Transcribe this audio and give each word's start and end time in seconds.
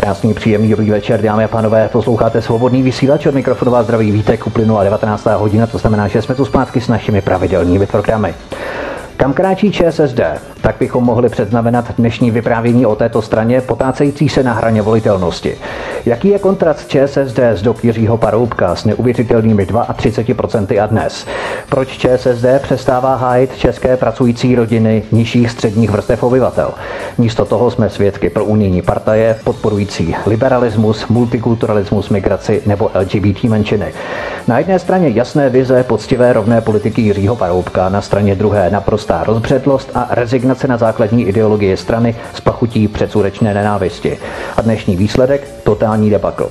Krásný, 0.00 0.34
příjemný 0.34 0.70
dobrý 0.70 0.90
večer, 0.90 1.22
dámy 1.22 1.44
a 1.44 1.48
pánové. 1.48 1.88
Posloucháte 1.88 2.42
svobodný 2.42 2.82
vysílač 2.82 3.26
od 3.26 3.34
mikrofonu 3.34 3.70
vás 3.70 3.84
zdraví 3.84 4.12
vítek, 4.12 4.46
uplynula 4.46 4.84
19. 4.84 5.26
hodina, 5.26 5.66
to 5.66 5.78
znamená, 5.78 6.08
že 6.08 6.22
jsme 6.22 6.34
tu 6.34 6.44
zpátky 6.44 6.80
s 6.80 6.88
našimi 6.88 7.20
pravidelnými 7.20 7.86
programy. 7.86 8.34
Kam 9.16 9.32
kráčí 9.32 9.72
ČSSD? 9.72 10.20
Tak 10.60 10.76
bychom 10.80 11.04
mohli 11.04 11.28
předznamenat 11.28 11.84
dnešní 11.98 12.30
vyprávění 12.30 12.86
o 12.86 12.96
této 12.96 13.22
straně 13.22 13.60
potácející 13.60 14.28
se 14.28 14.42
na 14.42 14.52
hraně 14.52 14.82
volitelnosti. 14.82 15.56
Jaký 16.08 16.28
je 16.28 16.38
kontrast 16.38 16.88
ČSSD 16.88 17.38
z 17.54 17.62
dob 17.62 17.84
Jiřího 17.84 18.16
Paroubka 18.16 18.74
s 18.74 18.84
neuvěřitelnými 18.84 19.66
32% 19.66 20.82
a 20.82 20.86
dnes? 20.86 21.26
Proč 21.68 21.98
ČSSD 21.98 22.44
přestává 22.62 23.14
hájit 23.16 23.56
české 23.56 23.96
pracující 23.96 24.54
rodiny 24.54 25.02
nižších 25.12 25.50
středních 25.50 25.90
vrstev 25.90 26.22
obyvatel? 26.22 26.70
Místo 27.18 27.44
toho 27.44 27.70
jsme 27.70 27.90
svědky 27.90 28.30
pro 28.30 28.44
unijní 28.44 28.82
partaje 28.82 29.36
podporující 29.44 30.16
liberalismus, 30.26 31.08
multikulturalismus, 31.08 32.08
migraci 32.08 32.62
nebo 32.66 32.90
LGBT 32.94 33.44
menšiny. 33.44 33.92
Na 34.48 34.58
jedné 34.58 34.78
straně 34.78 35.08
jasné 35.08 35.50
vize 35.50 35.84
poctivé 35.84 36.32
rovné 36.32 36.60
politiky 36.60 37.02
Jiřího 37.02 37.36
Paroubka, 37.36 37.88
na 37.88 38.02
straně 38.02 38.34
druhé 38.34 38.70
naprostá 38.70 39.24
rozbředlost 39.24 39.90
a 39.94 40.08
rezignace 40.10 40.68
na 40.68 40.76
základní 40.76 41.26
ideologie 41.26 41.76
strany 41.76 42.16
s 42.34 42.40
pachutí 42.40 42.88
předsudečné 42.88 43.54
nenávisti. 43.54 44.18
A 44.56 44.62
dnešní 44.62 44.96
výsledek 44.96 45.57
totální 45.68 46.10
debakl. 46.10 46.50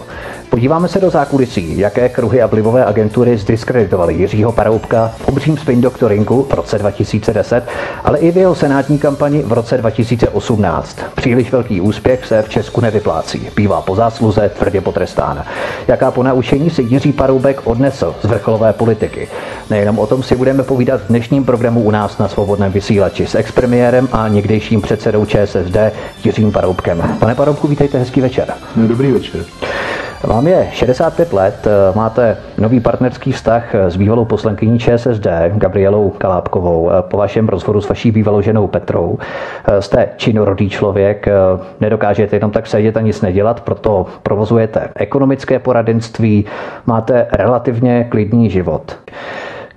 Podíváme 0.49 0.87
se 0.87 0.99
do 0.99 1.09
zákulisí, 1.09 1.77
jaké 1.77 2.09
kruhy 2.09 2.41
a 2.41 2.47
vlivové 2.47 2.85
agentury 2.85 3.37
zdiskreditovaly 3.37 4.13
Jiřího 4.13 4.51
Paroubka 4.51 5.11
v 5.17 5.27
obřím 5.27 5.57
spin 5.57 5.81
doktoringu 5.81 6.47
v 6.49 6.53
roce 6.53 6.77
2010, 6.77 7.63
ale 8.03 8.17
i 8.17 8.31
v 8.31 8.37
jeho 8.37 8.55
senátní 8.55 8.97
kampani 8.99 9.41
v 9.41 9.53
roce 9.53 9.77
2018. 9.77 10.97
Příliš 11.15 11.51
velký 11.51 11.81
úspěch 11.81 12.25
se 12.25 12.41
v 12.41 12.49
Česku 12.49 12.81
nevyplácí. 12.81 13.49
Bývá 13.55 13.81
po 13.81 13.95
zásluze 13.95 14.51
tvrdě 14.59 14.81
potrestán. 14.81 15.43
Jaká 15.87 16.11
ponaučení 16.11 16.69
si 16.69 16.81
Jiří 16.81 17.13
Paroubek 17.13 17.61
odnesl 17.63 18.15
z 18.21 18.25
vrcholové 18.25 18.73
politiky? 18.73 19.27
Nejenom 19.69 19.99
o 19.99 20.07
tom 20.07 20.23
si 20.23 20.35
budeme 20.35 20.63
povídat 20.63 21.01
v 21.01 21.07
dnešním 21.07 21.45
programu 21.45 21.81
u 21.81 21.91
nás 21.91 22.17
na 22.17 22.27
svobodném 22.27 22.71
vysílači 22.71 23.27
s 23.27 23.35
expremiérem 23.35 24.09
a 24.11 24.27
někdejším 24.27 24.81
předsedou 24.81 25.25
ČSSD 25.25 25.77
Jiřím 26.23 26.51
Paroubkem. 26.51 27.15
Pane 27.19 27.35
Paroubku, 27.35 27.67
vítejte, 27.67 27.97
hezký 27.97 28.21
večer. 28.21 28.53
No, 28.75 28.87
dobrý 28.87 29.11
večer. 29.11 29.45
Vám 30.23 30.47
je 30.47 30.67
65 30.71 31.33
let, 31.33 31.67
eh, 31.67 31.95
máte 31.95 32.37
nový 32.57 32.79
partnerský 32.79 33.31
vztah 33.31 33.75
s 33.75 33.97
bývalou 33.97 34.25
poslankyní 34.25 34.79
ČSSD 34.79 35.27
Gabrielou 35.55 36.09
Kalápkovou. 36.09 36.91
Eh, 36.91 37.01
po 37.01 37.17
vašem 37.17 37.49
rozhodu 37.49 37.81
s 37.81 37.89
vaší 37.89 38.11
bývalou 38.11 38.41
ženou 38.41 38.67
Petrou 38.67 39.17
eh, 39.67 39.81
jste 39.81 40.09
činorodý 40.17 40.69
člověk, 40.69 41.27
nedokážete 41.79 42.35
jenom 42.35 42.51
tak 42.51 42.67
sedět 42.67 42.97
a 42.97 43.01
nic 43.01 43.21
nedělat, 43.21 43.61
proto 43.61 44.05
provozujete 44.23 44.89
ekonomické 44.95 45.59
poradenství, 45.59 46.45
máte 46.85 47.27
relativně 47.33 48.03
klidný 48.09 48.49
život. 48.49 48.95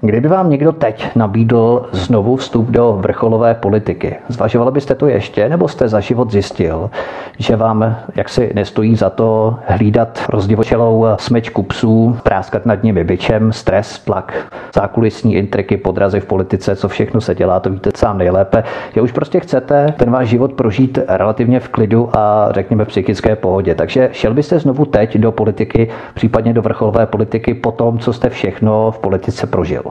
Kdyby 0.02 0.28
vám 0.28 0.50
někdo 0.50 0.72
teď 0.72 1.16
nabídl 1.16 1.88
znovu 1.92 2.36
vstup 2.36 2.70
do 2.70 2.98
vrcholové 3.00 3.54
politiky, 3.54 4.16
zvažovali 4.28 4.72
byste 4.72 4.94
to 4.94 5.06
ještě, 5.06 5.48
nebo 5.48 5.68
jste 5.68 5.88
za 5.88 6.00
život 6.00 6.30
zjistil, 6.30 6.90
že 7.38 7.56
vám 7.56 7.96
jaksi 8.16 8.52
nestojí 8.54 8.96
za 8.96 9.10
to 9.10 9.56
hlídat 9.66 10.22
rozdivočelou 10.28 11.06
smečku 11.18 11.62
psů, 11.62 12.16
práskat 12.22 12.66
nad 12.66 12.82
nimi 12.82 13.04
byčem, 13.04 13.52
stres, 13.52 13.98
tlak, 13.98 14.52
zákulisní 14.74 15.34
intriky, 15.34 15.76
podrazy 15.76 16.20
v 16.20 16.26
politice, 16.26 16.76
co 16.76 16.88
všechno 16.88 17.20
se 17.20 17.34
dělá, 17.34 17.60
to 17.60 17.70
víte 17.70 17.90
sám 17.96 18.18
nejlépe. 18.18 18.64
že 18.94 19.00
už 19.00 19.12
prostě 19.12 19.40
chcete 19.40 19.94
ten 19.98 20.10
váš 20.10 20.28
život 20.28 20.52
prožít 20.52 20.98
relativně 21.08 21.60
v 21.60 21.68
klidu 21.68 22.10
a 22.16 22.48
řekněme 22.52 22.84
psychické 22.84 23.36
pohodě. 23.36 23.74
Takže 23.74 24.08
šel 24.12 24.34
byste 24.34 24.58
znovu 24.58 24.84
teď 24.84 25.18
do 25.18 25.32
politiky, 25.32 25.88
případně 26.14 26.52
do 26.52 26.62
vrcholové 26.62 27.06
politiky 27.06 27.54
po 27.54 27.72
tom, 27.72 27.98
co 27.98 28.12
jste 28.12 28.30
všechno 28.30 28.90
v 28.90 28.98
politice 28.98 29.46
prožil. 29.46 29.89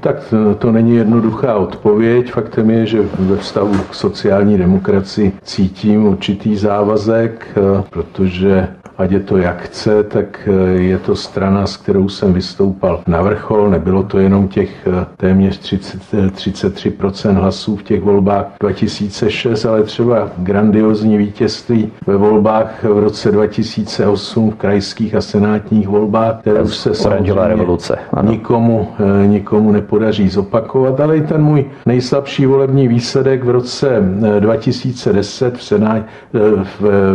Tak 0.00 0.34
to 0.58 0.72
není 0.72 0.96
jednoduchá 0.96 1.54
odpověď. 1.56 2.32
Faktem 2.32 2.70
je, 2.70 2.86
že 2.86 3.02
ve 3.18 3.36
vztahu 3.36 3.74
k 3.90 3.94
sociální 3.94 4.58
demokracii 4.58 5.32
cítím 5.42 6.06
určitý 6.06 6.56
závazek, 6.56 7.46
eh, 7.56 7.82
protože 7.90 8.68
ať 8.98 9.10
je 9.12 9.20
to 9.20 9.36
jak 9.36 9.62
chce, 9.62 10.02
tak 10.02 10.48
eh, 10.48 10.80
je 10.82 10.98
to 10.98 11.16
strana, 11.16 11.66
s 11.66 11.76
kterou 11.76 12.08
jsem 12.08 12.32
vystoupal 12.32 13.00
na 13.06 13.22
vrchol. 13.22 13.70
Nebylo 13.70 14.02
to 14.02 14.18
jenom 14.18 14.48
těch 14.48 14.86
eh, 14.86 15.06
téměř 15.16 15.58
30, 15.58 16.00
33% 16.12 17.32
hlasů 17.32 17.76
v 17.76 17.82
těch 17.82 18.02
volbách 18.02 18.46
2006, 18.60 19.64
ale 19.64 19.82
třeba 19.82 20.30
grandiozní 20.38 21.16
vítězství 21.16 21.92
ve 22.06 22.16
volbách 22.16 22.84
v 22.84 22.98
roce 22.98 23.32
2008 23.32 24.50
v 24.50 24.54
krajských 24.54 25.14
a 25.14 25.20
senátních 25.20 25.88
volbách, 25.88 26.40
které 26.40 26.62
už 26.62 26.76
se 26.76 26.94
samozřejmě 26.94 27.34
revoluce. 27.34 27.98
Ano. 28.12 28.30
Nikomu, 28.30 28.88
eh, 28.98 29.26
nikomu 29.26 29.72
nepodaří 29.72 30.28
zopakovat, 30.28 31.00
ale 31.00 31.16
i 31.16 31.20
ten 31.20 31.42
můj 31.42 31.64
nejslabší 31.86 32.46
volební 32.46 32.88
výsledek 32.88 33.44
v 33.44 33.50
roce 33.50 34.02
2010 34.40 35.58
v 35.58 35.62
senát, 35.62 36.02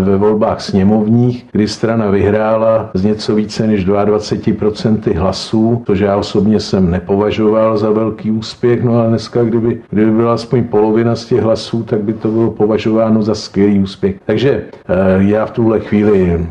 ve 0.06 0.18
volbách 0.18 0.62
sněmovních, 0.62 1.46
kdy 1.52 1.68
strana 1.72 2.10
vyhrála 2.10 2.90
z 2.94 3.04
něco 3.04 3.36
více 3.36 3.68
než 3.68 3.88
22% 3.88 5.18
hlasů, 5.18 5.84
což 5.86 6.00
já 6.00 6.18
osobně 6.18 6.60
jsem 6.60 6.92
nepovažoval 6.92 7.78
za 7.78 7.92
velký 7.92 8.32
úspěch, 8.32 8.84
no 8.84 9.00
a 9.00 9.08
dneska, 9.08 9.44
kdyby, 9.44 9.82
kdyby 9.90 10.12
byla 10.12 10.34
aspoň 10.34 10.64
polovina 10.64 11.16
z 11.16 11.26
těch 11.26 11.42
hlasů, 11.42 11.84
tak 11.84 12.02
by 12.02 12.14
to 12.14 12.28
bylo 12.28 12.52
považováno 12.52 13.24
za 13.24 13.36
skvělý 13.36 13.80
úspěch. 13.80 14.16
Takže 14.26 14.52
eh, 14.52 14.94
já 15.18 15.46
v 15.46 15.52
tuhle 15.52 15.80
chvíli 15.80 16.48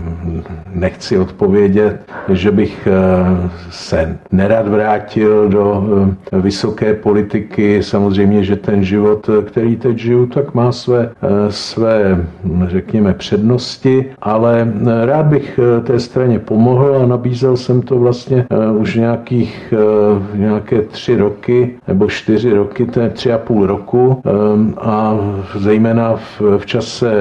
nechci 0.75 1.19
odpovědět, 1.19 2.00
že 2.28 2.50
bych 2.50 2.88
eh, 2.91 3.50
se 3.70 4.19
nerad 4.32 4.69
vrátil 4.69 5.48
do 5.48 5.84
eh, 6.32 6.41
vysoké 6.41 6.94
politiky. 6.94 7.82
Samozřejmě, 7.82 8.44
že 8.44 8.56
ten 8.56 8.84
život, 8.84 9.30
který 9.47 9.76
teď 9.76 9.98
žiju, 9.98 10.26
tak 10.26 10.54
má 10.54 10.72
své, 10.72 11.10
své 11.48 12.25
řekněme, 12.66 13.14
přednosti, 13.14 14.04
ale 14.22 14.72
rád 15.10 15.26
bych 15.26 15.59
eh, 15.59 15.81
té 15.81 16.00
straně 16.00 16.38
pomohl 16.38 17.00
a 17.03 17.06
nabízel 17.06 17.56
jsem 17.56 17.82
to 17.82 17.98
vlastně 17.98 18.47
eh, 18.50 18.71
už 18.71 18.94
nějakých 18.94 19.75
eh, 19.76 20.38
nějaké 20.38 20.82
tři 20.82 21.16
roky 21.16 21.75
nebo 21.88 22.09
čtyři 22.09 22.53
roky, 22.53 22.87
to 22.87 23.00
je 23.00 23.10
tři 23.10 23.32
a 23.32 23.38
půl 23.38 23.66
roku 23.66 24.22
a 24.78 25.19
zejména 25.59 26.16
v, 26.16 26.59
v 26.59 26.66
čase 26.66 27.12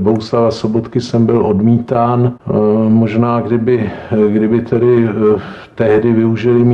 Bouslava 0.00 0.50
Sobotky 0.50 1.00
jsem 1.00 1.26
byl 1.26 1.46
odmítán. 1.46 2.32
Možná 2.88 3.40
kdyby, 3.40 3.90
kdyby 4.28 4.60
tedy 4.60 5.08
tehdy 5.74 6.12
využili 6.12 6.64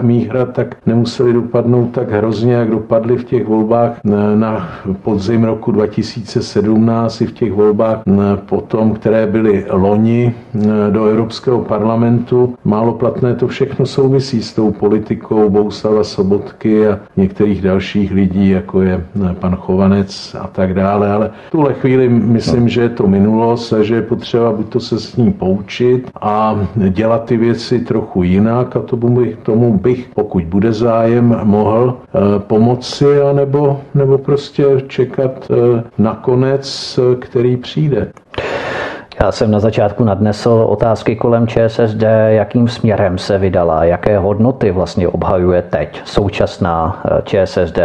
mých 0.00 0.28
hrad, 0.28 0.52
tak 0.52 0.76
nemuseli 0.86 1.32
dopadnout 1.32 1.86
tak 1.86 2.10
hrozně, 2.10 2.54
jak 2.54 2.70
dopadli 2.70 3.16
v 3.16 3.24
těch 3.24 3.46
volbách 3.46 4.00
na 4.34 4.68
podzim 5.02 5.44
roku 5.44 5.72
2017 5.72 7.20
i 7.20 7.26
v 7.26 7.32
těch 7.32 7.52
volbách 7.52 8.02
potom, 8.46 8.94
které 8.94 9.26
byly 9.26 9.66
loni 9.70 10.13
do 10.90 11.04
Evropského 11.06 11.58
parlamentu. 11.60 12.54
Málo 12.64 12.92
platné 12.92 13.34
to 13.34 13.46
všechno 13.48 13.86
souvisí 13.86 14.42
s 14.42 14.54
tou 14.54 14.70
politikou 14.72 15.50
Bouslava 15.50 16.04
Sobotky 16.04 16.88
a 16.88 17.00
některých 17.16 17.62
dalších 17.62 18.12
lidí, 18.12 18.50
jako 18.50 18.82
je 18.82 19.04
pan 19.40 19.56
Chovanec 19.56 20.36
a 20.40 20.46
tak 20.46 20.74
dále, 20.74 21.12
ale 21.12 21.30
v 21.48 21.50
tuhle 21.50 21.74
chvíli 21.74 22.08
myslím, 22.08 22.68
že 22.68 22.80
je 22.80 22.88
to 22.88 23.06
minulost 23.06 23.72
a 23.72 23.82
že 23.82 23.94
je 23.94 24.02
potřeba 24.02 24.52
buď 24.52 24.68
to 24.68 24.80
se 24.80 25.00
s 25.00 25.16
ní 25.16 25.32
poučit 25.32 26.10
a 26.20 26.58
dělat 26.88 27.24
ty 27.24 27.36
věci 27.36 27.78
trochu 27.80 28.22
jinak, 28.22 28.76
a 28.76 28.80
tomu 28.80 29.08
bych, 29.20 29.36
tomu 29.36 29.78
bych 29.78 30.08
pokud 30.14 30.44
bude 30.44 30.72
zájem, 30.72 31.40
mohl 31.44 31.96
eh, 31.96 32.18
pomoci, 32.38 33.20
anebo, 33.20 33.80
nebo 33.94 34.18
prostě 34.18 34.64
čekat 34.86 35.50
eh, 35.50 35.84
na 35.98 36.14
konec, 36.14 36.98
eh, 36.98 37.16
který 37.16 37.56
přijde. 37.56 38.12
Já 39.20 39.32
jsem 39.32 39.50
na 39.50 39.60
začátku 39.60 40.04
nadnesl 40.04 40.66
otázky 40.68 41.16
kolem 41.16 41.46
ČSSD, 41.46 42.02
jakým 42.26 42.68
směrem 42.68 43.18
se 43.18 43.38
vydala, 43.38 43.84
jaké 43.84 44.18
hodnoty 44.18 44.70
vlastně 44.70 45.08
obhajuje 45.08 45.62
teď 45.62 46.02
současná 46.04 47.02
ČSSD. 47.24 47.78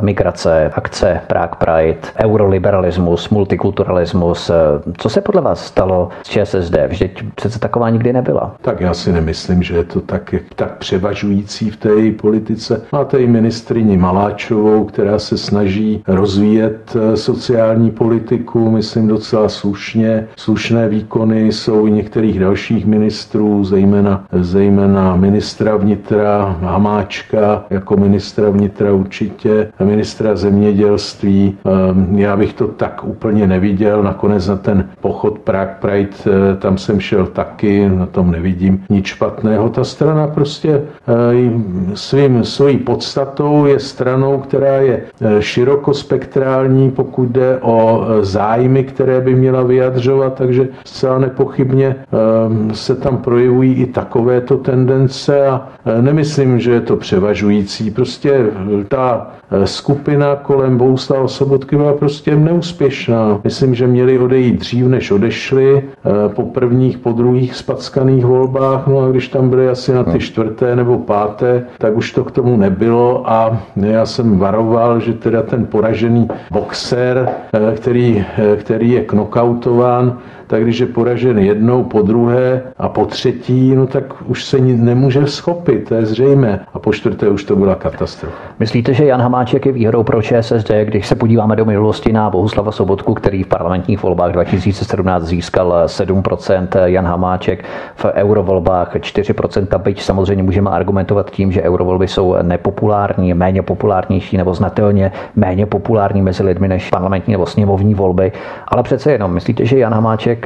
Migrace, 0.00 0.70
akce 0.74 1.20
Prague 1.26 1.56
Pride, 1.58 2.08
euroliberalismus, 2.24 3.30
multikulturalismus. 3.30 4.50
Co 4.96 5.08
se 5.08 5.20
podle 5.20 5.40
vás 5.40 5.66
stalo 5.66 6.08
s 6.22 6.28
ČSSD? 6.28 6.76
Vždyť 6.88 7.24
přece 7.34 7.58
taková 7.58 7.90
nikdy 7.90 8.12
nebyla. 8.12 8.54
Tak 8.62 8.80
já 8.80 8.94
si 8.94 9.12
nemyslím, 9.12 9.62
že 9.62 9.76
je 9.76 9.84
to 9.84 10.00
tak, 10.00 10.34
tak 10.56 10.76
převažující 10.78 11.70
v 11.70 11.76
té 11.76 12.10
politice. 12.20 12.82
Máte 12.92 13.18
i 13.18 13.26
ministrině 13.26 13.98
Maláčovou, 13.98 14.84
která 14.84 15.18
se 15.18 15.38
snaží 15.38 16.04
rozvíjet 16.06 16.96
eh, 16.96 17.16
sociální 17.16 17.90
politiku, 17.90 18.70
myslím 18.70 19.08
docela 19.08 19.48
slušně. 19.48 20.28
Slušné 20.36 20.88
výkony 20.88 21.52
jsou 21.52 21.86
i 21.86 21.90
některých 21.90 22.40
dalších 22.40 22.86
ministrů, 22.86 23.64
zejména, 23.64 24.24
zejména 24.32 25.16
ministra 25.16 25.76
vnitra 25.76 26.56
Hamáčka, 26.60 27.64
jako 27.70 27.96
ministra 27.96 28.50
vnitra 28.50 28.92
určitě, 28.92 29.51
ministra 29.84 30.36
zemědělství. 30.36 31.58
Ehm, 31.64 32.18
já 32.18 32.36
bych 32.36 32.52
to 32.52 32.66
tak 32.66 33.04
úplně 33.04 33.46
neviděl. 33.46 34.02
Nakonec 34.02 34.48
na 34.48 34.56
ten 34.56 34.88
pochod 35.00 35.38
Prague 35.38 35.74
Pride, 35.80 36.16
eh, 36.26 36.56
tam 36.56 36.78
jsem 36.78 37.00
šel 37.00 37.26
taky, 37.26 37.88
na 37.88 38.06
tom 38.06 38.30
nevidím 38.30 38.84
nic 38.90 39.06
špatného. 39.06 39.68
Ta 39.68 39.84
strana 39.84 40.26
prostě 40.26 40.82
eh, 41.08 41.94
svým, 41.94 42.44
svojí 42.44 42.78
podstatou 42.78 43.66
je 43.66 43.78
stranou, 43.78 44.38
která 44.38 44.76
je 44.76 45.02
eh, 45.20 45.42
širokospektrální, 45.42 46.90
pokud 46.90 47.28
jde 47.28 47.58
o 47.60 48.06
zájmy, 48.20 48.84
které 48.84 49.20
by 49.20 49.34
měla 49.34 49.62
vyjadřovat, 49.62 50.34
takže 50.34 50.68
zcela 50.84 51.18
nepochybně 51.18 51.96
ehm, 51.96 52.70
se 52.74 52.94
tam 52.94 53.16
projevují 53.16 53.74
i 53.74 53.86
takovéto 53.86 54.56
tendence 54.56 55.46
a 55.46 55.68
nemyslím, 56.00 56.60
že 56.60 56.72
je 56.72 56.80
to 56.80 56.96
převažující. 56.96 57.90
Prostě 57.90 58.46
ta 58.88 59.30
skupina 59.64 60.36
kolem 60.36 60.78
Bouslava 60.78 61.28
Sobotky 61.28 61.76
byla 61.76 61.92
prostě 61.92 62.36
neúspěšná. 62.36 63.40
Myslím, 63.44 63.74
že 63.74 63.86
měli 63.86 64.18
odejít 64.18 64.60
dřív, 64.60 64.86
než 64.86 65.10
odešli 65.10 65.82
eh, 65.82 66.28
po 66.28 66.42
prvních, 66.42 66.98
po 66.98 67.12
druhých 67.12 67.54
spackaných 67.54 68.24
volbách. 68.24 68.86
No 68.86 69.00
a 69.00 69.08
když 69.08 69.28
tam 69.28 69.50
byli 69.50 69.68
asi 69.68 69.92
na 69.92 70.04
ty 70.04 70.18
čtvrté 70.18 70.76
nebo 70.76 70.98
páté, 70.98 71.66
tak 71.78 71.96
už 71.96 72.12
to 72.12 72.24
k 72.24 72.30
tomu 72.30 72.56
nebylo 72.56 73.30
a 73.30 73.58
já 73.76 74.06
jsem 74.06 74.38
varoval, 74.38 75.00
že 75.00 75.12
teda 75.12 75.42
ten 75.42 75.66
poražený 75.66 76.28
boxer, 76.50 77.28
eh, 77.52 77.74
který, 77.74 78.24
eh, 78.38 78.56
který 78.56 78.90
je 78.90 79.04
knockoutován, 79.04 80.18
tak 80.52 80.62
když 80.62 80.78
je 80.78 80.86
poražen 80.86 81.38
jednou, 81.38 81.84
po 81.84 82.02
druhé 82.02 82.62
a 82.78 82.88
po 82.88 83.06
třetí, 83.06 83.74
no 83.74 83.86
tak 83.86 84.04
už 84.26 84.44
se 84.44 84.58
nemůže 84.58 85.26
schopit, 85.26 85.88
to 85.88 85.94
je 85.94 86.06
zřejmé. 86.06 86.60
A 86.74 86.78
po 86.78 86.92
čtvrté 86.92 87.28
už 87.28 87.44
to 87.44 87.56
byla 87.56 87.74
katastrofa. 87.74 88.36
Myslíte, 88.60 88.94
že 88.94 89.04
Jan 89.04 89.20
Hamáček 89.20 89.66
je 89.66 89.72
výhodou 89.72 90.02
pro 90.02 90.22
ČSSD, 90.22 90.70
když 90.84 91.06
se 91.06 91.14
podíváme 91.14 91.56
do 91.56 91.64
minulosti 91.64 92.12
na 92.12 92.30
Bohuslava 92.30 92.72
Sobotku, 92.72 93.14
který 93.14 93.42
v 93.42 93.46
parlamentních 93.46 94.02
volbách 94.02 94.32
2017 94.32 95.22
získal 95.22 95.82
7%, 95.86 96.68
Jan 96.84 97.06
Hamáček 97.06 97.64
v 97.94 98.04
eurovolbách 98.04 98.96
4%, 98.96 99.78
byť 99.78 100.02
samozřejmě 100.02 100.42
můžeme 100.42 100.70
argumentovat 100.70 101.30
tím, 101.30 101.52
že 101.52 101.62
eurovolby 101.62 102.08
jsou 102.08 102.36
nepopulární, 102.42 103.34
méně 103.34 103.62
populárnější 103.62 104.36
nebo 104.36 104.54
znatelně 104.54 105.12
méně 105.36 105.66
populární 105.66 106.22
mezi 106.22 106.42
lidmi 106.42 106.68
než 106.68 106.90
parlamentní 106.90 107.32
nebo 107.32 107.46
sněmovní 107.46 107.94
volby, 107.94 108.32
ale 108.68 108.82
přece 108.82 109.12
jenom 109.12 109.34
myslíte, 109.34 109.64
že 109.64 109.78
Jan 109.78 109.94
Hamáček 109.94 110.41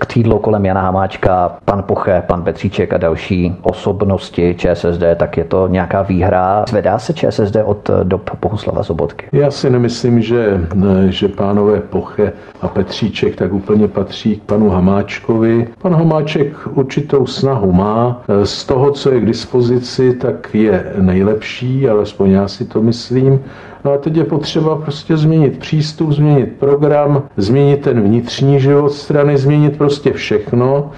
K 0.00 0.06
týdlu 0.06 0.38
kolem 0.38 0.64
Jana 0.64 0.80
Hamáčka, 0.80 1.56
pan 1.64 1.82
Poche, 1.82 2.22
pan 2.26 2.42
Petříček 2.42 2.92
a 2.92 2.98
další 2.98 3.56
osobnosti 3.62 4.54
ČSSD, 4.58 5.02
tak 5.16 5.36
je 5.36 5.44
to 5.44 5.68
nějaká 5.68 6.02
výhra. 6.02 6.64
Zvedá 6.68 6.98
se 6.98 7.12
ČSSD 7.12 7.56
od 7.64 7.90
dob 8.02 8.30
Bohuslava 8.40 8.82
Sobotky? 8.82 9.26
Já 9.32 9.50
si 9.50 9.70
nemyslím, 9.70 10.20
že, 10.20 10.60
že 11.08 11.28
pánové 11.28 11.80
Poche 11.80 12.32
a 12.62 12.68
Petříček 12.68 13.36
tak 13.36 13.52
úplně 13.52 13.88
patří 13.88 14.36
k 14.36 14.42
panu 14.42 14.70
Hamáčkovi. 14.70 15.68
Pan 15.82 15.94
Hamáček 15.94 16.52
určitou 16.66 17.26
snahu 17.26 17.72
má. 17.72 18.22
Z 18.44 18.64
toho, 18.64 18.90
co 18.90 19.10
je 19.10 19.20
k 19.20 19.26
dispozici, 19.26 20.14
tak 20.14 20.54
je 20.54 20.92
nejlepší, 21.00 21.88
alespoň 21.88 22.30
já 22.30 22.48
si 22.48 22.64
to 22.64 22.82
myslím. 22.82 23.40
No 23.84 23.92
a 23.92 23.98
teď 23.98 24.16
je 24.16 24.24
potřeba 24.24 24.76
prostě 24.76 25.16
změnit 25.16 25.58
přístup, 25.58 26.12
změnit 26.12 26.56
program, 26.58 27.22
změnit 27.36 27.82
ten 27.82 28.02
vnitřní 28.02 28.60
život 28.60 28.92
strany, 28.92 29.38
změnit 29.38 29.78
prostě 29.78 30.12
všechno. 30.12 30.90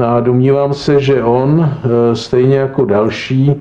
No 0.00 0.06
a 0.08 0.20
domnívám 0.20 0.74
se, 0.74 1.00
že 1.00 1.22
on, 1.22 1.70
e, 1.84 2.16
stejně 2.16 2.56
jako 2.56 2.84
další 2.84 3.50
e, 3.50 3.54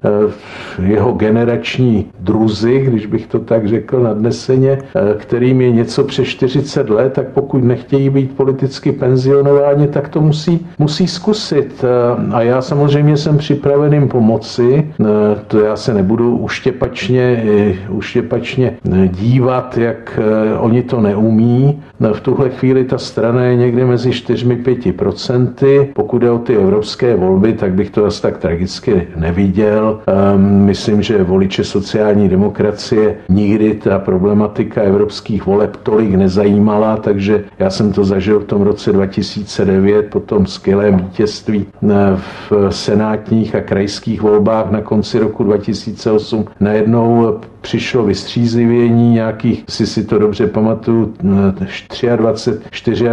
jeho 0.84 1.12
generační 1.12 2.06
druzy, 2.20 2.80
když 2.80 3.06
bych 3.06 3.28
to 3.28 3.40
tak 3.40 3.68
řekl 3.68 4.00
nadneseně, 4.00 4.72
e, 4.72 4.80
kterým 5.18 5.62
je 5.62 5.72
něco 5.72 6.04
přes 6.04 6.28
40 6.28 6.90
let, 6.90 7.14
tak 7.14 7.28
pokud 7.28 7.64
nechtějí 7.64 8.10
být 8.10 8.38
politicky 8.38 8.92
penzionováni, 8.92 9.88
tak 9.88 10.10
to 10.10 10.22
musí, 10.22 10.68
musí 10.78 11.08
zkusit. 11.08 11.86
A 12.32 12.42
já 12.42 12.62
samozřejmě 12.62 13.18
jsem 13.18 13.38
připraven 13.38 13.94
jim 13.94 14.08
pomoci. 14.08 14.92
To 15.48 15.60
já 15.60 15.76
se 15.76 15.94
nebudu 15.94 16.38
uštěpačně, 16.38 17.44
uštěpačně 17.90 18.78
dívat, 19.08 19.78
jak 19.78 20.20
oni 20.60 20.84
to 20.84 21.02
neumí. 21.02 21.82
V 22.14 22.22
tuhle 22.22 22.50
chvíli 22.50 22.84
ta 22.84 22.98
strana 22.98 23.44
je 23.44 23.56
někde 23.56 23.86
mezi 23.86 24.10
4-5 24.10 24.94
procenty. 24.94 25.90
Pokud 25.94 26.24
je 26.30 26.34
o 26.34 26.40
ty 26.40 26.56
evropské 26.56 27.16
volby, 27.16 27.54
tak 27.54 27.74
bych 27.74 27.90
to 27.90 28.06
asi 28.06 28.22
tak 28.22 28.38
tragicky 28.38 29.08
neviděl. 29.16 30.00
Ehm, 30.08 30.66
myslím, 30.66 31.02
že 31.02 31.24
voliče 31.24 31.64
sociální 31.64 32.30
demokracie 32.30 33.16
nikdy 33.30 33.74
ta 33.74 34.00
problematika 34.00 34.82
evropských 34.82 35.46
voleb 35.46 35.76
tolik 35.84 36.16
nezajímala, 36.16 36.98
takže 36.98 37.44
já 37.60 37.70
jsem 37.70 37.92
to 37.94 38.04
zažil 38.04 38.40
v 38.40 38.46
tom 38.46 38.62
roce 38.62 38.92
2009 38.92 40.06
po 40.10 40.20
tom 40.20 40.46
skvělém 40.46 40.98
vítězství 40.98 41.66
eh, 41.66 41.88
v 42.50 42.70
senátních 42.70 43.56
a 43.56 43.62
krajských 43.62 44.22
volbách 44.22 44.72
na 44.72 44.82
konci 44.82 45.20
roku 45.20 45.44
2008. 45.44 46.46
Najednou 46.60 47.40
přišlo 47.62 48.04
vystřízlivění 48.04 49.14
nějakých, 49.14 49.64
si 49.70 49.88
si 49.88 50.04
to 50.04 50.20
dobře 50.20 50.48
pamatuju, 50.48 51.14
23, 51.22 52.08
24 52.18 53.06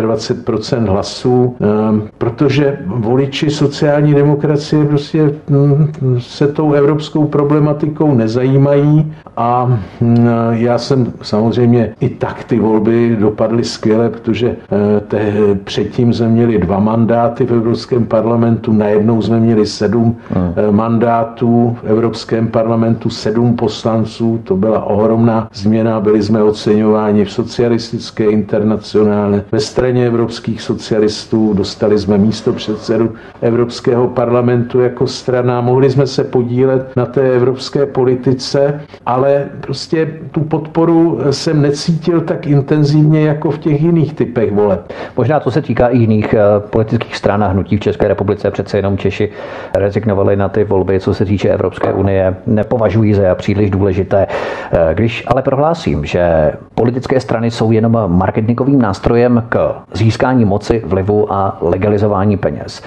hlasů, 0.86 1.56
ehm, 1.60 2.08
protože 2.18 2.78
voliči 3.06 3.50
sociální 3.50 4.14
demokracie 4.14 4.84
prostě 4.84 5.34
hm, 5.50 5.92
se 6.18 6.46
tou 6.48 6.72
evropskou 6.72 7.24
problematikou 7.24 8.14
nezajímají 8.14 9.14
a 9.36 9.78
hm, 10.00 10.26
já 10.50 10.78
jsem 10.78 11.12
samozřejmě 11.22 11.94
i 12.00 12.08
tak 12.08 12.44
ty 12.44 12.58
volby 12.58 13.16
dopadly 13.20 13.64
skvěle, 13.64 14.10
protože 14.10 14.48
eh, 14.96 15.00
te, 15.00 15.32
předtím 15.64 16.12
jsme 16.12 16.28
měli 16.28 16.58
dva 16.58 16.78
mandáty 16.78 17.46
v 17.46 17.50
Evropském 17.52 18.06
parlamentu, 18.06 18.72
najednou 18.72 19.22
jsme 19.22 19.40
měli 19.40 19.66
sedm 19.66 20.16
hmm. 20.30 20.52
Eh, 20.56 20.72
mandátů 20.72 21.76
v 21.82 21.84
Evropském 21.90 22.48
parlamentu, 22.48 23.10
sedm 23.10 23.56
poslanců, 23.56 24.40
to 24.44 24.56
byla 24.56 24.84
ohromná 24.84 25.48
změna, 25.54 26.00
byli 26.00 26.22
jsme 26.22 26.42
oceňováni 26.42 27.24
v 27.24 27.32
socialistické 27.32 28.24
internacionále, 28.24 29.42
ve 29.52 29.60
straně 29.60 30.06
evropských 30.06 30.62
socialistů, 30.62 31.52
dostali 31.54 31.98
jsme 31.98 32.18
místo 32.18 32.52
předsedu 32.52 33.12
Evropského 33.40 34.08
parlamentu 34.08 34.80
jako 34.80 35.06
strana, 35.06 35.60
mohli 35.60 35.90
jsme 35.90 36.06
se 36.06 36.24
podílet 36.24 36.96
na 36.96 37.06
té 37.06 37.32
evropské 37.32 37.86
politice, 37.86 38.80
ale 39.06 39.25
prostě 39.60 40.08
tu 40.30 40.40
podporu 40.40 41.20
jsem 41.30 41.62
necítil 41.62 42.20
tak 42.20 42.46
intenzivně 42.46 43.20
jako 43.20 43.50
v 43.50 43.58
těch 43.58 43.82
jiných 43.82 44.14
typech 44.14 44.52
voleb. 44.52 44.92
Možná 45.16 45.40
to 45.40 45.50
se 45.50 45.62
týká 45.62 45.88
i 45.88 45.98
jiných 45.98 46.34
eh, 46.34 46.40
politických 46.70 47.16
stran 47.16 47.44
a 47.44 47.46
hnutí 47.46 47.76
v 47.76 47.80
České 47.80 48.08
republice. 48.08 48.50
Přece 48.50 48.78
jenom 48.78 48.98
Češi 48.98 49.28
rezignovali 49.74 50.36
na 50.36 50.48
ty 50.48 50.64
volby, 50.64 51.00
co 51.00 51.14
se 51.14 51.24
týče 51.24 51.48
Evropské 51.48 51.92
unie, 51.92 52.36
nepovažují 52.46 53.14
za 53.14 53.34
příliš 53.34 53.70
důležité. 53.70 54.26
Eh, 54.26 54.94
když 54.94 55.24
ale 55.26 55.42
prohlásím, 55.42 56.04
že 56.04 56.52
politické 56.74 57.20
strany 57.20 57.50
jsou 57.50 57.72
jenom 57.72 57.98
marketingovým 58.06 58.82
nástrojem 58.82 59.44
k 59.48 59.74
získání 59.94 60.44
moci, 60.44 60.82
vlivu 60.86 61.32
a 61.32 61.58
legalizování 61.60 62.36
peněz, 62.36 62.82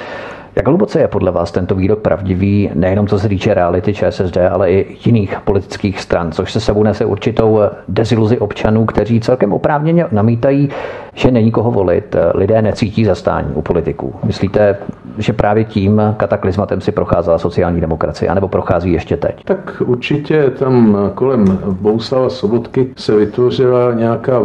jak 0.60 0.68
hluboce 0.68 1.00
je 1.00 1.08
podle 1.08 1.32
vás 1.32 1.52
tento 1.52 1.76
výrok 1.76 2.00
pravdivý, 2.00 2.70
nejenom 2.74 3.08
co 3.08 3.20
se 3.20 3.30
týče 3.30 3.54
reality 3.54 3.94
ČSSD, 3.94 4.38
ale 4.52 4.72
i 4.72 4.98
jiných 5.06 5.40
politických 5.40 6.02
stran, 6.02 6.32
což 6.32 6.54
se 6.54 6.60
sebou 6.60 6.84
nese 6.84 7.06
určitou 7.06 7.60
deziluzi 7.88 8.38
občanů, 8.38 8.86
kteří 8.86 9.20
celkem 9.20 9.54
oprávněně 9.54 10.06
namítají, 10.12 10.70
že 11.14 11.32
není 11.32 11.52
koho 11.52 11.72
volit, 11.72 12.16
lidé 12.34 12.62
necítí 12.62 13.06
zastání 13.06 13.48
u 13.54 13.62
politiků. 13.62 14.14
Myslíte, 14.24 14.78
že 15.18 15.34
právě 15.34 15.64
tím 15.64 16.02
kataklizmatem 16.18 16.82
si 16.82 16.92
procházela 16.92 17.38
sociální 17.38 17.82
demokracie, 17.82 18.30
anebo 18.30 18.48
prochází 18.48 18.94
ještě 18.94 19.18
teď? 19.18 19.44
Tak 19.44 19.82
určitě 19.86 20.50
tam 20.50 20.98
kolem 21.16 21.60
Bouslava 21.82 22.30
Sobotky 22.30 22.88
se 22.98 23.16
vytvořila 23.16 23.94
nějaká 23.94 24.40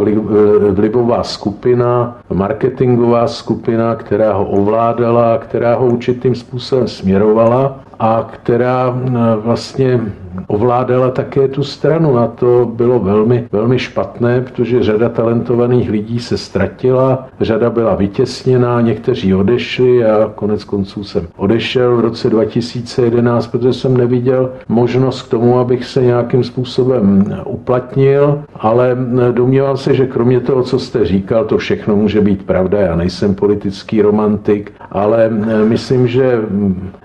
vlivová 0.69 1.23
skupina, 1.23 2.17
marketingová 2.33 3.27
skupina, 3.27 3.95
která 3.95 4.33
ho 4.33 4.45
ovládala, 4.45 5.37
která 5.37 5.75
ho 5.75 5.85
určitým 6.07 6.35
způsobem 6.35 6.87
směrovala 6.87 7.79
a 7.99 8.27
která 8.31 8.97
vlastně 9.43 10.01
ovládala 10.47 11.11
také 11.11 11.47
tu 11.47 11.63
stranu 11.63 12.17
a 12.17 12.27
to 12.27 12.71
bylo 12.75 12.99
velmi, 12.99 13.47
velmi 13.51 13.79
špatné, 13.79 14.41
protože 14.41 14.83
řada 14.83 15.09
talentovaných 15.09 15.89
lidí 15.89 16.19
se 16.19 16.37
ztratila, 16.37 17.27
řada 17.41 17.69
byla 17.69 17.95
vytěsněná, 17.95 18.81
někteří 18.81 19.35
odešli 19.35 20.05
a 20.05 20.31
konec 20.35 20.63
konců 20.63 21.03
jsem 21.03 21.27
odešel 21.37 21.97
v 21.97 21.99
roce 21.99 22.29
2011, 22.29 23.47
protože 23.47 23.73
jsem 23.73 23.97
neviděl 23.97 24.51
možnost 24.67 25.21
k 25.21 25.29
tomu, 25.29 25.59
abych 25.59 25.85
se 25.85 26.01
nějakým 26.01 26.43
způsobem 26.43 27.35
uplatnil, 27.45 28.43
ale 28.55 28.97
domnívám 29.31 29.77
se, 29.77 29.93
že 29.93 30.07
kromě 30.07 30.39
toho, 30.39 30.63
co 30.63 30.79
jste 30.79 31.05
říkal, 31.05 31.45
to 31.45 31.57
všechno 31.57 31.95
může 31.95 32.21
být 32.21 32.45
pravda. 32.45 32.79
Já 32.79 32.95
nejsem 32.95 33.35
politický 33.35 34.01
romantik, 34.01 34.71
ale 34.91 35.29
myslím, 35.67 36.07
že, 36.07 36.41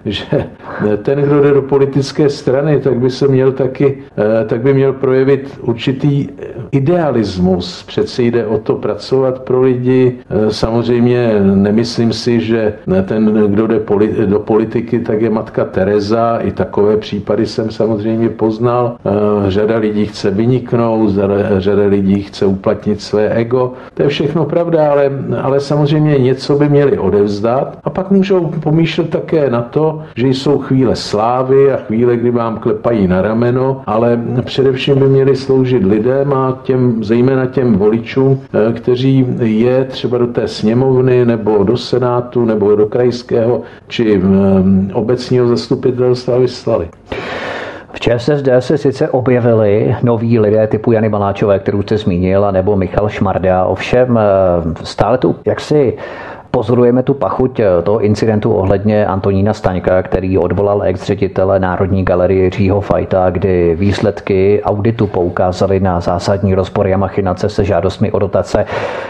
že 0.04 0.46
ten, 1.02 1.18
kdo 1.18 1.42
jde 1.42 1.54
do 1.54 1.62
politické 1.62 2.28
strany, 2.28 2.80
tak 2.80 2.98
by 2.98 3.10
se 3.10 3.28
měl 3.28 3.52
taky, 3.52 3.98
tak 4.46 4.60
by 4.60 4.74
měl 4.74 4.92
projevit 4.92 5.58
určitý 5.62 6.28
idealismus. 6.72 7.82
Přece 7.82 8.22
jde 8.22 8.46
o 8.46 8.58
to 8.58 8.74
pracovat 8.74 9.38
pro 9.38 9.62
lidi. 9.62 10.18
Samozřejmě 10.48 11.40
nemyslím 11.54 12.12
si, 12.12 12.40
že 12.40 12.72
ten, 13.04 13.24
kdo 13.48 13.66
jde 13.66 13.80
do 14.26 14.38
politiky, 14.38 15.00
tak 15.00 15.22
je 15.22 15.30
matka 15.30 15.64
Tereza. 15.64 16.38
I 16.38 16.50
takové 16.50 16.96
případy 16.96 17.46
jsem 17.46 17.70
samozřejmě 17.70 18.28
poznal. 18.28 18.96
Řada 19.48 19.76
lidí 19.76 20.06
chce 20.06 20.30
vyniknout, 20.30 21.10
řada 21.58 21.86
lidí 21.86 22.22
chce 22.22 22.46
uplatnit 22.46 23.00
své 23.00 23.28
ego. 23.28 23.72
To 23.94 24.02
je 24.02 24.08
všechno 24.08 24.44
pravda, 24.44 24.90
ale, 24.90 25.10
ale 25.42 25.60
samozřejmě 25.60 26.18
něco 26.18 26.58
by 26.58 26.68
měli 26.68 26.98
odevzdat 26.98 27.78
a 27.84 27.90
pak 27.90 28.10
můžou 28.10 28.46
pomýšlet 28.62 29.10
také 29.10 29.50
na 29.50 29.62
to, 29.62 30.02
že 30.16 30.28
jsou 30.28 30.58
chvíle 30.70 30.96
slávy 30.96 31.72
a 31.72 31.76
chvíle, 31.76 32.16
kdy 32.16 32.30
vám 32.30 32.58
klepají 32.58 33.06
na 33.06 33.22
rameno, 33.22 33.82
ale 33.86 34.20
především 34.42 34.98
by 34.98 35.08
měli 35.08 35.36
sloužit 35.36 35.84
lidem 35.84 36.32
a 36.32 36.58
těm, 36.62 37.04
zejména 37.04 37.46
těm 37.46 37.74
voličům, 37.74 38.40
eh, 38.68 38.72
kteří 38.72 39.26
je 39.40 39.84
třeba 39.84 40.18
do 40.18 40.26
té 40.26 40.48
sněmovny 40.48 41.24
nebo 41.24 41.64
do 41.64 41.76
senátu 41.76 42.44
nebo 42.44 42.76
do 42.76 42.86
krajského 42.86 43.62
či 43.88 44.22
eh, 44.22 44.94
obecního 44.94 45.46
zastupitelstva 45.46 46.38
vyslali. 46.38 46.88
V 47.92 48.00
ČSSD 48.00 48.48
se 48.58 48.78
sice 48.78 49.08
objevili 49.08 49.96
noví 50.02 50.38
lidé 50.38 50.66
typu 50.66 50.92
Jany 50.92 51.08
Maláčové, 51.08 51.58
kterou 51.58 51.82
jste 51.82 51.98
zmínil, 51.98 52.52
nebo 52.52 52.76
Michal 52.76 53.08
Šmarda, 53.08 53.64
ovšem 53.64 54.18
eh, 54.18 54.22
stále 54.84 55.18
tu 55.18 55.36
jaksi 55.46 55.96
Pozorujeme 56.50 57.02
tu 57.06 57.14
pachuť 57.14 57.60
eh, 57.60 57.82
toho 57.82 58.00
incidentu 58.00 58.52
ohledně 58.52 59.06
Antonína 59.06 59.54
Staňka, 59.54 60.02
který 60.02 60.38
odvolal 60.38 60.82
ex-ředitele 60.82 61.58
Národní 61.60 62.04
galerie 62.04 62.44
Jiřího 62.44 62.80
Fajta, 62.80 63.30
kdy 63.30 63.74
výsledky 63.74 64.62
auditu 64.64 65.06
poukázaly 65.06 65.80
na 65.80 66.00
zásadní 66.00 66.54
rozpory 66.54 66.94
a 66.94 66.96
machinace 66.96 67.48
se 67.48 67.64
žádostmi 67.64 68.12
o 68.12 68.18
dotace. 68.18 68.64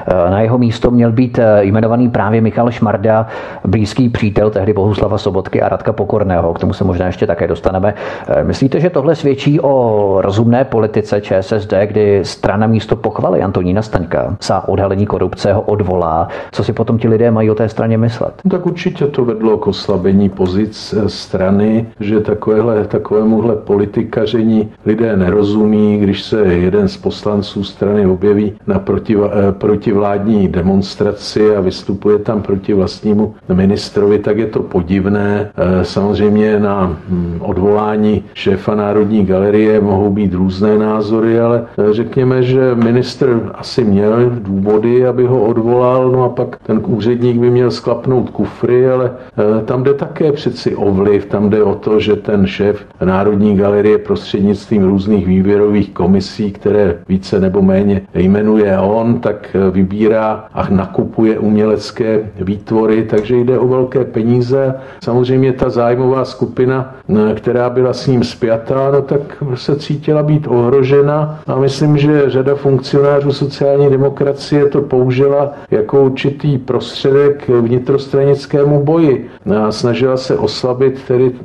Eh, 0.07 0.31
na 0.31 0.41
jeho 0.41 0.59
místo 0.59 0.91
měl 0.91 1.13
být 1.13 1.39
eh, 1.39 1.65
jmenovaný 1.65 2.09
právě 2.09 2.41
Michal 2.41 2.71
Šmarda, 2.71 3.27
blízký 3.65 4.09
přítel 4.09 4.51
tehdy 4.51 4.73
Bohuslava 4.73 5.19
Sobotky 5.19 5.63
a 5.63 5.69
Radka 5.69 5.93
Pokorného. 5.93 6.55
K 6.55 6.59
tomu 6.59 6.73
se 6.73 6.85
možná 6.85 7.07
ještě 7.07 7.27
také 7.27 7.47
dostaneme. 7.47 7.95
Myslíte, 8.43 8.81
že 8.81 8.91
tohle 8.91 9.15
svědčí 9.15 9.61
o 9.61 10.17
rozumné 10.21 10.65
politice 10.65 11.21
ČSSD, 11.21 11.73
kdy 11.87 12.21
strana 12.25 12.67
místo 12.67 12.97
pochvaly 12.97 13.43
Antonína 13.43 13.83
Staňka 13.83 14.37
za 14.43 14.69
odhalení 14.69 15.07
korupce 15.07 15.53
ho 15.53 15.61
odvolá? 15.61 16.29
Co 16.53 16.65
si 16.65 16.73
potom 16.73 16.99
ti 16.99 17.09
lidé 17.09 17.30
mají 17.31 17.51
o 17.51 17.55
té 17.55 17.69
straně 17.69 17.99
myslet? 17.99 18.35
No 18.45 18.51
tak 18.51 18.67
určitě 18.67 19.07
to 19.07 19.25
vedlo 19.25 19.59
k 19.59 19.67
oslabení 19.67 20.29
pozic 20.29 20.95
eh, 20.99 21.09
strany, 21.09 21.87
že 22.01 22.21
takovéhle, 22.21 22.85
takovémuhle 22.85 23.57
politikaření 23.57 24.69
lidé 24.87 25.17
nerozumí, 25.17 25.99
když 25.99 26.23
se 26.23 26.41
jeden 26.41 26.89
z 26.89 26.97
poslanců 26.97 27.65
strany 27.65 28.07
objeví 28.07 28.53
na 28.67 28.79
proti, 28.79 29.17
eh, 29.17 29.53
protivládní 29.53 30.49
demonstraci 30.49 31.57
a 31.57 31.61
vystupuje 31.61 32.19
tam 32.19 32.43
proti 32.43 32.75
vlastnímu 32.75 33.35
ministrovi, 33.53 34.19
tak 34.19 34.39
je 34.39 34.47
to 34.47 34.63
podivné. 34.63 35.51
Eh, 35.57 35.85
samozřejmě 35.85 36.61
na 36.61 36.97
hm, 37.09 37.39
odvolání 37.41 38.25
šéfa 38.35 38.75
Národní 38.75 39.27
galerie 39.27 39.81
mohou 39.81 40.11
být 40.11 40.35
různé 40.35 40.79
názory, 40.79 41.41
ale 41.41 41.67
řekněme, 41.91 42.43
že 42.43 42.75
ministr 42.75 43.51
asi 43.55 43.85
měl 43.85 44.31
důvody, 44.31 45.07
aby 45.07 45.27
ho 45.27 45.43
odvolal, 45.43 46.11
no 46.11 46.25
a 46.25 46.29
pak 46.29 46.57
ten 46.63 46.81
úředník 46.87 47.20
úředník 47.21 47.41
by 47.41 47.51
měl 47.51 47.71
sklapnout 47.71 48.31
kufry, 48.31 48.91
ale 48.91 49.11
eh, 49.13 49.65
tam 49.65 49.83
jde 49.83 49.95
také 49.95 50.33
přeci 50.33 50.77
o 50.77 50.91
vliv, 50.91 51.27
tam 51.27 51.51
jde 51.51 51.63
o 51.63 51.75
to, 51.75 52.01
že 52.01 52.17
ten 52.17 52.47
šéf 52.47 52.85
Národní 53.05 53.57
galerie 53.57 53.99
prostřednictvím 53.99 54.83
různých 54.85 55.27
výběrových 55.27 55.91
komisí, 55.91 56.53
které 56.53 56.99
více 57.09 57.41
nebo 57.41 57.63
méně 57.63 58.03
jmenuje 58.15 58.79
on, 58.79 59.21
tak 59.21 59.49
eh, 59.55 59.71
vybírá 59.71 60.45
a 60.53 60.69
nakupuje 60.71 61.39
umělecké 61.39 62.31
výtvory, 62.41 63.03
takže 63.03 63.37
jde 63.37 63.59
o 63.59 63.69
velké 63.69 64.05
peníze. 64.05 64.75
Samozřejmě 65.05 65.53
ta 65.53 65.71
zájmová 65.71 66.25
skupina, 66.25 66.95
eh, 67.09 67.35
která 67.35 67.71
byla 67.71 67.93
s 67.93 68.07
ním 68.07 68.25
spjatá, 68.25 68.91
no 68.91 69.03
tak 69.03 69.21
se 69.55 69.77
cítila 69.77 70.23
být 70.23 70.47
ohrožena 70.49 71.41
a 71.47 71.57
myslím, 71.57 71.99
že 71.99 72.31
řada 72.31 72.55
funkcionářů 72.55 73.33
sociální 73.33 73.91
demokracie 73.91 74.67
to 74.67 74.81
použila 74.81 75.53
jako 75.71 76.05
určitý 76.05 76.59
prostředek 76.59 77.10
prostředek 77.11 77.49
vnitrostranickému 77.49 78.85
boji. 78.85 79.31
A 79.67 79.73
snažila 79.73 80.17
se 80.17 80.39
oslabit 80.39 81.03
tedy 81.09 81.33
eh, 81.35 81.43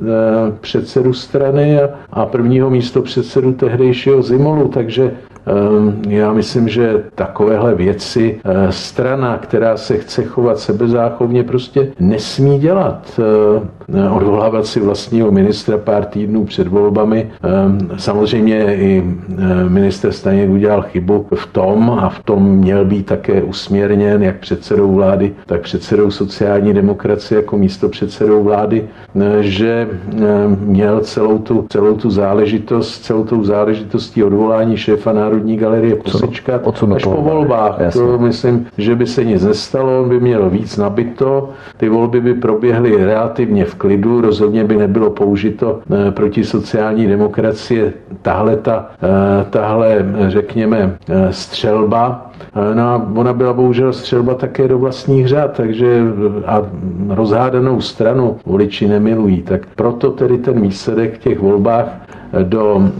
předsedu 0.60 1.12
strany 1.12 1.78
a, 2.12 2.26
prvního 2.26 2.70
místo 2.70 3.02
předsedu 3.02 3.52
tehdejšího 3.52 4.22
Zimolu, 4.22 4.68
takže 4.68 5.10
já 6.08 6.32
myslím, 6.32 6.68
že 6.68 7.04
takovéhle 7.14 7.74
věci 7.74 8.40
eh, 8.44 8.72
strana, 8.72 9.38
která 9.38 9.76
se 9.76 9.96
chce 9.96 10.24
chovat 10.24 10.58
sebezáchovně, 10.58 11.44
prostě 11.44 11.92
nesmí 12.00 12.58
dělat. 12.58 13.20
Eh, 13.94 14.08
odvolávat 14.10 14.66
si 14.66 14.80
vlastního 14.80 15.30
ministra 15.30 15.78
pár 15.78 16.04
týdnů 16.04 16.44
před 16.44 16.68
volbami. 16.68 17.30
Ehm, 17.42 17.78
samozřejmě 17.96 18.76
i 18.76 19.04
eh, 19.38 19.68
minister 19.68 20.12
Staněk 20.12 20.50
udělal 20.50 20.82
chybu 20.82 21.26
v 21.34 21.46
tom 21.46 21.90
a 21.90 22.08
v 22.08 22.22
tom 22.22 22.48
měl 22.48 22.84
být 22.84 23.06
také 23.06 23.42
usměrněn 23.42 24.22
jak 24.22 24.36
předsedou 24.38 24.94
vlády, 24.94 25.34
tak 25.46 25.60
předsedou 25.60 26.10
sociální 26.10 26.74
demokracie 26.74 27.36
jako 27.36 27.56
místo 27.56 27.88
předsedou 27.88 28.42
vlády, 28.42 28.88
že 29.40 29.88
měl 30.58 31.00
celou 31.00 31.38
tu, 31.38 31.66
celou 31.70 31.96
tu 31.96 32.10
záležitost, 32.10 33.04
celou 33.04 33.24
tu 33.24 33.44
záležitostí 33.44 34.24
odvolání 34.24 34.76
šéfa 34.76 35.12
národní 35.12 35.35
Národní 35.36 35.56
galerie 35.56 35.96
posečkat 35.96 36.66
až 36.94 37.04
po 37.04 37.22
volbách. 37.22 37.80
Jasně. 37.80 38.00
To 38.00 38.18
myslím, 38.18 38.66
že 38.78 38.94
by 38.94 39.06
se 39.06 39.24
nic 39.24 39.44
nestalo, 39.44 40.02
on 40.02 40.08
by 40.08 40.20
měl 40.20 40.50
víc 40.50 40.76
nabito, 40.76 41.50
ty 41.76 41.88
volby 41.88 42.20
by 42.20 42.34
proběhly 42.34 43.04
relativně 43.04 43.64
v 43.64 43.74
klidu, 43.74 44.20
rozhodně 44.20 44.64
by 44.64 44.76
nebylo 44.76 45.10
použito 45.10 45.80
eh, 46.08 46.10
proti 46.10 46.44
sociální 46.44 47.06
demokracie 47.06 47.92
tahle, 48.22 48.56
ta, 48.56 48.90
eh, 49.02 49.44
tahle 49.50 50.06
řekněme, 50.28 50.96
eh, 51.08 51.32
střelba, 51.32 52.30
No 52.74 53.06
ona 53.14 53.32
byla 53.32 53.52
bohužel 53.52 53.92
střelba 53.92 54.34
také 54.34 54.68
do 54.68 54.78
vlastních 54.78 55.28
řád, 55.28 55.52
takže 55.56 56.02
a 56.46 56.62
rozhádanou 57.08 57.80
stranu 57.80 58.36
voliči 58.46 58.88
nemilují. 58.88 59.42
Tak 59.42 59.66
proto 59.76 60.10
tedy 60.10 60.38
ten 60.38 60.60
výsledek 60.60 61.14
v 61.14 61.18
těch 61.18 61.38
volbách 61.38 61.88
do, 62.42 62.92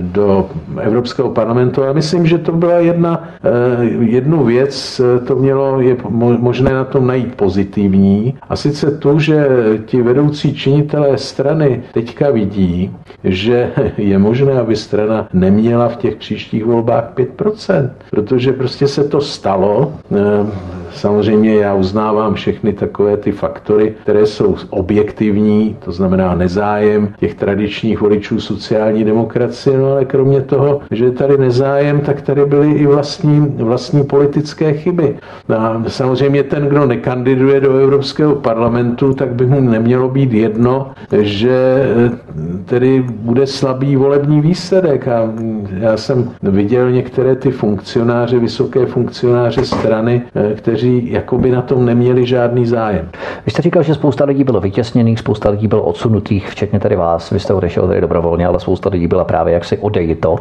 do 0.00 0.48
Evropského 0.80 1.30
parlamentu. 1.30 1.84
A 1.84 1.92
myslím, 1.92 2.26
že 2.26 2.38
to 2.38 2.52
byla 2.52 2.78
jedna, 2.78 3.28
eh, 3.44 3.84
jednu 4.00 4.44
věc, 4.44 5.00
to 5.26 5.36
mělo, 5.36 5.80
je 5.80 5.96
možné 6.38 6.70
na 6.74 6.84
tom 6.84 7.06
najít 7.06 7.34
pozitivní. 7.34 8.38
A 8.48 8.56
sice 8.56 8.90
tu, 8.90 9.18
že 9.18 9.46
ti 9.86 10.02
vedoucí 10.02 10.54
činitelé 10.54 11.18
strany 11.18 11.82
teďka 11.92 12.30
vidí, 12.30 12.96
že 13.24 13.70
je 13.98 14.18
možné, 14.18 14.52
aby 14.60 14.76
strana 14.76 15.28
neměla 15.32 15.88
v 15.88 15.96
těch 15.96 16.16
příštích 16.16 16.64
volbách 16.64 17.12
5%, 17.14 17.90
protože 18.10 18.52
prostě 18.52 18.88
se 18.88 19.04
to 19.04 19.20
stalo. 19.20 19.92
Samozřejmě 20.92 21.54
já 21.54 21.74
uznávám 21.74 22.34
všechny 22.34 22.72
takové 22.72 23.16
ty 23.16 23.32
faktory, 23.32 23.94
které 24.02 24.26
jsou 24.26 24.56
objektivní, 24.70 25.76
to 25.84 25.92
znamená 25.92 26.34
nezájem 26.34 27.14
těch 27.18 27.34
tradičních 27.34 28.00
voličů 28.00 28.40
sociální 28.40 29.04
demokracie, 29.04 29.78
no 29.78 29.92
ale 29.92 30.04
kromě 30.04 30.40
toho, 30.40 30.80
že 30.90 31.04
je 31.04 31.10
tady 31.10 31.38
nezájem, 31.38 32.00
tak 32.00 32.22
tady 32.22 32.44
byly 32.44 32.72
i 32.72 32.86
vlastní, 32.86 33.40
vlastní 33.58 34.04
politické 34.04 34.72
chyby. 34.72 35.16
A 35.58 35.82
samozřejmě 35.88 36.42
ten, 36.42 36.66
kdo 36.66 36.86
nekandiduje 36.86 37.60
do 37.60 37.78
Evropského 37.78 38.34
parlamentu, 38.34 39.14
tak 39.14 39.34
by 39.34 39.46
mu 39.46 39.60
nemělo 39.60 40.08
být 40.08 40.32
jedno, 40.32 40.92
že 41.20 41.50
eh, 41.52 42.10
tedy 42.64 43.04
bude 43.08 43.46
slabý 43.46 43.96
volební 43.96 44.40
výsledek. 44.40 45.08
A 45.08 45.32
já 45.80 45.96
jsem 45.96 46.30
viděl 46.42 46.90
některé 46.90 47.36
ty 47.36 47.50
funkcionáře, 47.50 48.38
vysoké 48.38 48.86
funkcionáře 48.86 49.64
strany, 49.64 50.22
eh, 50.34 50.54
kteří 50.54 50.75
kteří 50.76 51.12
jakoby 51.12 51.50
na 51.50 51.62
tom 51.62 51.84
neměli 51.84 52.26
žádný 52.26 52.66
zájem. 52.66 53.08
Vy 53.46 53.50
jste 53.52 53.62
říkal, 53.62 53.82
že 53.82 53.94
spousta 53.94 54.24
lidí 54.24 54.44
bylo 54.44 54.60
vytěsněných, 54.60 55.18
spousta 55.18 55.50
lidí 55.50 55.68
bylo 55.68 55.82
odsunutých, 55.82 56.48
včetně 56.48 56.80
tady 56.80 56.96
vás. 56.96 57.30
Vy 57.30 57.40
jste 57.40 57.54
odešel 57.54 57.86
tady 57.88 58.00
dobrovolně, 58.00 58.46
ale 58.46 58.60
spousta 58.60 58.88
lidí 58.88 59.06
byla 59.06 59.24
právě 59.24 59.54
jaksi 59.54 59.78
odejito 59.78 60.36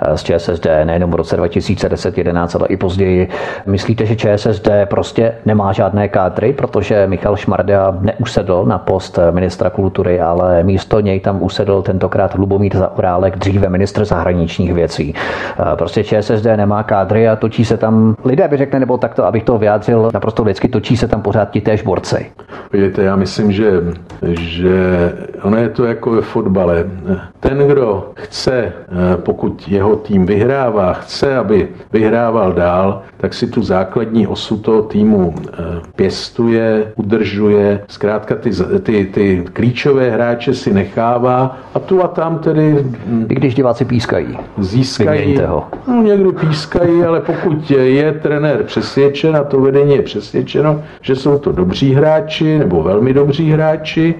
eh, 0.00 0.16
z 0.16 0.22
ČSSD, 0.22 0.66
nejenom 0.84 1.10
v 1.10 1.14
roce 1.14 1.36
2010-11, 1.36 2.58
ale 2.58 2.68
i 2.68 2.76
později. 2.76 3.28
Myslíte, 3.66 4.06
že 4.06 4.16
ČSSD 4.16 4.68
prostě 4.84 5.34
nemá 5.44 5.72
žádné 5.72 6.08
kádry, 6.08 6.52
protože 6.52 7.06
Michal 7.06 7.36
Šmarda 7.36 7.98
neusedl 8.00 8.64
na 8.64 8.78
post 8.78 9.18
ministra 9.30 9.70
kultury, 9.70 10.20
ale 10.20 10.62
místo 10.62 11.00
něj 11.00 11.20
tam 11.20 11.42
usedl 11.42 11.82
tentokrát 11.82 12.34
Lubomír 12.34 12.76
Zaorálek, 12.76 13.36
dříve 13.36 13.68
ministr 13.68 14.04
zahraničních 14.04 14.74
věcí. 14.74 15.14
Eh, 15.14 15.76
prostě 15.76 16.04
ČSSD 16.04 16.46
nemá 16.56 16.82
kádry 16.82 17.28
a 17.28 17.36
točí 17.36 17.64
se 17.64 17.76
tam, 17.76 18.14
lidé 18.24 18.48
by 18.48 18.56
řekne, 18.56 18.80
nebo 18.80 18.98
takto, 18.98 19.24
abych 19.24 19.44
to 19.44 19.58
vyjádřil 19.58 19.71
naprosto 20.12 20.42
lidsky, 20.42 20.68
točí 20.68 20.96
se 20.96 21.08
tam 21.08 21.22
pořád 21.22 21.50
ti 21.50 21.60
též 21.60 21.82
borci. 21.82 22.26
Vidíte, 22.72 23.02
já 23.02 23.16
myslím, 23.16 23.52
že, 23.52 23.70
že 24.40 25.12
ono 25.42 25.56
je 25.56 25.68
to 25.68 25.84
jako 25.84 26.10
ve 26.10 26.22
fotbale. 26.22 26.84
Ten, 27.40 27.58
kdo 27.58 28.10
chce, 28.14 28.52
eh, 28.54 28.72
pokud 29.16 29.68
jeho 29.68 29.96
tým 29.96 30.26
vyhrává, 30.26 30.92
chce, 30.92 31.36
aby 31.36 31.68
vyhrával 31.92 32.52
dál, 32.52 33.02
tak 33.16 33.34
si 33.34 33.46
tu 33.46 33.62
základní 33.62 34.26
osu 34.26 34.56
toho 34.56 34.82
týmu 34.82 35.34
eh, 35.36 35.52
pěstuje, 35.96 36.92
udržuje, 36.96 37.80
zkrátka 37.88 38.34
ty, 38.34 38.50
ty, 38.82 39.04
ty 39.04 39.44
klíčové 39.52 40.10
hráče 40.10 40.54
si 40.54 40.72
nechává 40.72 41.56
a 41.74 41.78
tu 41.78 42.04
a 42.04 42.08
tam 42.08 42.38
tedy... 42.38 42.84
Hm, 43.06 43.26
I 43.28 43.34
když 43.34 43.54
diváci 43.54 43.84
pískají. 43.84 44.38
Získají. 44.58 45.38
Ho. 45.46 45.64
No, 45.88 46.02
někdo 46.02 46.32
pískají, 46.32 47.02
ale 47.04 47.20
pokud 47.20 47.70
je 47.70 48.12
trenér 48.12 48.62
přesvědčen 48.62 49.36
a 49.36 49.44
to 49.44 49.60
vedení 49.62 49.94
je 49.94 50.02
přesvědčeno, 50.02 50.82
že 51.00 51.16
jsou 51.16 51.38
to 51.38 51.52
dobří 51.52 51.94
hráči 51.94 52.58
nebo 52.58 52.82
velmi 52.82 53.14
dobří 53.14 53.50
hráči, 53.50 54.14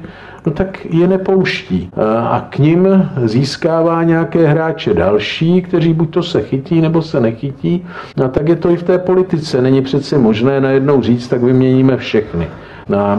no 0.47 0.53
tak 0.53 0.87
je 0.91 1.09
nepouští. 1.09 1.91
A 2.31 2.47
k 2.51 2.59
ním 2.59 3.11
získává 3.25 4.03
nějaké 4.03 4.47
hráče 4.47 4.95
další, 4.95 5.63
kteří 5.63 5.93
buď 5.93 6.11
to 6.11 6.23
se 6.23 6.43
chytí, 6.43 6.81
nebo 6.81 7.03
se 7.03 7.21
nechytí. 7.21 7.87
A 8.25 8.29
tak 8.29 8.49
je 8.49 8.57
to 8.57 8.71
i 8.71 8.77
v 8.77 8.83
té 8.83 8.99
politice. 8.99 9.63
Není 9.63 9.83
přece 9.83 10.19
možné 10.19 10.61
najednou 10.61 11.03
říct, 11.03 11.29
tak 11.29 11.43
vyměníme 11.43 11.97
všechny 11.97 12.49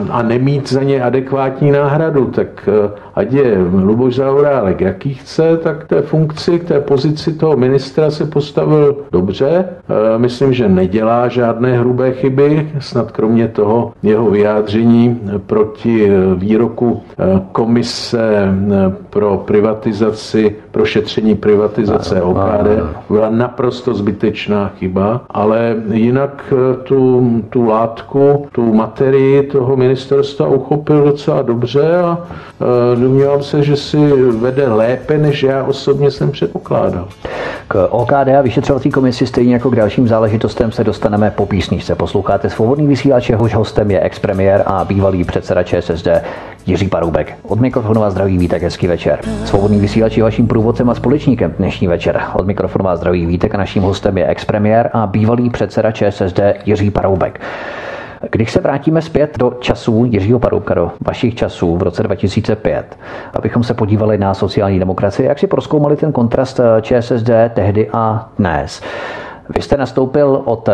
a 0.09 0.21
nemít 0.21 0.69
za 0.69 0.83
ně 0.83 1.03
adekvátní 1.03 1.71
náhradu, 1.71 2.25
tak 2.25 2.69
eh, 2.69 2.91
ať 3.15 3.33
je 3.33 3.57
Luboš 3.83 4.15
Zaurálek 4.15 4.81
jaký 4.81 5.13
chce, 5.13 5.57
tak 5.57 5.87
té 5.87 6.01
funkci, 6.01 6.59
k 6.59 6.63
té 6.63 6.79
pozici 6.79 7.33
toho 7.33 7.57
ministra 7.57 8.11
se 8.11 8.25
postavil 8.25 8.97
dobře. 9.11 9.47
Eh, 9.55 10.17
myslím, 10.17 10.53
že 10.53 10.69
nedělá 10.69 11.27
žádné 11.27 11.79
hrubé 11.79 12.11
chyby, 12.11 12.71
snad 12.79 13.11
kromě 13.11 13.47
toho 13.47 13.93
jeho 14.03 14.29
vyjádření 14.29 15.21
proti 15.45 16.09
eh, 16.09 16.35
výroku 16.35 17.01
komise 17.51 18.53
pro 19.09 19.37
privatizaci, 19.37 20.55
pro 20.71 20.85
šetření 20.85 21.35
privatizace 21.35 22.21
OKD 22.21 22.67
byla 23.09 23.29
naprosto 23.29 23.93
zbytečná 23.93 24.71
chyba, 24.79 25.21
ale 25.29 25.75
jinak 25.91 26.53
tu, 26.83 27.31
tu 27.49 27.65
látku, 27.65 28.47
tu 28.51 28.73
materii 28.73 29.43
toho 29.63 29.75
ministerstva 29.75 30.47
uchopil 30.47 31.03
docela 31.03 31.41
dobře 31.41 31.97
a 31.97 32.17
e, 32.93 32.95
domnívám 32.95 33.43
se, 33.43 33.63
že 33.63 33.75
si 33.75 33.97
vede 34.31 34.67
lépe, 34.67 35.17
než 35.17 35.43
já 35.43 35.63
osobně 35.63 36.11
jsem 36.11 36.31
předpokládal. 36.31 37.07
K 37.67 37.87
OKD 37.91 38.27
a 38.39 38.41
vyšetřovací 38.41 38.91
komisi 38.91 39.27
stejně 39.27 39.53
jako 39.53 39.69
k 39.69 39.75
dalším 39.75 40.07
záležitostem 40.07 40.71
se 40.71 40.83
dostaneme 40.83 41.31
po 41.31 41.45
písničce. 41.45 41.95
Posloucháte 41.95 42.49
svobodný 42.49 42.87
vysílač, 42.87 43.29
jehož 43.29 43.53
hostem 43.55 43.91
je 43.91 43.99
expremiér 43.99 44.63
a 44.65 44.85
bývalý 44.85 45.23
předseda 45.23 45.63
ČSSD 45.63 46.07
Jiří 46.65 46.87
Paroubek. 46.87 47.33
Od 47.43 47.59
mikrofonu 47.59 48.01
vás 48.01 48.13
zdraví 48.13 48.37
Vítek, 48.37 48.63
hezký 48.63 48.87
večer. 48.87 49.19
Svobodný 49.45 49.79
vysílač 49.79 50.17
je 50.17 50.23
vaším 50.23 50.47
průvodcem 50.47 50.89
a 50.89 50.95
společníkem 50.95 51.53
dnešní 51.57 51.87
večer. 51.87 52.21
Od 52.33 52.47
mikrofonu 52.47 52.85
vás 52.85 52.99
zdraví 52.99 53.25
Vítek 53.25 53.55
a 53.55 53.57
naším 53.57 53.83
hostem 53.83 54.17
je 54.17 54.27
expremiér 54.27 54.89
a 54.93 55.07
bývalý 55.07 55.49
předseda 55.49 55.91
ČSSD 55.91 56.39
Jiří 56.65 56.91
Paroubek. 56.91 57.39
Když 58.31 58.51
se 58.51 58.61
vrátíme 58.61 59.01
zpět 59.01 59.37
do 59.37 59.53
časů 59.59 60.05
Jiřího 60.05 60.39
Paroubka, 60.39 60.73
do 60.73 60.91
vašich 61.07 61.35
časů 61.35 61.77
v 61.77 61.83
roce 61.83 62.03
2005, 62.03 62.97
abychom 63.33 63.63
se 63.63 63.73
podívali 63.73 64.17
na 64.17 64.33
sociální 64.33 64.79
demokracii, 64.79 65.27
jak 65.27 65.39
si 65.39 65.47
proskoumali 65.47 65.95
ten 65.95 66.11
kontrast 66.11 66.59
eh, 66.59 66.81
ČSSD 66.81 67.29
tehdy 67.53 67.89
a 67.93 68.29
dnes. 68.39 68.81
Vy 69.55 69.61
jste 69.61 69.77
nastoupil 69.77 70.41
od 70.45 70.69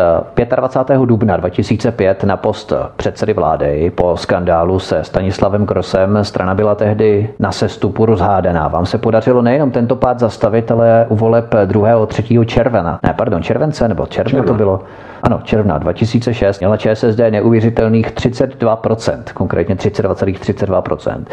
25. 0.56 1.02
Eh, 1.02 1.06
dubna 1.06 1.36
2005 1.36 2.24
na 2.24 2.36
post 2.36 2.72
předsedy 2.96 3.32
vlády 3.32 3.92
po 3.94 4.16
skandálu 4.16 4.78
se 4.78 5.04
Stanislavem 5.04 5.66
Krosem. 5.66 6.18
Strana 6.22 6.54
byla 6.54 6.74
tehdy 6.74 7.30
na 7.38 7.52
sestupu 7.52 8.06
rozhádaná. 8.06 8.68
Vám 8.68 8.86
se 8.86 8.98
podařilo 8.98 9.42
nejenom 9.42 9.70
tento 9.70 9.96
pád 9.96 10.18
zastavit, 10.18 10.70
ale 10.70 11.06
u 11.08 11.16
voleb 11.16 11.54
2. 11.64 12.06
3. 12.06 12.38
června. 12.46 13.00
Ne, 13.02 13.14
pardon, 13.18 13.42
července 13.42 13.88
nebo 13.88 14.06
června 14.06 14.42
to 14.42 14.54
bylo 14.54 14.80
ano, 15.22 15.40
června 15.44 15.78
2006 15.78 16.58
měla 16.60 16.76
ČSSD 16.76 17.18
neuvěřitelných 17.30 18.10
32%, 18.12 19.22
konkrétně 19.34 19.74
32,32%. 19.74 21.24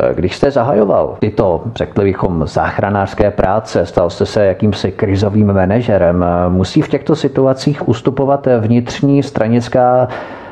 Eh, 0.00 0.14
když 0.14 0.36
jste 0.36 0.50
zahajoval 0.50 1.16
tyto, 1.18 1.62
řekli 1.74 2.04
bychom, 2.04 2.46
záchranářské 2.46 3.30
práce, 3.30 3.86
stal 3.86 4.10
jste 4.10 4.26
se 4.26 4.46
jakýmsi 4.46 4.92
krizovým 4.92 5.52
manažerem, 5.52 6.24
eh, 6.24 6.50
musí 6.50 6.82
v 6.82 6.88
těchto 6.88 7.16
situacích 7.16 7.88
ustupovat 7.88 8.48
vnitřní 8.60 9.22
stranická 9.22 10.08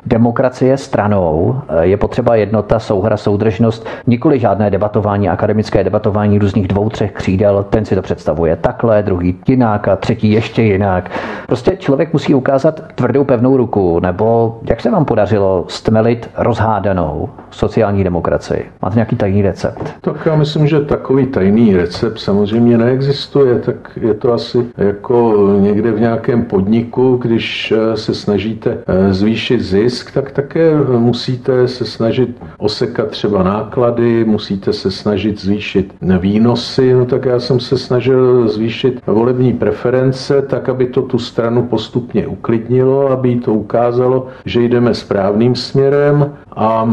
demokracie 0.08 0.76
stranou, 0.76 1.60
eh, 1.68 1.86
je 1.86 1.96
potřeba 1.96 2.34
jednota, 2.34 2.78
souhra, 2.78 3.16
soudržnost, 3.16 3.86
nikoli 4.06 4.38
žádné 4.38 4.70
debatování, 4.70 5.28
akademické 5.28 5.84
debatování 5.84 6.38
různých 6.38 6.68
dvou, 6.68 6.88
třech 6.88 7.12
křídel, 7.12 7.66
ten 7.70 7.84
si 7.84 7.94
to 7.94 8.02
představuje 8.02 8.56
takhle, 8.56 9.02
druhý 9.02 9.36
jinak 9.48 9.88
a 9.88 9.96
třetí 9.96 10.30
ještě 10.30 10.62
jinak. 10.62 11.10
Prostě 11.46 11.76
člověk 11.76 12.12
musí 12.12 12.34
ukázat 12.34 12.80
tvrdou 12.94 13.24
pevnou 13.24 13.56
ruku, 13.56 14.00
nebo 14.00 14.58
jak 14.68 14.80
se 14.80 14.90
vám 14.90 15.04
podařilo 15.04 15.64
stmelit 15.68 16.30
rozhádanou 16.36 17.28
sociální 17.50 18.04
demokracii? 18.04 18.64
Máte 18.82 18.94
nějaký 18.94 19.16
tajný 19.16 19.42
recept? 19.42 19.94
Tak 20.00 20.26
já 20.26 20.36
myslím, 20.36 20.66
že 20.66 20.80
takový 20.80 21.26
tajný 21.26 21.76
recept 21.76 22.18
samozřejmě 22.18 22.78
neexistuje, 22.78 23.58
tak 23.58 23.98
je 24.00 24.14
to 24.14 24.32
asi 24.32 24.66
jako 24.76 25.34
někde 25.60 25.92
v 25.92 26.00
nějakém 26.00 26.42
podniku, 26.44 27.16
když 27.16 27.72
eh, 27.76 27.96
se 27.96 28.14
snažíte 28.14 28.78
eh, 28.86 29.12
zvýšit 29.12 29.60
zisk, 29.60 30.12
tak 30.12 30.30
také 30.30 30.74
musíte 30.98 31.68
se 31.68 31.84
snažit 31.84 32.36
osekat 32.58 33.08
třeba 33.10 33.42
náklady, 33.42 34.24
musíte 34.24 34.72
se 34.72 34.90
snažit 34.90 35.40
zvýšit 35.40 35.94
výnosy, 36.20 36.94
no 36.94 37.06
tak 37.06 37.24
já 37.24 37.40
jsem 37.40 37.60
se 37.60 37.78
snažil 37.78 38.48
zvýšit 38.48 39.00
volební 39.06 39.52
preference, 39.52 40.42
tak 40.42 40.68
aby 40.68 40.86
to 40.86 41.02
tu 41.02 41.18
stranu 41.18 41.62
postupně 41.62 42.26
uklidnilo, 42.26 43.10
aby 43.10 43.36
to 43.36 43.54
ukázalo, 43.54 44.26
že 44.44 44.62
jdeme 44.62 44.94
správným 44.94 45.54
směrem 45.54 46.32
a, 46.58 46.88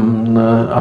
a, 0.70 0.80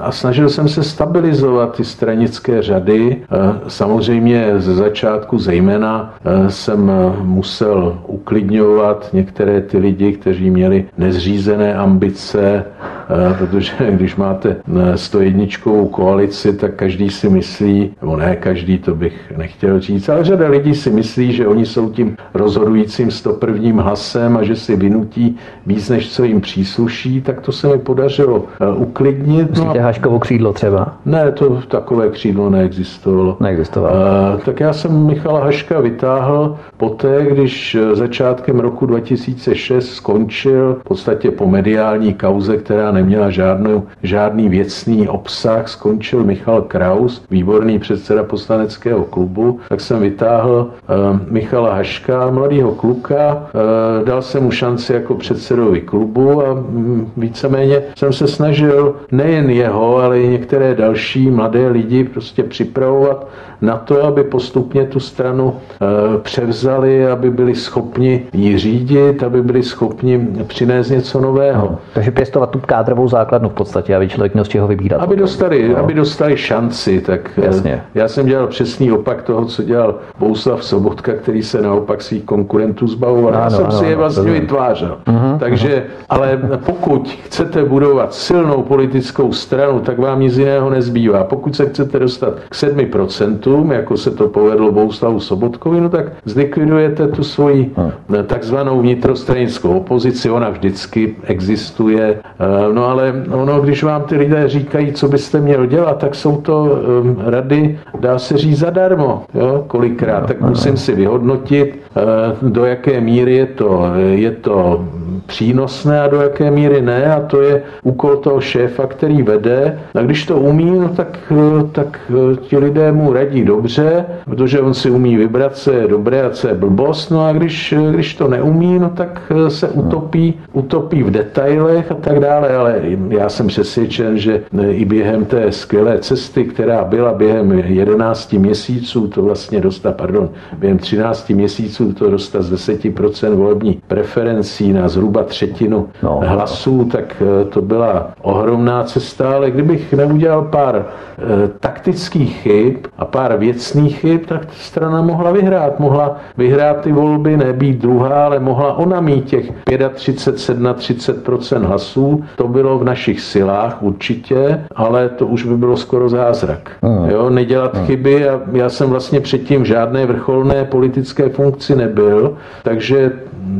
a 0.00 0.12
snažil 0.12 0.48
jsem 0.48 0.68
se 0.68 0.82
stabilizovat 0.82 1.76
ty 1.76 1.84
stranické 1.84 2.62
řady. 2.62 3.22
Samozřejmě 3.68 4.52
ze 4.56 4.74
začátku 4.74 5.38
zejména 5.38 6.14
jsem 6.48 6.92
musel 7.22 7.98
uklidňovat 8.06 9.08
některé 9.12 9.60
ty 9.60 9.78
lidi, 9.78 10.12
kteří 10.12 10.50
měli 10.50 10.84
nezřízené 10.98 11.74
ambice, 11.74 12.64
eh, 12.64 13.34
protože 13.38 13.72
když 13.90 14.16
máte 14.16 14.56
101 14.94 15.44
eh, 15.44 15.88
koalici, 15.90 16.52
tak 16.52 16.74
každý 16.74 17.10
si 17.10 17.28
myslí, 17.28 17.94
nebo 18.00 18.16
ne 18.16 18.36
každý, 18.36 18.78
to 18.78 18.94
bych 18.94 19.32
nechtěl 19.36 19.80
říct, 19.80 20.08
ale 20.08 20.24
řada 20.24 20.48
lidí 20.48 20.74
si 20.74 20.90
myslí, 20.90 21.32
že 21.32 21.46
oni 21.46 21.66
jsou 21.66 21.90
tím 21.90 22.16
rozhodujícím 22.34 23.10
101. 23.10 23.82
hlasem 23.82 24.36
a 24.36 24.42
že 24.42 24.56
si 24.56 24.76
vynutí 24.76 25.36
víc, 25.66 25.88
než 25.88 26.12
co 26.12 26.24
jim 26.24 26.40
přísluší, 26.40 27.20
tak 27.20 27.40
to 27.40 27.52
se 27.52 27.68
mi 27.68 27.78
podařilo 27.78 28.25
eh, 28.34 28.74
uklidnit. 28.76 29.50
Myslíte 29.50 29.78
no 29.78 29.84
Haškovo 29.84 30.18
křídlo 30.18 30.52
třeba? 30.52 30.92
Ne, 31.04 31.32
to 31.32 31.62
takové 31.68 32.08
křídlo 32.08 32.50
neexistovalo. 32.50 33.36
Neexistovalo. 33.40 33.94
Uh, 33.94 34.40
tak 34.40 34.60
já 34.60 34.72
jsem 34.72 35.06
Michala 35.06 35.44
Haška 35.44 35.80
vytáhl 35.80 36.56
poté, 36.76 37.26
když 37.30 37.76
začátkem 37.92 38.60
roku 38.60 38.86
2006 38.86 39.94
skončil 39.94 40.76
v 40.80 40.84
podstatě 40.84 41.30
po 41.30 41.46
mediální 41.46 42.14
kauze, 42.14 42.56
která 42.56 42.92
neměla 42.92 43.30
žádnou, 43.30 43.82
žádný 44.02 44.48
věcný 44.48 45.08
obsah. 45.08 45.68
Skončil 45.68 46.24
Michal 46.24 46.62
Kraus, 46.62 47.24
výborný 47.30 47.78
předseda 47.78 48.24
poslaneckého 48.24 49.04
klubu, 49.04 49.60
tak 49.68 49.80
jsem 49.80 50.00
vytáhl 50.00 50.70
uh, 51.12 51.20
Michala 51.30 51.74
Haška, 51.74 52.30
mladého 52.30 52.72
kluka, 52.72 53.34
uh, 53.34 54.04
dal 54.04 54.22
jsem 54.22 54.42
mu 54.42 54.50
šanci 54.50 54.92
jako 54.92 55.14
předsedovi 55.14 55.80
klubu 55.80 56.46
a 56.46 56.52
um, 56.52 57.10
víceméně 57.16 57.82
jsem 57.98 58.12
se 58.16 58.28
snažil 58.28 58.94
nejen 59.12 59.50
jeho, 59.50 59.96
ale 59.96 60.20
i 60.20 60.28
některé 60.28 60.74
další 60.74 61.30
mladé 61.30 61.68
lidi 61.68 62.04
prostě 62.04 62.42
připravovat 62.42 63.28
na 63.60 63.76
to, 63.76 64.04
aby 64.04 64.24
postupně 64.24 64.84
tu 64.84 65.00
stranu 65.00 65.54
eh, 65.56 65.86
převzali, 66.18 67.06
aby 67.06 67.30
byli 67.30 67.54
schopni 67.54 68.22
ji 68.32 68.58
řídit, 68.58 69.22
aby 69.22 69.42
byli 69.42 69.62
schopni 69.62 70.28
přinést 70.46 70.90
něco 70.90 71.20
nového. 71.20 71.68
No, 71.70 71.78
takže 71.94 72.10
pěstovat 72.10 72.50
tu 72.50 72.58
kádrovou 72.58 73.08
základnu 73.08 73.48
v 73.48 73.52
podstatě, 73.52 73.96
aby 73.96 74.08
člověk 74.08 74.34
měl 74.34 74.44
z 74.44 74.48
čeho 74.48 74.68
vybírat. 74.68 74.98
Aby 74.98 75.16
dostali, 75.16 75.68
no. 75.68 75.76
aby 75.76 75.94
dostali 75.94 76.36
šanci, 76.36 77.00
tak 77.00 77.30
eh, 77.38 77.46
Jasně. 77.46 77.82
já 77.94 78.08
jsem 78.08 78.26
dělal 78.26 78.46
přesný 78.46 78.92
opak 78.92 79.22
toho, 79.22 79.44
co 79.44 79.62
dělal 79.62 79.94
Bouslav 80.18 80.64
Sobotka, 80.64 81.12
který 81.12 81.42
se 81.42 81.62
naopak 81.62 82.02
svých 82.02 82.24
konkurentů 82.24 82.86
zbavoval. 82.86 83.32
No, 83.32 83.38
já 83.38 83.50
jsem 83.50 83.64
no, 83.64 83.72
si 83.72 83.86
je 83.86 83.96
vlastně 83.96 84.32
no, 84.32 84.32
vytvářel. 84.32 84.98
Uh-huh, 85.06 85.38
takže, 85.38 85.68
uh-huh. 85.68 86.04
ale 86.08 86.38
pokud 86.66 87.18
chcete 87.24 87.64
budovat 87.64 88.14
silnou 88.14 88.62
politickou 88.62 89.32
stranu, 89.32 89.80
tak 89.80 89.98
vám 89.98 90.20
nic 90.20 90.38
jiného 90.38 90.70
nezbývá. 90.70 91.24
Pokud 91.24 91.56
se 91.56 91.66
chcete 91.66 91.98
dostat 91.98 92.34
k 92.48 92.54
7%, 92.54 93.38
státům, 93.46 93.72
jako 93.72 93.96
se 93.96 94.10
to 94.10 94.28
povedlo 94.28 94.72
Bouslavu 94.72 95.20
Sobotkovi, 95.20 95.80
no 95.80 95.88
tak 95.88 96.06
zlikvidujete 96.24 97.08
tu 97.08 97.22
svoji 97.22 97.70
hmm. 97.76 98.24
takzvanou 98.26 98.80
vnitrostranickou 98.80 99.76
opozici, 99.76 100.30
ona 100.30 100.50
vždycky 100.50 101.16
existuje, 101.24 102.18
eh, 102.18 102.74
no 102.74 102.86
ale 102.86 103.14
ono, 103.30 103.60
když 103.60 103.82
vám 103.82 104.02
ty 104.02 104.16
lidé 104.16 104.48
říkají, 104.48 104.92
co 104.92 105.08
byste 105.08 105.40
měl 105.40 105.66
dělat, 105.66 105.98
tak 105.98 106.14
jsou 106.14 106.36
to 106.36 106.78
eh, 107.26 107.30
rady, 107.30 107.78
dá 108.00 108.18
se 108.18 108.36
říct 108.36 108.58
zadarmo, 108.58 109.22
jo, 109.34 109.64
kolikrát, 109.66 110.26
tak 110.26 110.40
musím 110.40 110.76
si 110.76 110.94
vyhodnotit, 110.94 111.78
eh, 111.96 112.02
do 112.42 112.64
jaké 112.64 113.00
míry 113.00 113.36
je 113.36 113.46
to, 113.46 113.82
je 114.14 114.30
to 114.30 114.84
přínosné 115.26 116.00
a 116.00 116.08
do 116.08 116.20
jaké 116.20 116.50
míry 116.50 116.82
ne. 116.82 117.14
A 117.14 117.20
to 117.20 117.42
je 117.42 117.62
úkol 117.82 118.16
toho 118.16 118.40
šéfa, 118.40 118.86
který 118.86 119.22
vede. 119.22 119.78
A 119.94 120.02
když 120.02 120.26
to 120.26 120.36
umí, 120.36 120.70
no 120.70 120.88
tak, 120.88 121.32
tak 121.72 122.00
ti 122.40 122.58
lidé 122.58 122.92
mu 122.92 123.12
radí 123.12 123.35
dobře, 123.44 124.04
protože 124.24 124.60
on 124.60 124.74
si 124.74 124.90
umí 124.90 125.16
vybrat, 125.16 125.56
co 125.56 125.72
je 125.72 125.88
dobré 125.88 126.22
a 126.22 126.30
co 126.30 126.48
je 126.48 126.54
blbost, 126.54 127.10
no 127.10 127.26
a 127.26 127.32
když, 127.32 127.74
když 127.90 128.14
to 128.14 128.28
neumí, 128.28 128.78
no 128.78 128.90
tak 128.90 129.32
se 129.48 129.68
utopí, 129.68 130.34
utopí 130.52 131.02
v 131.02 131.10
detailech 131.10 131.92
a 131.92 131.94
tak 131.94 132.20
dále, 132.20 132.56
ale 132.56 132.80
já 133.08 133.28
jsem 133.28 133.46
přesvědčen, 133.46 134.18
že 134.18 134.42
i 134.70 134.84
během 134.84 135.24
té 135.24 135.52
skvělé 135.52 135.98
cesty, 135.98 136.44
která 136.44 136.84
byla 136.84 137.12
během 137.12 137.52
11 137.52 138.32
měsíců, 138.32 139.08
to 139.08 139.22
vlastně 139.22 139.60
dostat, 139.60 139.96
pardon, 139.96 140.28
během 140.58 140.78
13 140.78 141.30
měsíců 141.30 141.92
to 141.92 142.10
dostat 142.10 142.42
z 142.42 142.68
10% 142.68 143.34
volební 143.34 143.80
preferencí 143.86 144.72
na 144.72 144.88
zhruba 144.88 145.22
třetinu 145.22 145.88
no. 146.02 146.20
hlasů, 146.24 146.84
tak 146.84 147.22
eh, 147.22 147.44
to 147.44 147.62
byla 147.62 148.10
ohromná 148.22 148.84
cesta, 148.84 149.36
ale 149.36 149.50
kdybych 149.50 149.92
neudělal 149.92 150.42
pár 150.42 150.76
e, 150.76 151.48
taktických 151.48 152.36
chyb 152.42 152.76
a 152.98 153.04
pár 153.04 153.25
věcných 153.34 153.98
chyb, 153.98 154.20
tak 154.26 154.46
strana 154.52 155.02
mohla 155.02 155.32
vyhrát. 155.32 155.80
Mohla 155.80 156.16
vyhrát 156.36 156.80
ty 156.80 156.92
volby, 156.92 157.36
nebýt 157.36 157.78
druhá, 157.78 158.24
ale 158.24 158.38
mohla 158.38 158.72
ona 158.72 159.00
mít 159.00 159.24
těch 159.24 159.52
35, 159.94 160.74
37 160.74 161.64
hlasů. 161.64 162.24
To 162.36 162.48
bylo 162.48 162.78
v 162.78 162.84
našich 162.84 163.20
silách 163.20 163.82
určitě, 163.82 164.64
ale 164.74 165.08
to 165.08 165.26
už 165.26 165.44
by 165.44 165.56
bylo 165.56 165.76
skoro 165.76 166.08
zázrak. 166.08 166.70
Mm. 166.82 167.10
Jo, 167.10 167.30
nedělat 167.30 167.74
mm. 167.74 167.86
chyby 167.86 168.28
a 168.28 168.40
já 168.52 168.68
jsem 168.68 168.90
vlastně 168.90 169.20
předtím 169.20 169.62
v 169.62 169.66
žádné 169.66 170.06
vrcholné 170.06 170.64
politické 170.64 171.28
funkci 171.28 171.76
nebyl, 171.76 172.36
takže 172.62 173.12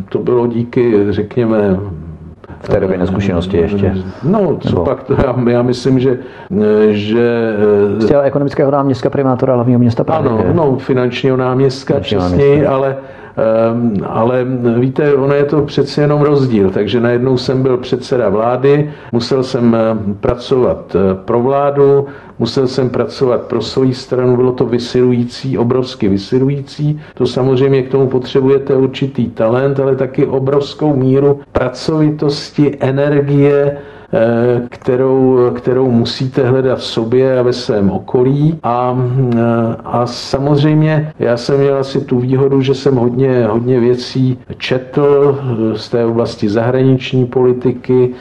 to 0.09 0.19
bylo 0.19 0.47
díky, 0.47 1.13
řekněme, 1.13 1.77
v 2.67 2.69
té 2.69 2.81
době 2.81 2.99
neskušenosti 2.99 3.57
ještě. 3.57 3.95
No, 4.23 4.57
co 4.61 4.69
Nebo... 4.69 4.85
pak, 4.85 5.03
to 5.03 5.13
já, 5.13 5.51
já 5.51 5.63
myslím, 5.63 5.99
že... 6.01 6.19
že 6.91 7.55
Jste 8.01 8.23
ekonomického 8.23 8.71
náměstka 8.71 9.11
primátora 9.11 9.55
hlavního 9.55 9.79
města 9.79 10.05
Prahy. 10.05 10.29
Ano, 10.29 10.45
no, 10.53 10.77
finančního 10.77 11.37
náměstka, 11.37 12.01
přesněji, 12.01 12.67
ale 12.67 12.89
Ehm, 12.89 13.26
ale 14.07 14.47
víte, 14.79 15.15
ono 15.15 15.35
je 15.35 15.45
to 15.45 15.63
přeci 15.63 16.01
jenom 16.01 16.23
rozdíl, 16.23 16.71
takže 16.71 17.01
najednou 17.01 17.37
jsem 17.37 17.63
byl 17.63 17.77
předseda 17.77 18.29
vlády, 18.29 18.91
musel 19.13 19.43
jsem 19.43 19.75
eh, 19.75 19.79
pracovat 20.21 20.97
eh, 20.97 21.15
pro 21.25 21.43
vládu, 21.43 22.07
musel 22.39 22.67
jsem 22.67 22.91
pracovat 22.91 23.41
pro 23.41 23.63
svoji 23.63 23.95
stranu, 23.95 24.37
bylo 24.37 24.53
to 24.53 24.67
vysilující, 24.67 25.59
obrovsky 25.59 26.09
vysilující. 26.09 27.01
To 27.15 27.27
samozřejmě 27.27 27.83
k 27.83 27.91
tomu 27.91 28.07
potřebujete 28.09 28.77
určitý 28.77 29.29
talent, 29.29 29.81
ale 29.81 29.97
taky 29.97 30.27
obrovskou 30.27 30.97
míru 30.97 31.41
pracovitosti, 31.53 32.77
energie, 32.81 33.79
kterou, 34.69 35.51
kterou 35.55 35.91
musíte 35.91 36.49
hledat 36.49 36.79
v 36.79 36.85
sobě 36.85 37.39
a 37.39 37.43
ve 37.43 37.53
svém 37.53 37.91
okolí. 37.91 38.59
A, 38.63 38.99
eh, 39.35 39.77
a 39.85 40.07
samozřejmě 40.07 41.13
já 41.19 41.37
jsem 41.37 41.59
měl 41.61 41.79
asi 41.79 42.01
tu 42.01 42.19
výhodu, 42.19 42.63
že 42.63 42.75
jsem 42.75 42.97
hodně, 42.97 43.47
hodně 43.47 43.81
věcí 43.81 44.39
četl 44.59 45.39
eh, 45.41 45.79
z 45.79 45.89
té 45.89 46.05
oblasti 46.05 46.49
zahraniční 46.49 47.27
politiky, 47.27 48.15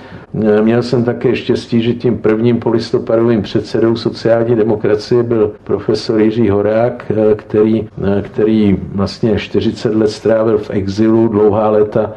Měl 0.61 0.83
jsem 0.83 1.03
také 1.03 1.35
štěstí, 1.35 1.81
že 1.81 1.93
tím 1.93 2.17
prvním 2.17 2.59
polistopadovým 2.59 3.41
předsedou 3.41 3.95
sociální 3.95 4.55
demokracie 4.55 5.23
byl 5.23 5.51
profesor 5.63 6.21
Jiří 6.21 6.49
Horák, 6.49 7.11
který, 7.35 7.87
který 8.21 8.77
vlastně 8.95 9.39
40 9.39 9.95
let 9.95 10.09
strávil 10.09 10.57
v 10.57 10.69
exilu, 10.69 11.27
dlouhá 11.27 11.69
léta 11.69 12.11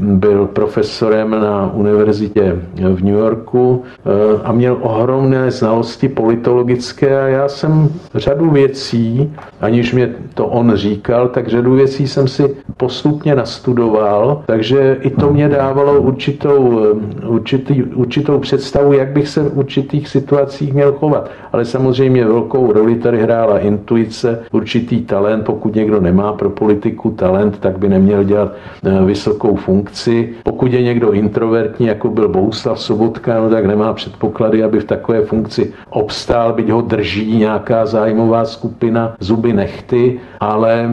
byl 0.00 0.46
profesorem 0.46 1.30
na 1.30 1.70
univerzitě 1.74 2.56
v 2.74 3.04
New 3.04 3.14
Yorku 3.14 3.82
ehm, 4.04 4.40
a 4.44 4.52
měl 4.52 4.76
ohromné 4.80 5.50
znalosti 5.50 6.08
politologické 6.08 7.20
a 7.20 7.26
já 7.26 7.48
jsem 7.48 7.88
řadu 8.14 8.50
věcí, 8.50 9.32
aniž 9.60 9.92
mě 9.94 10.14
to 10.34 10.46
on 10.46 10.72
říkal, 10.74 11.28
tak 11.28 11.48
řadu 11.48 11.74
věcí 11.74 12.08
jsem 12.08 12.28
si 12.28 12.56
postupně 12.76 13.34
nastudoval, 13.34 14.42
takže 14.46 14.96
i 15.00 15.10
to 15.10 15.32
mě 15.32 15.48
dávalo 15.48 16.00
určitou, 16.00 16.80
ehm, 16.90 17.10
určitý, 17.26 17.82
určitou 17.82 18.38
představu, 18.38 18.92
jak 18.92 19.08
bych 19.08 19.28
se 19.28 19.42
v 19.42 19.58
určitých 19.58 20.08
situacích 20.08 20.74
měl 20.74 20.92
chovat. 20.92 21.30
Ale 21.52 21.64
samozřejmě 21.64 22.24
velkou 22.24 22.72
roli 22.72 22.94
tady 22.94 23.22
hrála 23.22 23.58
intuice, 23.58 24.40
určitý 24.52 25.02
talent. 25.02 25.44
Pokud 25.44 25.74
někdo 25.74 26.00
nemá 26.00 26.32
pro 26.32 26.50
politiku 26.50 27.10
talent, 27.10 27.58
tak 27.58 27.78
by 27.78 27.88
neměl 27.88 28.24
dělat 28.24 28.52
vysokou 29.06 29.47
nějakou 29.48 29.56
funkci. 29.56 30.34
Pokud 30.42 30.72
je 30.72 30.82
někdo 30.82 31.12
introvertní, 31.12 31.86
jako 31.86 32.08
byl 32.08 32.28
Bohuslav 32.28 32.80
Sobotka, 32.80 33.40
no 33.40 33.50
tak 33.50 33.66
nemá 33.66 33.92
předpoklady, 33.92 34.62
aby 34.62 34.80
v 34.80 34.84
takové 34.84 35.24
funkci 35.24 35.72
obstál, 35.90 36.52
byť 36.52 36.68
ho 36.68 36.80
drží 36.80 37.36
nějaká 37.36 37.86
zájmová 37.86 38.44
skupina, 38.44 39.14
zuby 39.20 39.52
nechty, 39.52 40.20
ale 40.40 40.84
e, 40.84 40.90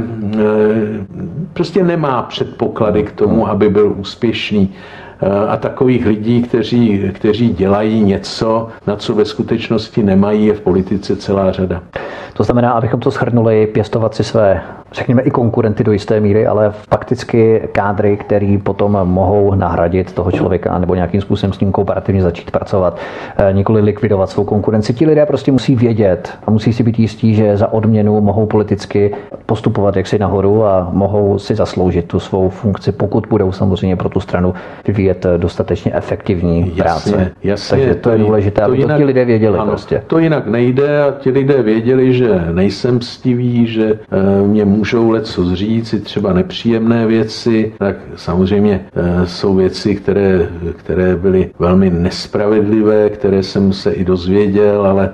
prostě 1.53 1.83
nemá 1.83 2.21
předpoklady 2.23 3.03
k 3.03 3.11
tomu, 3.11 3.47
aby 3.47 3.69
byl 3.69 3.93
úspěšný. 3.97 4.73
Eh, 5.21 5.47
a 5.47 5.57
takových 5.57 6.05
lidí, 6.05 6.41
kteří, 6.41 7.11
kteří 7.13 7.49
dělají 7.49 8.03
něco, 8.03 8.67
na 8.87 8.95
co 8.95 9.15
ve 9.15 9.25
skutečnosti 9.25 10.03
nemají, 10.03 10.45
je 10.45 10.53
v 10.53 10.61
politice 10.61 11.15
celá 11.15 11.51
řada. 11.51 11.81
To 12.37 12.43
znamená, 12.43 12.71
abychom 12.71 12.99
to 12.99 13.11
shrnuli, 13.11 13.67
pěstovat 13.67 14.15
si 14.15 14.23
své, 14.23 14.61
řekněme, 14.91 15.21
i 15.21 15.31
konkurenty 15.31 15.83
do 15.83 15.91
jisté 15.91 16.19
míry, 16.19 16.47
ale 16.47 16.71
fakticky 16.89 17.69
kádry, 17.71 18.17
který 18.17 18.57
potom 18.57 18.91
mohou 19.03 19.55
nahradit 19.55 20.13
toho 20.13 20.31
člověka 20.31 20.79
nebo 20.79 20.95
nějakým 20.95 21.21
způsobem 21.21 21.53
s 21.53 21.59
ním 21.59 21.71
kooperativně 21.71 22.21
začít 22.21 22.51
pracovat, 22.51 22.97
eh, 23.37 23.53
nikoli 23.53 23.81
likvidovat 23.81 24.29
svou 24.29 24.43
konkurenci. 24.43 24.93
Ti 24.93 25.05
lidé 25.05 25.25
prostě 25.25 25.51
musí 25.51 25.75
vědět 25.75 26.37
a 26.47 26.51
musí 26.51 26.73
si 26.73 26.83
být 26.83 26.99
jistí, 26.99 27.35
že 27.35 27.57
za 27.57 27.73
odměnu 27.73 28.21
mohou 28.21 28.45
politicky 28.45 29.15
postupovat 29.45 29.95
jaksi 29.95 30.19
nahoru 30.19 30.65
a 30.65 30.89
mohou 30.91 31.39
si 31.39 31.55
zasloužit 31.55 32.05
tu 32.05 32.19
svou 32.19 32.49
funkci, 32.49 32.91
pokud 32.91 33.27
budou 33.29 33.51
samozřejmě 33.51 33.95
pro 33.95 34.09
tu 34.09 34.19
stranu 34.19 34.53
vyvíjet 34.87 35.04
vyvíjet 35.05 35.25
dostatečně 35.37 35.91
efektivní 35.93 36.63
práce. 36.77 37.09
Jasně, 37.09 37.31
jasně, 37.43 37.77
Takže 37.77 37.95
to, 37.95 38.01
to 38.01 38.09
je 38.09 38.17
důležité, 38.17 38.61
to 38.61 38.67
aby 38.67 38.77
jinak, 38.77 38.97
to 38.97 39.01
ti 39.01 39.05
lidé 39.05 39.25
věděli 39.25 39.57
ano, 39.57 39.71
prostě. 39.71 40.03
To 40.07 40.19
jinak 40.19 40.47
nejde 40.47 41.03
a 41.03 41.11
ti 41.11 41.29
lidé 41.29 41.63
věděli, 41.63 42.13
že 42.13 42.41
nejsem 42.51 43.01
stivý, 43.01 43.67
že 43.67 43.99
eh, 44.11 44.47
mě 44.47 44.65
můžou 44.65 45.09
leco 45.09 45.55
říct, 45.55 45.93
i 45.93 45.99
třeba 45.99 46.33
nepříjemné 46.33 47.07
věci, 47.07 47.73
tak 47.79 47.95
samozřejmě 48.15 48.85
jsou 49.25 49.55
věci, 49.55 49.95
které, 49.95 50.47
které 50.77 51.15
byly 51.15 51.49
velmi 51.59 51.89
nespravedlivé, 51.89 53.09
které 53.09 53.43
jsem 53.43 53.73
se 53.73 53.91
i 53.91 54.03
dozvěděl, 54.03 54.85
ale 54.85 55.09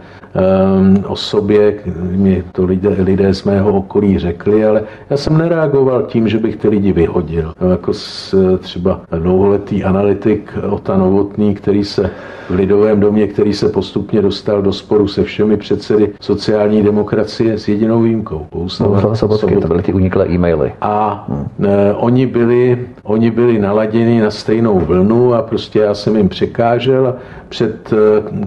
o 1.08 1.16
sobě, 1.16 1.74
mi 2.12 2.44
to 2.52 2.66
lidé, 2.66 2.90
lidé 2.90 3.34
z 3.34 3.44
mého 3.44 3.74
okolí 3.74 4.20
řekli, 4.20 4.66
ale 4.66 4.84
já 5.10 5.18
jsem 5.18 5.38
nereagoval 5.38 6.04
tím, 6.04 6.28
že 6.28 6.38
bych 6.38 6.56
ty 6.56 6.68
lidi 6.68 6.92
vyhodil. 6.92 7.54
No, 7.62 7.72
jako 7.72 7.94
s, 7.94 8.36
třeba 8.58 9.02
dlouholetý 9.18 9.84
analytik 9.84 10.54
Ota 10.70 10.98
Novotný, 10.98 11.56
který 11.56 11.84
se 11.84 12.10
v 12.50 12.54
Lidovém 12.54 13.00
domě, 13.00 13.28
který 13.28 13.54
se 13.54 13.70
postupně 13.70 14.22
dostal 14.22 14.62
do 14.62 14.74
sporu 14.74 15.08
se 15.08 15.24
všemi 15.24 15.58
předsedy 15.58 16.14
sociální 16.22 16.84
demokracie 16.84 17.58
s 17.58 17.68
jedinou 17.68 18.02
výjimkou. 18.02 18.48
Sobotky, 18.68 19.18
Sobotky, 19.18 19.56
to 19.56 19.68
byly 19.68 19.84
ty 19.84 19.94
uniklé 19.94 20.28
e-maily. 20.28 20.74
A 20.82 21.26
hmm. 21.30 21.66
e, 21.66 21.94
oni, 21.94 22.26
byli, 22.26 22.88
oni 23.04 23.32
byli 23.32 23.60
naladěni 23.60 24.22
na 24.22 24.32
stejnou 24.32 24.80
vlnu 24.80 25.34
a 25.34 25.42
prostě 25.42 25.80
já 25.80 25.94
jsem 25.94 26.16
jim 26.16 26.30
překážel 26.30 27.08
a 27.08 27.16
před 27.52 27.94
e, 27.94 27.98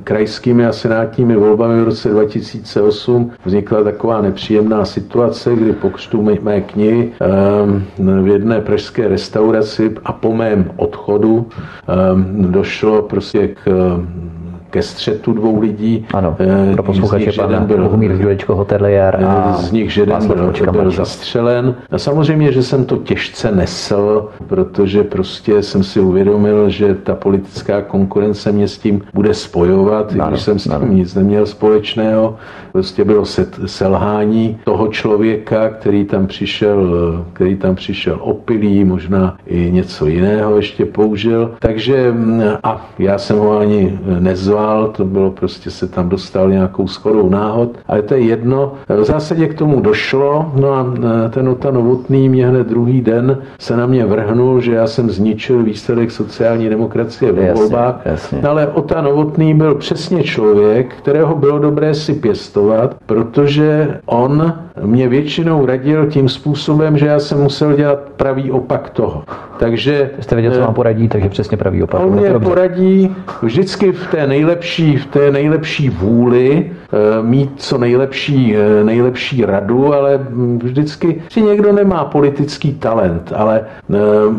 krajskými 0.05 0.67
a 0.67 0.73
senátními 0.73 1.37
volbami 1.37 1.81
v 1.81 1.85
roce 1.85 2.09
2008 2.09 3.31
vznikla 3.45 3.85
taková 3.85 4.21
nepříjemná 4.21 4.85
situace, 4.85 5.57
kdy 5.57 5.73
po 5.73 5.91
křtu 5.91 6.23
mé, 6.43 6.61
knihy 6.61 7.13
e, 7.21 8.23
v 8.23 8.29
jedné 8.29 8.61
pražské 8.61 9.09
restauraci 9.09 9.95
a 10.05 10.13
po 10.13 10.35
mém 10.35 10.71
odchodu 10.77 11.49
e, 11.49 12.51
došlo 12.51 13.03
prostě 13.03 13.49
k 13.49 13.65
ke 14.75 14.83
střetu 14.83 15.33
dvou 15.33 15.61
lidí. 15.61 16.07
Ano, 16.15 16.37
pro 16.73 16.83
posluchače 16.83 17.33
pan 17.33 17.67
byl, 17.67 17.83
Bohumír 17.83 18.11
Jurečko 18.11 18.55
hotelier 18.55 19.25
a 19.27 19.53
z 19.57 19.73
nich 19.73 19.97
jeden 19.97 20.27
byl, 20.27 20.53
byl 20.73 20.91
zastřelen. 20.91 21.75
A 21.91 21.99
samozřejmě, 21.99 22.53
že 22.53 22.63
jsem 22.63 22.85
to 22.85 22.97
těžce 22.97 23.53
nesl, 23.53 24.29
protože 24.47 25.05
prostě 25.05 25.63
jsem 25.63 25.83
si 25.85 26.01
uvědomil, 26.01 26.69
že 26.69 26.95
ta 26.95 27.15
politická 27.15 27.83
konkurence 27.83 28.53
mě 28.53 28.69
s 28.69 28.79
tím 28.79 29.03
bude 29.15 29.35
spojovat, 29.35 30.13
ano, 30.13 30.27
když 30.29 30.43
jsem 30.43 30.59
s 30.59 30.65
tím 30.65 30.73
ano. 30.73 30.87
nic 30.87 31.15
neměl 31.15 31.47
společného. 31.47 32.37
Prostě 32.73 33.05
bylo 33.05 33.25
selhání 33.67 34.59
toho 34.65 34.89
člověka, 34.89 35.69
který 35.69 36.05
tam 36.05 36.27
přišel, 36.27 36.79
který 37.33 37.57
tam 37.57 37.75
přišel 37.75 38.19
opilý, 38.21 38.85
možná 38.85 39.37
i 39.47 39.71
něco 39.73 40.07
jiného 40.07 40.57
ještě 40.57 40.85
použil. 40.85 41.51
Takže 41.59 42.15
a 42.63 42.87
já 42.99 43.19
jsem 43.19 43.39
ho 43.39 43.59
ani 43.59 43.99
nezval, 44.19 44.64
nedělal, 44.65 44.89
to 44.89 45.05
bylo 45.05 45.31
prostě 45.31 45.71
se 45.71 45.87
tam 45.87 46.09
dostal 46.09 46.51
nějakou 46.51 46.89
schodou 46.89 47.29
náhod, 47.29 47.71
ale 47.87 48.03
to 48.03 48.15
je 48.15 48.21
jedno. 48.21 48.73
V 48.89 49.05
zásadě 49.05 49.47
k 49.49 49.55
tomu 49.55 49.81
došlo, 49.81 50.53
no 50.57 50.73
a 50.73 50.87
e, 51.27 51.29
ten 51.29 51.49
Ota 51.49 51.71
Novotný 51.71 52.29
mě 52.29 52.47
hned 52.47 52.67
druhý 52.67 53.01
den 53.01 53.39
se 53.59 53.77
na 53.77 53.87
mě 53.87 54.07
vrhnul, 54.07 54.61
že 54.61 54.75
já 54.75 54.87
jsem 54.87 55.11
zničil 55.11 55.63
výsledek 55.63 56.11
sociální 56.11 56.69
demokracie 56.69 57.33
ve 57.33 57.53
volbách. 57.53 58.01
No, 58.43 58.51
ale 58.51 58.67
Ota 58.67 59.01
Novotný 59.01 59.55
byl 59.55 59.75
přesně 59.75 60.23
člověk, 60.23 60.95
kterého 60.95 61.35
bylo 61.35 61.59
dobré 61.59 61.95
si 61.95 62.15
pěstovat, 62.15 62.97
protože 63.07 63.99
on 64.07 64.55
mě 64.83 65.09
většinou 65.09 65.67
radil 65.67 66.07
tím 66.07 66.29
způsobem, 66.29 66.99
že 66.99 67.07
já 67.07 67.21
jsem 67.21 67.43
musel 67.43 67.77
dělat 67.77 67.99
pravý 68.17 68.51
opak 68.51 68.91
toho. 68.91 69.25
Takže... 69.59 70.11
Jste 70.21 70.35
věděl, 70.35 70.53
co 70.53 70.61
vám 70.61 70.75
poradí, 70.75 71.09
takže 71.09 71.29
přesně 71.29 71.57
pravý 71.57 71.83
opak. 71.83 72.01
On 72.01 72.11
mě 72.11 72.31
poradí 72.31 73.17
vždycky 73.43 73.93
v 73.93 74.07
té 74.11 74.27
nejlepší, 74.27 74.54
v 74.63 75.07
té 75.07 75.33
nejlepší 75.33 75.91
vůli 75.91 76.71
eh, 76.93 77.23
mít 77.23 77.51
co 77.57 77.79
nejlepší, 77.79 78.57
eh, 78.57 78.85
nejlepší 78.85 79.45
radu, 79.45 79.95
ale 79.95 80.27
vždycky 80.63 81.23
si 81.29 81.43
někdo 81.43 81.73
nemá 81.73 82.05
politický 82.05 82.75
talent, 82.75 83.33
ale 83.37 83.61
eh, 83.61 83.97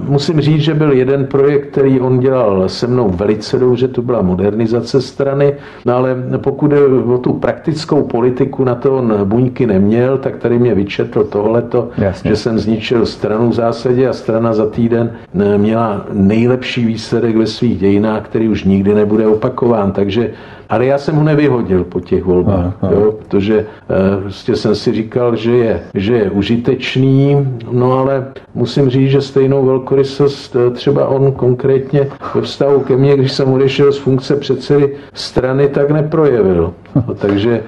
musím 0.07 0.41
říct, 0.41 0.61
že 0.61 0.73
byl 0.73 0.91
jeden 0.91 1.25
projekt, 1.25 1.67
který 1.71 1.99
on 1.99 2.19
dělal 2.19 2.69
se 2.69 2.87
mnou 2.87 3.09
velice 3.09 3.59
dobře, 3.59 3.87
to 3.87 4.01
byla 4.01 4.21
modernizace 4.21 5.01
strany, 5.01 5.53
no 5.85 5.95
ale 5.95 6.15
pokud 6.37 6.71
je 6.71 6.85
o 6.85 7.17
tu 7.17 7.33
praktickou 7.33 8.03
politiku, 8.03 8.63
na 8.63 8.75
to 8.75 8.97
on 8.97 9.13
buňky 9.23 9.65
neměl, 9.65 10.17
tak 10.17 10.37
tady 10.37 10.59
mě 10.59 10.75
vyčetl 10.75 11.23
tohleto, 11.23 11.89
Jasně. 11.97 12.29
že 12.29 12.35
jsem 12.35 12.59
zničil 12.59 13.05
stranu 13.05 13.49
v 13.49 13.53
zásadě 13.53 14.07
a 14.07 14.13
strana 14.13 14.53
za 14.53 14.65
týden 14.65 15.11
měla 15.57 16.05
nejlepší 16.13 16.85
výsledek 16.85 17.35
ve 17.35 17.47
svých 17.47 17.79
dějinách, 17.79 18.21
který 18.25 18.49
už 18.49 18.63
nikdy 18.63 18.93
nebude 18.93 19.27
opakován. 19.27 19.91
Takže, 20.05 20.31
ale 20.69 20.85
já 20.85 20.97
jsem 20.97 21.15
ho 21.15 21.23
nevyhodil 21.23 21.83
po 21.83 21.99
těch 21.99 22.23
volbách, 22.23 22.73
aha, 22.81 22.93
jo, 22.93 23.11
protože 23.11 23.59
e, 23.59 24.21
prostě 24.21 24.55
jsem 24.55 24.75
si 24.75 24.93
říkal, 24.93 25.35
že 25.35 25.51
je, 25.51 25.81
že 25.93 26.13
je 26.13 26.29
užitečný, 26.29 27.47
no 27.71 27.91
ale 27.99 28.27
musím 28.55 28.89
říct, 28.89 29.09
že 29.09 29.21
stejnou 29.21 29.65
velkorysost 29.65 30.55
eh, 30.55 30.71
třeba 30.71 31.07
on 31.07 31.31
konkrétně 31.31 32.07
ve 32.35 32.41
vztahu 32.41 32.79
ke 32.79 32.97
mně, 32.97 33.17
když 33.17 33.31
jsem 33.31 33.53
odešel 33.53 33.91
z 33.91 33.97
funkce 33.97 34.35
předsedy 34.35 34.95
strany, 35.13 35.67
tak 35.67 35.91
neprojevil. 35.91 36.73
No, 36.95 37.13
takže 37.15 37.63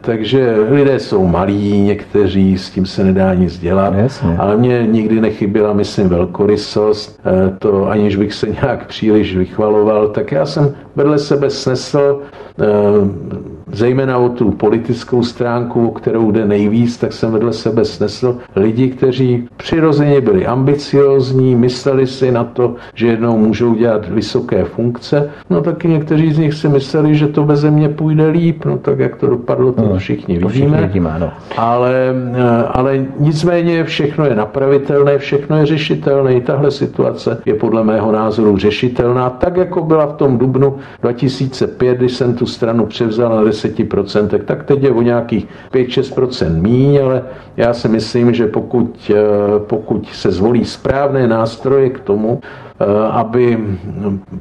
takže 0.00 0.56
lidé 0.70 0.98
jsou 0.98 1.26
malí, 1.26 1.80
někteří, 1.80 2.58
s 2.58 2.70
tím 2.70 2.86
se 2.86 3.04
nedá 3.04 3.34
nic 3.34 3.58
dělat, 3.58 3.94
Jasně. 3.94 4.36
ale 4.38 4.56
mě 4.56 4.86
nikdy 4.86 5.20
nechyběla, 5.20 5.72
myslím, 5.72 6.08
velkorysost, 6.08 7.20
eh, 7.26 7.56
to 7.58 7.90
aniž 7.90 8.16
bych 8.16 8.34
se 8.34 8.46
nějak 8.62 8.86
příliš 8.86 9.36
vychvaloval, 9.36 10.08
tak 10.08 10.32
já 10.32 10.46
jsem 10.46 10.74
vedle 10.96 11.18
sebe 11.18 11.50
snesl 11.50 12.20
ehm, 12.58 13.57
zejména 13.72 14.18
o 14.18 14.28
tu 14.28 14.50
politickou 14.50 15.22
stránku, 15.22 15.90
kterou 15.90 16.30
jde 16.30 16.44
nejvíc, 16.44 16.96
tak 16.96 17.12
jsem 17.12 17.32
vedle 17.32 17.52
sebe 17.52 17.84
snesl 17.84 18.38
lidi, 18.56 18.88
kteří 18.88 19.48
přirozeně 19.56 20.20
byli 20.20 20.46
ambiciozní, 20.46 21.56
mysleli 21.56 22.06
si 22.06 22.32
na 22.32 22.44
to, 22.44 22.74
že 22.94 23.06
jednou 23.06 23.38
můžou 23.38 23.74
dělat 23.74 24.08
vysoké 24.08 24.64
funkce. 24.64 25.30
No 25.50 25.60
taky 25.60 25.88
někteří 25.88 26.32
z 26.32 26.38
nich 26.38 26.54
si 26.54 26.68
mysleli, 26.68 27.14
že 27.14 27.28
to 27.28 27.44
bez 27.44 27.60
země 27.60 27.88
půjde 27.88 28.28
líp, 28.28 28.64
no 28.64 28.78
tak 28.78 28.98
jak 28.98 29.16
to 29.16 29.26
dopadlo, 29.26 29.72
to 29.72 29.82
no, 29.82 29.98
všichni 29.98 30.38
to 30.38 30.48
vidíme. 30.48 30.68
Všichni 30.68 30.86
vidíme 30.86 31.10
ano. 31.10 31.30
ale, 31.56 31.94
eh, 32.34 32.64
ale 32.70 33.06
nicméně 33.18 33.84
všechno 33.84 34.24
je 34.24 34.34
napravitelné, 34.34 35.18
všechno 35.18 35.56
je 35.56 35.66
řešitelné. 35.66 36.34
I 36.34 36.40
tahle 36.40 36.70
situace 36.70 37.42
je 37.46 37.54
podle 37.54 37.84
mého 37.84 38.12
názoru 38.12 38.56
řešitelná, 38.56 39.30
tak 39.30 39.56
jako 39.56 39.82
byla 39.82 40.06
v 40.06 40.12
tom 40.12 40.38
dubnu 40.38 40.76
2005, 41.02 41.98
když 41.98 42.12
jsem 42.12 42.34
tu 42.34 42.46
stranu 42.46 42.86
převzal 42.86 43.36
na 43.36 43.42
10%, 43.64 44.38
tak 44.44 44.64
teď 44.64 44.82
je 44.82 44.90
o 44.90 45.02
nějakých 45.02 45.46
5-6% 45.72 46.60
míň, 46.60 46.98
ale 47.04 47.22
já 47.56 47.74
si 47.74 47.88
myslím, 47.88 48.34
že 48.34 48.46
pokud, 48.46 49.10
eh, 49.10 49.14
pokud 49.58 50.08
se 50.12 50.30
zvolí 50.30 50.64
správné 50.64 51.28
nástroje 51.28 51.90
k 51.90 52.00
tomu, 52.00 52.40
eh, 52.80 52.84
aby 53.10 53.58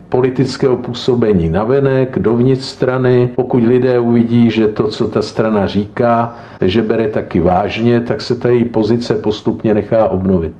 politického 0.10 0.78
působení 0.78 1.50
navenek, 1.50 2.20
dovnitř 2.20 2.64
strany, 2.64 3.30
pokud 3.36 3.64
lidé 3.64 4.00
uvidí, 4.00 4.52
že 4.52 4.68
to, 4.68 4.88
co 4.88 5.08
ta 5.08 5.22
strana 5.22 5.68
říká, 5.68 6.36
že 6.62 6.82
bere 6.82 7.08
taky 7.08 7.40
vážně, 7.40 8.02
tak 8.02 8.22
se 8.22 8.36
ta 8.36 8.50
její 8.50 8.66
pozice 8.66 9.16
postupně 9.16 9.74
nechá 9.74 10.08
obnovit. 10.10 10.54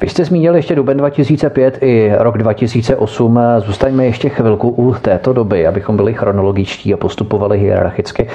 Vy 0.00 0.08
jste 0.08 0.24
zmínil 0.24 0.56
ještě 0.56 0.74
duben 0.74 0.96
2005 0.96 1.78
i 1.80 2.12
rok 2.18 2.38
2008. 2.38 3.40
Zůstaňme 3.58 4.04
ještě 4.04 4.28
chvilku 4.28 4.68
u 4.68 4.94
této 4.94 5.32
doby, 5.32 5.66
abychom 5.66 5.96
byli 5.96 6.14
chronologičtí 6.14 6.94
a 6.94 6.96
postupovali 6.96 7.58
hierarchicky. 7.58 8.28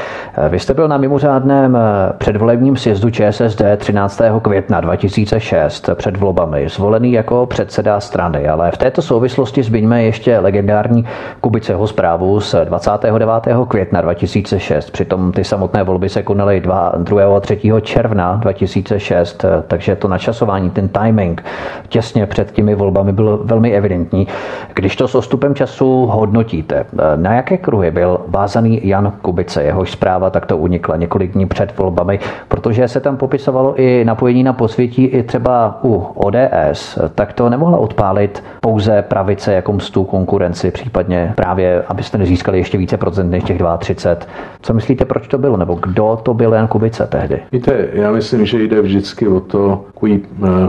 Vy 0.50 0.60
jste 0.60 0.74
byl 0.74 0.88
na 0.88 0.98
mimořádném 0.98 1.78
předvolebním 2.18 2.78
sjezdu 2.78 3.10
ČSSD 3.10 3.62
13. 3.78 4.22
května 4.42 4.82
2006 4.82 5.90
před 5.96 6.18
volbami, 6.18 6.70
zvolený 6.70 7.12
jako 7.12 7.46
předseda 7.46 8.00
strany, 8.00 8.48
ale 8.48 8.72
v 8.72 8.78
této 8.78 9.02
souvislosti 9.02 9.64
zmiňme 9.64 10.04
ještě 10.04 10.40
legendární 10.40 11.06
Kubiceho 11.42 11.88
zprávu 11.88 12.40
z 12.40 12.56
29. 12.64 13.30
května 13.68 14.02
2006. 14.02 14.92
Přitom 14.92 15.32
ty 15.32 15.44
samotné 15.44 15.84
volby 15.84 16.10
se 16.10 16.24
konaly 16.24 16.60
2. 16.62 16.94
a 17.36 17.40
3. 17.40 17.60
června 17.82 18.36
2006, 18.36 19.46
takže 19.68 19.96
to 19.96 20.08
načasování, 20.08 20.70
ten 20.70 20.90
timing 20.90 21.44
těsně 21.88 22.26
před 22.26 22.52
těmi 22.52 22.76
volbami 22.76 23.12
byl 23.12 23.42
velmi 23.44 23.72
evidentní. 23.72 24.28
Když 24.74 24.96
to 24.96 25.08
s 25.08 25.16
ostupem 25.16 25.56
času 25.56 26.06
hodnotíte, 26.06 26.86
na 27.16 27.34
jaké 27.34 27.58
kruhy 27.58 27.92
byl 27.92 28.20
vázaný 28.28 28.88
Jan 28.88 29.14
Kubice? 29.22 29.64
Jehož 29.64 29.92
zpráva 29.92 30.30
takto 30.30 30.58
unikla 30.58 30.98
několik 30.98 31.32
dní 31.32 31.46
před 31.46 31.78
volbami, 31.78 32.20
protože 32.48 32.88
se 32.88 33.00
tam 33.00 33.18
popisovalo 33.18 33.82
i 33.82 34.06
napojení 34.06 34.44
na 34.44 34.54
posvětí 34.54 35.06
i 35.06 35.24
třeba 35.24 35.80
u 35.84 35.96
ODS, 36.16 37.00
tak 37.16 37.34
to 37.34 37.50
nemohla 37.50 37.78
odpálit 37.78 38.44
pouze 38.62 39.02
pravice 39.02 39.54
jako 39.54 39.74
mstu 39.74 40.04
konkurenci, 40.04 40.72
případně 40.72 41.34
právě, 41.36 41.84
abyste 41.88 42.18
nezískali 42.18 42.58
ještě 42.58 42.78
více 42.78 42.98
procent 42.98 43.30
než 43.30 43.44
těch 43.44 43.62
32. 43.78 44.28
Co 44.62 44.74
myslíte, 44.74 45.06
proč 45.06 45.28
to 45.28 45.38
bylo, 45.38 45.58
nebo 45.58 45.76
kdo 45.76 46.20
to 46.24 46.34
byl 46.34 46.54
Jan 46.54 46.68
Kubice 46.68 47.08
tehdy? 47.08 47.40
Víte, 47.52 47.88
já 47.94 48.12
myslím, 48.12 48.46
že 48.46 48.64
jde 48.64 48.82
vždycky 48.82 49.28
o 49.28 49.40
to, 49.40 49.82
kují, 49.94 50.22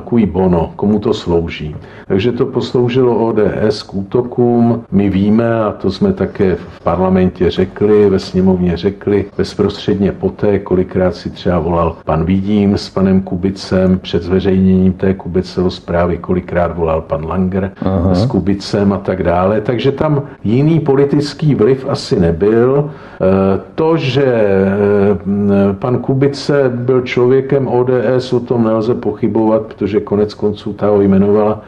kují 0.04 0.26
bono 0.26 0.70
komu 0.76 0.98
to 0.98 1.14
slouží. 1.14 1.76
Takže 2.08 2.32
to 2.32 2.46
posloužilo 2.46 3.26
ODS 3.26 3.82
k 3.82 3.94
útokům. 3.94 4.84
My 4.92 5.10
víme, 5.10 5.64
a 5.64 5.72
to 5.72 5.90
jsme 5.90 6.12
také 6.12 6.54
v 6.54 6.80
parlamentě 6.82 7.50
řekli, 7.50 8.10
ve 8.10 8.18
sněmovně 8.18 8.76
řekli, 8.76 9.24
bezprostředně 9.36 10.12
poté, 10.12 10.58
kolikrát 10.58 11.14
si 11.14 11.30
třeba 11.30 11.58
volal 11.58 11.96
pan 12.04 12.24
Vidím 12.24 12.78
s 12.78 12.90
panem 12.90 13.20
Kubicem 13.20 13.98
před 13.98 14.22
zveřejněním 14.22 14.92
té 14.92 15.14
Kubiceho 15.14 15.70
zprávy, 15.70 16.18
kolikrát 16.18 16.76
volal 16.76 17.00
pan 17.00 17.26
Langer 17.26 17.72
Aha. 17.82 18.14
s 18.14 18.26
Kubicem 18.26 18.92
a 18.92 18.98
tak 18.98 19.22
dále. 19.22 19.60
Takže 19.60 19.92
tam 19.92 20.22
jiný 20.44 20.80
politický 20.80 21.54
vliv 21.54 21.86
asi 21.88 22.20
nebyl. 22.20 22.90
E, 23.20 23.60
to, 23.74 23.96
že 23.96 24.24
e, 24.24 24.74
pan 25.72 25.98
Kubice 25.98 26.70
byl 26.74 27.02
člověkem 27.02 27.68
ODS, 27.68 28.32
o 28.32 28.40
tom 28.40 28.64
nelze 28.64 28.94
pochybovat, 28.94 29.62
protože 29.62 30.00
konec 30.00 30.34
konců 30.34 30.63
ta 30.72 30.86
ho 30.86 31.00
jmenovala 31.00 31.62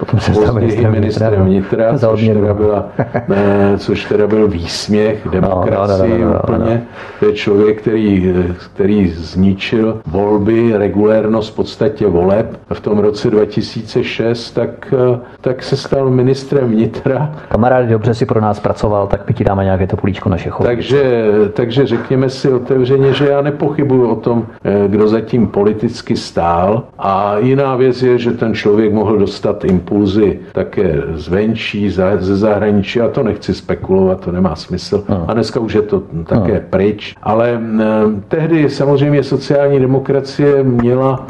později 0.52 0.86
ministrem 0.90 1.44
vnitra, 1.44 1.98
což 1.98 2.26
teda, 2.26 2.54
byla, 2.54 2.88
ne, 3.28 3.78
což 3.78 4.04
teda 4.04 4.26
byl 4.26 4.48
výsměch 4.48 5.28
demokracii 5.30 6.18
no, 6.18 6.18
no, 6.18 6.24
no, 6.24 6.28
no, 6.28 6.34
no, 6.34 6.40
úplně. 6.42 6.74
No. 6.74 6.80
To 7.20 7.26
je 7.26 7.32
člověk, 7.32 7.80
který, 7.80 8.34
který 8.74 9.08
zničil 9.08 10.00
volby, 10.06 10.72
regulérnost 10.76 11.52
v 11.52 11.56
podstatě 11.56 12.06
voleb 12.06 12.60
v 12.72 12.80
tom 12.80 12.98
roce 12.98 13.30
2006, 13.30 14.50
tak, 14.50 14.94
tak 15.40 15.62
se 15.62 15.76
stal 15.76 16.10
ministrem 16.10 16.68
vnitra. 16.68 17.34
Kamarád 17.48 17.86
dobře 17.86 18.14
si 18.14 18.26
pro 18.26 18.40
nás 18.40 18.60
pracoval, 18.60 19.06
tak 19.06 19.28
my 19.28 19.34
ti 19.34 19.44
dáme 19.44 19.64
nějaké 19.64 19.86
to 19.86 19.96
pulíčko 19.96 20.28
naše 20.28 20.50
Takže, 20.62 21.24
takže 21.52 21.86
řekněme 21.86 22.30
si 22.30 22.52
otevřeně, 22.52 23.12
že 23.12 23.28
já 23.28 23.42
nepochybuju 23.42 24.10
o 24.10 24.16
tom, 24.16 24.46
eh, 24.64 24.88
kdo 24.88 25.08
zatím 25.08 25.46
politicky 25.46 26.16
stál. 26.16 26.82
A 26.98 27.38
jiná 27.38 27.76
věc 27.76 28.02
je, 28.02 28.18
že 28.18 28.30
ten 28.30 28.54
člověk 28.54 28.85
mohl 28.90 29.18
dostat 29.18 29.64
impulzy 29.64 30.38
také 30.52 31.02
zvenčí, 31.14 31.90
ze 31.90 32.36
zahraničí. 32.36 33.00
A 33.00 33.08
to 33.08 33.22
nechci 33.22 33.54
spekulovat, 33.54 34.20
to 34.20 34.32
nemá 34.32 34.56
smysl. 34.56 35.04
A 35.26 35.34
dneska 35.34 35.60
už 35.60 35.74
je 35.74 35.82
to 35.82 36.02
také 36.26 36.60
pryč. 36.70 37.14
Ale 37.22 37.60
eh, 37.60 37.84
tehdy 38.28 38.70
samozřejmě 38.70 39.22
sociální 39.22 39.80
demokracie 39.80 40.62
měla, 40.62 41.26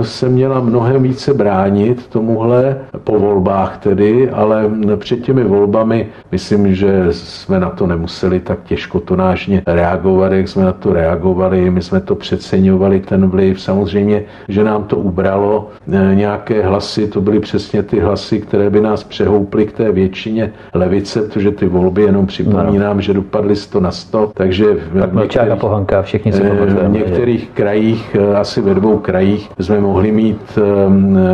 eh, 0.00 0.04
se 0.04 0.28
měla 0.28 0.60
mnohem 0.60 1.02
více 1.02 1.34
bránit 1.34 2.06
tomuhle 2.06 2.76
po 3.04 3.18
volbách 3.18 3.78
tedy, 3.78 4.30
ale 4.30 4.70
před 4.96 5.20
těmi 5.20 5.44
volbami 5.44 6.06
myslím, 6.32 6.74
že 6.74 7.06
jsme 7.10 7.60
na 7.60 7.70
to 7.70 7.86
nemuseli 7.86 8.40
tak 8.40 8.58
těžko 8.64 9.00
tonážně 9.00 9.62
reagovat, 9.66 10.32
jak 10.32 10.48
jsme 10.48 10.64
na 10.64 10.72
to 10.72 10.92
reagovali. 10.92 11.70
My 11.70 11.82
jsme 11.82 12.00
to 12.00 12.14
přeceňovali, 12.14 13.00
ten 13.00 13.26
vliv. 13.26 13.60
Samozřejmě, 13.60 14.22
že 14.48 14.64
nám 14.64 14.84
to 14.84 14.96
ubralo 14.96 15.68
eh, 15.92 16.14
nějaké 16.14 16.62
hlasy, 16.70 17.08
to 17.08 17.20
byly 17.20 17.40
přesně 17.40 17.82
ty 17.82 18.00
hlasy, 18.00 18.40
které 18.40 18.70
by 18.70 18.80
nás 18.80 19.04
přehouply 19.04 19.66
k 19.66 19.72
té 19.72 19.92
většině 19.92 20.52
levice, 20.74 21.22
protože 21.22 21.50
ty 21.50 21.66
volby 21.66 22.02
jenom 22.02 22.26
připomínám, 22.26 22.96
no. 22.96 23.02
že 23.02 23.14
dopadly 23.14 23.56
100 23.56 23.80
na 23.80 23.90
100, 23.90 24.30
takže 24.34 24.66
v 24.74 25.14
některých, 25.14 25.58
Pohanka, 25.60 26.02
všichni 26.02 26.32
se 26.32 26.42
eh, 26.42 26.66
v 26.66 26.88
některých 26.88 27.50
krajích, 27.50 28.16
eh, 28.20 28.36
asi 28.36 28.60
ve 28.60 28.74
dvou 28.74 28.98
krajích, 28.98 29.50
jsme 29.60 29.80
mohli 29.80 30.12
mít 30.12 30.58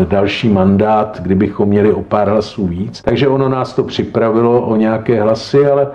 další 0.08 0.48
mandát, 0.48 1.20
kdybychom 1.22 1.68
měli 1.68 1.92
o 1.92 2.02
pár 2.02 2.28
hlasů 2.28 2.66
víc. 2.66 3.02
Takže 3.02 3.28
ono 3.28 3.48
nás 3.48 3.72
to 3.72 3.84
připravilo 3.84 4.60
o 4.60 4.76
nějaké 4.76 5.22
hlasy, 5.22 5.66
ale 5.66 5.86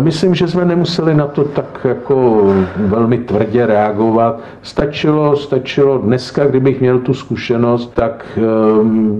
myslím, 0.00 0.34
že 0.34 0.48
jsme 0.48 0.64
nemuseli 0.64 1.14
na 1.14 1.26
to 1.26 1.44
tak 1.44 1.80
jako 1.84 2.44
velmi 2.76 3.18
tvrdě 3.18 3.66
reagovat. 3.66 4.40
Stačilo, 4.62 5.36
stačilo 5.36 5.98
dneska, 5.98 6.46
kdybych 6.46 6.80
měl 6.80 6.98
tu 6.98 7.14
zkušenost, 7.14 7.94
tak 7.94 8.24
eh, 8.36 8.40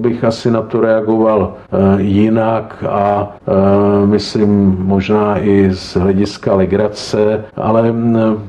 bych 0.01 0.25
asi 0.25 0.51
na 0.51 0.63
to 0.63 0.81
reagoval 0.81 1.55
eh, 1.57 2.03
jinak 2.03 2.85
a 2.89 3.37
myslím 4.05 4.77
možná 4.79 5.39
i 5.39 5.71
z 5.73 5.97
hlediska 5.97 6.55
legrace, 6.55 7.45
ale 7.57 7.95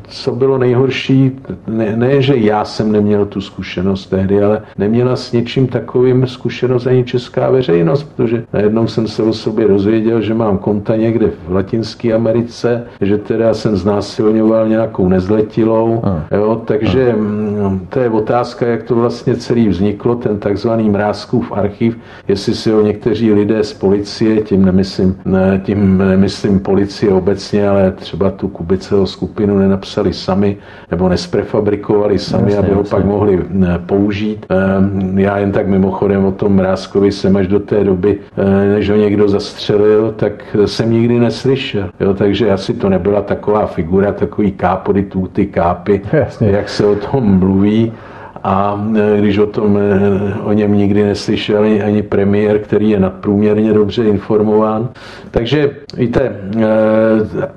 co 0.08 0.36
bylo 0.36 0.58
nejhorší, 0.58 1.40
ne, 1.68 1.96
ne, 1.96 2.22
že 2.22 2.38
já 2.38 2.66
jsem 2.66 2.92
neměl 2.92 3.26
tu 3.26 3.42
zkušenost 3.42 4.06
tehdy, 4.06 4.44
ale 4.44 4.62
neměla 4.78 5.16
s 5.16 5.32
něčím 5.32 5.68
takovým 5.68 6.28
zkušenost 6.28 6.88
ani 6.88 7.04
česká 7.04 7.50
veřejnost, 7.50 8.04
protože 8.04 8.44
najednou 8.54 8.88
jsem 8.88 9.08
se 9.08 9.24
o 9.24 9.34
sobě 9.34 9.68
dozvěděl, 9.68 10.22
že 10.22 10.34
mám 10.34 10.58
konta 10.58 10.96
někde 10.96 11.28
v 11.48 11.52
latinské 11.52 11.97
Latinské 11.98 12.14
Americe, 12.14 12.84
že 13.02 13.18
teda 13.18 13.54
jsem 13.54 13.78
znásilňoval 13.78 14.68
nějakou 14.68 15.08
nezletilou, 15.08 16.02
jo, 16.32 16.62
takže 16.66 17.14
mm, 17.14 17.88
to 17.90 18.00
je 18.00 18.10
otázka, 18.10 18.68
jak 18.68 18.84
to 18.84 18.96
vlastně 18.96 19.36
celý 19.36 19.68
vzniklo, 19.68 20.16
ten 20.16 20.40
takzvaný 20.40 20.90
Mrázkův 20.90 21.52
archiv, 21.52 21.98
jestli 22.28 22.56
si 22.56 22.72
ho 22.72 22.82
někteří 22.82 23.34
lidé 23.34 23.64
z 23.64 23.74
policie, 23.74 24.42
tím 24.42 24.66
nemyslím, 24.66 25.18
ne, 25.26 25.62
tím 25.66 25.98
nemyslím 25.98 26.60
policie 26.60 27.14
obecně, 27.14 27.70
ale 27.70 27.92
třeba 27.92 28.32
tu 28.32 28.48
Kubiceho 28.48 29.08
skupinu 29.08 29.58
nenapsali 29.58 30.14
sami, 30.14 30.58
nebo 30.92 31.10
nesprefabrikovali 31.10 32.20
sami, 32.20 32.52
jasně, 32.52 32.58
aby 32.58 32.74
ho 32.74 32.80
jasně. 32.80 32.98
pak 32.98 33.06
mohli 33.06 33.46
použít. 33.86 34.46
Ehm, 34.50 35.20
já 35.20 35.38
jen 35.38 35.52
tak 35.52 35.68
mimochodem 35.68 36.26
o 36.26 36.32
tom 36.32 36.56
Mrázkovi 36.56 37.12
jsem 37.12 37.38
až 37.38 37.48
do 37.48 37.60
té 37.60 37.84
doby, 37.84 38.20
eh, 38.38 38.74
než 38.74 38.90
ho 38.90 38.96
někdo 38.96 39.30
zastřelil, 39.30 40.14
tak 40.18 40.56
jsem 40.66 40.92
nikdy 40.92 41.20
neslyšel. 41.20 41.87
Jo, 42.00 42.14
takže 42.14 42.52
asi 42.52 42.74
to 42.74 42.90
nebyla 42.90 43.22
taková 43.22 43.66
figura, 43.66 44.12
takový 44.12 44.52
kápody, 44.52 45.04
tuty, 45.04 45.46
kápy, 45.46 46.02
Jasně. 46.14 46.50
jak 46.52 46.70
se 46.70 46.86
o 46.86 46.96
tom 46.96 47.40
mluví 47.40 47.94
a 48.44 48.86
e, 48.96 49.22
když 49.22 49.38
o 49.38 49.46
tom 49.46 49.78
e, 49.78 50.34
o 50.44 50.54
něm 50.54 50.74
nikdy 50.74 51.04
neslyšel 51.04 51.64
ani 51.64 52.02
premiér, 52.04 52.60
který 52.60 52.90
je 52.90 53.00
nadprůměrně 53.00 53.74
dobře 53.74 54.04
informován. 54.04 54.90
Takže 55.32 55.72
víte, 55.98 56.22
e, 56.22 56.68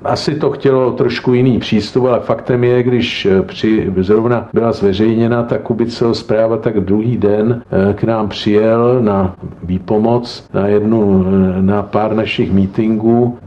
asi 0.03 0.35
to 0.35 0.51
chtělo 0.51 0.91
trošku 0.91 1.33
jiný 1.33 1.59
přístup, 1.59 2.05
ale 2.05 2.19
faktem 2.19 2.63
je, 2.63 2.83
když 2.83 3.27
při, 3.41 3.93
zrovna 3.97 4.49
byla 4.53 4.71
zveřejněna 4.71 5.43
ta 5.43 5.57
Kubiceho 5.57 6.13
zpráva, 6.13 6.57
tak 6.57 6.79
druhý 6.79 7.17
den 7.17 7.61
k 7.95 8.03
nám 8.03 8.29
přijel 8.29 9.01
na 9.01 9.35
výpomoc 9.63 10.49
na 10.53 10.67
jednu, 10.67 11.25
na 11.61 11.83
pár 11.83 12.15
našich 12.15 12.51
mítingů. 12.51 13.37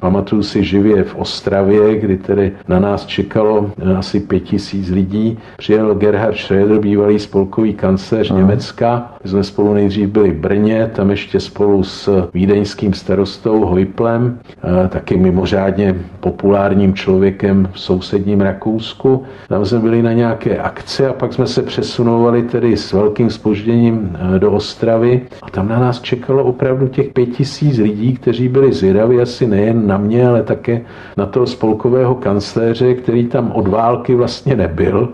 Pamatuju 0.00 0.42
si 0.42 0.64
živě 0.64 1.04
v 1.04 1.16
Ostravě, 1.16 1.98
kdy 1.98 2.16
tedy 2.16 2.52
na 2.68 2.78
nás 2.78 3.06
čekalo 3.06 3.70
asi 3.98 4.20
pět 4.20 4.40
tisíc 4.40 4.90
lidí. 4.90 5.38
Přijel 5.56 5.94
Gerhard 5.94 6.39
Schröder, 6.40 6.78
bývalý 6.78 7.18
spolkový 7.18 7.74
kancléř 7.74 8.30
Německa. 8.30 9.12
My 9.24 9.30
jsme 9.30 9.44
spolu 9.44 9.74
nejdřív 9.74 10.08
byli 10.08 10.30
v 10.30 10.40
Brně, 10.40 10.90
tam 10.94 11.10
ještě 11.10 11.40
spolu 11.40 11.84
s 11.84 12.28
vídeňským 12.34 12.94
starostou 12.94 13.64
Hojplem, 13.64 14.38
taky 14.88 15.16
mimořádně 15.16 15.94
populárním 16.20 16.94
člověkem 16.94 17.68
v 17.72 17.80
sousedním 17.80 18.40
Rakousku. 18.40 19.24
Tam 19.48 19.64
jsme 19.64 19.78
byli 19.78 20.02
na 20.02 20.12
nějaké 20.12 20.58
akce 20.58 21.08
a 21.08 21.12
pak 21.12 21.32
jsme 21.32 21.46
se 21.46 21.62
přesunovali 21.62 22.42
tedy 22.42 22.76
s 22.76 22.92
velkým 22.92 23.30
spožděním 23.30 24.16
e, 24.36 24.38
do 24.38 24.52
Ostravy 24.52 25.20
a 25.42 25.50
tam 25.50 25.68
na 25.68 25.78
nás 25.78 26.00
čekalo 26.00 26.44
opravdu 26.44 26.88
těch 26.88 27.12
pět 27.12 27.26
tisíc 27.26 27.78
lidí, 27.78 28.14
kteří 28.14 28.48
byli 28.48 28.72
zvědaví 28.72 29.20
asi 29.20 29.46
nejen 29.46 29.86
na 29.86 29.96
mě, 29.96 30.28
ale 30.28 30.42
také 30.42 30.80
na 31.16 31.26
toho 31.26 31.46
spolkového 31.46 32.14
kancléře, 32.14 32.94
který 32.94 33.26
tam 33.26 33.52
od 33.52 33.68
války 33.68 34.14
vlastně 34.14 34.56
nebyl. 34.56 35.08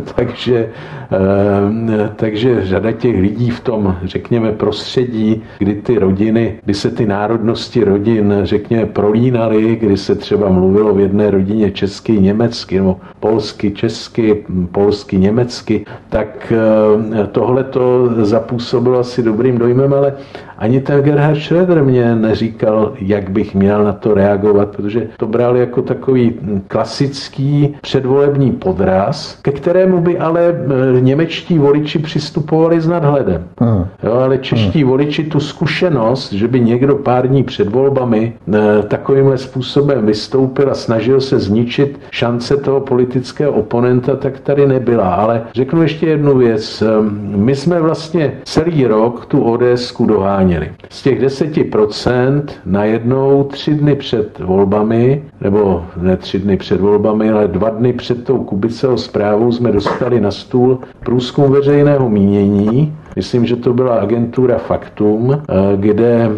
Takže, 0.14 0.68
eh, 1.12 2.10
takže 2.16 2.66
řada 2.66 2.92
těch 2.92 3.20
lidí 3.20 3.50
v 3.50 3.60
tom, 3.60 3.96
řekněme, 4.04 4.52
prostředí, 4.52 5.42
kdy 5.58 5.74
ty 5.74 5.98
rodiny, 5.98 6.58
kdy 6.64 6.74
se 6.74 6.90
ty 6.90 7.06
národnosti 7.06 7.84
rodin, 7.84 8.34
řekněme, 8.42 8.86
prolínaly, 8.86 9.76
kdy 9.76 9.96
se 9.96 10.14
třeba 10.14 10.48
mluvilo 10.48 10.94
v 10.94 11.00
jedné 11.00 11.30
rodině 11.30 11.70
česky, 11.70 12.12
německy, 12.12 12.76
nebo 12.76 13.00
polsky, 13.20 13.70
česky, 13.70 14.44
polsky, 14.72 15.18
německy, 15.18 15.84
tak 16.08 16.52
eh, 16.52 17.26
tohle 17.26 17.64
to 17.64 18.08
zapůsobilo 18.24 18.98
asi 18.98 19.22
dobrým 19.22 19.58
dojmem, 19.58 19.94
ale 19.94 20.12
ani 20.60 20.80
ten 20.80 21.02
Gerhard 21.02 21.38
Schröder 21.38 21.84
mě 21.84 22.14
neříkal, 22.14 22.92
jak 23.00 23.30
bych 23.30 23.54
měl 23.54 23.84
na 23.84 23.92
to 23.92 24.14
reagovat, 24.14 24.76
protože 24.76 25.08
to 25.16 25.26
bral 25.26 25.56
jako 25.56 25.82
takový 25.82 26.34
klasický 26.68 27.76
předvolební 27.80 28.52
podraz, 28.52 29.38
ke 29.42 29.52
kterému 29.52 29.89
by 29.98 30.18
ale 30.18 30.48
e, 30.48 31.00
němečtí 31.00 31.58
voliči 31.58 31.98
přistupovali 31.98 32.80
s 32.80 32.88
nadhledem. 32.88 33.44
Hmm. 33.60 33.86
Jo, 34.02 34.12
ale 34.12 34.38
čeští 34.38 34.80
hmm. 34.80 34.90
voliči 34.90 35.24
tu 35.24 35.40
zkušenost, 35.40 36.32
že 36.32 36.48
by 36.48 36.60
někdo 36.60 36.96
pár 36.96 37.28
dní 37.28 37.42
před 37.42 37.68
volbami 37.68 38.32
e, 38.54 38.82
takovýmhle 38.82 39.38
způsobem 39.38 40.06
vystoupil 40.06 40.70
a 40.70 40.74
snažil 40.74 41.20
se 41.20 41.38
zničit 41.38 42.00
šance 42.10 42.56
toho 42.56 42.80
politického 42.80 43.52
oponenta, 43.52 44.16
tak 44.16 44.40
tady 44.40 44.66
nebyla. 44.66 45.14
Ale 45.14 45.42
řeknu 45.54 45.82
ještě 45.82 46.06
jednu 46.06 46.38
věc. 46.38 46.82
E, 46.82 46.86
my 47.36 47.54
jsme 47.54 47.80
vlastně 47.80 48.32
celý 48.44 48.86
rok 48.86 49.26
tu 49.26 49.42
ODS 49.42 49.92
doháněli 50.06 50.50
doháněli. 50.50 50.72
Z 50.90 51.02
těch 51.02 51.22
10% 51.22 52.42
najednou 52.66 53.44
tři 53.44 53.74
dny 53.74 53.96
před 53.96 54.38
volbami, 54.38 55.22
nebo 55.40 55.84
ne 55.96 56.16
tři 56.16 56.38
dny 56.38 56.56
před 56.56 56.80
volbami, 56.80 57.30
ale 57.30 57.48
dva 57.48 57.68
dny 57.68 57.92
před 57.92 58.24
tou 58.24 58.44
Kubiceho 58.44 58.98
zprávou 58.98 59.52
jsme 59.52 59.72
dostali 59.80 60.20
na 60.20 60.30
stůl 60.30 60.78
průzkum 61.04 61.52
veřejného 61.52 62.08
mínění 62.08 62.96
myslím, 63.16 63.46
že 63.46 63.56
to 63.56 63.72
byla 63.72 63.94
agentura 63.94 64.58
Faktum, 64.58 65.32
eh, 65.32 65.76
kde, 65.76 66.30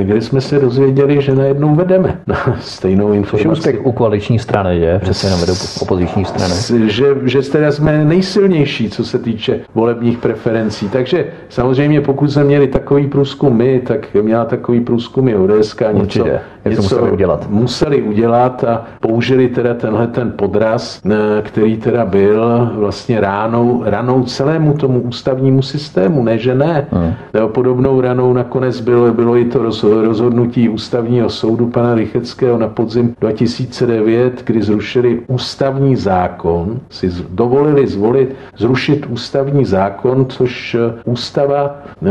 eh, 0.00 0.04
kde 0.04 0.20
jsme 0.20 0.40
se 0.40 0.58
dozvěděli, 0.58 1.22
že 1.22 1.34
najednou 1.34 1.74
vedeme 1.74 2.20
na 2.26 2.36
stejnou 2.60 3.12
informaci. 3.12 3.62
Což 3.62 3.74
u 3.84 3.92
koaliční 3.92 4.38
strany, 4.38 4.80
že? 4.80 4.98
Přesně 5.02 5.26
jenom 5.26 5.40
vedou 5.40 5.54
opoziční 5.80 6.24
strany. 6.24 6.54
Že, 6.90 7.06
že 7.24 7.42
teda 7.50 7.72
jsme 7.72 8.04
nejsilnější, 8.04 8.90
co 8.90 9.04
se 9.04 9.18
týče 9.18 9.60
volebních 9.74 10.18
preferencí. 10.18 10.88
Takže 10.88 11.26
samozřejmě, 11.48 12.00
pokud 12.00 12.30
jsme 12.30 12.44
měli 12.44 12.66
takový 12.66 13.06
průzkum 13.06 13.56
my, 13.56 13.80
tak 13.86 14.14
měla 14.14 14.44
takový 14.44 14.80
průzkum 14.80 15.28
i 15.28 15.36
ODS, 15.36 15.76
něco, 15.92 16.02
Určitě. 16.02 16.40
něco 16.64 16.82
museli 16.82 17.10
udělat. 17.10 17.50
Museli 17.50 18.02
udělat 18.02 18.64
a 18.64 18.84
použili 19.00 19.48
teda 19.48 19.74
tenhle 19.74 20.06
ten 20.06 20.32
podraz, 20.36 21.00
eh, 21.10 21.42
který 21.42 21.76
teda 21.76 22.04
byl 22.04 22.70
vlastně 22.74 23.20
ránou, 23.20 23.82
ranou 23.84 24.22
celému 24.22 24.74
tomu 24.74 25.00
ústavnímu 25.00 25.62
systému. 25.62 26.15
Ne, 26.22 26.38
že 26.38 26.54
ne. 26.54 26.86
Hmm. 26.92 27.12
Podobnou 27.46 28.00
ranou 28.00 28.32
nakonec 28.32 28.80
bylo, 28.80 29.14
bylo 29.14 29.36
i 29.36 29.44
to 29.44 29.62
rozhodnutí 29.82 30.68
ústavního 30.68 31.28
soudu 31.28 31.66
pana 31.66 31.94
Rycheckého 31.94 32.58
na 32.58 32.68
podzim 32.68 33.14
2009, 33.20 34.42
kdy 34.44 34.62
zrušili 34.62 35.20
ústavní 35.26 35.96
zákon, 35.96 36.80
si 36.90 37.10
dovolili 37.30 37.86
zvolit, 37.86 38.34
zrušit 38.56 39.06
ústavní 39.06 39.64
zákon, 39.64 40.26
což 40.28 40.74
eh, 40.74 40.94
ústava 41.04 41.80
eh, 42.06 42.08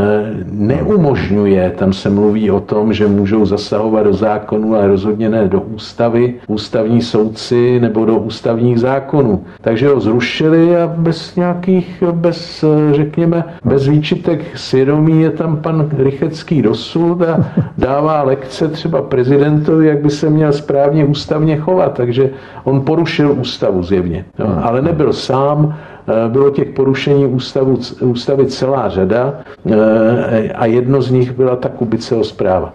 neumožňuje. 0.52 1.74
Tam 1.78 1.94
se 1.94 2.10
mluví 2.10 2.52
o 2.52 2.60
tom, 2.60 2.94
že 2.94 3.08
můžou 3.08 3.46
zasahovat 3.46 4.04
do 4.04 4.14
zákonu, 4.14 4.76
ale 4.76 4.88
rozhodně 4.88 5.30
ne 5.30 5.48
do 5.48 5.62
ústavy, 5.62 6.34
ústavní 6.48 7.02
soudci 7.02 7.80
nebo 7.80 8.06
do 8.06 8.16
ústavních 8.18 8.80
zákonů. 8.80 9.44
Takže 9.62 9.88
ho 9.88 10.00
zrušili 10.00 10.78
a 10.78 10.88
bez 10.88 11.36
nějakých, 11.36 12.04
bez, 12.12 12.64
eh, 12.64 12.94
řekněme, 12.94 13.44
bez 13.66 13.88
výčitek 13.96 14.58
svědomí 14.58 15.22
je 15.22 15.30
tam 15.30 15.58
pan 15.58 15.90
Rychecký 15.98 16.62
dosud 16.62 17.22
a 17.22 17.46
dává 17.78 18.24
lekce 18.24 18.68
třeba 18.68 19.02
prezidentovi, 19.02 19.88
jak 19.88 20.00
by 20.02 20.10
se 20.10 20.30
měl 20.30 20.54
správně 20.54 21.06
ústavně 21.06 21.58
chovat. 21.58 21.94
Takže 21.94 22.30
on 22.64 22.82
porušil 22.82 23.32
ústavu 23.40 23.84
zjevně. 23.84 24.26
No, 24.40 24.66
ale 24.66 24.82
nebyl 24.82 25.14
sám, 25.14 25.76
eh, 26.08 26.30
bylo 26.30 26.50
těch 26.50 26.70
porušení 26.70 27.26
ústavu, 27.26 27.80
ústavy 28.02 28.46
celá 28.46 28.90
řada 28.90 29.34
eh, 29.72 30.52
a 30.54 30.66
jedno 30.66 31.02
z 31.02 31.12
nich 31.12 31.32
byla 31.32 31.56
ta 31.56 31.70
Kubiceho 31.70 32.24
zpráva. 32.24 32.74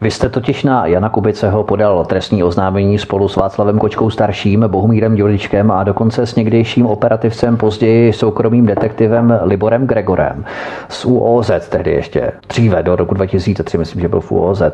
Vy 0.00 0.10
jste 0.10 0.28
totiž 0.28 0.64
na 0.64 0.86
Jana 0.86 1.08
Kubiceho 1.08 1.64
podal 1.64 2.04
trestní 2.04 2.42
oznámení 2.42 2.98
spolu 2.98 3.28
s 3.28 3.36
Václavem 3.36 3.78
Kočkou 3.78 4.10
starším, 4.10 4.64
Bohumírem 4.68 5.14
Děličkem 5.14 5.70
a 5.70 5.84
dokonce 5.84 6.26
s 6.26 6.34
někdejším 6.34 6.86
operativcem, 6.86 7.56
později 7.56 8.12
soukromým 8.12 8.66
detektivem 8.66 9.38
Liborem 9.42 9.86
Gregorem 9.86 10.44
z 10.88 11.04
UOZ, 11.04 11.50
tehdy 11.68 11.90
ještě 11.90 12.32
dříve, 12.48 12.82
do 12.82 12.96
roku 12.96 13.14
2003, 13.14 13.78
myslím, 13.78 14.00
že 14.00 14.08
byl 14.08 14.20
v 14.20 14.32
UOZ, 14.32 14.62
eh, 14.62 14.72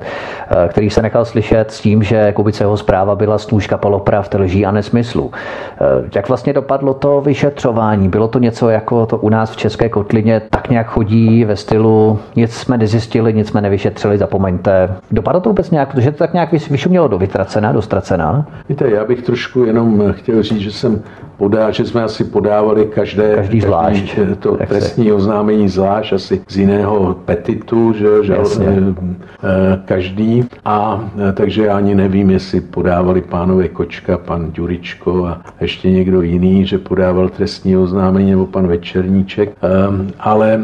který 0.69 0.91
se 0.91 1.03
nechal 1.03 1.25
slyšet 1.25 1.71
s 1.71 1.81
tím, 1.81 2.03
že 2.03 2.33
Kubiceho 2.33 2.77
zpráva 2.77 3.17
byla 3.17 3.39
stůžka 3.39 3.79
polopravd, 3.79 4.35
lží 4.35 4.67
a 4.67 4.71
nesmyslu. 4.71 5.31
Eh, 5.35 5.85
jak 6.15 6.29
vlastně 6.29 6.53
dopadlo 6.53 6.95
to 6.95 7.21
vyšetřování? 7.21 8.09
Bylo 8.09 8.29
to 8.29 8.39
něco 8.39 8.69
jako 8.69 9.07
to 9.07 9.19
u 9.19 9.29
nás 9.29 9.51
v 9.51 9.57
České 9.57 9.89
kotlině 9.89 10.41
tak 10.51 10.71
nějak 10.71 10.87
chodí 10.87 11.45
ve 11.45 11.57
stylu 11.57 12.19
nic 12.37 12.53
jsme 12.57 12.79
nezjistili, 12.79 13.35
nic 13.35 13.49
jsme 13.49 13.61
nevyšetřili, 13.61 14.19
zapomeňte, 14.19 14.89
Dopadlo 15.13 15.41
to 15.41 15.49
vůbec 15.51 15.71
nějak, 15.71 15.91
protože 15.91 16.11
to 16.13 16.19
tak 16.19 16.33
nějak 16.33 16.53
vyšumělo 16.53 17.09
do 17.09 17.19
vytracená, 17.19 17.73
do 17.73 17.83
ztracená? 17.83 18.47
Víte, 18.69 18.91
já 18.91 19.05
bych 19.05 19.23
trošku 19.23 19.65
jenom 19.65 20.13
chtěl 20.13 20.43
říct, 20.43 20.61
že 20.61 20.73
jsem 20.73 21.03
podá, 21.41 21.71
že 21.71 21.85
jsme 21.85 22.03
asi 22.03 22.25
podávali 22.25 22.85
každé 22.85 23.37
každý 23.37 23.61
zvlášť 23.61 24.15
každý, 24.15 24.35
to 24.35 24.57
trestní 24.69 25.13
oznámení 25.13 25.69
zvlášť 25.69 26.13
asi 26.13 26.35
z 26.49 26.57
jiného 26.57 27.17
petitu, 27.25 27.93
že, 27.97 28.25
že 28.29 28.37
eh, 28.37 29.81
každý. 29.85 30.45
A 30.65 31.01
eh, 31.01 31.33
takže 31.33 31.67
já 31.67 31.77
ani 31.77 31.95
nevím, 31.95 32.31
jestli 32.31 32.61
podávali 32.61 33.21
pánové 33.21 33.69
Kočka, 33.69 34.19
pan 34.19 34.53
Ďuričko 34.53 35.27
a 35.27 35.41
ještě 35.61 35.91
někdo 35.91 36.23
jiný, 36.23 36.67
že 36.67 36.79
podával 36.79 37.29
trestní 37.29 37.77
oznámení 37.77 38.31
nebo 38.31 38.47
pan 38.47 38.67
Večerníček, 38.67 39.57
ehm, 39.63 40.13
ale 40.21 40.61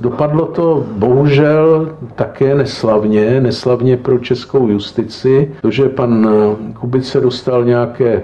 dopadlo 0.00 0.46
to 0.46 0.86
bohužel 0.96 1.92
také 2.14 2.54
neslavně, 2.54 3.40
neslavně 3.40 3.96
pro 3.96 4.18
českou 4.18 4.68
justici, 4.68 5.52
to, 5.60 5.70
že 5.70 5.88
pan 5.88 6.28
eh, 6.28 6.72
Kubice 6.80 7.20
dostal 7.20 7.64
nějaké 7.64 8.22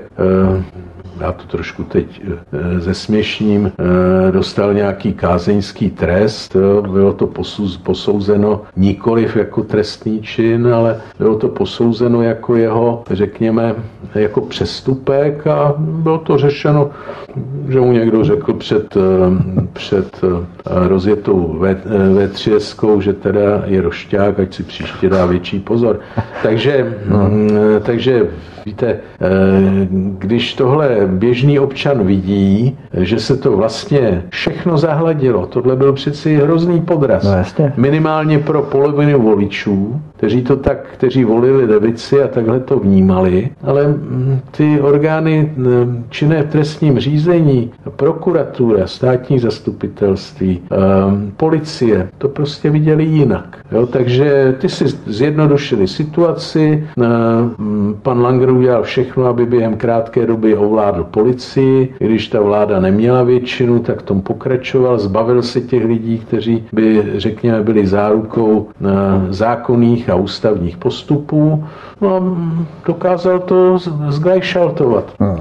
já 1.21 1.33
to 1.33 1.45
trošku 1.47 1.85
teď 1.85 2.23
eh, 2.25 2.81
zesměšním, 2.81 3.73
eh, 3.79 4.33
dostal 4.33 4.75
nějaký 4.75 5.13
kázeňský 5.13 5.91
trest, 5.91 6.57
bylo 6.93 7.13
to 7.13 7.31
posouzeno 7.83 8.63
nikoliv 8.77 9.37
jako 9.37 9.63
trestný 9.63 10.23
čin, 10.23 10.67
ale 10.75 11.01
bylo 11.19 11.37
to 11.37 11.49
posouzeno 11.49 12.23
jako 12.23 12.57
jeho, 12.57 13.03
řekněme, 13.11 13.75
jako 14.15 14.41
přestupek 14.41 15.47
a 15.47 15.75
bylo 15.79 16.19
to 16.19 16.39
řešeno, 16.39 16.91
že 17.69 17.81
mu 17.81 17.93
někdo 17.93 18.25
řekl 18.25 18.53
před, 18.53 18.97
eh, 18.97 19.01
před 19.73 20.21
rozjetou 20.67 21.57
V3, 21.61 23.01
že 23.01 23.13
teda 23.13 23.63
je 23.65 23.81
rošťák, 23.81 24.41
ať 24.41 24.55
si 24.55 24.63
příště 24.63 25.09
dá 25.09 25.27
větší 25.27 25.61
pozor. 25.61 26.01
Takže, 26.43 26.99
no. 27.09 27.31
takže 27.83 28.29
víte, 28.67 29.01
když 30.19 30.55
tohle 30.55 31.09
běžný 31.11 31.59
občan 31.59 32.07
vidí, 32.07 32.79
že 32.93 33.21
se 33.21 33.37
to 33.37 33.57
vlastně 33.57 34.23
všechno 34.29 34.79
zahladilo. 34.79 35.47
Tohle 35.47 35.77
byl 35.77 35.93
přeci 35.93 36.37
hrozný 36.37 36.81
podraz. 36.81 37.25
No 37.25 37.33
jasně. 37.33 37.73
Minimálně 37.77 38.39
pro 38.39 38.63
polovinu 38.63 39.23
voličů, 39.23 40.01
kteří 40.17 40.43
to 40.43 40.57
tak, 40.57 40.87
kteří 40.93 41.25
volili 41.25 41.67
levici 41.67 42.23
a 42.23 42.29
takhle 42.29 42.61
to 42.61 42.79
vnímali, 42.79 43.51
ale 43.63 43.89
mm, 43.89 44.41
ty 44.51 44.81
orgány 44.81 45.53
mm, 45.57 46.05
činné 46.11 46.43
v 46.43 46.51
trestním 46.51 46.99
řízení, 46.99 47.71
prokuratura, 47.97 48.87
státní 48.87 49.39
zastupitelství, 49.39 50.61
um, 50.61 51.33
policie, 51.37 52.09
to 52.19 52.29
prostě 52.29 52.71
viděli 52.71 53.05
jinak. 53.05 53.59
Jo, 53.73 53.87
takže 53.87 54.55
ty 54.59 54.69
si 54.69 54.85
zjednodušili 55.07 55.89
situaci, 55.89 56.89
pan 58.03 58.23
Langer 58.23 58.51
udělal 58.51 58.83
všechno, 58.83 59.27
aby 59.27 59.47
během 59.47 59.77
krátké 59.77 60.27
doby 60.27 60.57
ovládl 60.57 61.00
policii. 61.05 61.95
Když 61.99 62.29
ta 62.29 62.41
vláda 62.41 62.81
neměla 62.81 63.23
většinu, 63.23 63.79
tak 63.79 64.03
tom 64.03 64.23
pokračoval, 64.23 64.99
zbavil 64.99 65.43
se 65.43 65.61
těch 65.61 65.85
lidí, 65.85 66.19
kteří 66.19 66.65
by, 66.73 67.03
řekněme, 67.17 67.63
byli 67.63 67.87
zárukou 67.87 68.69
zákonných 69.31 70.11
a 70.11 70.15
ústavních 70.15 70.77
postupů. 70.77 71.65
No 72.01 72.17
a 72.17 72.23
dokázal 72.87 73.39
to 73.39 73.79
zglajšaltovat. 74.09 75.05
Hmm. 75.21 75.37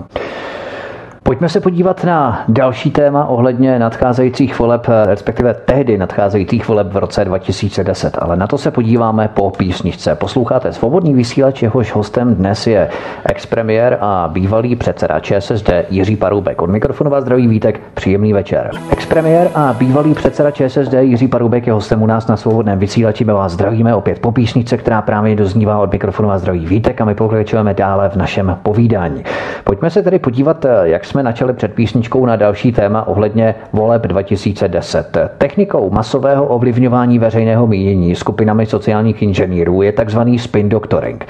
Pojďme 1.23 1.49
se 1.49 1.59
podívat 1.59 2.03
na 2.03 2.43
další 2.47 2.91
téma 2.91 3.25
ohledně 3.25 3.79
nadcházejících 3.79 4.59
voleb, 4.59 4.87
respektive 5.05 5.53
tehdy 5.53 5.97
nadcházejících 5.97 6.67
voleb 6.67 6.87
v 6.93 6.97
roce 6.97 7.25
2010, 7.25 8.17
ale 8.21 8.37
na 8.37 8.47
to 8.47 8.57
se 8.57 8.71
podíváme 8.71 9.27
po 9.33 9.51
písničce. 9.51 10.15
Posloucháte 10.15 10.73
svobodný 10.73 11.13
vysílač, 11.13 11.61
jehož 11.61 11.93
hostem 11.93 12.35
dnes 12.35 12.67
je 12.67 12.89
expremiér 13.25 13.97
a 14.01 14.29
bývalý 14.33 14.75
předseda 14.75 15.19
ČSSD 15.19 15.69
Jiří 15.89 16.15
Paroubek. 16.15 16.61
Od 16.61 16.69
mikrofonu 16.69 17.11
vás 17.11 17.23
zdraví 17.23 17.47
Vítek, 17.47 17.81
příjemný 17.93 18.33
večer. 18.33 18.71
Expremiér 18.91 19.49
a 19.55 19.75
bývalý 19.79 20.13
předseda 20.13 20.51
ČSSD 20.51 20.93
Jiří 20.99 21.27
Paroubek 21.27 21.67
je 21.67 21.73
hostem 21.73 22.01
u 22.01 22.05
nás 22.05 22.27
na 22.27 22.37
svobodném 22.37 22.79
vysílači. 22.79 23.25
My 23.25 23.33
vás 23.33 23.51
zdravíme 23.51 23.95
opět 23.95 24.19
po 24.19 24.31
písničce, 24.31 24.77
která 24.77 25.01
právě 25.01 25.35
doznívá 25.35 25.77
od 25.79 25.91
mikrofonu 25.91 26.29
vás 26.29 26.41
zdraví 26.41 26.65
Vítek 26.65 27.01
a 27.01 27.05
my 27.05 27.15
pokračujeme 27.15 27.73
dále 27.73 28.09
v 28.09 28.15
našem 28.15 28.57
povídání. 28.63 29.23
Pojďme 29.63 29.89
se 29.89 30.03
tedy 30.03 30.19
podívat, 30.19 30.65
jak 30.83 31.05
jsme 31.09 31.23
načali 31.23 31.53
před 31.53 31.73
písničkou 31.73 32.25
na 32.25 32.35
další 32.35 32.71
téma 32.71 33.07
ohledně 33.07 33.55
voleb 33.73 34.01
2010. 34.07 35.17
Technikou 35.37 35.89
masového 35.89 36.45
ovlivňování 36.45 37.19
veřejného 37.19 37.67
mínění 37.67 38.15
skupinami 38.15 38.65
sociálních 38.65 39.21
inženýrů 39.21 39.81
je 39.81 39.91
tzv. 39.91 40.19
spin 40.37 40.69
doctoring. 40.69 41.25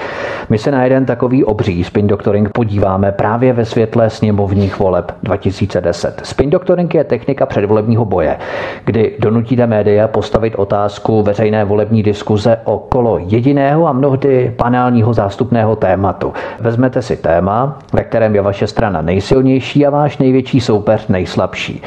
My 0.49 0.57
se 0.57 0.71
na 0.71 0.83
jeden 0.83 1.05
takový 1.05 1.43
obří 1.43 1.83
spin 1.83 2.07
doctoring 2.07 2.49
podíváme 2.49 3.11
právě 3.11 3.53
ve 3.53 3.65
světle 3.65 4.09
sněmovních 4.09 4.79
voleb 4.79 5.11
2010. 5.23 6.21
Spin 6.23 6.49
doctoring 6.49 6.95
je 6.95 7.03
technika 7.03 7.45
předvolebního 7.45 8.05
boje, 8.05 8.37
kdy 8.85 9.15
donutíte 9.19 9.67
média 9.67 10.07
postavit 10.07 10.55
otázku 10.55 11.23
veřejné 11.23 11.65
volební 11.65 12.03
diskuze 12.03 12.57
okolo 12.63 13.17
jediného 13.17 13.87
a 13.87 13.93
mnohdy 13.93 14.53
banálního 14.57 15.13
zástupného 15.13 15.75
tématu. 15.75 16.33
Vezmete 16.59 17.01
si 17.01 17.17
téma, 17.17 17.79
ve 17.93 18.03
kterém 18.03 18.35
je 18.35 18.41
vaše 18.41 18.67
strana 18.67 19.01
nejsilnější 19.01 19.68
a 19.87 19.89
váš 19.89 20.17
největší 20.17 20.61
soupeř 20.61 21.07
nejslabší. 21.07 21.81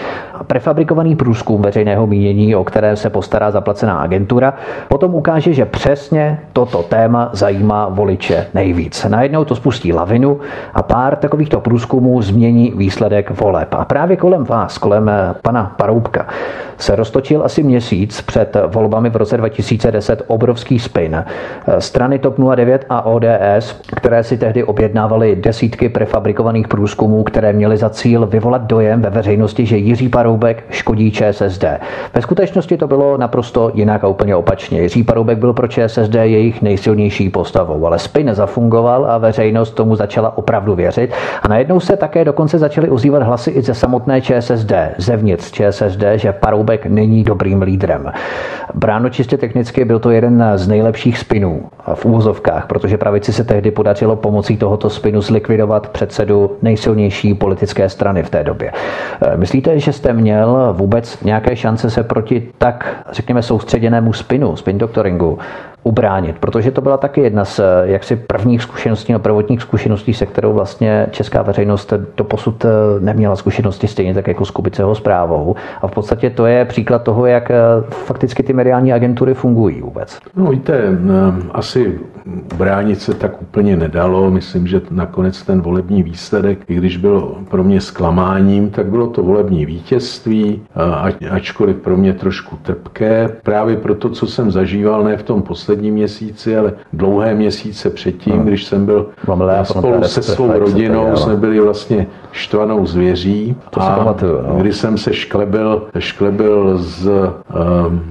Prefabrikovaný 0.47 1.17
průzkum 1.17 1.63
veřejného 1.63 2.07
mínění, 2.07 2.57
o 2.57 2.65
které 2.65 2.97
se 2.97 3.11
postará 3.11 3.51
zaplacená 3.51 3.99
agentura, 3.99 4.55
potom 4.89 5.15
ukáže, 5.15 5.53
že 5.53 5.65
přesně 5.65 6.39
toto 6.53 6.83
téma 6.83 7.31
zajímá 7.33 7.89
voliče 7.89 8.47
nejvíc. 8.55 9.07
Najednou 9.09 9.45
to 9.45 9.57
spustí 9.57 9.93
lavinu 9.93 10.41
a 10.75 10.83
pár 10.83 11.17
takovýchto 11.17 11.61
průzkumů 11.61 12.23
změní 12.23 12.73
výsledek 12.77 13.41
voleb. 13.41 13.75
A 13.75 13.85
právě 13.85 14.17
kolem 14.17 14.45
vás, 14.45 14.79
kolem 14.79 15.11
pana 15.43 15.75
Paroubka, 15.77 16.27
se 16.79 16.97
roztočil 16.97 17.45
asi 17.45 17.63
měsíc 17.63 18.21
před 18.21 18.57
volbami 18.67 19.11
v 19.11 19.17
roce 19.17 19.37
2010 19.37 20.23
obrovský 20.27 20.79
spin. 20.79 21.25
Strany 21.79 22.19
TOP 22.19 22.39
09 22.55 22.87
a 22.89 23.07
ODS, 23.07 23.81
které 23.97 24.25
si 24.25 24.39
tehdy 24.39 24.65
objednávaly 24.65 25.37
desítky 25.37 25.89
prefabrikovaných 25.89 26.69
průzkumů, 26.69 27.23
které 27.23 27.53
měly 27.53 27.77
za 27.77 27.91
cíl 27.91 28.27
vyvolat 28.27 28.63
dojem 28.63 29.03
ve 29.03 29.11
veřejnosti, 29.11 29.67
že 29.67 29.77
Jiří 29.77 30.09
Paroubek 30.09 30.22
škodí 30.71 31.11
ČSSD. 31.11 31.65
Ve 32.15 32.23
skutečnosti 32.23 32.77
to 32.77 32.87
bylo 32.87 33.17
naprosto 33.17 33.71
jinak 33.75 34.05
a 34.05 34.09
úplně 34.09 34.37
opačně. 34.37 34.83
Jiří 34.83 35.03
Paroubek 35.03 35.39
byl 35.39 35.53
pro 35.53 35.69
ČSSD 35.69 36.15
jejich 36.15 36.63
nejsilnější 36.63 37.31
postavou, 37.31 37.87
ale 37.87 37.99
spin 37.99 38.27
nezafungoval 38.27 39.07
a 39.11 39.19
veřejnost 39.19 39.71
tomu 39.71 39.97
začala 39.97 40.39
opravdu 40.39 40.75
věřit. 40.75 41.13
A 41.43 41.49
najednou 41.49 41.81
se 41.81 41.97
také 41.97 42.25
dokonce 42.25 42.59
začaly 42.59 42.91
ozývat 42.91 43.23
hlasy 43.23 43.51
i 43.51 43.63
ze 43.63 43.75
samotné 43.75 44.21
ČSSD, 44.21 44.73
zevnitř 44.99 45.51
ČSSD, 45.51 46.03
že 46.15 46.33
Paroubek 46.33 46.87
není 46.87 47.25
dobrým 47.25 47.63
lídrem. 47.63 48.13
Bráno 48.75 49.09
čistě 49.11 49.37
technicky 49.39 49.85
byl 49.85 49.99
to 49.99 50.11
jeden 50.11 50.45
z 50.55 50.69
nejlepších 50.69 51.19
spinů 51.19 51.63
v 51.95 52.05
úvozovkách, 52.05 52.67
protože 52.67 52.99
pravici 52.99 53.33
se 53.33 53.45
tehdy 53.45 53.71
podařilo 53.71 54.17
pomocí 54.17 54.57
tohoto 54.57 54.91
spinu 54.91 55.21
zlikvidovat 55.21 55.89
předsedu 55.89 56.57
nejsilnější 56.63 57.35
politické 57.35 57.89
strany 57.89 58.23
v 58.23 58.31
té 58.31 58.45
době. 58.45 58.73
E, 59.23 59.37
myslíte, 59.37 59.79
že 59.79 59.93
jste 59.93 60.12
měl 60.13 60.75
vůbec 60.77 61.23
nějaké 61.23 61.57
šance 61.57 61.91
se 61.91 62.03
proti 62.03 62.49
tak, 62.59 63.03
řekněme, 63.11 63.43
soustředěnému 63.43 64.13
spinu, 64.13 64.57
spin 64.57 64.79
doctoringu, 64.79 65.39
ubránit, 65.83 66.39
protože 66.39 66.71
to 66.71 66.81
byla 66.81 66.97
taky 66.97 67.21
jedna 67.21 67.45
z 67.45 67.61
jaksi 67.85 68.17
prvních 68.17 68.63
zkušeností, 68.63 69.13
no 69.13 69.19
prvotních 69.19 69.63
zkušeností, 69.63 70.15
se 70.15 70.27
kterou 70.27 70.53
vlastně 70.53 71.07
česká 71.11 71.43
veřejnost 71.43 71.93
do 72.17 72.25
posud 72.25 72.65
eh, 72.65 72.69
neměla 73.01 73.37
zkušenosti 73.37 73.89
stejně 73.89 74.15
tak 74.15 74.29
jako 74.29 74.45
s 74.45 74.51
Kubiceho 74.51 74.95
zprávou. 74.95 75.57
A 75.83 75.87
v 75.87 75.91
podstatě 75.91 76.31
to 76.31 76.47
je 76.47 76.65
příklad 76.65 77.03
toho, 77.03 77.27
jak 77.27 77.51
eh, 77.51 77.57
fakticky 77.89 78.43
ty 78.43 78.53
mediální 78.53 78.93
agentury 78.93 79.35
fungují 79.35 79.81
vůbec. 79.83 80.19
No 80.37 80.51
víte, 80.51 80.75
eh, 80.75 80.99
asi 81.51 81.99
bránit 82.57 83.01
se 83.01 83.15
tak 83.15 83.43
úplně 83.43 83.77
nedalo. 83.77 84.31
Myslím, 84.31 84.67
že 84.67 84.81
nakonec 84.91 85.43
ten 85.43 85.61
volební 85.61 86.03
výsledek, 86.03 86.59
i 86.69 86.75
když 86.75 86.97
byl 86.97 87.35
pro 87.51 87.65
mě 87.65 87.81
zklamáním, 87.81 88.71
tak 88.71 88.87
bylo 88.87 89.07
to 89.07 89.23
volební 89.23 89.67
vítězství, 89.67 90.63
ačkoliv 91.31 91.77
pro 91.77 91.97
mě 91.97 92.13
trošku 92.13 92.57
trpké. 92.63 93.29
Právě 93.43 93.77
proto, 93.77 94.11
co 94.11 94.27
jsem 94.27 94.51
zažíval, 94.51 95.05
ne 95.05 95.17
v 95.17 95.23
tom 95.23 95.43
posledním 95.43 95.72
měsíci, 95.91 96.57
ale 96.57 96.73
dlouhé 96.93 97.35
měsíce 97.35 97.91
předtím, 97.91 98.37
no. 98.37 98.45
když 98.45 98.65
jsem 98.65 98.87
byl 98.87 99.07
spolu 99.65 100.05
se 100.05 100.23
svou 100.23 100.53
rodinou, 100.59 101.17
jsme 101.17 101.37
byli 101.37 101.61
vlastně 101.61 102.07
štvanou 102.33 102.87
zvěří 102.87 103.57
to 103.71 103.81
a 103.83 103.97
pamatuju, 103.97 104.39
no. 104.49 104.57
když 104.61 104.77
jsem 104.77 104.99
se 104.99 105.13
šklebil, 105.13 105.83
šklebil 105.99 106.79
z, 106.79 107.09
um, 107.09 108.03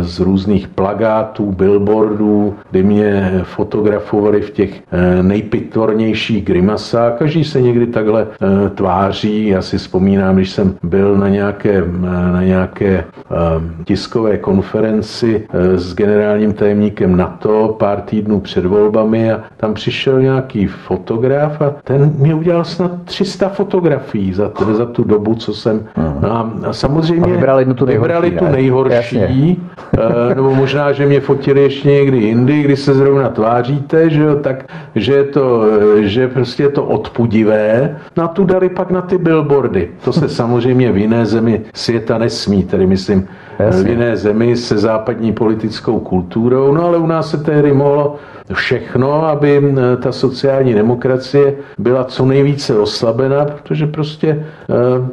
z 0.00 0.20
různých 0.20 0.68
plagátů, 0.68 1.52
billboardů, 1.52 2.54
kdy 2.70 2.82
mě 2.82 3.40
fotografovali 3.44 4.40
v 4.40 4.50
těch 4.50 4.70
uh, 4.70 5.22
nejpitvornějších 5.22 6.44
grimasách. 6.44 7.18
Každý 7.18 7.44
se 7.44 7.60
někdy 7.60 7.86
takhle 7.86 8.22
uh, 8.22 8.68
tváří. 8.68 9.46
Já 9.46 9.62
si 9.62 9.78
vzpomínám, 9.78 10.36
když 10.36 10.50
jsem 10.50 10.74
byl 10.82 11.16
na 11.16 11.28
nějaké, 11.28 11.82
uh, 11.82 12.00
na 12.32 12.42
nějaké 12.42 13.04
um, 13.04 13.84
tiskové 13.84 14.36
konferenci 14.36 15.46
s 15.74 15.94
generálním 15.94 16.52
tajemníkem 16.52 17.16
NATO 17.16 17.76
pár 17.78 18.00
týdnů 18.00 18.40
před 18.40 18.66
volbami 18.66 19.32
a 19.32 19.40
tam 19.56 19.74
přišel 19.74 20.20
nějaký 20.20 20.66
fotograf 20.66 21.60
a 21.62 21.74
ten 21.84 22.12
mi 22.18 22.34
udělal 22.34 22.64
snad 22.64 22.90
300 23.04 23.48
fotografií 23.48 23.69
fotografií 23.70 24.32
za, 24.32 24.50
za 24.72 24.86
tu 24.86 25.04
dobu, 25.04 25.34
co 25.34 25.54
jsem... 25.54 25.86
A, 26.28 26.50
a 26.66 26.72
samozřejmě 26.72 27.32
a 27.32 27.34
vybrali, 27.34 27.64
tu 27.74 27.84
nejhorší, 27.84 28.12
vybrali 28.12 28.30
tu 28.30 28.44
nejhorší, 28.44 29.62
uh, 29.98 30.34
nebo 30.34 30.54
možná, 30.54 30.92
že 30.92 31.06
mě 31.06 31.20
fotili 31.20 31.62
ještě 31.62 31.88
někdy 31.88 32.18
jindy, 32.18 32.62
kdy 32.62 32.76
se 32.76 32.94
zrovna 32.94 33.28
tváříte, 33.28 34.10
že 34.10 34.22
jo, 34.22 34.36
tak, 34.36 34.64
že 34.94 35.12
je 35.12 35.24
to, 35.24 35.64
že 36.00 36.28
prostě 36.28 36.62
je 36.62 36.68
to 36.68 36.84
odpudivé. 36.84 37.96
No 38.16 38.24
a 38.24 38.28
tu 38.28 38.44
dali 38.44 38.68
pak 38.68 38.90
na 38.90 39.02
ty 39.02 39.18
billboardy. 39.18 39.88
To 40.04 40.12
se 40.12 40.28
samozřejmě 40.28 40.92
v 40.92 40.96
jiné 40.96 41.26
zemi 41.26 41.60
světa 41.74 42.18
nesmí, 42.18 42.62
tedy 42.62 42.86
myslím, 42.86 43.28
Jasně. 43.58 43.84
v 43.84 43.88
jiné 43.88 44.16
zemi 44.16 44.56
se 44.56 44.78
západní 44.78 45.32
politickou 45.32 46.00
kulturou, 46.00 46.74
no 46.74 46.84
ale 46.84 46.98
u 46.98 47.06
nás 47.06 47.30
se 47.30 47.38
tehdy 47.38 47.72
mohlo 47.72 48.16
všechno, 48.52 49.26
aby 49.26 49.62
ta 50.02 50.12
sociální 50.12 50.74
demokracie 50.74 51.54
byla 51.78 52.04
co 52.04 52.26
nejvíce 52.26 52.78
oslabena, 52.78 53.44
protože 53.44 53.86
prostě 53.86 54.28
e, 54.28 54.44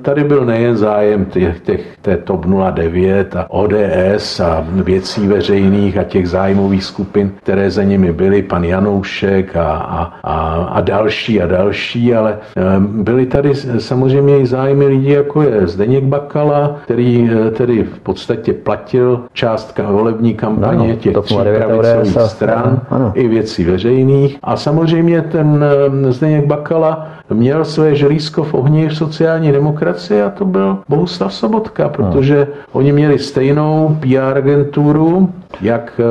tady 0.02 0.24
byl 0.24 0.46
nejen 0.46 0.78
zájem 0.78 1.26
těch, 1.26 1.60
těch, 1.60 1.98
té 2.02 2.18
TOP 2.18 2.46
09 2.46 3.36
a 3.36 3.50
ODS 3.50 4.40
a 4.40 4.66
věcí 4.72 5.28
veřejných 5.28 5.98
a 5.98 6.04
těch 6.04 6.30
zájmových 6.30 6.84
skupin, 6.84 7.32
které 7.44 7.72
za 7.72 7.84
nimi 7.84 8.14
byly, 8.14 8.42
pan 8.42 8.64
Janoušek 8.64 9.56
a, 9.56 9.72
a, 9.72 10.14
a, 10.24 10.64
a 10.64 10.82
další 10.82 11.42
a 11.42 11.48
další, 11.48 12.16
ale 12.16 12.32
e, 12.34 12.62
byly 12.80 13.26
tady 13.26 13.56
samozřejmě 13.80 14.40
i 14.40 14.46
zájmy 14.46 14.88
lidí, 14.88 15.10
jako 15.10 15.42
je 15.42 15.68
Zdeněk 15.68 16.04
Bakala, 16.04 16.76
který 16.84 17.30
e, 17.32 17.52
tedy 17.52 17.84
v 17.84 18.00
podstatě 18.00 18.54
platil 18.54 19.22
část 19.34 19.80
volební 19.88 20.34
kampaně 20.34 20.88
no, 20.88 20.96
těch 20.96 21.18
tří 21.24 21.36
pravicových 21.36 22.22
stran, 22.22 22.64
ano, 22.66 22.82
ano. 22.90 23.12
Věcí 23.28 23.64
veřejných. 23.64 24.38
A 24.44 24.58
samozřejmě 24.58 25.22
ten 25.22 25.66
eh, 26.08 26.12
Zdeněk 26.12 26.46
Bakala 26.46 27.08
měl 27.34 27.66
své 27.66 27.96
želízko 27.96 28.44
v 28.44 28.54
ohni 28.54 28.88
v 28.88 28.98
sociální 28.98 29.52
demokracii 29.52 30.22
a 30.22 30.30
to 30.30 30.46
byl 30.46 30.78
Bohuslav 30.90 31.34
Sobotka, 31.34 31.90
protože 31.90 32.48
no. 32.50 32.56
oni 32.72 32.92
měli 32.92 33.20
stejnou 33.20 33.98
PR 34.00 34.38
agenturu, 34.38 35.30
jak, 35.62 36.02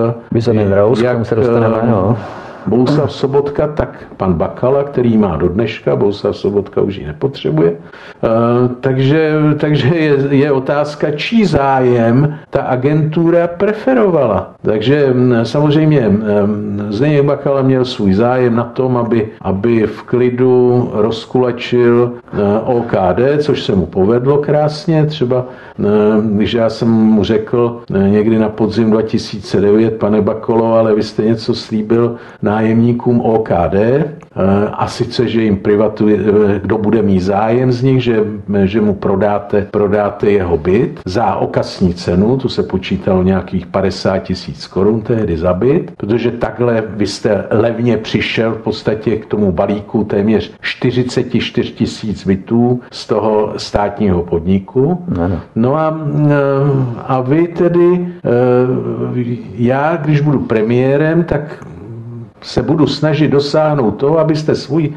Rose, 0.75 1.05
jak 1.05 1.27
se 1.27 1.35
dostaneme, 1.35 1.79
no 1.91 2.17
Bohuslav 2.67 3.13
Sobotka, 3.13 3.67
tak 3.67 4.05
pan 4.17 4.35
Bakala, 4.35 4.85
který 4.85 5.17
má 5.17 5.37
do 5.37 5.49
dneška, 5.49 5.97
Bohuslav 5.97 6.37
Sobotka 6.37 6.81
už 6.81 6.97
ji 6.97 7.07
nepotřebuje. 7.07 7.73
Eh, 7.73 8.29
takže, 8.81 9.33
takže 9.57 9.89
je, 9.89 10.17
je 10.31 10.53
otázka, 10.53 11.11
čí 11.11 11.45
zájem 11.45 12.39
ta 12.51 12.63
agentura 12.63 13.47
preferovala. 13.47 14.55
Takže 14.63 15.11
mm, 15.13 15.35
samozřejmě 15.45 16.09
mm, 16.09 16.87
Zdeněk 16.91 17.25
Bakala 17.25 17.63
měl 17.63 17.85
svůj 17.85 18.15
zájem 18.15 18.57
na 18.57 18.65
tom, 18.65 18.97
aby, 18.97 19.29
aby 19.41 19.87
v 19.87 20.03
klidu 20.03 20.91
rozkulečil 20.95 22.13
eh, 22.13 22.37
OKD, 22.65 23.43
což 23.43 23.63
se 23.63 23.75
mu 23.75 23.87
povedlo 23.87 24.39
krásně. 24.39 25.07
Třeba 25.07 25.47
eh, 25.81 25.85
když 26.23 26.55
já 26.55 26.71
jsem 26.71 26.89
mu 26.89 27.25
řekl 27.25 27.83
někdy 28.09 28.39
na 28.39 28.49
podzim 28.49 28.91
2009, 28.91 29.97
pane 29.99 30.21
Bakolo, 30.21 30.75
ale 30.75 30.95
vy 30.95 31.03
jste 31.03 31.23
něco 31.23 31.55
slíbil 31.55 32.17
na 32.43 32.56
nájemníkům 32.57 33.21
OKD, 33.21 33.75
eh, 33.75 34.05
a 34.73 34.87
sice, 34.87 35.29
že 35.29 35.43
jim 35.43 35.57
privatuje, 35.57 36.17
eh, 36.17 36.61
kdo 36.63 36.79
bude 36.79 37.03
mít 37.03 37.21
zájem 37.21 37.73
z 37.73 37.83
nich, 37.83 38.01
že, 38.05 38.25
že 38.65 38.81
mu 38.81 38.95
prodáte, 38.95 39.69
prodáte 39.71 40.31
jeho 40.31 40.57
byt 40.57 41.01
za 41.05 41.37
okasní 41.37 41.95
cenu, 41.95 42.37
tu 42.37 42.49
se 42.49 42.63
počítalo 42.63 43.23
nějakých 43.23 43.67
50 43.67 44.19
tisíc 44.19 44.67
korun 44.67 45.01
tehdy 45.01 45.37
za 45.37 45.53
byt, 45.53 45.93
protože 45.97 46.31
takhle 46.31 46.85
vy 46.97 47.07
jste 47.07 47.45
levně 47.51 47.97
přišel 47.97 48.53
v 48.53 48.63
podstatě 48.63 49.17
k 49.17 49.27
tomu 49.27 49.53
balíku 49.53 50.05
téměř 50.05 50.53
44 50.61 51.73
tisíc 51.73 52.27
bytů 52.27 52.81
z 52.91 53.07
toho 53.07 53.53
státního 53.57 54.23
podniku. 54.23 55.05
Ano. 55.21 55.41
No 55.55 55.77
a, 55.77 55.87
eh, 55.93 56.37
a 57.07 57.21
vy 57.21 57.49
tedy, 57.49 58.09
já 59.59 59.97
když 59.97 60.21
budu 60.21 60.39
premiérem, 60.39 61.25
tak 61.25 61.67
se 62.47 62.63
budu 62.63 62.87
snažit 62.87 63.29
dosáhnout 63.29 63.91
toho, 63.91 64.19
abyste 64.19 64.55
svůj, 64.55 64.93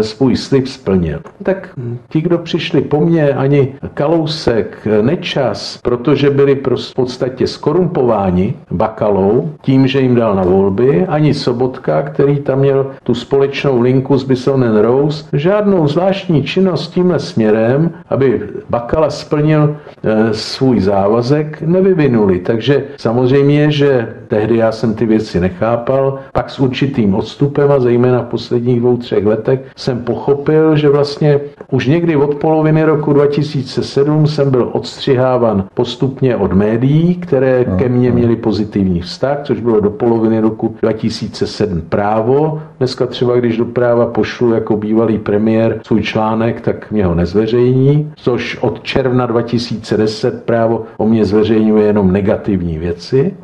svůj 0.00 0.36
slib 0.36 0.66
splnil. 0.66 1.20
Tak 1.42 1.68
ti, 2.08 2.20
kdo 2.20 2.38
přišli 2.38 2.80
po 2.80 3.00
mně, 3.00 3.28
ani 3.28 3.74
Kalousek, 3.94 4.88
Nečas, 5.02 5.78
protože 5.82 6.30
byli 6.30 6.54
v 6.54 6.94
podstatě 6.94 7.46
skorumpováni 7.46 8.54
Bakalou, 8.70 9.50
tím, 9.62 9.86
že 9.86 10.00
jim 10.00 10.14
dal 10.14 10.34
na 10.34 10.42
volby, 10.42 11.06
ani 11.06 11.34
Sobotka, 11.34 12.02
který 12.02 12.38
tam 12.40 12.58
měl 12.58 12.86
tu 13.02 13.14
společnou 13.14 13.80
linku 13.80 14.18
s 14.18 14.24
Bisonen 14.24 14.78
Rose, 14.78 15.24
žádnou 15.32 15.88
zvláštní 15.88 16.42
činnost 16.42 16.94
tímhle 16.94 17.18
směrem, 17.18 17.90
aby 18.08 18.42
Bakala 18.70 19.10
splnil 19.10 19.76
e, 20.04 20.34
svůj 20.34 20.80
závazek, 20.80 21.62
nevyvinuli. 21.62 22.38
Takže 22.38 22.84
samozřejmě, 22.96 23.70
že 23.70 24.08
tehdy 24.32 24.56
já 24.56 24.72
jsem 24.72 24.94
ty 24.94 25.06
věci 25.06 25.40
nechápal, 25.40 26.18
pak 26.32 26.50
s 26.50 26.60
určitým 26.60 27.14
odstupem 27.14 27.72
a 27.72 27.80
zejména 27.80 28.22
v 28.22 28.26
posledních 28.26 28.80
dvou, 28.80 28.96
třech 28.96 29.26
letech 29.26 29.60
jsem 29.76 29.98
pochopil, 29.98 30.76
že 30.76 30.88
vlastně 30.88 31.40
už 31.70 31.86
někdy 31.86 32.16
od 32.16 32.34
poloviny 32.34 32.84
roku 32.84 33.12
2007 33.12 34.26
jsem 34.26 34.50
byl 34.50 34.68
odstřiháván 34.72 35.64
postupně 35.74 36.36
od 36.36 36.52
médií, 36.52 37.14
které 37.14 37.64
ke 37.64 37.88
mně 37.88 38.12
měly 38.12 38.36
pozitivní 38.36 39.00
vztah, 39.00 39.38
což 39.42 39.60
bylo 39.60 39.80
do 39.80 39.90
poloviny 39.90 40.40
roku 40.40 40.76
2007 40.82 41.80
právo. 41.88 42.62
Dneska 42.78 43.06
třeba, 43.06 43.36
když 43.36 43.56
do 43.56 43.64
práva 43.64 44.06
pošlu 44.06 44.54
jako 44.54 44.76
bývalý 44.76 45.18
premiér 45.18 45.80
svůj 45.86 46.02
článek, 46.02 46.60
tak 46.60 46.90
mě 46.90 47.06
ho 47.06 47.14
nezveřejní, 47.14 48.12
což 48.16 48.58
od 48.60 48.82
června 48.82 49.26
2010 49.26 50.44
právo 50.44 50.82
o 50.96 51.06
mě 51.06 51.24
zveřejňuje 51.24 51.86
jenom 51.86 52.12
negativní 52.12 52.78
věci. 52.78 53.34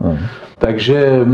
Takže, 0.78 1.26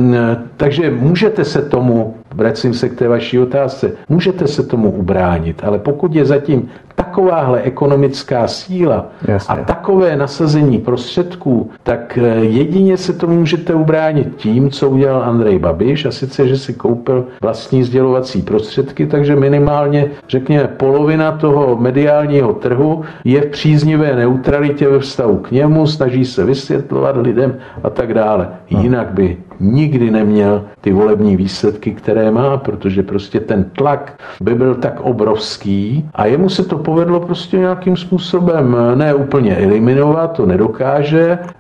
takže 0.57 0.91
můžete 0.91 1.45
se 1.45 1.63
tomu, 1.63 2.15
vracím 2.35 2.75
se 2.75 2.89
k 2.89 2.95
té 2.95 3.09
vaší 3.09 3.39
otázce, 3.39 3.93
můžete 4.09 4.47
se 4.47 4.63
tomu 4.63 4.91
ubránit, 4.91 5.61
ale 5.65 5.79
pokud 5.79 6.15
je 6.15 6.25
zatím 6.25 6.69
takováhle 6.95 7.61
ekonomická 7.61 8.49
síla 8.49 9.07
Jasně. 9.29 9.55
a 9.55 9.65
takové 9.65 10.17
nasazení 10.17 10.79
prostředků, 10.79 11.71
tak 11.83 12.19
eh, 12.23 12.45
jedině 12.45 12.97
se 12.97 13.13
to 13.13 13.27
můžete 13.27 13.75
ubránit 13.75 14.37
tím, 14.37 14.71
co 14.71 14.91
udělal 14.91 15.23
Andrej 15.23 15.59
Babiš, 15.59 16.05
a 16.05 16.11
sice, 16.11 16.49
že 16.49 16.59
si 16.59 16.75
koupil 16.75 17.25
vlastní 17.43 17.85
sdělovací 17.85 18.43
prostředky, 18.43 19.07
takže 19.07 19.37
minimálně, 19.37 20.11
řekněme, 20.29 20.69
polovina 20.69 21.33
toho 21.33 21.77
mediálního 21.77 22.53
trhu 22.53 23.05
je 23.25 23.41
v 23.41 23.47
příznivé 23.47 24.17
neutralitě 24.17 24.89
ve 24.89 24.99
vztahu 24.99 25.37
k 25.37 25.51
němu, 25.51 25.87
snaží 25.87 26.25
se 26.25 26.45
vysvětlovat 26.45 27.17
lidem 27.17 27.57
a 27.83 27.91
tak 27.91 28.15
dále. 28.15 28.49
No. 28.71 28.83
Jinak 28.83 29.11
by 29.13 29.37
nikdy 29.61 30.11
neměl 30.11 30.65
ty 30.81 30.93
volební 30.93 31.37
výsledky, 31.37 31.91
které 31.91 32.31
má, 32.31 32.57
protože 32.57 33.03
prostě 33.03 33.41
ten 33.41 33.65
tlak 33.65 34.21
by 34.41 34.55
byl 34.55 34.75
tak 34.75 35.01
obrovský 35.01 36.09
a 36.15 36.27
jemu 36.27 36.49
se 36.49 36.65
to 36.65 36.79
povedlo 36.85 37.21
prostě 37.21 37.59
nějakým 37.59 37.97
způsobem 37.97 38.77
ne 38.95 39.15
úplně 39.15 39.57
eliminovat, 39.57 40.33
to 40.33 40.47
nedokáže. 40.47 41.39
Eh, 41.41 41.57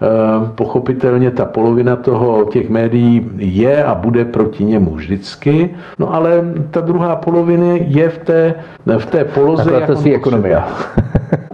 pochopitelně 0.54 1.30
ta 1.30 1.44
polovina 1.44 1.96
toho 1.96 2.44
těch 2.44 2.70
médií 2.70 3.30
je 3.36 3.84
a 3.84 3.94
bude 3.94 4.24
proti 4.24 4.64
němu 4.64 4.94
vždycky, 4.94 5.74
no 5.98 6.14
ale 6.14 6.44
ta 6.70 6.80
druhá 6.80 7.16
polovina 7.16 7.74
je 7.76 8.08
v 8.08 8.18
té, 8.18 8.54
v 8.98 9.06
té 9.06 9.24
poloze. 9.24 9.64
Nakladatelství 9.64 10.14
ekonomia. 10.14 10.68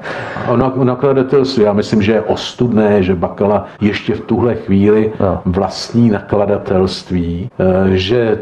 O 0.49 0.85
nakladatelství, 0.85 1.65
já 1.65 1.73
myslím, 1.73 2.03
že 2.03 2.13
je 2.13 2.21
ostudné, 2.21 3.03
že 3.03 3.15
Bakala 3.15 3.67
ještě 3.81 4.15
v 4.15 4.21
tuhle 4.21 4.55
chvíli 4.55 5.13
no. 5.21 5.41
vlastní 5.45 6.11
nakladatelství, 6.11 7.51
eh, 7.59 7.97
že, 7.97 8.39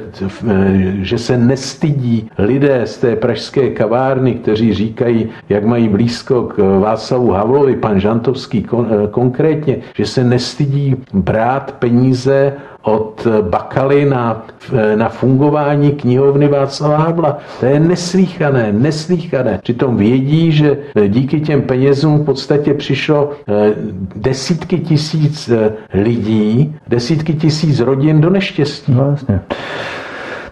eh, 0.49 0.93
že 1.01 1.19
se 1.19 1.39
nestydí 1.39 2.31
lidé 2.39 2.83
z 2.85 2.99
té 2.99 3.17
pražské 3.17 3.71
kavárny, 3.71 4.35
kteří 4.35 4.75
říkají, 4.75 5.18
jak 5.49 5.65
mají 5.65 5.89
blízko 5.89 6.43
k 6.43 6.79
Václavu 6.81 7.31
Havlovi, 7.31 7.77
pan 7.77 8.01
Žantovský 8.01 8.67
eh, 8.67 8.85
konkrétně, 9.11 9.77
že 9.95 10.07
se 10.07 10.25
nestydí 10.25 10.97
brát 11.13 11.75
peníze 11.79 12.53
od 12.83 13.27
Bakaly 13.41 14.05
na, 14.05 14.47
na 14.97 15.09
fungování 15.09 15.91
knihovny 15.91 16.49
Václava 16.49 16.97
Havla. 16.97 17.39
To 17.61 17.67
je 17.67 17.81
neslíchané, 17.81 18.73
neslíchané. 18.73 19.59
Přitom 19.63 19.97
vědí, 19.97 20.53
že 20.53 20.79
díky 21.09 21.41
těm 21.41 21.63
penězům 21.63 22.19
v 22.19 22.25
podstatě 22.25 22.75
přišlo 22.75 23.31
eh, 23.49 23.75
desítky 24.17 24.79
tisíc 24.79 25.49
eh, 25.49 25.73
lidí, 25.95 26.77
desítky 26.89 27.35
tisíc 27.35 27.81
rodin 27.81 28.21
do 28.21 28.31
neštěstí. 28.31 28.97
Jasně. 29.11 29.41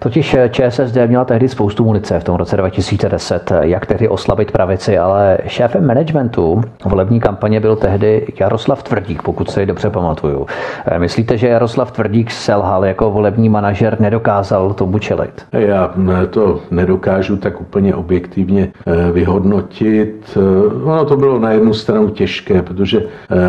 Totiž 0.07 0.35
eh, 0.35 0.49
ČSSD 0.49 0.97
měla 1.07 1.25
tehdy 1.25 1.49
spoustu 1.49 1.85
munice 1.85 2.21
v 2.21 2.25
tom 2.25 2.37
roce 2.37 2.57
2010, 2.57 3.51
eh, 3.51 3.59
jak 3.61 3.87
tehdy 3.87 4.09
oslabit 4.09 4.51
pravici, 4.51 4.99
ale 4.99 5.39
šéfem 5.47 5.87
managementu 5.87 6.63
volební 6.85 7.21
kampaně 7.21 7.61
byl 7.61 7.77
tehdy 7.77 8.27
Jaroslav 8.41 8.83
Tvrdík, 8.83 9.23
pokud 9.23 9.51
se 9.51 9.61
ji 9.61 9.67
dobře 9.67 9.91
pamatuju. 9.91 10.47
Eh, 10.87 10.99
myslíte, 10.99 11.39
že 11.39 11.49
Jaroslav 11.49 11.93
Tvrdík 11.93 12.31
selhal 12.31 12.85
jako 12.85 13.11
volební 13.11 13.49
manažer, 13.49 14.01
nedokázal 14.01 14.73
tomu 14.75 14.99
čelit? 14.99 15.47
Já 15.53 15.95
to 16.31 16.61
nedokážu 16.71 17.37
tak 17.37 17.61
úplně 17.61 17.95
objektivně 17.95 18.73
vyhodnotit. 19.13 20.39
Ono 20.85 21.05
to 21.05 21.17
bylo 21.17 21.39
na 21.39 21.51
jednu 21.51 21.75
stranu 21.75 22.09
těžké, 22.09 22.63
protože 22.63 23.03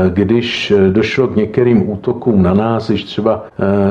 když 0.10 0.74
došlo 0.92 1.28
k 1.28 1.36
některým 1.36 1.90
útokům 1.90 2.44
na 2.44 2.54
nás, 2.54 2.88
když 2.88 3.04
třeba 3.04 3.44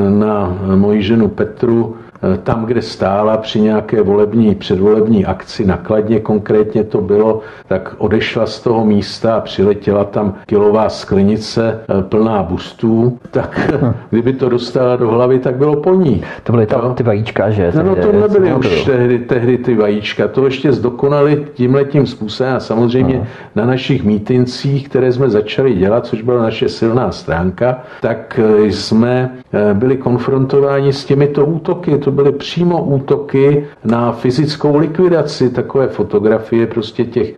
na 0.08 0.58
moji 0.74 1.02
ženu 1.02 1.28
Petru, 1.28 1.96
Eh, 2.15 2.15
tam, 2.42 2.64
kde 2.64 2.82
stála 2.82 3.36
při 3.36 3.60
nějaké 3.60 4.02
volební, 4.02 4.54
předvolební 4.54 5.26
akci, 5.26 5.64
nakladně 5.64 6.20
konkrétně 6.20 6.84
to 6.84 7.00
bylo, 7.00 7.40
tak 7.68 7.94
odešla 7.98 8.46
z 8.46 8.60
toho 8.60 8.84
místa 8.84 9.36
a 9.36 9.40
přiletěla 9.40 10.04
tam 10.04 10.34
kilová 10.46 10.88
sklenice 10.88 11.80
eh, 11.88 12.02
plná 12.02 12.42
bustů, 12.42 13.18
tak 13.30 13.70
hm. 13.82 13.92
kdyby 14.10 14.32
to 14.32 14.48
dostala 14.48 14.96
do 14.96 15.08
hlavy, 15.08 15.38
tak 15.38 15.56
bylo 15.56 15.76
po 15.76 15.94
ní. 15.94 16.22
To 16.42 16.52
byly 16.52 16.66
ta, 16.66 16.94
ty 16.94 17.02
vajíčka, 17.02 17.50
že? 17.50 17.72
No, 17.76 17.82
no 17.82 17.96
to 17.96 18.12
nebyly 18.12 18.54
už 18.54 18.84
tehdy, 18.84 19.18
tehdy 19.18 19.58
ty 19.58 19.74
vajíčka, 19.74 20.28
to 20.28 20.44
ještě 20.44 20.72
zdokonali 20.72 21.46
tímhletím 21.54 22.06
způsobem 22.06 22.54
a 22.56 22.60
samozřejmě 22.60 23.18
no. 23.18 23.26
na 23.54 23.66
našich 23.66 24.04
mítincích, 24.04 24.88
které 24.88 25.12
jsme 25.12 25.30
začali 25.30 25.74
dělat, 25.74 26.06
což 26.06 26.22
byla 26.22 26.42
naše 26.42 26.68
silná 26.68 27.12
stránka, 27.12 27.78
tak 28.00 28.40
eh, 28.42 28.72
jsme 28.72 29.30
byli 29.72 29.96
konfrontováni 29.96 30.92
s 30.92 31.04
těmito 31.04 31.46
útoky 31.46 31.98
to 32.06 32.12
byly 32.16 32.32
přímo 32.32 32.84
útoky 32.84 33.64
na 33.84 34.12
fyzickou 34.12 34.76
likvidaci, 34.76 35.50
takové 35.50 35.88
fotografie 35.88 36.66
prostě 36.66 37.04
těch, 37.04 37.34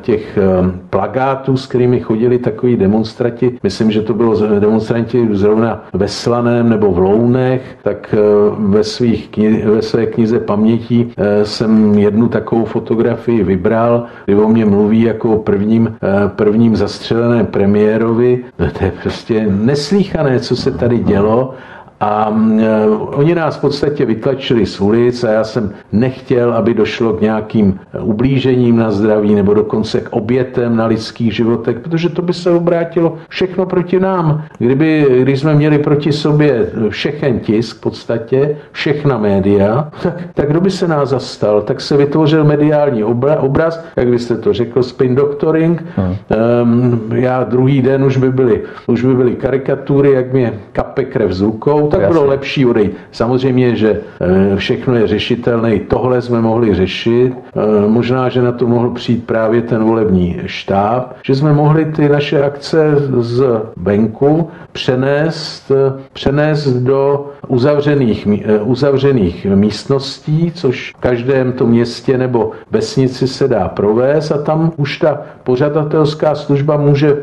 těch 0.00 0.38
ehm, 0.38 0.80
plagátů, 0.90 1.56
s 1.56 1.66
kterými 1.66 2.00
chodili 2.00 2.38
takový 2.38 2.76
demonstranti. 2.76 3.58
Myslím, 3.62 3.90
že 3.90 4.02
to 4.02 4.14
bylo 4.14 4.58
demonstranti 4.58 5.28
zrovna 5.32 5.84
ve 5.92 6.08
Slaném 6.08 6.68
nebo 6.68 6.92
v 6.92 6.98
Lounech, 6.98 7.62
tak 7.82 8.14
eh, 8.14 8.18
ve, 8.58 8.84
svých 8.84 9.30
kni- 9.30 9.70
ve 9.70 9.82
své 9.82 10.06
knize 10.06 10.38
pamětí 10.40 11.12
eh, 11.16 11.44
jsem 11.44 11.98
jednu 11.98 12.28
takovou 12.28 12.64
fotografii 12.64 13.42
vybral, 13.42 14.04
kdy 14.24 14.34
o 14.34 14.48
mě 14.48 14.64
mluví 14.64 15.02
jako 15.02 15.38
prvním, 15.38 15.96
eh, 16.02 16.28
prvním 16.28 16.76
zastřeleném 16.76 17.46
premiérovi. 17.46 18.44
To 18.78 18.84
je 18.84 18.92
prostě 19.02 19.46
neslíchané, 19.50 20.40
co 20.40 20.56
se 20.56 20.70
tady 20.70 20.98
dělo 20.98 21.54
a 22.00 22.30
mm, 22.30 22.60
e, 22.60 22.86
oni 22.88 23.34
nás 23.34 23.56
v 23.56 23.60
podstatě 23.60 24.04
vytlačili 24.04 24.66
z 24.66 24.80
ulic 24.80 25.24
a 25.24 25.30
já 25.30 25.44
jsem 25.44 25.70
nechtěl, 25.92 26.54
aby 26.54 26.74
došlo 26.74 27.12
k 27.12 27.20
nějakým 27.20 27.80
ublížením 28.00 28.76
na 28.76 28.90
zdraví 28.90 29.34
nebo 29.34 29.54
dokonce 29.54 30.00
k 30.00 30.08
obětem 30.12 30.76
na 30.76 30.86
lidských 30.86 31.34
životech, 31.34 31.78
protože 31.78 32.08
to 32.08 32.22
by 32.22 32.32
se 32.32 32.50
obrátilo 32.50 33.18
všechno 33.28 33.66
proti 33.66 34.00
nám. 34.00 34.44
Kdyby, 34.58 35.06
když 35.22 35.40
jsme 35.40 35.54
měli 35.54 35.78
proti 35.78 36.12
sobě 36.12 36.70
všechen 36.88 37.38
tisk 37.40 37.76
v 37.76 37.80
podstatě, 37.80 38.56
všechna 38.72 39.18
média, 39.18 39.90
tak, 40.02 40.14
tak 40.34 40.50
kdo 40.50 40.60
by 40.60 40.70
se 40.70 40.88
nás 40.88 41.08
zastal? 41.08 41.62
Tak 41.62 41.80
se 41.80 41.96
vytvořil 41.96 42.44
mediální 42.44 43.04
obra, 43.04 43.40
obraz, 43.40 43.84
jak 43.96 44.08
byste 44.08 44.36
to 44.36 44.52
řekl, 44.52 44.82
spin 44.82 45.14
doctoring. 45.14 45.84
Hmm. 45.96 46.16
Um, 46.62 47.00
já 47.14 47.44
druhý 47.44 47.82
den 47.82 48.04
už 48.04 48.16
by 48.16 48.30
byly, 48.30 48.62
už 48.86 49.04
by 49.04 49.14
byly 49.14 49.34
karikatury, 49.34 50.12
jak 50.12 50.32
mě 50.32 50.52
kape 50.72 51.04
krev 51.04 51.32
z 51.32 51.40
rukou, 51.40 51.85
tak 51.86 52.00
Jasně. 52.00 52.12
bylo 52.12 52.26
lepší 52.26 52.66
odejít. 52.66 52.92
Samozřejmě, 53.12 53.76
že 53.76 54.00
eh, 54.20 54.56
všechno 54.56 54.94
je 54.94 55.06
řešitelné, 55.06 55.74
i 55.74 55.80
tohle 55.80 56.22
jsme 56.22 56.40
mohli 56.40 56.74
řešit. 56.74 57.32
Eh, 57.56 57.88
možná, 57.88 58.28
že 58.28 58.42
na 58.42 58.52
to 58.52 58.66
mohl 58.66 58.90
přijít 58.90 59.26
právě 59.26 59.62
ten 59.62 59.84
volební 59.84 60.40
štáb, 60.46 61.16
že 61.22 61.34
jsme 61.34 61.52
mohli 61.52 61.84
ty 61.84 62.08
naše 62.08 62.42
akce 62.42 62.96
z 63.18 63.44
venku 63.76 64.48
přenést, 64.72 65.70
eh, 65.70 66.02
přenést 66.12 66.68
do 66.68 67.30
uzavřených, 67.48 68.28
uzavřených 68.62 69.46
místností, 69.54 70.52
což 70.54 70.92
v 70.96 71.00
každém 71.00 71.52
tom 71.52 71.70
městě 71.70 72.18
nebo 72.18 72.50
vesnici 72.70 73.28
se 73.28 73.48
dá 73.48 73.68
provést 73.68 74.30
a 74.30 74.38
tam 74.42 74.72
už 74.76 74.98
ta 74.98 75.20
pořadatelská 75.44 76.34
služba 76.34 76.76
může, 76.76 77.16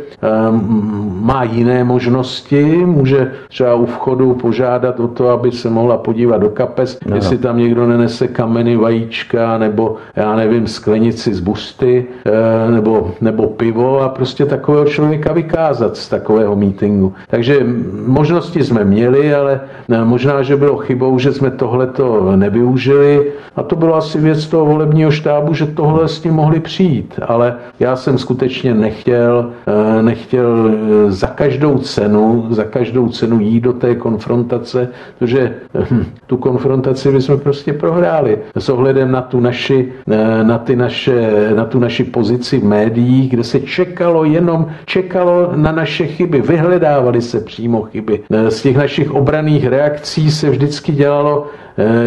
má 1.22 1.44
jiné 1.44 1.84
možnosti, 1.84 2.64
může 2.86 3.32
třeba 3.50 3.74
u 3.74 3.86
vchodu 3.86 4.34
požádat 4.54 5.00
o 5.00 5.08
to, 5.08 5.30
aby 5.30 5.52
se 5.52 5.70
mohla 5.70 5.98
podívat 5.98 6.38
do 6.38 6.50
kapes, 6.50 7.00
no. 7.06 7.16
jestli 7.16 7.38
tam 7.38 7.58
někdo 7.58 7.88
nenese 7.88 8.28
kameny, 8.28 8.76
vajíčka, 8.76 9.58
nebo 9.58 9.96
já 10.16 10.36
nevím, 10.36 10.68
sklenici 10.68 11.34
z 11.34 11.40
busty, 11.40 12.06
eh, 12.26 12.72
nebo, 12.72 13.12
nebo 13.22 13.48
pivo 13.48 14.02
a 14.02 14.10
prostě 14.10 14.46
takového 14.46 14.86
člověka 14.86 15.34
vykázat 15.34 15.98
z 15.98 16.10
takového 16.10 16.56
meetingu. 16.56 17.14
Takže 17.30 17.66
možnosti 18.06 18.64
jsme 18.64 18.84
měli, 18.86 19.34
ale 19.34 19.62
eh, 19.90 20.06
možná, 20.06 20.42
že 20.42 20.56
bylo 20.56 20.78
chybou, 20.78 21.20
že 21.20 21.34
jsme 21.34 21.52
tohleto 21.52 22.36
nevyužili 22.36 23.32
a 23.56 23.64
to 23.64 23.76
bylo 23.76 23.96
asi 23.96 24.20
věc 24.20 24.48
toho 24.48 24.66
volebního 24.66 25.12
štábu, 25.12 25.54
že 25.54 25.66
tohle 25.66 26.08
s 26.08 26.20
tím 26.20 26.34
mohli 26.34 26.60
přijít, 26.60 27.20
ale 27.28 27.58
já 27.80 27.96
jsem 27.96 28.18
skutečně 28.18 28.74
nechtěl, 28.74 29.50
eh, 29.68 30.02
nechtěl 30.02 30.72
za 31.08 31.28
každou 31.28 31.78
cenu, 31.78 32.46
za 32.50 32.64
každou 32.64 33.10
cenu 33.10 33.40
jít 33.40 33.62
do 33.62 33.74
té 33.74 33.96
konfrontace 33.96 34.43
konfrontace, 34.44 34.90
protože 35.20 35.54
hm, 35.92 36.06
tu 36.28 36.38
konfrontaci 36.38 37.12
bychom 37.12 37.40
prostě 37.40 37.74
prohráli. 37.74 38.38
S 38.58 38.70
ohledem 38.70 39.12
na 39.12 39.22
tu 39.22 39.40
naši, 39.40 39.94
eh, 40.12 40.44
na, 40.44 40.58
ty 40.58 40.76
naše, 40.76 41.50
na 41.56 41.66
tu 41.66 41.80
naši 41.80 42.04
pozici 42.04 42.60
v 42.60 42.64
médiích, 42.64 43.30
kde 43.32 43.44
se 43.44 43.60
čekalo 43.60 44.26
jenom, 44.26 44.68
čekalo 44.86 45.52
na 45.56 45.72
naše 45.72 46.08
chyby, 46.08 46.42
vyhledávali 46.42 47.22
se 47.22 47.40
přímo 47.40 47.82
chyby. 47.82 48.20
Eh, 48.32 48.52
z 48.52 48.62
těch 48.62 48.78
našich 48.78 49.12
obraných 49.12 49.68
reakcí 49.68 50.32
se 50.32 50.50
vždycky 50.50 50.92
dělalo 50.92 51.48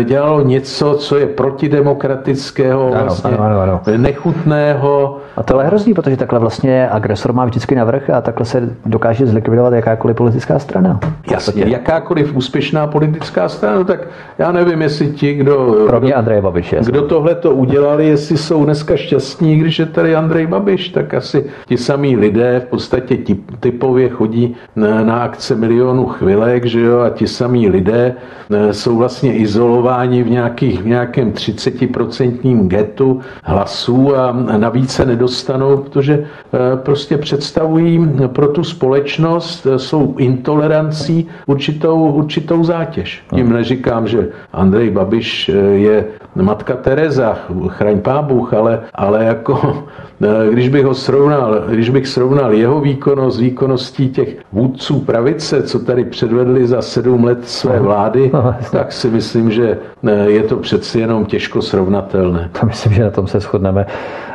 dělalo 0.04 0.42
něco, 0.42 0.94
co 0.94 1.16
je 1.16 1.26
protidemokratického, 1.26 2.86
ano, 2.86 3.04
vlastně 3.04 3.30
ano, 3.30 3.44
ano, 3.44 3.60
ano. 3.60 3.80
nechutného. 3.96 5.18
A 5.36 5.42
to 5.42 5.60
je 5.60 5.66
hrozný, 5.66 5.94
protože 5.94 6.16
takhle 6.16 6.38
vlastně 6.38 6.88
agresor 6.88 7.32
má 7.32 7.44
vždycky 7.44 7.74
navrh 7.74 8.10
a 8.10 8.20
takhle 8.20 8.46
se 8.46 8.70
dokáže 8.86 9.26
zlikvidovat 9.26 9.72
jakákoliv 9.72 10.16
politická 10.16 10.58
strana. 10.58 11.00
Jasně, 11.30 11.64
jakákoliv 11.66 12.36
úspěšná 12.36 12.86
politická 12.86 13.48
strana, 13.48 13.84
tak 13.84 14.00
já 14.38 14.52
nevím, 14.52 14.82
jestli 14.82 15.08
ti, 15.08 15.34
kdo... 15.34 15.76
Pro 15.86 16.00
mě 16.00 16.14
Andrej 16.14 16.40
Babiš. 16.40 16.72
Jasný. 16.72 16.92
Kdo 16.92 17.02
tohle 17.02 17.34
to 17.34 17.50
udělali, 17.50 18.08
jestli 18.08 18.36
jsou 18.36 18.64
dneska 18.64 18.96
šťastní, 18.96 19.56
když 19.56 19.78
je 19.78 19.86
tady 19.86 20.16
Andrej 20.16 20.46
Babiš, 20.46 20.88
tak 20.88 21.14
asi 21.14 21.44
ti 21.66 21.76
samí 21.76 22.16
lidé 22.16 22.62
v 22.66 22.70
podstatě 22.70 23.18
typově 23.60 24.08
chodí 24.08 24.56
na, 24.76 25.04
na 25.04 25.18
akce 25.18 25.54
milionů 25.54 26.06
chvilek, 26.06 26.64
že 26.64 26.80
jo, 26.80 27.00
a 27.00 27.10
ti 27.10 27.26
samí 27.26 27.68
lidé 27.68 28.14
eh, 28.50 28.72
jsou 28.72 28.96
vlastně 28.96 29.34
izolovaní 29.34 29.55
izolováni 29.56 30.22
v, 30.22 30.30
nějakých, 30.30 30.82
v 30.82 30.86
nějakém 30.86 31.32
30% 31.32 32.68
getu 32.68 33.20
hlasů 33.42 34.16
a 34.16 34.32
navíc 34.56 34.90
se 34.92 35.06
nedostanou, 35.06 35.76
protože 35.76 36.14
eh, 36.24 36.76
prostě 36.76 37.18
představují 37.18 38.08
pro 38.26 38.48
tu 38.48 38.64
společnost, 38.64 39.66
eh, 39.66 39.78
jsou 39.78 40.14
intolerancí 40.18 41.28
určitou, 41.46 42.12
určitou 42.12 42.64
zátěž. 42.64 43.24
Tím 43.34 43.52
neříkám, 43.52 44.06
že 44.08 44.28
Andrej 44.52 44.90
Babiš 44.90 45.48
eh, 45.48 45.52
je 45.88 46.04
matka 46.34 46.76
Tereza, 46.76 47.38
chraň 47.68 48.00
pábuch, 48.00 48.54
ale, 48.54 48.80
ale 48.94 49.24
jako 49.24 49.84
když 50.52 50.68
bych 50.68 50.84
ho 50.84 50.94
srovnal, 50.94 51.64
když 51.68 51.90
bych 51.90 52.06
srovnal 52.06 52.52
jeho 52.52 52.80
výkonnost 52.80 53.36
s 53.36 53.40
výkonností 53.40 54.08
těch 54.08 54.36
vůdců 54.52 55.00
pravice, 55.00 55.62
co 55.62 55.78
tady 55.78 56.04
předvedli 56.04 56.66
za 56.66 56.82
sedm 56.82 57.24
let 57.24 57.48
své 57.48 57.80
vlády, 57.80 58.30
tak 58.72 58.92
si 58.92 59.10
myslím, 59.10 59.45
že 59.50 59.78
je 60.26 60.42
to 60.42 60.56
přeci 60.56 61.00
jenom 61.00 61.26
těžko 61.26 61.62
srovnatelné. 61.62 62.50
To 62.60 62.66
myslím, 62.66 62.92
že 62.92 63.04
na 63.04 63.10
tom 63.10 63.26
se 63.26 63.40
shodneme. 63.40 63.86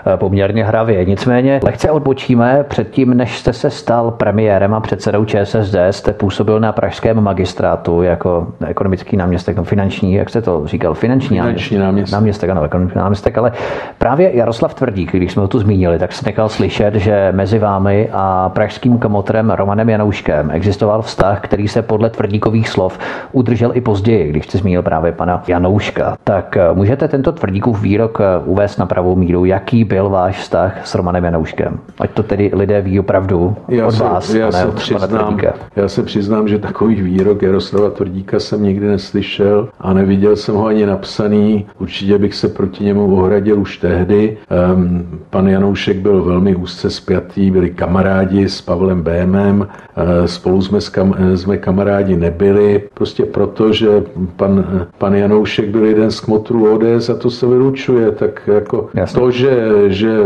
Eh, 0.05 0.17
poměrně 0.17 0.63
hravě. 0.63 1.05
Nicméně 1.05 1.59
lehce 1.63 1.91
odbočíme. 1.91 2.65
Předtím, 2.67 3.17
než 3.17 3.37
jste 3.37 3.53
se 3.53 3.69
stal 3.69 4.11
premiérem 4.11 4.73
a 4.73 4.79
předsedou 4.79 5.25
ČSSD, 5.25 5.75
jste 5.91 6.13
působil 6.13 6.59
na 6.59 6.71
pražském 6.71 7.21
magistrátu 7.21 8.01
jako 8.01 8.47
ekonomický 8.67 9.17
náměstek, 9.17 9.57
no 9.57 9.63
finanční, 9.63 10.13
jak 10.13 10.29
jste 10.29 10.41
to 10.41 10.67
říkal, 10.67 10.93
finanční, 10.93 11.39
finanční 11.39 11.77
náměstek. 11.77 12.13
náměstek. 12.13 12.49
ano, 12.49 12.63
ekonomický 12.63 12.99
náměstek, 12.99 13.37
ale 13.37 13.51
právě 13.97 14.35
Jaroslav 14.37 14.73
Tvrdík, 14.73 15.11
když 15.11 15.31
jsme 15.31 15.41
ho 15.41 15.47
tu 15.47 15.59
zmínili, 15.59 15.99
tak 15.99 16.13
se 16.13 16.25
nechal 16.25 16.49
slyšet, 16.49 16.95
že 16.95 17.31
mezi 17.31 17.59
vámi 17.59 18.09
a 18.13 18.49
pražským 18.49 18.97
komotrem 18.97 19.49
Romanem 19.49 19.89
Janouškem 19.89 20.51
existoval 20.51 21.01
vztah, 21.01 21.41
který 21.41 21.67
se 21.67 21.81
podle 21.81 22.09
Tvrdíkových 22.09 22.69
slov 22.69 22.99
udržel 23.31 23.71
i 23.73 23.81
později, 23.81 24.29
když 24.29 24.45
jste 24.45 24.57
zmínil 24.57 24.83
právě 24.83 25.11
pana 25.11 25.43
Janouška. 25.47 26.17
Tak 26.23 26.57
eh, 26.57 26.73
můžete 26.73 27.07
tento 27.07 27.31
Tvrdíkův 27.31 27.81
výrok 27.81 28.21
eh, 28.21 28.43
uvést 28.45 28.77
na 28.77 28.85
pravou 28.85 29.15
míru, 29.15 29.45
jaký 29.45 29.85
byl 29.91 30.09
váš 30.09 30.37
vztah 30.37 30.87
s 30.87 30.95
Romanem 30.95 31.23
Janouškem? 31.23 31.79
Ať 31.99 32.11
to 32.11 32.23
tedy 32.23 32.51
lidé 32.53 32.81
ví 32.81 32.99
opravdu 32.99 33.55
já 33.67 33.87
od 33.87 33.91
se, 33.91 34.03
vás, 34.03 34.33
já 34.33 34.51
se 34.51 34.67
přiznám, 34.67 35.39
Já 35.75 35.87
se 35.87 36.03
přiznám, 36.03 36.47
že 36.47 36.59
takový 36.59 37.01
výrok 37.01 37.41
Jaroslava 37.41 37.89
Tvrdíka 37.89 38.39
jsem 38.39 38.63
nikdy 38.63 38.87
neslyšel 38.87 39.69
a 39.79 39.93
neviděl 39.93 40.35
jsem 40.35 40.55
ho 40.55 40.65
ani 40.65 40.85
napsaný. 40.85 41.65
Určitě 41.79 42.17
bych 42.17 42.35
se 42.35 42.47
proti 42.47 42.83
němu 42.83 43.15
ohradil 43.15 43.59
už 43.59 43.77
tehdy. 43.77 44.37
Um, 44.75 45.19
pan 45.29 45.47
Janoušek 45.47 45.97
byl 45.97 46.23
velmi 46.23 46.55
úzce 46.55 46.89
spjatý, 46.89 47.51
byli 47.51 47.69
kamarádi 47.69 48.49
s 48.49 48.61
Pavlem 48.61 49.01
Bémem, 49.01 49.59
uh, 49.59 50.25
spolu 50.25 50.61
jsme, 50.61 50.81
s 50.81 50.89
kam, 50.89 51.15
jsme 51.35 51.57
kamarádi 51.57 52.17
nebyli, 52.17 52.83
prostě 52.93 53.25
proto, 53.25 53.73
že 53.73 53.87
pan, 54.35 54.87
pan 54.97 55.15
Janoušek 55.15 55.69
byl 55.69 55.85
jeden 55.85 56.11
z 56.11 56.19
kmotrů 56.19 56.75
ODS 56.75 57.09
a 57.09 57.15
to 57.15 57.31
se 57.31 57.47
vylučuje, 57.47 58.11
tak 58.11 58.49
jako 58.53 58.89
Jasně. 58.93 59.19
to, 59.19 59.31
že, 59.31 59.80
že 59.87 60.17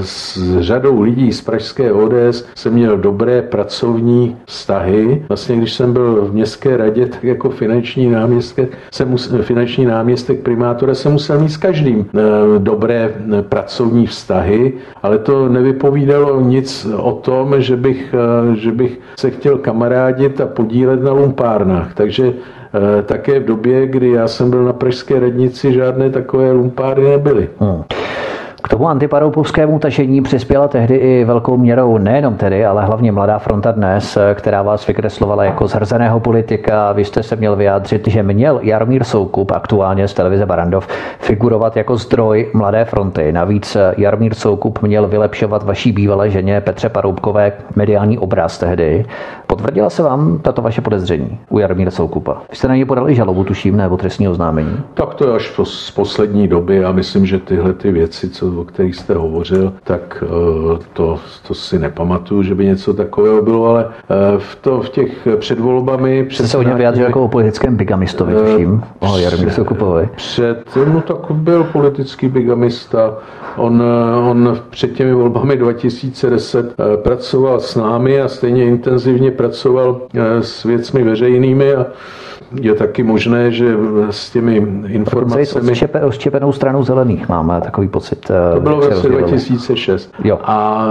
s 0.00 0.38
řadou 0.60 1.00
lidí 1.00 1.32
z 1.32 1.40
pražské 1.40 1.92
ODS 1.92 2.44
jsem 2.54 2.72
měl 2.72 2.96
dobré 2.96 3.42
pracovní 3.42 4.36
vztahy. 4.44 5.24
Vlastně, 5.28 5.56
když 5.56 5.72
jsem 5.72 5.92
byl 5.92 6.24
v 6.24 6.34
městské 6.34 6.76
radě, 6.76 7.06
tak 7.06 7.24
jako 7.24 7.50
finanční 7.50 8.10
náměstek, 8.10 8.78
jsem 8.92 9.08
musel, 9.08 9.42
finanční 9.42 9.84
náměstek 9.84 10.40
primátora 10.40 10.94
jsem 10.94 11.12
musel 11.12 11.40
mít 11.40 11.48
s 11.48 11.56
každým 11.56 12.06
eh, 12.14 12.20
dobré 12.58 13.14
eh, 13.38 13.42
pracovní 13.42 14.06
vztahy, 14.06 14.72
ale 15.02 15.18
to 15.18 15.48
nevypovídalo 15.48 16.40
nic 16.40 16.86
o 16.96 17.12
tom, 17.12 17.54
že 17.58 17.76
bych, 17.76 18.14
eh, 18.14 18.56
že 18.56 18.72
bych 18.72 19.00
se 19.18 19.30
chtěl 19.30 19.58
kamarádit 19.58 20.40
a 20.40 20.46
podílet 20.46 21.02
na 21.02 21.12
lumpárnách. 21.12 21.94
Takže 21.94 22.32
také 23.06 23.40
v 23.40 23.44
době, 23.44 23.86
kdy 23.86 24.10
já 24.10 24.28
jsem 24.28 24.50
byl 24.50 24.64
na 24.64 24.72
pražské 24.72 25.20
radnici, 25.20 25.72
žádné 25.72 26.10
takové 26.10 26.52
lumpárny 26.52 27.10
nebyly. 27.10 27.48
Hmm. 27.58 27.82
Tomu 28.70 28.88
antiparoupovskému 28.88 29.78
tažení 29.78 30.22
přispěla 30.22 30.68
tehdy 30.68 30.96
i 30.96 31.24
velkou 31.24 31.56
měrou 31.56 31.98
nejenom 31.98 32.34
tedy, 32.34 32.66
ale 32.66 32.84
hlavně 32.84 33.12
Mladá 33.12 33.38
fronta 33.38 33.72
dnes, 33.72 34.18
která 34.34 34.62
vás 34.62 34.86
vykreslovala 34.86 35.44
jako 35.44 35.66
zhrzeného 35.66 36.20
politika. 36.20 36.92
Vy 36.92 37.04
jste 37.04 37.22
se 37.22 37.36
měl 37.36 37.56
vyjádřit, 37.56 38.08
že 38.08 38.22
měl 38.22 38.60
Jaromír 38.62 39.04
Soukup, 39.04 39.50
aktuálně 39.50 40.08
z 40.08 40.14
televize 40.14 40.46
Barandov, 40.46 40.88
figurovat 41.20 41.76
jako 41.76 41.96
zdroj 41.96 42.50
Mladé 42.54 42.84
fronty. 42.84 43.32
Navíc 43.32 43.76
Jaromír 43.96 44.34
Soukup 44.34 44.82
měl 44.82 45.08
vylepšovat 45.08 45.62
vaší 45.62 45.92
bývalé 45.92 46.30
ženě 46.30 46.60
Petře 46.60 46.88
Paroubkové 46.88 47.52
mediální 47.76 48.18
obraz 48.18 48.58
tehdy. 48.58 49.04
Potvrdila 49.46 49.90
se 49.90 50.02
vám 50.02 50.38
tato 50.38 50.62
vaše 50.62 50.80
podezření 50.80 51.38
u 51.48 51.58
Jaromíra 51.58 51.90
Soukupa? 51.90 52.36
Vy 52.50 52.56
jste 52.56 52.68
na 52.68 52.74
něj 52.74 52.84
podali 52.84 53.14
žalobu, 53.14 53.44
tuším, 53.44 53.76
nebo 53.76 53.96
trestní 53.96 54.28
oznámení? 54.28 54.80
Tak 54.94 55.14
to 55.14 55.28
je 55.28 55.36
až 55.36 55.52
z 55.64 55.90
poslední 55.90 56.48
doby. 56.48 56.76
Já 56.76 56.92
myslím, 56.92 57.26
že 57.26 57.38
tyhle 57.38 57.72
ty 57.72 57.92
věci, 57.92 58.30
co 58.30 58.59
o 58.60 58.64
kterých 58.64 58.96
jste 58.96 59.14
hovořil, 59.14 59.72
tak 59.84 60.24
eh, 60.26 60.78
to, 60.92 61.18
to 61.48 61.54
si 61.54 61.78
nepamatuju, 61.78 62.42
že 62.42 62.54
by 62.54 62.66
něco 62.66 62.94
takového 62.94 63.42
bylo, 63.42 63.66
ale 63.66 63.88
eh, 63.88 64.38
v, 64.38 64.56
to, 64.56 64.80
v 64.80 64.88
těch 64.88 65.28
před 65.36 65.60
volbami... 65.60 66.24
Před 66.24 66.46
se 66.46 66.58
o 66.58 66.62
něm 66.62 66.76
vyjádřil 66.76 67.04
jako 67.04 67.24
o 67.24 67.28
politickém 67.28 67.76
bigamistovi, 67.76 68.34
eh, 68.36 68.52
tuším, 68.52 68.82
o 68.98 69.18
Jaromíru 69.18 69.50
Soukupovi. 69.50 70.08
Před, 70.16 70.64
no 70.92 71.00
tak 71.00 71.30
byl 71.30 71.64
politický 71.64 72.28
bigamista. 72.28 73.14
On, 73.56 73.82
on 74.30 74.58
před 74.70 74.92
těmi 74.92 75.12
volbami 75.12 75.56
2010 75.56 76.74
pracoval 77.02 77.60
s 77.60 77.76
námi 77.76 78.20
a 78.20 78.28
stejně 78.28 78.64
intenzivně 78.64 79.30
pracoval 79.30 80.00
s 80.40 80.64
věcmi 80.64 81.02
veřejnými 81.02 81.74
a 81.74 81.86
je 82.60 82.74
taky 82.74 83.02
možné, 83.02 83.52
že 83.52 83.76
s 84.10 84.30
těmi 84.30 84.56
informacemi... 84.86 85.72
S 86.10 86.18
čepenou 86.18 86.52
stranou 86.52 86.82
zelených 86.82 87.28
máme 87.28 87.60
takový 87.60 87.88
pocit. 87.88 88.30
To 88.54 88.60
bylo 88.60 88.80
v 88.80 88.88
roce 88.88 89.08
2006. 89.08 90.12
Jo. 90.24 90.38
A, 90.42 90.86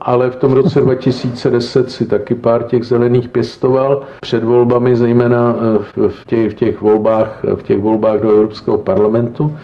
ale 0.00 0.30
v 0.30 0.36
tom 0.36 0.52
roce 0.52 0.80
2010 0.80 1.90
si 1.90 2.06
taky 2.06 2.34
pár 2.34 2.62
těch 2.62 2.84
zelených 2.84 3.28
pěstoval 3.28 4.02
před 4.20 4.44
volbami, 4.44 4.96
zejména 4.96 5.56
eh, 5.58 6.08
v 6.08 6.24
těch, 6.26 6.50
v 6.50 6.54
těch 6.54 6.80
volbách, 6.80 7.44
v 7.54 7.62
těch 7.62 7.78
volbách 7.78 8.20
do 8.20 8.30
Evropského 8.30 8.78
parlamentu. 8.78 9.56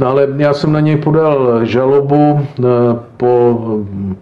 No 0.00 0.06
ale 0.06 0.28
já 0.36 0.54
jsem 0.54 0.72
na 0.72 0.80
něj 0.80 0.96
podal 0.96 1.64
žalobu 1.64 2.40
eh, 2.40 2.62
po, 3.16 3.58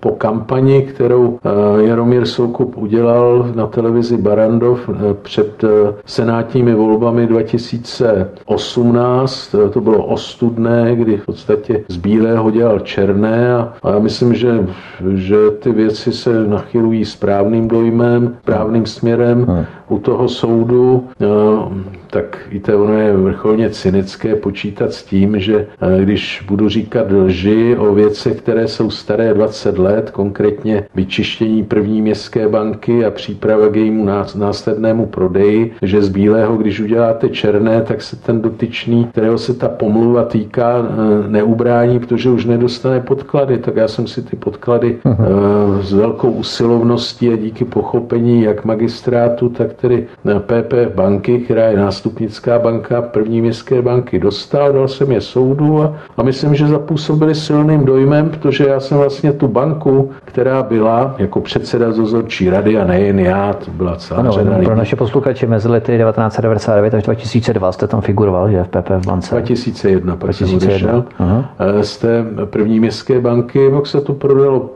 po 0.00 0.10
kampani, 0.10 0.82
kterou 0.82 1.38
eh, 1.44 1.48
Jaromír 1.86 2.26
Soukup 2.26 2.76
udělal 2.76 3.50
na 3.54 3.66
televizi 3.66 4.16
Barandov 4.16 4.88
eh, 4.88 4.92
před 5.22 5.64
senátními 6.06 6.74
volbami 6.74 7.26
2018. 7.26 9.54
To 9.72 9.80
bylo 9.80 10.04
ostudné, 10.04 10.96
kdy 10.96 11.16
v 11.16 11.26
podstatě 11.26 11.84
z 11.88 11.96
bílého 11.96 12.50
dělal 12.50 12.78
černé 12.78 13.54
a, 13.54 13.72
a 13.82 13.90
já 13.90 13.98
myslím, 13.98 14.34
že, 14.34 14.66
že 15.14 15.36
ty 15.50 15.72
věci 15.72 16.12
se 16.12 16.46
nachylují 16.46 17.04
správným 17.04 17.68
dojmem, 17.68 18.36
správným 18.42 18.86
směrem. 18.86 19.44
Hmm. 19.44 19.64
U 19.90 19.98
toho 19.98 20.28
soudu 20.28 21.08
tak 22.10 22.38
víte, 22.50 22.74
ono 22.76 22.98
je 22.98 23.16
vrcholně 23.16 23.70
cynické 23.70 24.34
počítat 24.36 24.92
s 24.92 25.04
tím, 25.04 25.40
že 25.40 25.66
eh, 25.80 26.02
když 26.02 26.44
budu 26.48 26.68
říkat 26.68 27.06
lži 27.10 27.76
o 27.76 27.94
věcech, 27.94 28.38
které 28.38 28.68
jsou 28.68 28.90
staré 28.90 29.34
20 29.34 29.78
let, 29.78 30.10
konkrétně 30.10 30.86
vyčištění 30.94 31.64
první 31.64 32.02
městské 32.02 32.48
banky 32.48 33.04
a 33.04 33.10
příprava 33.10 33.68
k 33.68 33.76
jejímu 33.76 34.04
následnému 34.34 35.06
prodeji, 35.06 35.72
že 35.82 36.02
z 36.02 36.08
bílého, 36.08 36.56
když 36.56 36.80
uděláte 36.80 37.28
černé, 37.28 37.82
tak 37.82 38.02
se 38.02 38.16
ten 38.16 38.40
dotyčný, 38.42 39.04
kterého 39.04 39.38
se 39.38 39.54
ta 39.54 39.68
pomluva 39.68 40.24
týká, 40.24 40.76
eh, 40.78 41.28
neubrání, 41.28 41.98
protože 41.98 42.30
už 42.30 42.44
nedostane 42.44 43.00
podklady. 43.00 43.58
Tak 43.58 43.76
já 43.76 43.88
jsem 43.88 44.06
si 44.06 44.22
ty 44.22 44.36
podklady 44.36 44.98
uh-huh. 45.04 45.80
s 45.80 45.92
velkou 45.92 46.30
usilovností 46.30 47.28
a 47.28 47.36
díky 47.36 47.64
pochopení 47.64 48.42
jak 48.42 48.64
magistrátu, 48.64 49.48
tak 49.48 49.72
tedy 49.80 50.06
PP 50.38 50.94
banky, 50.94 51.38
která 51.38 51.64
je 51.64 51.76
nástupnická 51.76 52.58
banka 52.58 53.02
první 53.02 53.40
městské 53.40 53.82
banky, 53.82 54.18
dostal, 54.18 54.72
dal 54.72 54.88
jsem 54.88 55.12
je 55.12 55.20
soudu 55.20 55.82
a, 55.82 55.94
a 56.16 56.22
myslím, 56.22 56.54
že 56.54 56.66
zapůsobili 56.66 57.34
silným 57.34 57.84
dojmem, 57.84 58.28
protože 58.28 58.66
já 58.66 58.80
jsem 58.80 58.98
vlastně 58.98 59.32
tu 59.32 59.48
banku, 59.48 60.10
která 60.24 60.62
byla 60.62 61.14
jako 61.18 61.40
předseda 61.40 61.90
dozorčí 61.92 62.50
rady 62.50 62.78
a 62.78 62.84
nejen 62.84 63.20
já, 63.20 63.52
to 63.52 63.70
byla 63.70 63.96
celá 63.96 64.20
ano, 64.20 64.32
řada 64.32 64.58
Pro 64.64 64.76
naše 64.76 64.96
posluchače 64.96 65.46
mezi 65.46 65.68
lety 65.68 65.98
1999 65.98 66.94
až 66.94 67.02
2002 67.02 67.72
jste 67.72 67.86
tam 67.86 68.00
figuroval, 68.00 68.50
že 68.50 68.64
v 68.64 68.68
PP 68.68 68.88
v 68.88 69.06
bance? 69.06 69.34
2001, 69.34 70.16
pak 70.16 70.30
2001. 70.30 70.58
jsem 70.58 70.70
odešel 70.70 71.04
uh-huh. 71.20 71.44
z 71.80 71.98
té 71.98 72.24
první 72.44 72.80
městské 72.80 73.20
banky, 73.20 73.70
pak 73.70 73.86
se 73.86 74.00
to 74.00 74.12
prodalo 74.12 74.70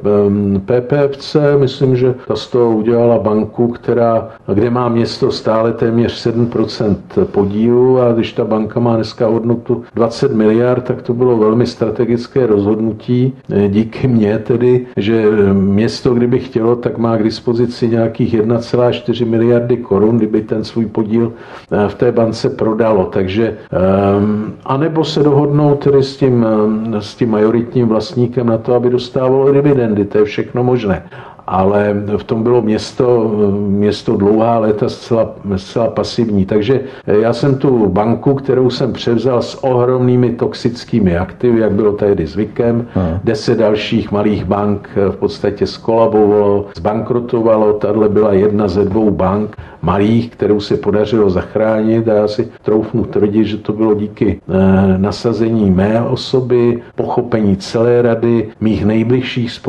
PPFC, 0.65 1.37
myslím, 1.59 1.97
že 1.97 2.15
ta 2.29 2.37
z 2.37 2.47
toho 2.47 2.71
udělala 2.71 3.19
banku, 3.19 3.69
která, 3.69 4.29
kde 4.55 4.71
má 4.71 4.89
město 4.95 5.30
stále 5.30 5.72
téměř 5.72 6.26
7% 6.26 6.97
podílu 7.24 8.01
a 8.01 8.12
když 8.12 8.32
ta 8.32 8.45
banka 8.45 8.80
má 8.80 8.95
dneska 8.97 9.26
hodnotu 9.26 9.84
20 9.95 10.32
miliard, 10.34 10.84
tak 10.84 11.03
to 11.03 11.14
bylo 11.14 11.36
velmi 11.36 11.66
strategické 11.66 12.47
rozhodnutí 12.47 13.32
díky 13.68 14.09
mně 14.09 14.38
tedy, 14.38 14.86
že 14.97 15.24
město, 15.53 16.14
kdyby 16.14 16.38
chtělo, 16.38 16.76
tak 16.76 16.99
má 16.99 17.16
k 17.16 17.22
dispozici 17.22 17.88
nějakých 17.88 18.34
1,4 18.34 19.26
miliardy 19.26 19.76
korun, 19.76 20.16
kdyby 20.16 20.42
ten 20.42 20.64
svůj 20.64 20.86
podíl 20.86 21.32
eh, 21.72 21.88
v 21.88 21.95
té 21.95 22.12
bance 22.12 22.51
prodalo. 22.51 23.05
Takže 23.05 23.57
ehm, 23.72 24.53
anebo 24.64 25.05
se 25.05 25.22
dohodnou 25.22 25.74
tedy 25.74 26.03
s 26.03 26.16
tím, 26.16 26.47
eh, 26.95 27.01
s 27.03 27.14
tím 27.14 27.30
majoritním 27.30 27.88
vlastníkem 27.88 28.47
na 28.47 28.59
to, 28.59 28.74
aby 28.74 28.90
dostávalo 28.90 29.53
dividendy. 29.53 30.05
To 30.05 30.18
je 30.18 30.24
všechno 30.24 30.64
možné 30.64 31.03
ale 31.47 31.97
v 32.16 32.24
tom 32.24 32.42
bylo 32.42 32.62
město, 32.62 33.30
město 33.68 34.16
dlouhá 34.16 34.59
léta 34.59 34.88
zcela, 34.88 35.30
zcela 35.57 35.88
pasivní. 35.88 36.47
Takže 36.47 36.80
já 37.07 37.32
jsem 37.32 37.59
tu 37.59 37.88
banku, 37.88 38.34
kterou 38.34 38.70
jsem 38.70 38.92
převzal 38.92 39.42
s 39.42 39.64
ohromnými 39.64 40.30
toxickými 40.30 41.18
aktivy, 41.18 41.61
jak 41.61 41.72
bylo 41.72 41.92
tehdy 41.92 42.26
zvykem, 42.26 42.86
hmm. 42.95 43.18
deset 43.24 43.59
dalších 43.59 44.12
malých 44.12 44.45
bank 44.45 44.88
v 45.11 45.16
podstatě 45.16 45.66
skolabovalo, 45.66 46.66
zbankrotovalo, 46.76 47.72
tahle 47.72 48.09
byla 48.09 48.32
jedna 48.32 48.68
ze 48.68 48.84
dvou 48.84 49.11
bank 49.11 49.57
malých, 49.85 50.30
kterou 50.30 50.61
se 50.61 50.76
podařilo 50.76 51.30
zachránit. 51.30 52.09
A 52.09 52.14
já 52.14 52.28
si 52.28 52.49
troufnu 52.62 53.05
tvrdit, 53.05 53.45
že 53.45 53.59
to 53.59 53.72
bylo 53.72 53.95
díky 53.95 54.41
eh, 54.49 54.99
nasazení 54.99 55.70
mé 55.70 56.03
osoby, 56.03 56.82
pochopení 56.95 57.57
celé 57.57 58.03
rady, 58.03 58.49
mých 58.61 58.85
nejbližších 58.85 59.61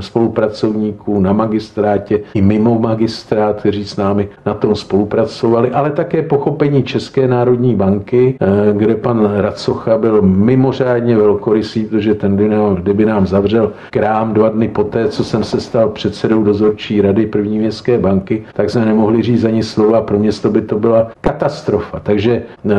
spolupracovníků 0.00 1.20
na 1.20 1.32
magistrátě 1.32 2.20
i 2.34 2.42
mimo 2.42 2.78
magistrát, 2.78 3.56
kteří 3.56 3.84
s 3.84 3.96
námi 3.96 4.28
na 4.46 4.54
tom 4.54 4.74
spolupracovali, 4.74 5.70
ale 5.70 5.90
také 5.90 6.22
pochopení 6.22 6.82
České 6.82 7.28
národní 7.28 7.74
banky, 7.74 8.34
eh, 8.40 8.72
kde 8.72 8.94
pan 8.94 9.30
Racocha 9.36 9.98
byl 9.98 10.22
mimořádně 10.22 11.16
velkorysý, 11.16 11.84
protože 11.84 12.14
ten, 12.14 12.36
kdyby 12.76 13.04
nám 13.04 13.26
zavřel 13.26 13.72
krám 13.90 14.32
dva 14.34 14.48
dny 14.48 14.68
poté, 14.68 15.08
co 15.08 15.24
jsem 15.24 15.44
se 15.44 15.60
stal 15.60 15.88
předsedou 15.88 16.42
dozorčí 16.42 17.00
rady 17.00 17.26
první 17.26 17.58
městské 17.58 17.98
banky, 17.98 18.44
tak 18.54 18.70
jsme 18.70 18.84
nemohli 18.84 19.22
říct 19.22 19.41
ani 19.44 19.62
slova. 19.62 20.00
Pro 20.00 20.18
město 20.18 20.50
by 20.50 20.62
to 20.62 20.78
byla 20.78 21.08
katastrofa. 21.20 22.00
Takže 22.02 22.42
eh, 22.70 22.76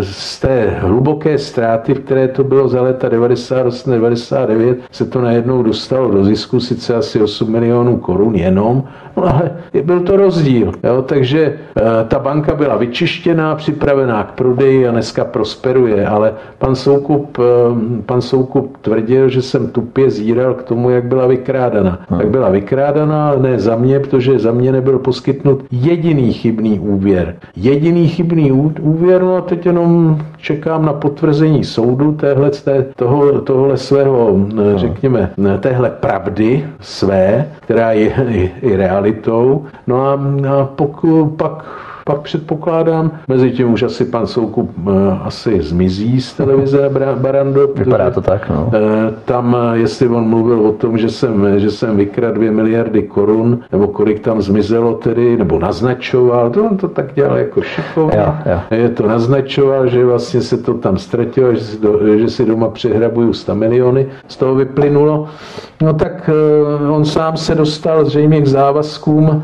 z 0.00 0.40
té 0.40 0.76
hluboké 0.78 1.38
ztráty, 1.38 1.94
v 1.94 2.00
které 2.00 2.28
to 2.28 2.44
bylo 2.44 2.68
za 2.68 2.82
léta 2.82 3.08
98-99, 3.08 4.76
se 4.90 5.04
to 5.04 5.20
najednou 5.20 5.62
dostalo 5.62 6.10
do 6.10 6.24
zisku, 6.24 6.60
sice 6.60 6.94
asi 6.94 7.20
8 7.22 7.52
milionů 7.52 7.96
korun 7.96 8.34
jenom, 8.34 8.84
no 9.16 9.24
ale 9.34 9.50
byl 9.84 10.00
to 10.00 10.16
rozdíl. 10.16 10.72
Jo? 10.84 11.02
Takže 11.02 11.58
eh, 11.76 11.82
ta 12.08 12.18
banka 12.18 12.54
byla 12.54 12.76
vyčištěná, 12.76 13.54
připravená 13.54 14.24
k 14.24 14.32
prodeji 14.32 14.88
a 14.88 14.90
dneska 14.90 15.24
prosperuje, 15.24 16.06
ale 16.06 16.34
pan 16.58 16.74
Soukup, 16.74 17.38
eh, 17.38 18.02
pan 18.06 18.20
Soukup 18.20 18.76
tvrdil, 18.76 19.28
že 19.28 19.42
jsem 19.42 19.68
tupě 19.68 20.10
zíral 20.10 20.54
k 20.54 20.62
tomu, 20.62 20.90
jak 20.90 21.04
byla 21.04 21.26
vykrádaná. 21.26 21.98
Hmm. 22.08 22.20
Jak 22.20 22.30
byla 22.30 22.48
vykrádaná, 22.48 23.34
ne 23.38 23.58
za 23.58 23.76
mě, 23.76 24.00
protože 24.00 24.38
za 24.38 24.52
mě 24.52 24.72
nebyl 24.72 24.98
poskytnut 24.98 25.64
jediný 25.70 26.01
chybný 26.32 26.80
úvěr. 26.80 27.36
Jediný 27.56 28.08
chybný 28.08 28.52
úvěr, 28.80 29.22
no 29.22 29.36
a 29.36 29.40
teď 29.40 29.66
jenom 29.66 30.18
čekám 30.36 30.84
na 30.84 30.92
potvrzení 30.92 31.64
soudu 31.64 32.12
téhle, 32.12 32.50
toho, 32.96 33.40
tohle 33.40 33.76
svého, 33.76 34.36
eh, 34.58 34.78
řekněme, 34.78 35.30
téhle 35.60 35.90
pravdy 35.90 36.66
své, 36.80 37.46
která 37.60 37.92
je 37.92 38.50
i 38.62 38.76
realitou. 38.76 39.64
No 39.86 40.06
a, 40.06 40.12
a 40.48 40.64
pokud 40.64 41.26
pak 41.26 41.64
pak 42.04 42.20
předpokládám, 42.20 43.10
mezi 43.28 43.50
tím 43.50 43.72
už 43.72 43.82
asi 43.82 44.04
pan 44.04 44.26
Soukup 44.26 44.70
uh, 44.84 44.92
asi 45.22 45.62
zmizí 45.62 46.20
z 46.20 46.34
televize 46.34 46.90
Barando. 47.14 47.68
Vypadá 47.76 48.10
to 48.10 48.20
tak, 48.20 48.50
no. 48.50 48.64
Uh, 48.64 48.72
tam, 49.24 49.54
uh, 49.54 49.72
jestli 49.72 50.08
on 50.08 50.28
mluvil 50.28 50.60
o 50.60 50.72
tom, 50.72 50.98
že 50.98 51.08
jsem, 51.08 51.60
že 51.60 51.70
jsem 51.70 51.96
vykradl 51.96 52.32
dvě 52.34 52.50
miliardy 52.50 53.02
korun, 53.02 53.58
nebo 53.72 53.86
kolik 53.86 54.20
tam 54.20 54.42
zmizelo 54.42 54.94
tedy, 54.94 55.36
nebo 55.36 55.58
naznačoval, 55.58 56.50
to 56.50 56.64
on 56.64 56.76
to 56.76 56.88
tak 56.88 57.14
dělal 57.14 57.38
jako 57.38 57.62
šikovně. 57.62 58.24
Je 58.70 58.88
to 58.88 59.06
naznačoval, 59.08 59.86
že 59.86 60.04
vlastně 60.04 60.40
se 60.40 60.56
to 60.56 60.74
tam 60.74 60.98
ztratilo, 60.98 61.54
že 61.54 61.60
si, 61.60 61.80
do, 61.80 62.18
že 62.18 62.28
si 62.28 62.44
doma 62.44 62.68
přehrabuju 62.68 63.32
100 63.32 63.54
miliony, 63.54 64.06
z 64.28 64.36
toho 64.36 64.54
vyplynulo. 64.54 65.28
No 65.82 65.92
tak 65.92 66.30
on 66.90 67.04
sám 67.04 67.36
se 67.36 67.54
dostal 67.54 68.04
zřejmě 68.04 68.40
k 68.40 68.46
závazkům, 68.46 69.42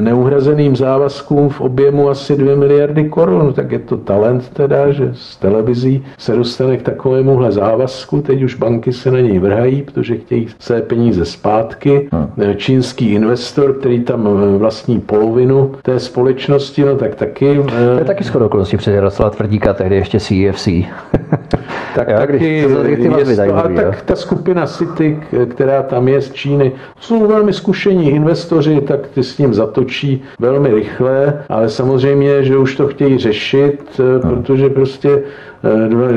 neuhrazeným 0.00 0.76
závazkům 0.76 1.41
v 1.48 1.60
objemu 1.60 2.08
asi 2.08 2.36
2 2.36 2.56
miliardy 2.56 3.04
korun, 3.04 3.52
tak 3.52 3.72
je 3.72 3.78
to 3.78 3.96
talent 3.96 4.48
teda, 4.48 4.92
že 4.92 5.10
z 5.14 5.36
televizí 5.36 6.04
se 6.18 6.36
dostane 6.36 6.76
k 6.76 6.82
takovémuhle 6.82 7.52
závazku, 7.52 8.22
teď 8.22 8.42
už 8.42 8.54
banky 8.54 8.92
se 8.92 9.10
na 9.10 9.20
něj 9.20 9.38
vrhají, 9.38 9.82
protože 9.82 10.16
chtějí 10.16 10.48
své 10.58 10.82
peníze 10.82 11.24
zpátky. 11.24 12.08
Hmm. 12.12 12.54
Čínský 12.56 13.12
investor, 13.12 13.72
který 13.72 14.00
tam 14.00 14.28
vlastní 14.58 15.00
polovinu 15.00 15.72
té 15.82 16.00
společnosti, 16.00 16.84
no 16.84 16.96
tak 16.96 17.14
taky... 17.14 17.62
To 17.68 17.98
je 17.98 18.04
taky 18.04 18.24
skoro 18.24 18.46
okolností 18.46 18.76
před 18.76 18.92
Jaroslava 18.92 19.30
Tvrdíka, 19.30 19.74
tehdy 19.74 19.96
ještě 19.96 20.20
CFC. 20.20 20.68
tak 21.94 22.08
jo, 22.08 22.16
taky, 22.16 22.32
když 22.32 22.62
to, 22.62 22.82
ty 22.82 23.32
je, 23.32 23.52
a 23.52 23.68
tak 23.68 24.02
ta 24.02 24.16
skupina 24.16 24.66
City, 24.66 25.20
která 25.48 25.82
tam 25.82 26.08
je 26.08 26.20
z 26.20 26.32
Číny, 26.32 26.72
jsou 27.00 27.26
velmi 27.26 27.52
zkušení 27.52 28.10
investoři, 28.10 28.80
tak 28.80 29.08
ty 29.08 29.22
s 29.22 29.38
ním 29.38 29.54
zatočí 29.54 30.22
velmi 30.38 30.74
rychle, 30.74 31.31
ale 31.48 31.68
samozřejmě, 31.68 32.44
že 32.44 32.56
už 32.56 32.76
to 32.76 32.88
chtějí 32.88 33.18
řešit, 33.18 34.00
no. 34.24 34.30
protože 34.30 34.68
prostě 34.68 35.08
Eh, 35.18 35.51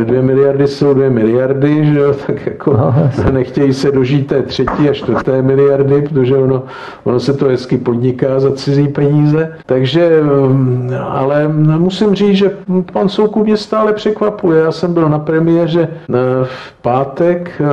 dvě 0.04 0.22
miliardy 0.22 0.68
jsou 0.68 0.93
dvě 0.93 1.10
miliardy, 1.10 1.86
že 1.86 2.00
jo, 2.00 2.14
tak 2.28 2.46
jako 2.46 2.74
no, 2.74 2.96
nechtějí 3.32 3.74
se 3.74 3.91
dožít 3.91 4.28
té 4.28 4.41
třetí 4.41 4.89
a 4.89 4.93
čtvrté 4.93 5.41
miliardy, 5.41 6.02
protože 6.02 6.38
ono, 6.38 6.64
ono 7.04 7.20
se 7.20 7.34
to 7.34 7.46
hezky 7.46 7.78
podniká 7.78 8.39
za 8.39 8.52
cizí 8.52 8.88
peníze. 8.88 9.54
Takže, 9.66 10.22
mm, 10.24 10.91
ale 11.10 11.48
musím 11.78 12.16
říct, 12.16 12.38
že 12.38 12.52
pan 12.93 13.10
Soukup 13.10 13.43
mě 13.43 13.58
stále 13.58 13.93
překvapuje. 13.93 14.62
Já 14.62 14.72
jsem 14.72 14.93
byl 14.93 15.10
na 15.10 15.20
premiéře 15.20 15.88
eh, 15.89 16.14
v 16.43 16.74
pátek, 16.82 17.62
eh, 17.62 17.66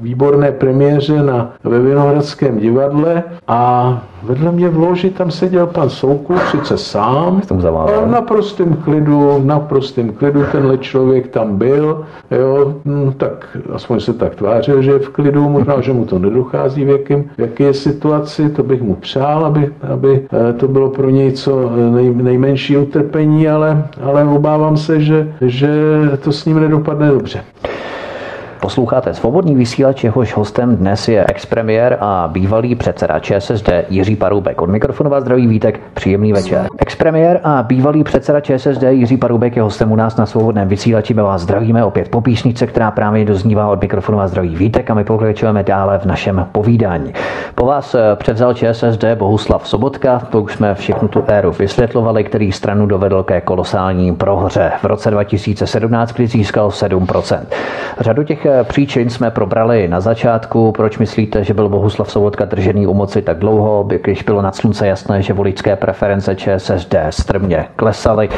výborné 0.00 0.52
premiéře 0.52 1.22
na, 1.22 1.52
ve 1.64 1.80
Vinohradském 1.80 2.58
divadle 2.58 3.22
a 3.48 4.02
Vedle 4.24 4.52
mě 4.52 4.68
v 4.68 4.78
loži 4.78 5.10
tam 5.10 5.30
seděl 5.30 5.66
pan 5.66 5.90
Soukup, 5.90 6.38
sice 6.50 6.78
sám, 6.78 7.42
ale 7.76 8.06
na 8.06 8.20
prostém 8.20 8.76
klidu, 8.84 9.40
na 9.44 9.60
prostém 9.60 10.12
klidu 10.12 10.44
tenhle 10.52 10.78
člověk 10.78 11.13
tam 11.22 11.56
byl, 11.56 12.04
jo, 12.30 12.74
hm, 12.84 13.12
tak 13.16 13.56
aspoň 13.72 14.00
se 14.00 14.12
tak 14.12 14.34
tvářil, 14.34 14.82
že 14.82 14.90
je 14.90 14.98
v 14.98 15.08
klidu, 15.08 15.48
možná, 15.48 15.80
že 15.80 15.92
mu 15.92 16.04
to 16.04 16.18
nedochází, 16.18 16.84
v, 16.84 16.88
jakém, 16.88 17.24
v 17.36 17.40
jaké 17.40 17.64
je 17.64 17.74
situaci, 17.74 18.50
to 18.50 18.62
bych 18.62 18.82
mu 18.82 18.94
přál, 18.94 19.44
aby, 19.44 19.72
aby 19.92 20.26
eh, 20.32 20.52
to 20.52 20.68
bylo 20.68 20.90
pro 20.90 21.10
něj 21.10 21.32
co 21.32 21.70
nej, 21.90 22.14
nejmenší 22.14 22.76
utrpení, 22.76 23.48
ale, 23.48 23.86
ale 24.02 24.24
obávám 24.24 24.76
se, 24.76 25.00
že, 25.00 25.34
že 25.40 25.68
to 26.24 26.32
s 26.32 26.44
ním 26.44 26.60
nedopadne 26.60 27.08
dobře. 27.08 27.40
Posloucháte 28.64 29.14
svobodný 29.14 29.54
vysílač, 29.54 30.04
jehož 30.04 30.36
hostem 30.36 30.76
dnes 30.76 31.08
je 31.08 31.24
expremiér 31.28 31.96
a 32.00 32.28
bývalý 32.32 32.74
předseda 32.74 33.18
ČSSD 33.18 33.68
Jiří 33.88 34.16
Paroubek. 34.16 34.62
Od 34.62 34.70
mikrofonu 34.70 35.10
vás 35.10 35.22
zdraví 35.22 35.46
Vítek, 35.46 35.80
příjemný 35.94 36.32
večer. 36.32 36.66
Expremiér 36.78 37.40
a 37.42 37.62
bývalý 37.62 38.04
předseda 38.04 38.40
ČSSD 38.40 38.82
Jiří 38.82 39.16
Paroubek 39.16 39.56
je 39.56 39.62
hostem 39.62 39.92
u 39.92 39.96
nás 39.96 40.16
na 40.16 40.26
svobodném 40.26 40.68
vysílači. 40.68 41.14
My 41.14 41.22
vás 41.22 41.42
zdravíme 41.42 41.84
opět 41.84 42.08
po 42.08 42.20
píšnice, 42.20 42.66
která 42.66 42.90
právě 42.90 43.24
doznívá 43.24 43.68
od 43.68 43.80
mikrofonu 43.80 44.18
vás 44.18 44.30
zdraví 44.30 44.56
Vítek 44.56 44.90
a 44.90 44.94
my 44.94 45.04
pokračujeme 45.04 45.62
dále 45.62 45.98
v 45.98 46.04
našem 46.04 46.46
povídání. 46.52 47.12
Po 47.54 47.66
vás 47.66 47.94
eh, 47.94 48.16
převzal 48.16 48.54
ČSSD 48.54 49.04
Bohuslav 49.14 49.68
Sobotka, 49.68 50.18
to 50.30 50.42
už 50.42 50.52
jsme 50.52 50.74
všechnu 50.74 51.08
tu 51.08 51.24
éru 51.26 51.52
vysvětlovali, 51.52 52.24
který 52.24 52.52
stranu 52.52 52.86
dovedl 52.86 53.22
ke 53.22 53.40
kolosální 53.40 54.14
prohře. 54.14 54.72
V 54.82 54.84
roce 54.84 55.10
2017, 55.10 56.12
kdy 56.12 56.26
získal 56.26 56.68
7%. 56.68 57.40
Řadu 58.00 58.22
těch 58.22 58.46
příčin 58.62 59.10
jsme 59.10 59.30
probrali 59.30 59.88
na 59.88 60.00
začátku. 60.00 60.72
Proč 60.72 60.98
myslíte, 60.98 61.44
že 61.44 61.54
byl 61.54 61.68
Bohuslav 61.68 62.10
Sobotka 62.10 62.44
držený 62.44 62.86
u 62.86 62.94
moci 62.94 63.22
tak 63.22 63.38
dlouho, 63.38 63.88
když 64.02 64.22
bylo 64.22 64.42
nad 64.42 64.56
slunce 64.56 64.86
jasné, 64.86 65.22
že 65.22 65.32
voličské 65.32 65.76
preference 65.76 66.36
ČSSD 66.36 66.94
strmě 67.10 67.66
klesaly? 67.76 68.28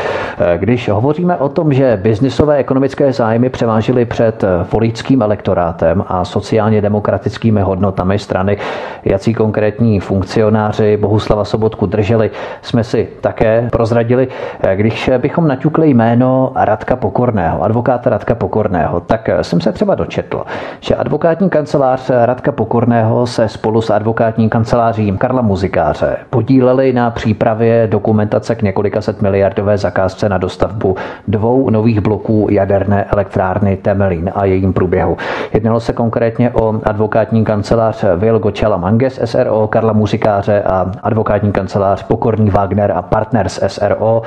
Když 0.56 0.88
hovoříme 0.88 1.36
o 1.36 1.48
tom, 1.48 1.72
že 1.72 1.98
biznisové 2.02 2.56
ekonomické 2.56 3.12
zájmy 3.12 3.48
převážily 3.48 4.04
před 4.04 4.44
voličským 4.72 5.22
elektorátem 5.22 6.04
a 6.08 6.24
sociálně 6.24 6.80
demokratickými 6.80 7.60
hodnotami 7.60 8.18
strany, 8.18 8.58
jací 9.04 9.34
konkrétní 9.34 10.00
funkcionáři 10.00 10.96
Bohuslava 10.96 11.44
Sobotku 11.44 11.86
drželi, 11.86 12.30
jsme 12.62 12.84
si 12.84 13.08
také 13.20 13.68
prozradili. 13.72 14.28
Když 14.74 15.10
bychom 15.18 15.48
naťukli 15.48 15.90
jméno 15.90 16.52
Radka 16.54 16.96
Pokorného, 16.96 17.62
advokáta 17.62 18.10
Radka 18.10 18.34
Pokorného, 18.34 19.00
tak 19.00 19.28
jsem 19.42 19.60
se 19.60 19.72
třeba 19.72 19.94
dočetl, 20.06 20.44
že 20.80 20.94
advokátní 20.94 21.50
kancelář 21.50 22.10
Radka 22.24 22.52
Pokorného 22.52 23.26
se 23.26 23.48
spolu 23.48 23.80
s 23.80 23.90
advokátní 23.90 24.48
kanceláří 24.48 25.12
Karla 25.18 25.42
Muzikáře 25.42 26.16
podíleli 26.30 26.92
na 26.92 27.10
přípravě 27.10 27.86
dokumentace 27.90 28.54
k 28.54 28.62
několika 28.62 29.00
set 29.00 29.22
miliardové 29.22 29.78
zakázce 29.78 30.28
na 30.28 30.38
dostavbu 30.38 30.96
dvou 31.28 31.70
nových 31.70 32.00
bloků 32.00 32.46
jaderné 32.50 33.04
elektrárny 33.04 33.76
Temelín 33.76 34.30
a 34.34 34.44
jejím 34.44 34.72
průběhu. 34.72 35.16
Jednalo 35.52 35.80
se 35.80 35.92
konkrétně 35.92 36.50
o 36.50 36.80
advokátní 36.84 37.44
kancelář 37.44 38.04
Vil 38.16 38.38
Gočela 38.38 38.76
Manges 38.76 39.20
SRO, 39.24 39.66
Karla 39.66 39.92
Muzikáře 39.92 40.62
a 40.62 40.92
advokátní 41.02 41.52
kancelář 41.52 42.02
Pokorný 42.02 42.50
Wagner 42.50 42.92
a 42.92 43.02
Partners 43.02 43.60
SRO. 43.66 44.22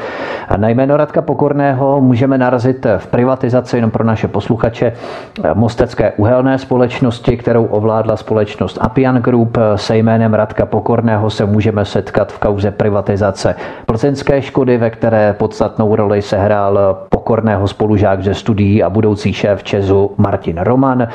A 0.50 0.58
na 0.58 0.70
jméno 0.70 0.98
Radka 0.98 1.22
Pokorného 1.22 2.02
můžeme 2.02 2.38
narazit 2.38 2.86
v 2.98 3.08
privatizaci 3.08 3.78
jenom 3.78 3.92
pro 3.92 4.04
naše 4.04 4.28
posluchače 4.28 4.94
Mostecké 5.70 6.12
uhelné 6.18 6.58
společnosti, 6.58 7.38
kterou 7.38 7.66
ovládla 7.66 8.18
společnost 8.18 8.78
Apian 8.82 9.16
Group. 9.16 9.58
Se 9.76 9.98
jménem 9.98 10.34
Radka 10.34 10.66
Pokorného 10.66 11.30
se 11.30 11.46
můžeme 11.46 11.86
setkat 11.86 12.32
v 12.32 12.40
kauze 12.40 12.72
privatizace 12.72 13.56
plzeňské 13.86 14.42
škody, 14.42 14.78
ve 14.78 14.90
které 14.90 15.34
podstatnou 15.34 15.96
roli 15.96 16.22
sehrál 16.22 16.98
Pokorného 17.30 17.68
spolužák 17.68 18.24
ze 18.24 18.34
studií 18.34 18.84
a 18.84 18.90
budoucí 18.90 19.34
šéf 19.34 19.64
Česu 19.64 20.12
Martin 20.18 20.58
Roman. 20.58 21.08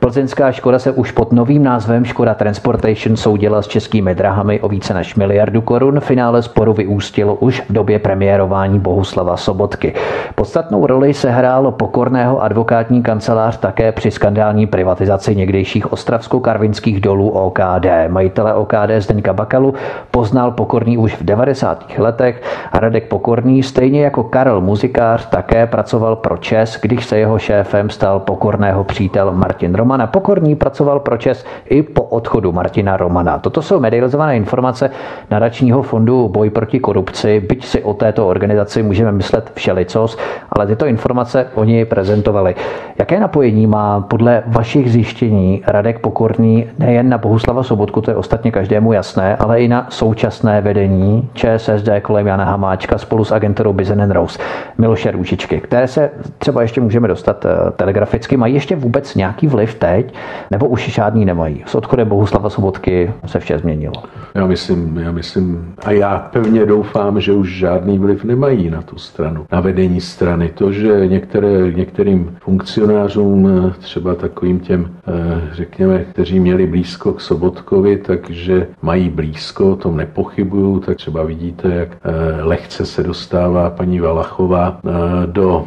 Plzeňská 0.00 0.52
škoda 0.52 0.78
se 0.78 0.90
už 0.90 1.10
pod 1.10 1.32
novým 1.32 1.62
názvem 1.62 2.04
Škoda 2.04 2.34
Transportation 2.34 3.16
soudila 3.16 3.62
s 3.62 3.66
českými 3.66 4.14
drahami 4.14 4.60
o 4.60 4.68
více 4.68 4.94
než 4.94 5.14
miliardu 5.14 5.60
korun. 5.60 6.00
Finále 6.00 6.42
sporu 6.42 6.72
vyústilo 6.72 7.34
už 7.34 7.62
v 7.68 7.72
době 7.72 7.98
premiérování 7.98 8.78
Bohuslava 8.78 9.36
Sobotky. 9.36 9.94
Podstatnou 10.34 10.86
roli 10.86 11.14
se 11.14 11.30
hrálo 11.30 11.72
pokorného 11.72 12.42
advokátní 12.42 13.02
kancelář 13.02 13.56
také 13.56 13.92
při 13.92 14.10
skandální 14.10 14.66
privatizaci 14.66 15.36
někdejších 15.36 15.92
ostravsko-karvinských 15.92 17.00
dolů 17.00 17.30
OKD. 17.30 17.86
Majitele 18.08 18.54
OKD 18.54 18.90
Zdeňka 18.98 19.32
Bakalu 19.32 19.74
poznal 20.10 20.50
Pokorný 20.50 20.98
už 20.98 21.14
v 21.14 21.24
90. 21.24 21.84
letech 21.98 22.42
a 22.72 22.80
Radek 22.80 23.08
Pokorný, 23.08 23.62
stejně 23.62 24.04
jako 24.04 24.24
Karel 24.24 24.60
Muzikář, 24.60 25.26
také 25.26 25.59
pracoval 25.66 26.16
pro 26.16 26.36
Čes, 26.36 26.78
když 26.82 27.04
se 27.06 27.18
jeho 27.18 27.38
šéfem 27.38 27.90
stal 27.90 28.20
Pokorného 28.20 28.84
přítel 28.84 29.32
Martin 29.32 29.74
Romana. 29.74 30.06
Pokorný 30.06 30.56
pracoval 30.56 31.00
pro 31.00 31.16
Čes 31.16 31.44
i 31.68 31.82
po 31.82 32.02
odchodu 32.02 32.52
Martina 32.52 32.96
Romana. 32.96 33.38
Toto 33.38 33.62
jsou 33.62 33.80
medializované 33.80 34.36
informace 34.36 34.90
nadačního 35.30 35.82
fondu 35.82 36.28
Boj 36.28 36.50
proti 36.50 36.80
korupci, 36.80 37.40
byť 37.40 37.64
si 37.64 37.82
o 37.82 37.94
této 37.94 38.28
organizaci 38.28 38.82
můžeme 38.82 39.12
myslet 39.12 39.50
všelicos, 39.54 40.18
ale 40.52 40.66
tyto 40.66 40.86
informace 40.86 41.46
oni 41.54 41.84
prezentovali. 41.84 42.54
Jaké 42.98 43.20
napojení 43.20 43.66
má 43.66 44.00
podle 44.00 44.42
vašich 44.46 44.92
zjištění 44.92 45.62
Radek 45.66 45.98
Pokorný 45.98 46.66
nejen 46.78 47.08
na 47.08 47.18
Bohuslava 47.18 47.62
Sobotku, 47.62 48.00
to 48.00 48.10
je 48.10 48.16
ostatně 48.16 48.50
každému 48.50 48.92
jasné, 48.92 49.36
ale 49.36 49.60
i 49.60 49.68
na 49.68 49.86
současné 49.88 50.60
vedení 50.60 51.28
ČSSD 51.34 51.88
kolem 52.02 52.26
Jana 52.26 52.44
Hamáčka 52.44 52.98
spolu 52.98 53.24
s 53.24 53.32
agenturou 53.32 53.72
Bizen 53.72 54.10
Rose, 54.10 54.38
Miloše 54.78 55.10
Růžičky, 55.40 55.60
které 55.60 55.88
se 55.88 56.10
třeba 56.38 56.62
ještě 56.62 56.80
můžeme 56.80 57.08
dostat 57.08 57.44
eh, 57.44 57.70
telegraficky, 57.76 58.36
mají 58.36 58.54
ještě 58.54 58.76
vůbec 58.76 59.14
nějaký 59.14 59.46
vliv 59.46 59.74
teď, 59.74 60.14
nebo 60.50 60.68
už 60.68 60.88
žádný 60.88 61.24
nemají? 61.24 61.62
S 61.66 61.74
odchodem 61.74 62.08
Bohuslava 62.08 62.50
Sobotky 62.50 63.12
se 63.26 63.40
vše 63.40 63.58
změnilo. 63.58 63.94
Já 64.34 64.46
myslím, 64.46 64.96
já 64.96 65.12
myslím, 65.12 65.74
a 65.84 65.90
já 65.90 66.18
pevně 66.18 66.66
doufám, 66.66 67.20
že 67.20 67.32
už 67.32 67.58
žádný 67.58 67.98
vliv 67.98 68.24
nemají 68.24 68.70
na 68.70 68.82
tu 68.82 68.98
stranu, 68.98 69.46
na 69.52 69.60
vedení 69.60 70.00
strany. 70.00 70.48
To, 70.48 70.72
že 70.72 71.06
některé, 71.06 71.72
některým 71.72 72.36
funkcionářům, 72.40 73.72
třeba 73.78 74.14
takovým 74.14 74.60
těm, 74.60 74.90
eh, 75.08 75.40
řekněme, 75.52 75.98
kteří 75.98 76.40
měli 76.40 76.66
blízko 76.66 77.12
k 77.12 77.20
Sobotkovi, 77.20 77.96
takže 77.96 78.66
mají 78.82 79.08
blízko, 79.08 79.70
o 79.70 79.76
tom 79.76 79.96
nepochybuju, 79.96 80.80
tak 80.80 80.96
třeba 80.96 81.22
vidíte, 81.22 81.74
jak 81.74 81.88
eh, 81.92 82.42
lehce 82.42 82.86
se 82.86 83.02
dostává 83.02 83.70
paní 83.70 84.00
Valachová 84.00 84.80
eh, 84.84 85.29
do, 85.32 85.66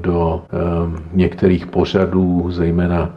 do 0.00 0.42
některých 1.12 1.66
pořadů, 1.66 2.50
zejména 2.50 3.10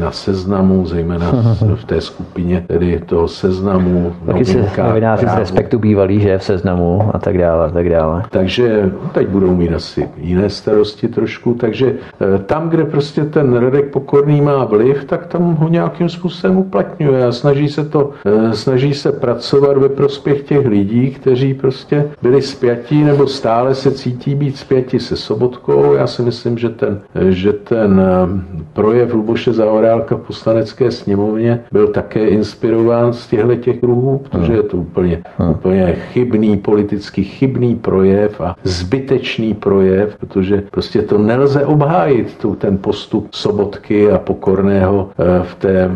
na 0.00 0.10
seznamu, 0.10 0.86
zejména 0.86 1.32
v 1.74 1.84
té 1.84 2.00
skupině 2.00 2.64
tedy 2.66 3.00
toho 3.06 3.28
seznamu. 3.28 4.12
Taky 4.26 4.44
se 4.44 4.66
novináři 4.88 5.26
z 5.26 5.38
respektu 5.38 5.78
bývalí, 5.78 6.20
že 6.20 6.38
v 6.38 6.44
seznamu 6.44 7.10
a 7.14 7.18
tak 7.18 7.38
dále, 7.38 7.66
a 7.66 7.70
tak 7.70 7.88
dále. 7.88 8.22
Takže 8.30 8.90
teď 9.12 9.28
budou 9.28 9.54
mít 9.54 9.72
asi 9.72 10.08
jiné 10.16 10.50
starosti 10.50 11.08
trošku, 11.08 11.54
takže 11.54 11.94
eh, 11.94 12.38
tam, 12.38 12.68
kde 12.68 12.84
prostě 12.84 13.24
ten 13.24 13.56
Radek 13.56 13.90
Pokorný 13.92 14.40
má 14.40 14.64
vliv, 14.64 15.04
tak 15.04 15.26
tam 15.26 15.54
ho 15.54 15.68
nějakým 15.68 16.08
způsobem 16.08 16.56
uplatňuje 16.56 17.26
a 17.26 17.32
snaží 17.32 17.68
se 17.68 17.84
to, 17.84 18.10
eh, 18.24 18.52
snaží 18.52 18.94
se 18.94 19.12
pracovat 19.12 19.76
ve 19.76 19.88
prospěch 19.88 20.42
těch 20.42 20.66
lidí, 20.66 21.10
kteří 21.10 21.54
prostě 21.54 22.04
byli 22.22 22.42
spjatí 22.42 23.04
nebo 23.04 23.26
stále 23.26 23.74
se 23.74 23.90
cítí 23.90 24.34
být 24.34 24.57
spjatí 24.58 25.00
se 25.00 25.16
Sobotkou. 25.16 25.94
Já 25.94 26.06
si 26.06 26.22
myslím, 26.22 26.58
že 26.58 26.68
ten, 26.68 27.00
že 27.28 27.52
ten 27.52 28.00
eh, 28.00 28.62
projev 28.72 29.14
Luboše 29.14 29.52
Zaorálka 29.52 30.16
v 30.16 30.20
poslanecké 30.20 30.90
sněmovně 30.90 31.60
byl 31.72 31.88
také 31.88 32.28
inspirován 32.28 33.12
z 33.12 33.26
těchto 33.26 33.54
těch 33.56 33.80
kruhů, 33.80 34.22
protože 34.30 34.52
je 34.52 34.62
to 34.62 34.76
úplně, 34.76 35.22
úplně 35.50 35.96
chybný, 36.12 36.56
politicky 36.56 37.24
chybný 37.24 37.74
projev 37.74 38.40
a 38.40 38.56
zbytečný 38.64 39.54
projev, 39.54 40.16
protože 40.16 40.62
prostě 40.70 41.02
to 41.02 41.18
nelze 41.18 41.66
obhájit, 41.66 42.36
tu, 42.38 42.54
ten 42.54 42.78
postup 42.78 43.28
Sobotky 43.34 44.10
a 44.10 44.18
Pokorného 44.18 45.10
eh, 45.18 45.42
v 45.42 45.54
té, 45.54 45.90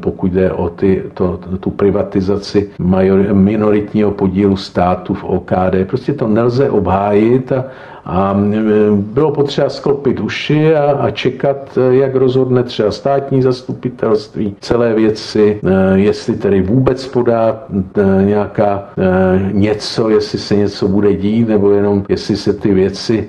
pokud 0.00 0.32
jde 0.32 0.52
o 0.52 0.68
ty, 0.68 1.02
to, 1.14 1.40
tu 1.60 1.70
privatizaci 1.70 2.70
major, 2.78 3.34
minoritního 3.34 4.10
podílu 4.10 4.56
státu 4.56 5.14
v 5.14 5.24
OKD. 5.24 5.86
Prostě 5.86 6.12
to 6.12 6.28
nelze 6.28 6.70
obhájit 6.70 7.52
a 7.52 7.64
a 8.10 8.36
e, 8.54 8.60
bylo 8.96 9.30
potřeba 9.30 9.68
sklopit 9.68 10.20
uši 10.20 10.74
a, 10.74 10.90
a 10.90 11.10
čekat, 11.10 11.78
e, 11.78 11.94
jak 11.94 12.14
rozhodne 12.14 12.62
třeba 12.62 12.90
státní 12.90 13.42
zastupitelství 13.42 14.54
celé 14.60 14.94
věci, 14.94 15.60
e, 15.64 15.98
jestli 15.98 16.34
tedy 16.34 16.62
vůbec 16.62 17.06
podá 17.06 17.64
nějaká 18.24 18.88
něco, 19.52 20.08
jestli 20.08 20.38
se 20.38 20.56
něco 20.56 20.88
bude 20.88 21.14
dít, 21.14 21.48
nebo 21.48 21.70
jenom 21.70 22.04
jestli 22.08 22.36
se 22.36 22.52
ty 22.52 22.74
věci 22.74 23.28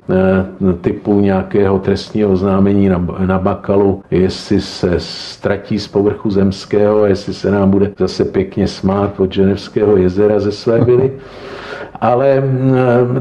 typu 0.82 1.20
nějakého 1.20 1.80
trestního 1.80 2.32
oznámení 2.32 2.90
na, 2.90 3.08
na 3.26 3.40
Bakalu, 3.40 4.02
jestli 4.12 4.62
se 4.62 4.94
ztratí 4.98 5.80
z 5.80 5.88
povrchu 5.88 6.30
zemského, 6.30 7.06
jestli 7.06 7.34
se 7.34 7.52
nám 7.52 7.72
bude 7.72 7.92
zase 8.00 8.26
pěkně 8.26 8.68
smát 8.68 9.20
od 9.20 9.34
Ženevského 9.34 9.98
jezera 9.98 10.40
ze 10.40 10.52
své 10.52 10.84
vily. 10.84 11.12
Ale 12.02 12.41
mm, 12.41 12.74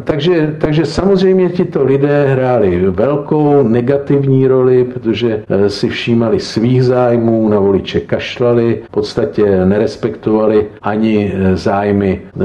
takže, 0.04 0.56
takže 0.58 0.86
samozřejmě 0.86 1.48
tito 1.48 1.84
lidé 1.84 2.26
hráli 2.32 2.90
velkou 2.90 3.62
negativní 3.62 4.46
roli, 4.46 4.84
protože 4.84 5.42
eh, 5.48 5.70
si 5.70 5.88
všímali 5.88 6.40
svých 6.40 6.84
zájmů, 6.84 7.48
na 7.48 7.58
voliče 7.58 8.00
kašlali, 8.00 8.82
v 8.84 8.90
podstatě 8.90 9.64
nerespektovali 9.64 10.66
ani 10.82 11.32
eh, 11.34 11.56
zájmy 11.56 12.20
eh, 12.24 12.44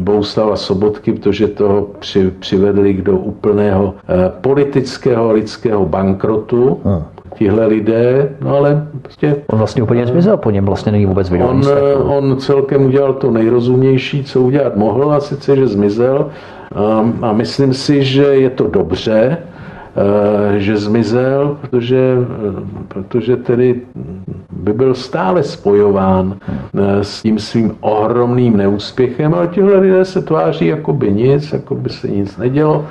Bouslava 0.00 0.56
Sobotky, 0.56 1.12
protože 1.12 1.46
toho 1.48 1.90
při, 1.98 2.30
přivedli 2.38 2.94
do 2.94 3.16
úplného 3.18 3.94
politického 4.40 5.32
lidského 5.32 5.86
bankrotu. 5.86 6.80
Hmm 6.84 7.17
tihle 7.38 7.66
lidé, 7.66 8.28
no 8.40 8.56
ale 8.56 8.86
prostě... 9.02 9.36
On 9.46 9.58
vlastně 9.58 9.82
úplně 9.82 10.06
zmizel, 10.06 10.36
po 10.36 10.50
něm 10.50 10.64
vlastně 10.64 10.92
není 10.92 11.06
vůbec 11.06 11.30
vidět. 11.30 11.44
On, 11.44 11.62
on 12.06 12.36
celkem 12.36 12.84
udělal 12.84 13.12
to 13.12 13.30
nejrozumnější, 13.30 14.24
co 14.24 14.40
udělat 14.40 14.76
mohl, 14.76 15.12
a 15.12 15.20
sice, 15.20 15.56
že 15.56 15.66
zmizel. 15.66 16.30
A, 16.74 17.12
a 17.22 17.32
myslím 17.32 17.74
si, 17.74 18.04
že 18.04 18.22
je 18.22 18.50
to 18.50 18.66
dobře, 18.66 19.38
eh, 19.38 20.58
že 20.58 20.76
zmizel, 20.76 21.56
protože, 21.60 22.14
protože 22.88 23.36
tedy 23.36 23.80
by 24.52 24.72
byl 24.72 24.94
stále 24.94 25.42
spojován 25.42 26.36
eh, 26.42 27.04
s 27.04 27.22
tím 27.22 27.38
svým 27.38 27.76
ohromným 27.80 28.56
neúspěchem, 28.56 29.34
ale 29.34 29.46
tihle 29.46 29.78
lidé 29.78 30.04
se 30.04 30.22
tváří 30.22 30.66
jako 30.66 30.92
by 30.92 31.12
nic, 31.12 31.52
jako 31.52 31.74
by 31.74 31.90
se 31.90 32.08
nic 32.08 32.36
nedělo 32.36 32.84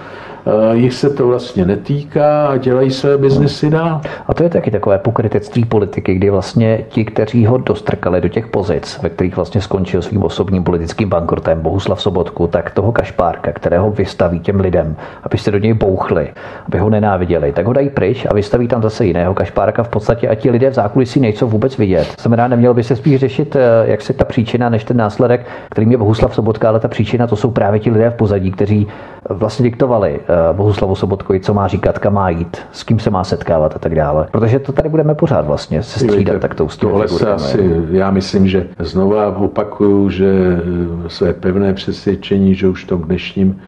jich 0.74 0.94
se 0.94 1.10
to 1.10 1.28
vlastně 1.28 1.66
netýká 1.66 2.48
a 2.48 2.58
dělají 2.58 2.92
své 2.92 3.18
biznesy 3.18 3.70
dál. 3.70 4.02
A 4.28 4.34
to 4.34 4.44
je 4.44 4.50
taky 4.50 4.72
takové 4.72 4.98
pokrytectví 4.98 5.66
politiky, 5.66 6.14
kdy 6.14 6.30
vlastně 6.30 6.86
ti, 6.90 7.06
kteří 7.06 7.46
ho 7.46 7.58
dostrkali 7.58 8.22
do 8.22 8.28
těch 8.28 8.48
pozic, 8.48 9.00
ve 9.04 9.10
kterých 9.10 9.36
vlastně 9.36 9.62
skončil 9.62 10.02
svým 10.02 10.24
osobním 10.24 10.64
politickým 10.64 11.10
bankrotem 11.10 11.62
Bohuslav 11.62 12.02
Sobotku, 12.02 12.48
tak 12.48 12.72
toho 12.72 12.92
kašpárka, 12.92 13.52
kterého 13.52 13.92
vystaví 13.92 14.40
těm 14.40 14.60
lidem, 14.60 14.96
aby 15.24 15.38
se 15.38 15.52
do 15.52 15.58
něj 15.58 15.74
bouchli, 15.74 16.30
aby 16.68 16.80
ho 16.80 16.90
nenáviděli, 16.90 17.52
tak 17.52 17.66
ho 17.66 17.74
dají 17.74 17.90
pryč 17.90 18.26
a 18.30 18.34
vystaví 18.34 18.68
tam 18.68 18.82
zase 18.82 19.06
jiného 19.06 19.34
kašpárka 19.34 19.84
v 19.84 19.90
podstatě 19.90 20.28
a 20.28 20.36
ti 20.36 20.52
lidé 20.52 20.70
v 20.70 20.74
zákulisí 20.74 21.20
nejsou 21.20 21.48
vůbec 21.48 21.78
vidět. 21.78 22.16
Znamená, 22.20 22.48
neměl 22.48 22.74
by 22.74 22.84
se 22.84 22.96
spíš 22.96 23.20
řešit, 23.20 23.56
eh, 23.56 23.60
jak 23.84 24.02
se 24.02 24.14
ta 24.14 24.26
příčina, 24.26 24.70
než 24.70 24.84
ten 24.84 24.98
následek, 24.98 25.46
kterým 25.70 25.92
je 25.92 25.98
Bohuslav 25.98 26.36
Sobotka, 26.36 26.70
ale 26.70 26.80
ta 26.80 26.88
příčina 26.88 27.28
to 27.28 27.36
jsou 27.36 27.52
právě 27.52 27.80
ti 27.80 27.92
lidé 27.92 28.10
v 28.10 28.14
pozadí, 28.14 28.52
kteří 28.52 28.88
vlastně 29.30 29.64
diktovali 29.64 30.20
eh, 30.20 30.37
Bohuslavu 30.54 30.96
Sobotkovi, 30.96 31.40
co 31.40 31.54
má 31.54 31.68
říkat, 31.68 32.00
kam 32.00 32.14
má 32.14 32.30
jít, 32.30 32.58
s 32.72 32.84
kým 32.84 33.00
se 33.00 33.10
má 33.10 33.24
setkávat 33.24 33.76
a 33.76 33.80
tak 33.80 33.96
dále. 33.96 34.28
Protože 34.32 34.60
to 34.60 34.72
tady 34.72 34.90
budeme 34.90 35.16
pořád 35.16 35.46
vlastně 35.48 35.84
se 35.84 36.00
střídat 36.00 36.42
tak 36.42 36.56
tou 36.56 36.68
Tohle 36.80 37.08
se 37.08 37.32
asi, 37.32 37.86
já 37.92 38.12
myslím, 38.12 38.48
že 38.48 38.68
znova 38.80 39.38
opakuju, 39.38 40.10
že 40.10 40.26
eh, 40.26 41.10
své 41.10 41.34
pevné 41.34 41.74
přesvědčení, 41.74 42.56
že 42.56 42.68
už 42.68 42.84
v 42.84 42.88
tom 42.88 43.02
dnešním, 43.02 43.60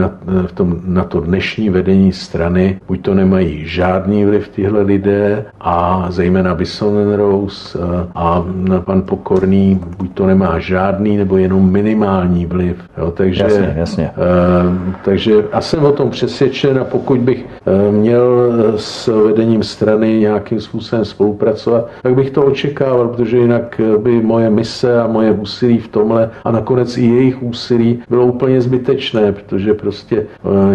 na, 0.00 0.12
v 0.46 0.52
tom, 0.52 0.80
na 0.84 1.04
to 1.04 1.20
dnešní 1.20 1.70
vedení 1.70 2.12
strany, 2.12 2.80
buď 2.88 3.02
to 3.02 3.14
nemají 3.14 3.66
žádný 3.66 4.24
vliv 4.24 4.48
tyhle 4.48 4.82
lidé 4.82 5.44
a 5.60 6.06
zejména 6.08 6.54
Bison 6.54 7.14
Rose 7.14 7.78
a 8.14 8.44
pan 8.80 9.02
Pokorný, 9.02 9.80
buď 9.98 10.14
to 10.14 10.26
nemá 10.26 10.58
žádný 10.58 11.16
nebo 11.16 11.36
jenom 11.36 11.70
minimální 11.70 12.46
vliv. 12.46 12.76
Jo, 12.98 13.10
takže, 13.10 13.42
jasně, 13.42 13.74
jasně. 13.76 14.10
Uh, 14.10 14.94
takže 15.04 15.34
a 15.52 15.60
jsem 15.60 15.80
o 15.88 15.92
tom 15.92 16.10
přesvědčen 16.10 16.78
a 16.78 16.84
pokud 16.84 17.20
bych 17.20 17.46
uh, 17.46 17.94
měl 17.94 18.52
s 18.76 19.06
vedením 19.26 19.62
strany 19.62 20.18
nějakým 20.18 20.60
způsobem 20.60 21.04
spolupracovat, 21.04 21.88
tak 22.02 22.14
bych 22.14 22.30
to 22.30 22.44
očekával, 22.44 23.08
protože 23.08 23.38
jinak 23.38 23.80
by 23.98 24.22
moje 24.22 24.50
mise 24.50 25.00
a 25.00 25.06
moje 25.06 25.32
úsilí 25.32 25.78
v 25.78 25.88
tomhle 25.88 26.30
a 26.44 26.50
nakonec 26.50 26.98
i 26.98 27.04
jejich 27.04 27.42
úsilí 27.42 28.02
bylo 28.10 28.26
úplně 28.26 28.60
zbytečné, 28.60 29.32
protože 29.32 29.74
prostě 29.74 30.26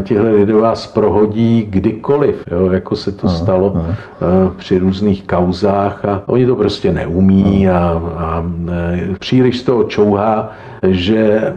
tihle 0.03 0.32
lidé 0.32 0.53
vás 0.53 0.88
prohodí 0.88 1.68
kdykoliv, 1.70 2.43
jo, 2.51 2.72
jako 2.72 2.95
se 2.95 3.11
to 3.11 3.30
stalo 3.30 3.86
při 4.57 4.78
různých 4.78 5.24
kauzách 5.24 6.05
a 6.05 6.24
oni 6.26 6.45
to 6.45 6.55
prostě 6.55 6.91
neumí 6.91 7.70
a, 7.70 8.01
a 8.18 8.45
příliš 9.20 9.59
z 9.59 9.64
toho 9.64 9.84
čouhá, 9.84 10.51
že 10.88 11.53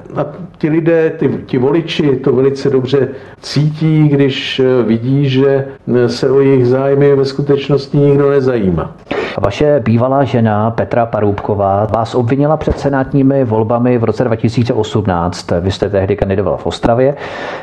ti 0.59 0.69
lidé, 0.69 1.11
ty, 1.11 1.29
ti 1.47 1.59
voliči 1.59 2.17
to 2.17 2.33
velice 2.33 2.71
dobře 2.71 3.09
cítí, 3.41 4.09
když 4.09 4.63
vidí, 4.87 5.29
že 5.29 5.65
se 6.07 6.31
o 6.31 6.41
jejich 6.41 6.67
zájmy 6.67 7.17
ve 7.17 7.25
skutečnosti 7.25 7.99
nikdo 7.99 8.31
nezajímá. 8.31 8.95
Vaše 9.41 9.81
bývalá 9.85 10.25
žena 10.25 10.71
Petra 10.71 11.07
Parůbková 11.07 11.85
vás 11.85 12.15
obvinila 12.15 12.57
před 12.57 12.79
senátními 12.79 13.45
volbami 13.45 13.99
v 13.99 14.05
roce 14.05 14.25
2018. 14.25 15.53
Vy 15.61 15.71
jste 15.71 15.91
tehdy 15.91 16.17
kandidoval 16.17 16.57
v 16.57 16.67
Ostravě, 16.67 17.15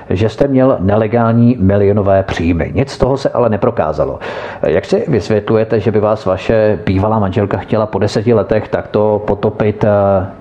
že 0.10 0.30
jste 0.30 0.48
měl 0.48 0.78
nelegální 0.80 1.58
milionové 1.60 2.24
příjmy. 2.24 2.72
Nic 2.76 2.90
z 2.90 2.98
toho 2.98 3.18
se 3.18 3.30
ale 3.30 3.50
neprokázalo. 3.50 4.20
Jak 4.68 4.86
si 4.86 5.04
vysvětlujete, 5.08 5.80
že 5.80 5.92
by 5.92 6.00
vás 6.00 6.26
vaše 6.26 6.80
bývalá 6.86 7.20
manželka 7.20 7.58
chtěla 7.58 7.86
po 7.86 8.00
deseti 8.00 8.34
letech 8.34 8.68
takto 8.68 9.24
potopit? 9.28 9.86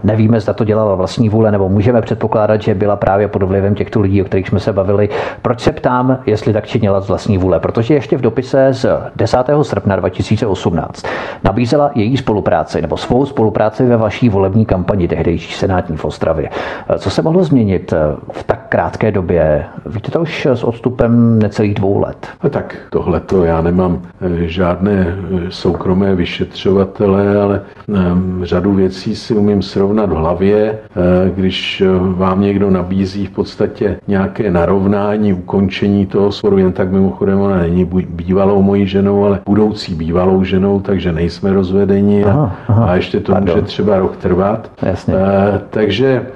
Nevíme, 0.04 0.40
zda 0.40 0.52
to 0.52 0.64
dělala 0.64 0.94
vlastní 0.94 1.28
vůle, 1.28 1.52
nebo 1.52 1.68
můžeme 1.68 2.02
předpokládat, 2.02 2.41
že 2.60 2.74
byla 2.74 2.96
právě 2.96 3.28
pod 3.28 3.42
vlivem 3.42 3.74
těchto 3.74 4.00
lidí, 4.00 4.22
o 4.22 4.24
kterých 4.24 4.48
jsme 4.48 4.60
se 4.60 4.72
bavili. 4.72 5.08
Proč 5.42 5.60
se 5.60 5.72
ptám, 5.72 6.18
jestli 6.26 6.52
tak 6.52 6.66
činila 6.66 7.00
z 7.00 7.08
vlastní 7.08 7.38
vůle? 7.38 7.60
Protože 7.60 7.94
ještě 7.94 8.16
v 8.16 8.20
dopise 8.20 8.68
z 8.70 8.86
10. 9.16 9.38
srpna 9.62 9.96
2018 9.96 11.06
nabízela 11.44 11.90
její 11.94 12.16
spolupráci 12.16 12.82
nebo 12.82 12.96
svou 12.96 13.26
spolupráci 13.26 13.86
ve 13.86 13.96
vaší 13.96 14.28
volební 14.28 14.66
kampani 14.66 15.08
tehdejší 15.08 15.52
senátní 15.52 15.96
v 15.96 16.04
Ostravě. 16.04 16.48
Co 16.98 17.10
se 17.10 17.22
mohlo 17.22 17.44
změnit 17.44 17.94
v 18.32 18.44
tak 18.44 18.66
krátké 18.68 19.10
době? 19.10 19.64
Víte 19.86 20.10
to 20.10 20.20
už 20.20 20.46
s 20.46 20.64
odstupem 20.64 21.38
necelých 21.38 21.74
dvou 21.74 21.98
let. 21.98 22.28
No 22.44 22.50
tak 22.50 22.76
tohle 22.90 23.20
to 23.20 23.44
já 23.44 23.62
nemám 23.62 24.02
eh, 24.20 24.46
žádné 24.46 25.06
eh, 25.06 25.50
soukromé 25.50 26.14
vyšetřovatele, 26.14 27.40
ale 27.40 27.60
ehm, 27.94 28.40
řadu 28.44 28.74
věcí 28.74 29.16
si 29.16 29.34
umím 29.34 29.62
srovnat 29.62 30.10
v 30.10 30.16
hlavě, 30.16 30.58
eh, 30.68 31.30
když 31.34 31.82
vám 32.00 32.31
někdo 32.40 32.70
nabízí 32.70 33.26
v 33.26 33.30
podstatě 33.30 34.00
nějaké 34.08 34.50
narovnání, 34.50 35.32
ukončení 35.32 36.06
toho 36.06 36.32
sporu, 36.32 36.58
jen 36.58 36.72
tak 36.72 36.92
mimochodem 36.92 37.40
ona 37.40 37.56
není 37.56 37.84
bývalou 38.08 38.62
mojí 38.62 38.86
ženou, 38.86 39.24
ale 39.24 39.40
budoucí 39.46 39.94
bývalou 39.94 40.44
ženou, 40.44 40.80
takže 40.80 41.12
nejsme 41.12 41.52
rozvedeni 41.52 42.24
aha, 42.24 42.56
aha, 42.68 42.84
a 42.84 42.94
ještě 42.94 43.20
to 43.20 43.32
pardon. 43.32 43.54
může 43.54 43.66
třeba 43.66 43.98
rok 43.98 44.16
trvat. 44.16 44.70
Jasně. 44.82 45.14
E, 45.14 45.60
takže 45.70 46.26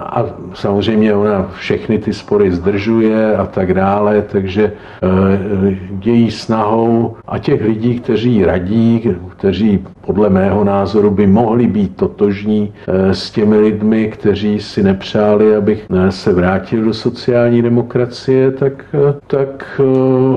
a 0.00 0.24
samozřejmě 0.54 1.14
ona 1.14 1.46
všechny 1.54 1.98
ty 1.98 2.12
spory 2.12 2.52
zdržuje 2.52 3.36
a 3.36 3.46
tak 3.46 3.74
dále, 3.74 4.22
takže 4.22 4.64
e, 4.64 5.78
její 6.04 6.30
snahou 6.30 7.16
a 7.28 7.38
těch 7.38 7.64
lidí, 7.64 8.00
kteří 8.00 8.44
radí, 8.44 9.14
kteří 9.28 9.84
podle 10.06 10.30
mého 10.30 10.64
názoru 10.64 11.10
by 11.10 11.26
mohli 11.26 11.66
být 11.66 11.96
totožní 11.96 12.72
e, 12.86 13.14
s 13.14 13.30
těmi 13.30 13.58
lidmi, 13.58 14.06
kteří 14.06 14.60
si 14.60 14.82
nepřáli, 14.82 15.56
abych 15.56 15.86
se 16.10 16.32
vrátil 16.32 16.84
do 16.84 16.94
sociální 16.94 17.62
demokracie, 17.62 18.50
tak, 18.50 18.84
tak 19.26 19.80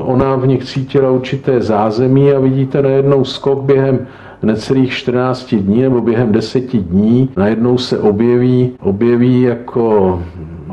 ona 0.02 0.36
v 0.36 0.48
nich 0.48 0.64
cítila 0.64 1.12
určité 1.12 1.62
zázemí 1.62 2.32
a 2.32 2.40
vidíte 2.40 2.82
najednou 2.82 3.24
skok 3.26 3.64
během 3.64 4.08
necelých 4.46 4.94
14 4.94 5.56
dní 5.56 5.82
nebo 5.82 6.02
během 6.02 6.32
10 6.32 6.78
dní 6.78 7.30
najednou 7.38 7.78
se 7.78 8.00
objeví, 8.00 8.72
objeví 8.80 9.42
jako 9.42 10.20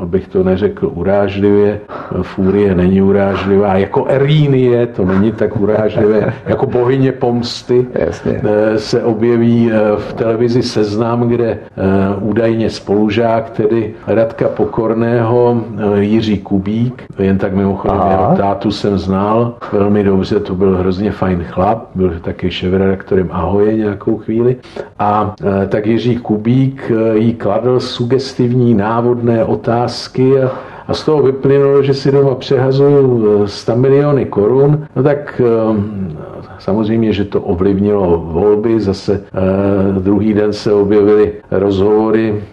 abych 0.03 0.27
to 0.27 0.43
neřekl 0.43 0.91
urážlivě, 0.93 1.79
Fúrie 2.21 2.75
není 2.75 3.01
urážlivá, 3.01 3.75
jako 3.75 4.05
Erínie, 4.07 4.87
to 4.87 5.05
není 5.05 5.31
tak 5.31 5.57
urážlivé, 5.57 6.33
jako 6.45 6.65
bohyně 6.65 7.11
pomsty 7.11 7.87
Jasně. 7.93 8.41
Eh, 8.43 8.79
se 8.79 9.03
objeví 9.03 9.71
eh, 9.71 9.77
v 9.97 10.13
televizi 10.13 10.63
Seznam, 10.63 11.27
kde 11.27 11.45
eh, 11.47 11.59
údajně 12.21 12.69
spolužák, 12.69 13.49
tedy 13.49 13.93
Radka 14.07 14.47
Pokorného, 14.47 15.63
Jiří 15.99 16.37
Kubík, 16.37 17.03
jen 17.19 17.37
tak 17.37 17.53
mimochodem 17.53 18.01
jeho 18.11 18.35
tátu 18.37 18.71
jsem 18.71 18.97
znal 18.97 19.53
velmi 19.71 20.03
dobře, 20.03 20.39
to 20.39 20.55
byl 20.55 20.77
hrozně 20.77 21.11
fajn 21.11 21.43
chlap, 21.43 21.89
byl 21.95 22.13
taky 22.21 22.51
šéfredaktorem 22.51 23.29
Ahoje 23.63 23.77
nějakou 23.77 24.17
chvíli. 24.17 24.55
A 24.99 25.35
tak 25.69 25.85
Jiří 25.85 26.17
Kubík 26.17 26.91
jí 27.13 27.33
kladl 27.33 27.79
sugestivní 27.79 28.73
návodné 28.73 29.45
otázky 29.45 30.31
a, 30.87 30.93
z 30.93 31.05
toho 31.05 31.23
vyplynulo, 31.23 31.83
že 31.83 31.93
si 31.93 32.11
doma 32.11 32.35
přehazuju 32.35 33.47
100 33.47 33.75
miliony 33.75 34.25
korun, 34.25 34.87
no 34.95 35.03
tak 35.03 35.41
Samozřejmě, 36.63 37.13
že 37.13 37.25
to 37.25 37.41
ovlivnilo 37.41 38.23
volby, 38.31 38.79
zase 38.79 39.13
eh, 39.13 39.99
druhý 39.99 40.33
den 40.33 40.53
se 40.53 40.73
objevily 40.73 41.33
rozhovory 41.51 42.43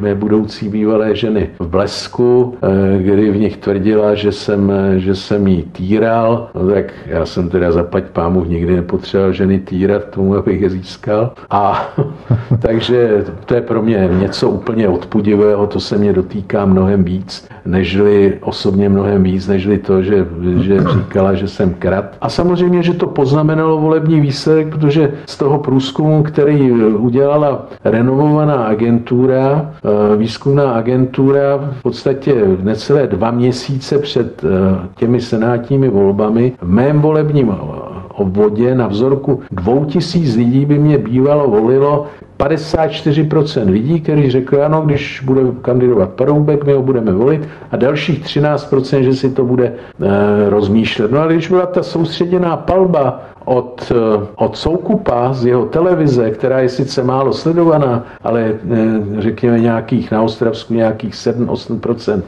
mé 0.00 0.14
budoucí 0.14 0.68
bývalé 0.68 1.16
ženy 1.16 1.50
v 1.58 1.66
Blesku, 1.66 2.54
kdy 2.98 3.30
v 3.30 3.36
nich 3.36 3.56
tvrdila, 3.56 4.14
že 4.14 4.32
jsem, 4.32 4.72
že 4.96 5.14
jsem 5.14 5.46
jí 5.46 5.62
týral, 5.62 6.50
no 6.54 6.68
tak 6.68 6.84
já 7.06 7.26
jsem 7.26 7.48
teda 7.48 7.72
zaplať 7.72 8.04
pámu 8.04 8.44
nikdy 8.44 8.76
nepotřeboval 8.76 9.32
ženy 9.32 9.58
týrat 9.58 10.04
tomu, 10.04 10.36
abych 10.36 10.60
je 10.60 10.70
získal. 10.70 11.32
A 11.50 11.88
takže 12.60 13.24
to 13.46 13.54
je 13.54 13.60
pro 13.60 13.82
mě 13.82 14.10
něco 14.18 14.50
úplně 14.50 14.88
odpudivého, 14.88 15.66
to 15.66 15.80
se 15.80 15.98
mě 15.98 16.12
dotýká 16.12 16.64
mnohem 16.64 17.04
víc, 17.04 17.48
nežli 17.68 18.38
osobně 18.40 18.88
mnohem 18.88 19.22
víc, 19.22 19.48
nežli 19.48 19.78
to, 19.78 20.02
že, 20.02 20.26
že 20.60 20.80
říkala, 20.94 21.34
že 21.34 21.48
jsem 21.48 21.74
krat. 21.74 22.16
A 22.20 22.28
samozřejmě, 22.28 22.82
že 22.82 22.94
to 22.94 23.06
poznám 23.06 23.38
znamenalo 23.38 23.80
volební 23.80 24.20
výsledek, 24.20 24.68
protože 24.68 25.12
z 25.26 25.36
toho 25.36 25.58
průzkumu, 25.58 26.22
který 26.22 26.72
udělala 26.92 27.66
renovovaná 27.84 28.54
agentura, 28.54 29.70
eh, 29.84 30.16
výzkumná 30.16 30.70
agentura 30.70 31.70
v 31.78 31.82
podstatě 31.82 32.34
necelé 32.62 33.06
dva 33.06 33.30
měsíce 33.30 33.98
před 33.98 34.44
eh, 34.44 34.48
těmi 34.96 35.20
senátními 35.20 35.88
volbami 35.88 36.52
v 36.60 36.68
mém 36.68 37.00
volebním 37.00 37.48
obvodě 38.20 38.74
na 38.74 38.86
vzorku 38.86 39.40
2000 39.50 40.38
lidí 40.38 40.66
by 40.66 40.78
mě 40.78 40.98
bývalo 40.98 41.48
volilo 41.48 42.06
54% 42.38 43.70
lidí, 43.70 44.00
kteří 44.00 44.30
řekli, 44.30 44.62
ano, 44.62 44.82
když 44.86 45.22
bude 45.24 45.40
kandidovat 45.62 46.10
Paroubek, 46.10 46.64
my 46.64 46.72
ho 46.72 46.82
budeme 46.82 47.12
volit 47.12 47.48
a 47.70 47.76
dalších 47.76 48.24
13%, 48.24 49.00
že 49.00 49.14
si 49.14 49.30
to 49.30 49.44
bude 49.44 49.64
e, 49.66 49.74
rozmýšlet. 50.50 51.10
No 51.10 51.20
a 51.20 51.26
když 51.26 51.48
byla 51.48 51.66
ta 51.66 51.82
soustředěná 51.82 52.56
palba 52.56 53.20
od, 53.48 53.92
eh, 53.92 54.26
od 54.36 54.56
Soukupa 54.56 55.32
z 55.32 55.46
jeho 55.46 55.64
televize, 55.66 56.30
která 56.30 56.60
je 56.60 56.68
sice 56.68 57.02
málo 57.02 57.32
sledovaná, 57.32 58.04
ale 58.22 58.52
eh, 58.52 59.22
řekněme 59.22 59.60
nějakých 59.60 60.10
na 60.10 60.22
Ostravsku 60.22 60.74
nějakých 60.74 61.14
7-8% 61.14 62.22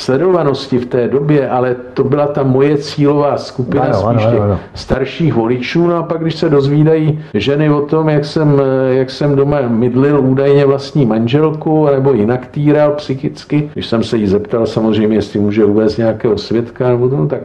sledovanosti 0.00 0.78
v 0.78 0.86
té 0.86 1.08
době, 1.08 1.48
ale 1.48 1.76
to 1.94 2.04
byla 2.04 2.26
ta 2.26 2.42
moje 2.42 2.78
cílová 2.78 3.36
skupina 3.36 3.84
ano, 3.84 3.94
spíš 3.94 4.24
ano, 4.26 4.40
ano. 4.42 4.58
starších 4.74 5.34
voličů. 5.34 5.86
No 5.86 5.96
a 5.96 6.02
pak, 6.02 6.20
když 6.20 6.34
se 6.34 6.48
dozvídají 6.48 7.20
ženy 7.34 7.70
o 7.70 7.80
tom, 7.80 8.08
jak 8.08 8.24
jsem, 8.24 8.62
jak 8.90 9.10
jsem 9.10 9.36
doma 9.36 9.58
mydlil 9.68 10.20
údajně 10.20 10.66
vlastní 10.66 11.06
manželku, 11.06 11.86
nebo 11.86 12.12
jinak 12.12 12.46
týral 12.46 12.92
psychicky, 12.92 13.70
když 13.72 13.86
jsem 13.86 14.04
se 14.04 14.16
jí 14.16 14.26
zeptal 14.26 14.66
samozřejmě, 14.66 15.16
jestli 15.16 15.40
může 15.40 15.64
uvést 15.64 15.96
nějakého 15.96 16.38
svědka, 16.38 16.88
nebo 16.88 17.08
to, 17.08 17.16
no, 17.16 17.26
tak 17.26 17.40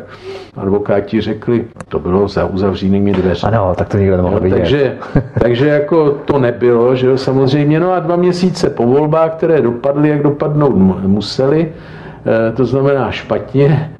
advokáti 0.58 1.22
řekli, 1.22 1.66
to 1.90 2.00
bylo 2.00 2.28
za 2.28 2.46
uzavřenými 2.46 3.12
dveřmi. 3.12 3.48
Ano, 3.48 3.74
tak 3.78 3.88
to 3.90 3.98
nikdo 3.98 4.18
nemohl 4.18 4.40
vidět. 4.40 4.56
Takže, 4.56 4.98
takže 5.40 5.68
jako 5.68 6.12
to 6.26 6.40
nebylo, 6.40 6.96
že 6.96 7.08
jo, 7.08 7.18
samozřejmě. 7.18 7.80
No 7.80 7.92
a 7.92 8.00
dva 8.00 8.16
měsíce 8.16 8.70
po 8.70 8.86
volbách, 8.86 9.32
které 9.32 9.62
dopadly, 9.62 10.10
jak 10.10 10.24
dopadnout 10.24 10.76
museli, 11.08 11.68
eh, 11.72 12.05
to 12.56 12.66
znamená 12.66 13.12
špatně, 13.12 13.92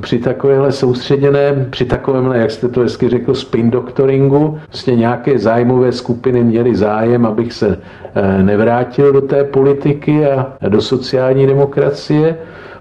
při 0.00 0.18
takovéhle 0.18 0.72
soustředěném, 0.72 1.66
při 1.70 1.84
takovémhle, 1.84 2.38
jak 2.38 2.50
jste 2.50 2.68
to 2.68 2.80
hezky 2.80 3.08
řekl, 3.08 3.34
spin 3.34 3.70
doktoringu, 3.70 4.58
vlastně 4.72 4.96
nějaké 4.96 5.38
zájmové 5.38 5.92
skupiny 5.92 6.44
měly 6.44 6.76
zájem, 6.76 7.26
abych 7.26 7.52
se 7.52 7.78
eh, 8.14 8.42
nevrátil 8.42 9.12
do 9.12 9.20
té 9.20 9.44
politiky 9.44 10.26
a 10.26 10.68
do 10.68 10.80
sociální 10.80 11.46
demokracie 11.46 12.36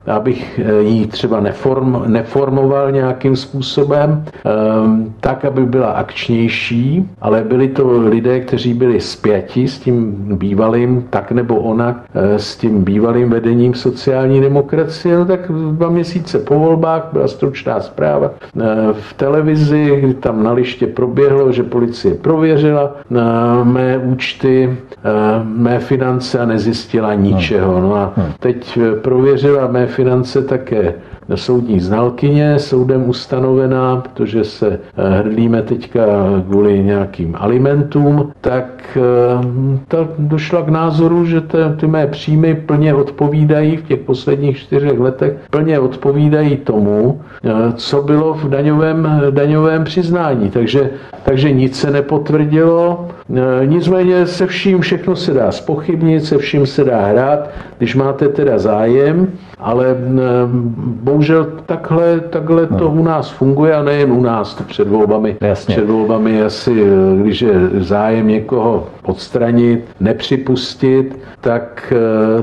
abych 0.08 0.60
eh, 0.60 0.82
ji 0.84 1.08
třeba 1.08 1.40
neform, 1.40 2.04
neformoval 2.08 2.92
nějakým 2.92 3.36
způsobem, 3.36 4.24
ehm, 4.46 5.14
tak, 5.20 5.46
aby 5.46 5.66
byla 5.66 5.92
akčnější, 5.92 7.10
ale 7.22 7.42
byli 7.42 7.68
to 7.68 8.02
lidé, 8.02 8.40
kteří 8.40 8.74
byli 8.74 9.00
spjati 9.02 9.68
s 9.68 9.80
tím 9.80 10.16
bývalým, 10.38 11.08
tak 11.10 11.32
nebo 11.32 11.56
onak, 11.56 11.96
eh, 12.14 12.40
s 12.40 12.56
tím 12.56 12.84
bývalým 12.84 13.30
vedením 13.30 13.74
sociální 13.74 14.42
demokracie, 14.42 15.18
no 15.18 15.26
tak 15.26 15.52
dva 15.72 15.90
měsíce 15.90 16.40
po 16.40 16.60
volbách 16.60 17.10
byla 17.14 17.28
stručná 17.28 17.80
zpráva 17.80 18.32
eh, 18.32 18.62
v 18.92 19.14
televizi, 19.14 20.00
kdy 20.02 20.14
tam 20.14 20.44
na 20.44 20.52
liště 20.52 20.88
proběhlo, 20.88 21.52
že 21.52 21.64
policie 21.64 22.14
prověřila 22.16 22.96
mé 23.64 23.98
účty, 23.98 24.78
mé 25.44 25.80
finance 25.80 26.40
a 26.40 26.46
nezjistila 26.46 27.14
ničeho. 27.14 27.82
No. 27.82 27.96
A 27.96 28.14
teď 28.40 28.80
prověřila 29.02 29.68
mé 29.68 29.88
finance 29.92 30.42
také 30.42 30.94
soudní 31.36 31.80
znalkyně, 31.80 32.60
soudem 32.60 33.10
ustanovená, 33.10 33.96
protože 33.96 34.44
se 34.44 34.80
eh, 34.98 35.10
hrdlíme 35.10 35.62
teďka 35.62 36.02
kvůli 36.50 36.84
nějakým 36.84 37.36
alimentům, 37.40 38.32
tak 38.42 38.98
eh, 38.98 39.02
ta 39.88 40.08
došla 40.20 40.62
k 40.62 40.70
názoru, 40.70 41.26
že 41.26 41.42
ty 41.80 41.88
mé 41.88 42.08
příjmy 42.08 42.56
plně 42.56 42.94
odpovídají 42.94 43.78
v 43.78 43.84
těch 43.84 44.00
posledních 44.00 44.58
čtyřech 44.58 45.00
letech, 45.00 45.34
plně 45.50 45.80
odpovídají 45.80 46.58
tomu, 46.58 47.22
eh, 47.44 47.50
co 47.76 48.02
bylo 48.02 48.34
v 48.34 48.50
daňovém, 48.50 49.22
daňovém 49.30 49.84
přiznání. 49.84 50.50
Takže, 50.50 50.90
takže 51.24 51.52
nic 51.52 51.80
se 51.80 51.92
nepotvrdilo, 51.92 53.08
nicméně 53.66 54.28
se 54.28 54.48
vším 54.48 54.82
všechno 54.82 55.16
se 55.16 55.34
dá 55.34 55.52
spochybnit, 55.52 56.26
se 56.26 56.38
vším 56.38 56.66
se 56.66 56.84
dá 56.84 57.06
hrát, 57.06 57.50
když 57.78 57.96
máte 57.96 58.28
teda 58.28 58.60
zájem, 58.60 59.28
ale 59.60 59.96
bohužel 61.04 61.48
takhle, 61.66 62.20
takhle 62.20 62.68
to 62.68 62.90
u 62.90 63.04
nás 63.04 63.30
funguje 63.30 63.76
a 63.76 63.84
nejen 63.84 64.12
u 64.12 64.22
nás 64.22 64.62
před 64.68 64.88
volbami. 64.88 65.38
Jasně. 65.42 65.76
Před 65.76 65.90
volbami 65.90 66.44
asi, 66.44 66.84
když 67.22 67.42
je 67.42 67.54
zájem 67.80 68.28
někoho 68.28 68.88
odstranit, 69.04 69.86
nepřipustit, 70.00 71.20
tak, 71.42 71.94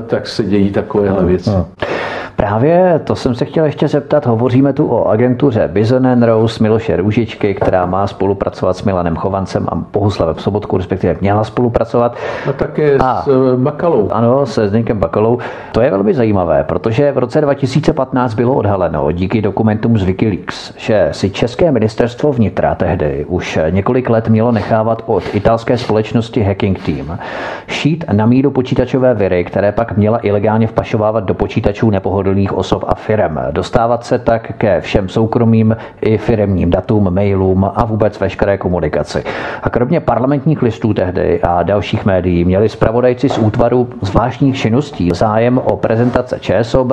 tak 0.07 0.27
se 0.27 0.43
dějí 0.43 0.71
takovéhle 0.71 1.25
věci. 1.25 1.49
No. 1.49 1.65
Právě 2.39 3.01
to 3.03 3.15
jsem 3.15 3.35
se 3.35 3.45
chtěl 3.45 3.65
ještě 3.65 3.87
zeptat. 3.87 4.25
Hovoříme 4.25 4.73
tu 4.73 4.87
o 4.87 5.07
agentuře 5.07 5.69
Bizonen 5.73 6.23
Rose 6.23 6.63
Miloše 6.63 6.95
Růžičky, 6.95 7.53
která 7.53 7.85
má 7.85 8.07
spolupracovat 8.07 8.77
s 8.77 8.83
Milanem 8.83 9.15
Chovancem 9.15 9.67
a 9.71 9.75
Bohuslavem 9.75 10.35
Sobotkou, 10.35 10.77
respektive 10.77 11.15
měla 11.21 11.43
spolupracovat. 11.43 12.17
A 12.49 12.53
také 12.53 12.97
a, 12.97 13.21
s 13.21 13.27
eh, 13.27 13.57
Bakalou. 13.57 14.09
Ano, 14.11 14.45
se 14.45 14.67
Zdeňkem 14.67 14.99
Bakalou. 14.99 15.37
To 15.71 15.81
je 15.81 15.91
velmi 15.91 16.13
zajímavé, 16.13 16.63
protože 16.63 17.11
v 17.11 17.17
roce 17.17 17.41
2015 17.41 18.33
bylo 18.33 18.53
odhaleno 18.53 19.11
díky 19.11 19.41
dokumentům 19.41 19.97
z 19.97 20.03
Wikileaks, 20.03 20.73
že 20.77 21.09
si 21.11 21.29
České 21.29 21.71
ministerstvo 21.71 22.33
vnitra 22.33 22.75
tehdy 22.75 23.25
už 23.27 23.59
několik 23.69 24.09
let 24.09 24.29
mělo 24.29 24.51
nechávat 24.51 25.03
od 25.05 25.23
italské 25.35 25.77
společnosti 25.77 26.43
Hacking 26.43 26.79
Team 26.85 27.19
šít 27.67 28.05
na 28.11 28.25
míru 28.25 28.51
počítačové 28.51 29.13
viry, 29.13 29.43
které 29.43 29.71
pak 29.71 29.97
měla 29.97 30.19
ilegálně 30.23 30.67
vpašovávat 30.67 31.23
do 31.23 31.33
počítačů 31.33 31.89
nepohodlných 31.89 32.28
pohodlných 32.29 32.53
osob 32.53 32.83
a 32.87 32.95
firem. 32.95 33.39
Dostávat 33.51 34.05
se 34.05 34.19
tak 34.19 34.51
ke 34.57 34.81
všem 34.81 35.09
soukromým 35.09 35.77
i 36.01 36.17
firemním 36.17 36.69
datům, 36.69 37.13
mailům 37.13 37.71
a 37.75 37.85
vůbec 37.85 38.19
veškeré 38.19 38.57
komunikaci. 38.57 39.23
A 39.63 39.69
kromě 39.69 39.99
parlamentních 39.99 40.61
listů 40.61 40.93
tehdy 40.93 41.41
a 41.41 41.63
dalších 41.63 42.05
médií 42.05 42.45
měli 42.45 42.69
zpravodajci 42.69 43.29
z 43.29 43.37
útvaru 43.37 43.87
zvláštních 44.01 44.57
činností 44.57 45.09
zájem 45.13 45.57
o 45.57 45.77
prezentace 45.77 46.39
ČSOB, 46.39 46.91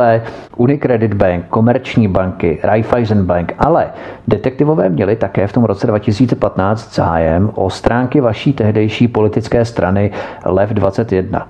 Unicredit 0.56 1.14
Bank, 1.14 1.44
Komerční 1.48 2.08
banky, 2.08 2.58
Raiffeisen 2.62 3.24
Bank, 3.24 3.52
ale 3.58 3.86
detektivové 4.28 4.88
měli 4.88 5.16
také 5.16 5.46
v 5.46 5.52
tom 5.52 5.64
roce 5.64 5.86
2015 5.86 6.94
zájem 6.94 7.50
o 7.54 7.70
stránky 7.70 8.20
vaší 8.20 8.52
tehdejší 8.52 9.08
politické 9.08 9.64
strany 9.64 10.10
LEV 10.46 10.70
21. 10.70 11.46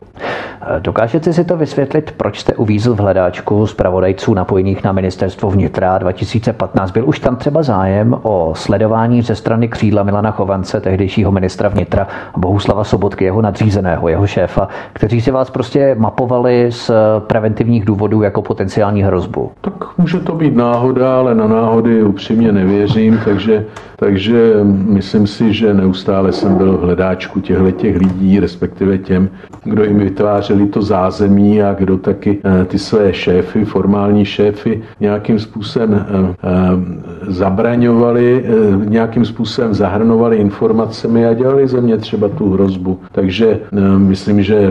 Dokážete 0.79 1.33
si 1.33 1.45
to 1.45 1.57
vysvětlit, 1.57 2.15
proč 2.17 2.39
jste 2.39 2.55
uvízl 2.55 2.95
v 2.95 2.99
hledáčku 2.99 3.67
zpravodajců 3.77 4.35
napojených 4.35 4.85
na 4.85 4.93
ministerstvo 4.93 5.51
vnitra 5.51 5.99
2015? 5.99 6.91
Byl 6.91 7.09
už 7.09 7.19
tam 7.21 7.37
třeba 7.37 7.63
zájem 7.63 8.17
o 8.23 8.53
sledování 8.57 9.23
ze 9.23 9.35
strany 9.35 9.69
křídla 9.69 10.03
Milana 10.03 10.31
Chovance, 10.31 10.81
tehdejšího 10.81 11.33
ministra 11.33 11.69
vnitra, 11.69 12.07
Bohuslava 12.37 12.85
Sobotky, 12.85 13.25
jeho 13.25 13.43
nadřízeného, 13.43 14.09
jeho 14.09 14.27
šéfa, 14.27 14.69
kteří 14.93 15.21
si 15.21 15.31
vás 15.31 15.51
prostě 15.51 15.95
mapovali 15.99 16.67
z 16.71 16.91
preventivních 17.19 17.85
důvodů 17.85 18.23
jako 18.23 18.43
potenciální 18.43 19.03
hrozbu? 19.03 19.53
Tak 19.61 19.99
může 19.99 20.21
to 20.21 20.35
být 20.35 20.57
náhoda, 20.57 21.19
ale 21.19 21.35
na 21.35 21.47
náhody 21.47 22.03
upřímně 22.03 22.53
nevěřím, 22.53 23.21
takže, 23.25 23.65
takže 23.97 24.55
myslím 24.89 25.27
si, 25.27 25.53
že 25.53 25.75
neustále 25.75 26.33
jsem 26.33 26.57
byl 26.57 26.79
v 26.79 26.81
hledáčku 26.81 27.41
těchto 27.41 27.71
těch 27.71 27.97
lidí, 27.97 28.41
respektive 28.41 28.99
těm, 28.99 29.29
kdo 29.65 29.85
jim 29.85 29.99
vytvářeli 29.99 30.67
to 30.67 30.83
zázemí 30.83 31.63
a 31.63 31.75
kdo 31.75 31.99
taky 31.99 32.39
eh, 32.45 32.65
ty 32.65 32.79
své 32.79 33.13
šéfy, 33.13 33.66
formální 33.67 34.25
šéfy 34.25 34.83
nějakým 35.01 35.39
způsobem 35.39 35.95
eh, 35.95 36.35
eh, 36.43 37.33
zabraňovali, 37.33 38.45
nějakým 38.85 39.25
způsobem 39.25 39.75
zahrnovali 39.75 40.37
informacemi 40.37 41.27
a 41.27 41.35
dělali 41.35 41.69
ze 41.69 41.81
mě 41.81 41.97
třeba 41.97 42.29
tu 42.29 42.51
hrozbu. 42.51 43.01
Takže 43.13 43.61
myslím, 43.97 44.43
že 44.43 44.69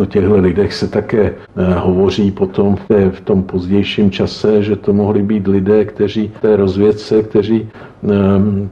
o 0.00 0.06
těchto 0.06 0.36
lidech 0.36 0.72
se 0.72 0.88
také 0.88 1.34
hovoří 1.76 2.30
potom 2.30 2.76
v, 2.76 3.10
v 3.10 3.20
tom 3.20 3.42
pozdějším 3.42 4.10
čase, 4.10 4.62
že 4.62 4.76
to 4.76 4.92
mohli 4.92 5.22
být 5.22 5.46
lidé, 5.46 5.84
kteří 5.84 6.32
té 6.40 6.56
rozvědce, 6.56 7.22
kteří 7.22 7.68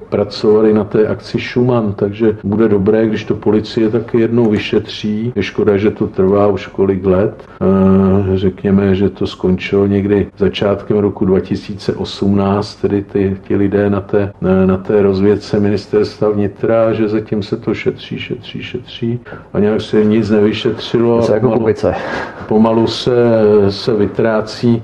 pracovali 0.09 0.75
na 0.75 0.85
té 0.85 1.07
akci 1.07 1.39
Schumann, 1.41 1.93
takže 1.93 2.37
bude 2.45 2.69
dobré, 2.69 3.07
když 3.07 3.25
to 3.25 3.35
policie 3.35 3.91
taky 3.91 4.21
jednou 4.21 4.51
vyšetří. 4.51 5.33
Je 5.37 5.43
škoda, 5.43 5.77
že 5.77 5.91
to 5.91 6.07
trvá 6.07 6.47
už 6.47 6.67
kolik 6.67 7.07
let. 7.07 7.45
Řekněme, 8.35 8.95
že 8.95 9.09
to 9.09 9.27
skončilo 9.27 9.87
někdy 9.87 10.27
začátkem 10.39 10.97
roku 10.99 11.25
2018, 11.25 12.75
tedy 12.75 13.03
ty, 13.03 13.37
ty 13.49 13.57
lidé 13.57 13.91
na 13.91 14.01
té, 14.01 14.33
na 14.67 14.77
té 14.77 15.03
rozvědce 15.03 15.61
ministerstva 15.61 16.31
vnitra, 16.31 16.93
že 16.93 17.09
zatím 17.09 17.43
se 17.43 17.57
to 17.57 17.75
šetří, 17.75 18.19
šetří, 18.19 18.63
šetří 18.63 19.21
a 19.53 19.59
nějak 19.59 19.81
se 19.81 20.05
nic 20.05 20.31
nevyšetřilo. 20.31 21.23
Se 21.23 21.35
jako 21.35 21.51
pomalu, 21.51 21.75
pomalu 22.47 22.87
se, 22.87 23.13
se 23.69 23.95
vytrácí 23.95 24.83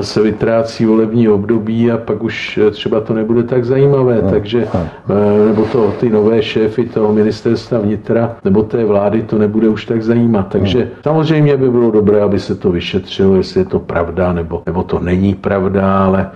se 0.00 0.22
vytrácí 0.22 0.84
volební 0.84 1.28
období 1.28 1.90
a 1.90 1.98
pak 1.98 2.22
už 2.22 2.60
třeba 2.70 3.00
to 3.00 3.14
nebude 3.14 3.42
tak 3.42 3.64
zajímavé. 3.64 4.20
No, 4.22 4.30
takže, 4.30 4.66
no. 4.74 4.86
Eh, 5.10 5.46
nebo 5.46 5.64
to, 5.72 5.94
ty 6.00 6.10
nové 6.10 6.42
šéfy 6.42 6.84
toho 6.84 7.12
ministerstva 7.12 7.78
vnitra 7.78 8.36
nebo 8.44 8.62
té 8.62 8.84
vlády 8.84 9.22
to 9.22 9.38
nebude 9.38 9.68
už 9.68 9.84
tak 9.84 10.02
zajímat. 10.02 10.48
Takže 10.48 10.78
no. 10.78 11.02
samozřejmě 11.02 11.56
by 11.56 11.70
bylo 11.70 11.90
dobré, 11.90 12.20
aby 12.20 12.40
se 12.40 12.54
to 12.54 12.70
vyšetřilo, 12.72 13.36
jestli 13.36 13.60
je 13.60 13.64
to 13.64 13.78
pravda 13.78 14.32
nebo, 14.32 14.62
nebo 14.66 14.82
to 14.82 14.98
není 14.98 15.34
pravda, 15.34 16.04
ale 16.04 16.30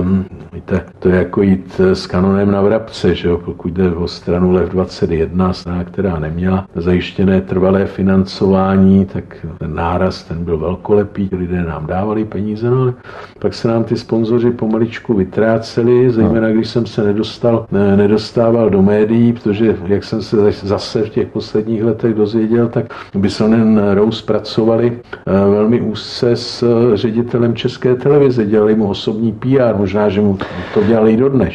um, 0.00 0.24
víte, 0.52 0.84
to 0.98 1.08
je 1.08 1.16
jako 1.16 1.42
jít 1.42 1.80
s 1.80 2.06
kanonem 2.06 2.50
na 2.50 2.60
vrabce, 2.60 3.14
že 3.14 3.28
jo? 3.28 3.40
pokud 3.44 3.72
jde 3.72 3.92
o 3.92 4.08
stranu 4.08 4.52
LEV 4.52 4.68
21, 4.68 5.52
strana, 5.52 5.84
která 5.84 6.18
neměla 6.18 6.66
zajištěné 6.74 7.40
trvalé 7.40 7.86
financování, 7.86 9.04
tak 9.04 9.46
ten 9.58 9.74
náraz 9.74 10.24
ten 10.24 10.44
byl 10.44 10.58
velkolepý, 10.58 11.28
lidé 11.32 11.62
nám 11.62 11.86
dávali 11.86 12.24
peníze 12.24 12.69
no, 12.70 12.82
ale 12.82 12.94
pak 13.38 13.54
se 13.54 13.68
nám 13.68 13.84
ty 13.84 13.96
sponzoři 13.96 14.50
pomaličku 14.50 15.14
vytráceli, 15.14 16.10
zejména 16.10 16.48
když 16.50 16.68
jsem 16.68 16.86
se 16.86 17.04
nedostal, 17.04 17.66
ne, 17.72 17.96
nedostával 17.96 18.70
do 18.70 18.82
médií, 18.82 19.32
protože 19.32 19.76
jak 19.86 20.04
jsem 20.04 20.22
se 20.22 20.52
zase 20.52 21.02
v 21.02 21.08
těch 21.08 21.28
posledních 21.28 21.84
letech 21.84 22.14
dozvěděl, 22.14 22.68
tak 22.68 22.84
by 23.14 23.30
se 23.30 23.44
ten 23.48 23.82
Rose 23.94 24.24
pracovali 24.24 24.98
eh, 25.26 25.30
velmi 25.50 25.80
úzce 25.80 26.36
s 26.36 26.62
eh, 26.62 26.96
ředitelem 26.96 27.56
České 27.56 27.94
televize, 27.94 28.46
dělali 28.46 28.74
mu 28.74 28.90
osobní 28.90 29.32
PR, 29.32 29.76
možná, 29.76 30.08
že 30.08 30.20
mu 30.20 30.38
to 30.74 30.82
dělali 30.84 31.12
i 31.12 31.16
dodnes. 31.16 31.54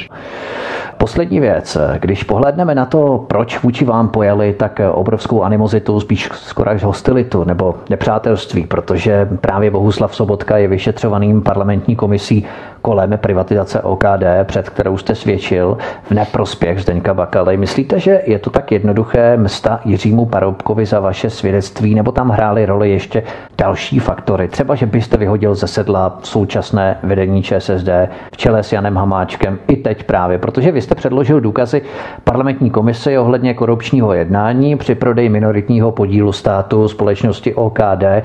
Poslední 0.98 1.40
věc. 1.40 1.78
Když 2.00 2.24
pohledneme 2.24 2.76
na 2.76 2.86
to, 2.86 3.26
proč 3.28 3.64
vůči 3.64 3.86
vám 3.86 4.08
pojeli 4.10 4.54
tak 4.54 4.82
obrovskou 4.92 5.44
animozitu, 5.44 6.00
spíš 6.00 6.30
skoro 6.34 6.70
až 6.70 6.84
hostilitu 6.84 7.44
nebo 7.44 7.76
nepřátelství, 7.90 8.66
protože 8.68 9.30
právě 9.42 9.72
Bohuslav 9.72 10.16
Sobotka 10.16 10.58
je 10.58 10.68
vyšetřovaným 10.68 11.42
parlamentní 11.42 11.96
komisí 11.96 12.46
kolem 12.86 13.18
privatizace 13.18 13.82
OKD, 13.82 14.24
před 14.44 14.70
kterou 14.70 14.98
jste 14.98 15.16
svědčil 15.16 15.78
v 16.04 16.12
neprospěch 16.12 16.82
Zdeňka 16.82 17.14
Bakaly. 17.14 17.58
Myslíte, 17.58 18.00
že 18.00 18.22
je 18.26 18.40
to 18.40 18.50
tak 18.50 18.72
jednoduché 18.72 19.38
msta 19.38 19.80
Jiřímu 19.86 20.26
Paroubkovi 20.26 20.86
za 20.86 21.00
vaše 21.00 21.30
svědectví, 21.30 21.96
nebo 21.96 22.12
tam 22.12 22.30
hrály 22.30 22.66
roli 22.66 22.92
ještě 22.92 23.24
další 23.58 24.00
faktory? 24.00 24.48
Třeba, 24.48 24.76
že 24.76 24.86
byste 24.86 25.18
vyhodil 25.18 25.56
ze 25.56 25.68
sedla 25.68 26.20
současné 26.24 26.98
vedení 27.04 27.44
ČSSD 27.44 27.90
v 28.34 28.38
čele 28.38 28.64
s 28.64 28.74
Janem 28.74 28.96
Hamáčkem 28.96 29.60
i 29.68 29.76
teď 29.76 30.04
právě, 30.04 30.38
protože 30.38 30.72
vy 30.72 30.82
jste 30.82 30.96
předložil 30.96 31.42
důkazy 31.42 31.82
parlamentní 32.24 32.70
komisi 32.70 33.18
ohledně 33.18 33.54
korupčního 33.54 34.14
jednání 34.14 34.76
při 34.78 34.96
prodeji 34.96 35.30
minoritního 35.30 35.92
podílu 35.92 36.32
státu 36.32 36.88
společnosti 36.88 37.54
OKD. 37.54 38.04
Eh, 38.04 38.22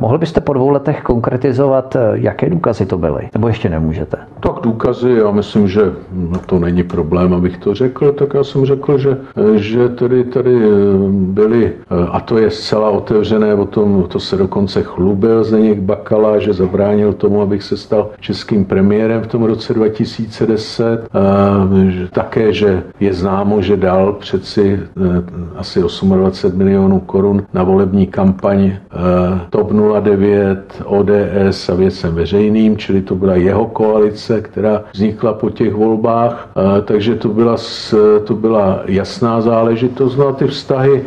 mohl 0.00 0.18
byste 0.18 0.40
po 0.40 0.52
dvou 0.52 0.68
letech 0.68 1.02
konkretizovat, 1.02 1.96
eh, 1.96 2.00
jaké 2.14 2.50
důkazy 2.50 2.86
to 2.86 2.98
byly? 2.98 3.28
Nebo 3.34 3.48
ještě 3.48 3.68
nemůžete? 3.68 3.93
Tak 4.40 4.52
důkazy, 4.62 5.10
já 5.10 5.30
myslím, 5.30 5.68
že 5.68 5.92
to 6.46 6.58
není 6.58 6.82
problém, 6.82 7.34
abych 7.34 7.58
to 7.58 7.74
řekl, 7.74 8.12
tak 8.12 8.34
já 8.34 8.44
jsem 8.44 8.66
řekl, 8.66 8.98
že, 8.98 9.18
eh, 9.36 9.58
že 9.58 9.88
tady, 9.88 10.24
tady 10.24 10.58
byly, 11.10 11.72
a 12.10 12.20
to 12.20 12.38
je 12.38 12.50
zcela 12.50 12.90
otevřené, 12.90 13.54
o 13.54 13.64
tom 13.64 14.04
to 14.08 14.20
se 14.20 14.36
dokonce 14.36 14.82
chlubil 14.82 15.44
Zdeněk 15.44 15.80
Bakala, 15.80 16.38
že 16.38 16.52
zabránil 16.52 17.12
tomu, 17.12 17.42
abych 17.42 17.62
se 17.62 17.76
stal 17.76 18.10
českým 18.20 18.64
premiérem 18.64 19.22
v 19.22 19.26
tom 19.26 19.42
roce 19.42 19.74
2010, 19.74 21.08
že 21.88 22.08
také, 22.08 22.52
že 22.52 22.82
je 23.00 23.14
známo, 23.14 23.62
že 23.62 23.76
dal 23.76 24.12
přeci 24.12 24.80
asi 25.56 25.80
28 25.80 26.56
milionů 26.56 27.00
korun 27.00 27.42
na 27.54 27.62
volební 27.62 28.06
kampaň 28.06 28.72
TOP 29.50 29.72
09, 30.02 30.82
ODS 30.84 31.68
a 31.68 31.74
věcem 31.74 32.14
veřejným, 32.14 32.76
čili 32.76 33.02
to 33.02 33.14
byla 33.14 33.34
jeho 33.34 33.66
koalice, 33.84 34.40
která 34.40 34.84
vznikla 34.92 35.32
po 35.32 35.50
těch 35.50 35.74
volbách, 35.74 36.48
takže 36.84 37.14
to 37.14 37.28
byla, 37.28 37.56
to 38.24 38.34
byla 38.34 38.80
jasná 38.86 39.40
záležitost. 39.40 40.16
No 40.16 40.28
a 40.28 40.32
ty 40.32 40.46
vztahy 40.46 41.04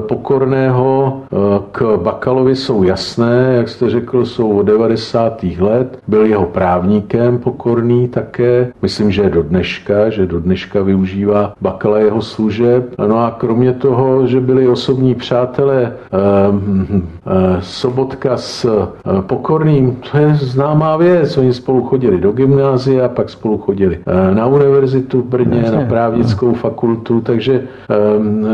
Pokorného 0.00 1.20
eh, 1.22 1.36
k 1.72 1.96
Bakalovi 1.96 2.56
jsou 2.56 2.82
jasné, 2.82 3.54
jak 3.56 3.68
jste 3.68 3.90
řekl, 3.90 4.24
jsou 4.26 4.58
od 4.58 4.62
90. 4.62 5.42
let. 5.58 5.98
Byl 6.08 6.26
jeho 6.26 6.46
právníkem 6.46 7.38
Pokorný 7.38 8.08
také. 8.08 8.72
Myslím, 8.82 9.10
že 9.10 9.30
do 9.30 9.42
dneška, 9.42 10.10
že 10.10 10.26
do 10.26 10.40
dneška 10.40 10.82
využívá 10.82 11.52
Bakala 11.60 11.98
jeho 11.98 12.22
služeb. 12.22 12.94
No 13.08 13.18
a 13.18 13.30
kromě 13.38 13.72
toho, 13.72 14.26
že 14.26 14.40
byli 14.40 14.68
osobní 14.68 15.14
přátelé 15.14 15.92
eh, 15.92 16.16
Sobotka 17.60 18.36
s 18.36 18.88
Pokorným, 19.20 19.96
to 20.10 20.18
je 20.18 20.34
známá 20.34 20.96
věc. 20.96 21.38
Oni 21.38 21.52
spolu 21.52 21.84
chodili 21.84 22.20
do 22.20 22.32
gymnázia, 22.32 23.08
pak 23.08 23.30
spolu 23.30 23.58
chodili 23.58 23.98
na 24.34 24.46
univerzitu 24.46 25.22
v 25.22 25.24
Brně, 25.24 25.62
na 25.62 25.84
právnickou 25.88 26.54
fakultu, 26.54 27.20
takže 27.20 27.62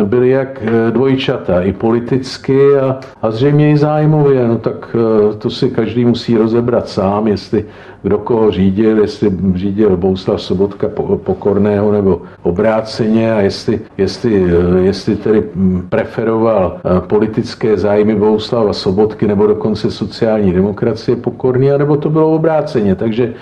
byli 0.04 0.28
jak 0.28 0.62
dvojčí 0.90 1.21
dvojčata, 1.22 1.62
i 1.62 1.72
politicky 1.72 2.78
a, 2.78 3.00
a 3.22 3.30
zřejmě 3.30 3.70
i 3.70 3.76
zájmově. 3.76 4.48
No 4.48 4.58
tak 4.58 4.96
eh, 4.96 5.36
to 5.38 5.50
si 5.50 5.70
každý 5.70 6.04
musí 6.04 6.36
rozebrat 6.36 6.88
sám, 6.88 7.28
jestli 7.28 7.64
kdo 8.02 8.18
koho 8.18 8.50
řídil, 8.50 8.98
jestli 9.00 9.30
řídil 9.54 9.96
Bouslav 9.96 10.42
Sobotka 10.42 10.88
Pokorného 11.24 11.92
nebo 11.92 12.22
obráceně 12.42 13.34
a 13.34 13.40
jestli, 13.40 13.80
jestli, 13.98 14.44
eh, 14.44 14.80
jestli 14.80 15.16
tedy 15.16 15.42
hm, 15.54 15.86
preferoval 15.88 16.76
eh, 16.76 17.00
politické 17.00 17.76
zájmy 17.78 18.14
Bouslava 18.14 18.72
Sobotky 18.72 19.26
nebo 19.26 19.46
dokonce 19.46 19.90
sociální 19.90 20.52
demokracie 20.52 21.16
Pokorný, 21.16 21.68
nebo 21.78 21.96
to 21.96 22.10
bylo 22.10 22.34
obráceně. 22.34 22.94
Takže 22.94 23.34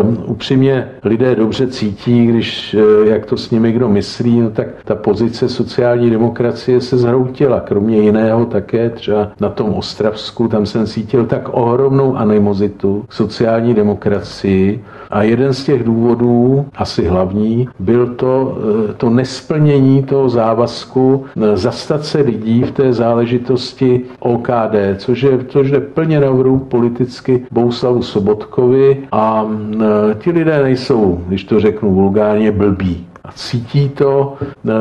um, 0.00 0.18
upřímně 0.26 0.88
lidé 1.04 1.34
dobře 1.34 1.66
cítí, 1.66 2.26
když 2.26 2.76
jak 3.04 3.26
to 3.26 3.36
s 3.36 3.50
nimi 3.50 3.72
kdo 3.72 3.88
myslí, 3.88 4.40
no 4.40 4.50
tak 4.50 4.66
ta 4.84 4.94
pozice 4.94 5.48
sociální 5.48 6.10
demokracie 6.10 6.80
se 6.80 6.98
zhroutila. 6.98 7.60
Kromě 7.60 8.00
jiného 8.00 8.46
také 8.46 8.90
třeba 8.90 9.32
na 9.40 9.48
tom 9.48 9.74
Ostravsku, 9.74 10.48
tam 10.48 10.66
jsem 10.66 10.86
cítil 10.86 11.26
tak 11.26 11.48
ohromnou 11.52 12.16
animozitu 12.16 13.04
sociální 13.10 13.74
demokracii. 13.88 14.84
A 15.10 15.22
jeden 15.22 15.54
z 15.54 15.64
těch 15.64 15.84
důvodů, 15.84 16.66
asi 16.76 17.04
hlavní, 17.04 17.68
byl 17.78 18.06
to, 18.06 18.58
eh, 18.90 18.92
to 18.92 19.10
nesplnění 19.10 20.02
toho 20.02 20.28
závazku 20.28 21.24
eh, 21.24 21.56
zastat 21.56 22.04
se 22.04 22.20
lidí 22.20 22.62
v 22.62 22.70
té 22.70 22.92
záležitosti 22.92 24.00
OKD, 24.20 24.96
což 24.96 25.22
je, 25.22 25.38
což 25.48 25.70
je 25.70 25.80
plně 25.80 26.20
na 26.20 26.28
politicky 26.68 27.46
Bouslavu 27.50 28.02
Sobotkovi. 28.02 29.08
A 29.12 29.46
eh, 29.48 30.14
ti 30.20 30.30
lidé 30.30 30.62
nejsou, 30.62 31.24
když 31.28 31.44
to 31.44 31.60
řeknu 31.60 31.94
vulgárně, 31.94 32.52
blbí 32.52 33.08
a 33.24 33.32
cítí 33.32 33.88
to, 33.88 34.36
eh, 34.68 34.72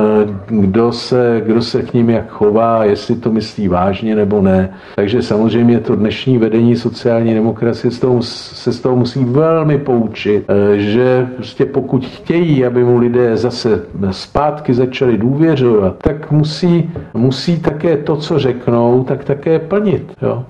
kdo 0.48 0.92
se, 0.92 1.42
kdo 1.46 1.62
se 1.62 1.82
k 1.82 1.94
ním 1.94 2.10
jak 2.10 2.30
chová, 2.30 2.84
jestli 2.84 3.16
to 3.16 3.32
myslí 3.32 3.68
vážně 3.68 4.16
nebo 4.16 4.42
ne. 4.42 4.74
Takže 4.96 5.22
samozřejmě 5.22 5.80
to 5.80 5.96
dnešní 5.96 6.38
vedení 6.38 6.76
sociální 6.76 7.34
demokracie 7.34 7.92
z 7.92 8.00
toho, 8.00 8.22
se 8.22 8.74
z 8.74 8.80
toho 8.80 8.96
musí 8.96 9.26
velmi 9.26 9.78
poučit, 9.78 10.46
eh, 10.48 10.78
že 10.78 11.28
prostě 11.36 11.66
pokud 11.66 12.06
chtějí, 12.06 12.66
aby 12.66 12.84
mu 12.84 12.98
lidé 12.98 13.38
zase 13.38 13.82
zpátky 14.12 14.74
začali 14.74 15.18
důvěřovat, 15.18 15.96
tak 15.98 16.32
musí, 16.32 16.92
musí 17.14 17.60
také 17.60 17.98
to, 17.98 18.16
co 18.16 18.40
řeknou, 18.40 19.04
tak 19.04 19.24
také 19.24 19.60
plnit. 19.60 20.14
Jo. 20.22 20.44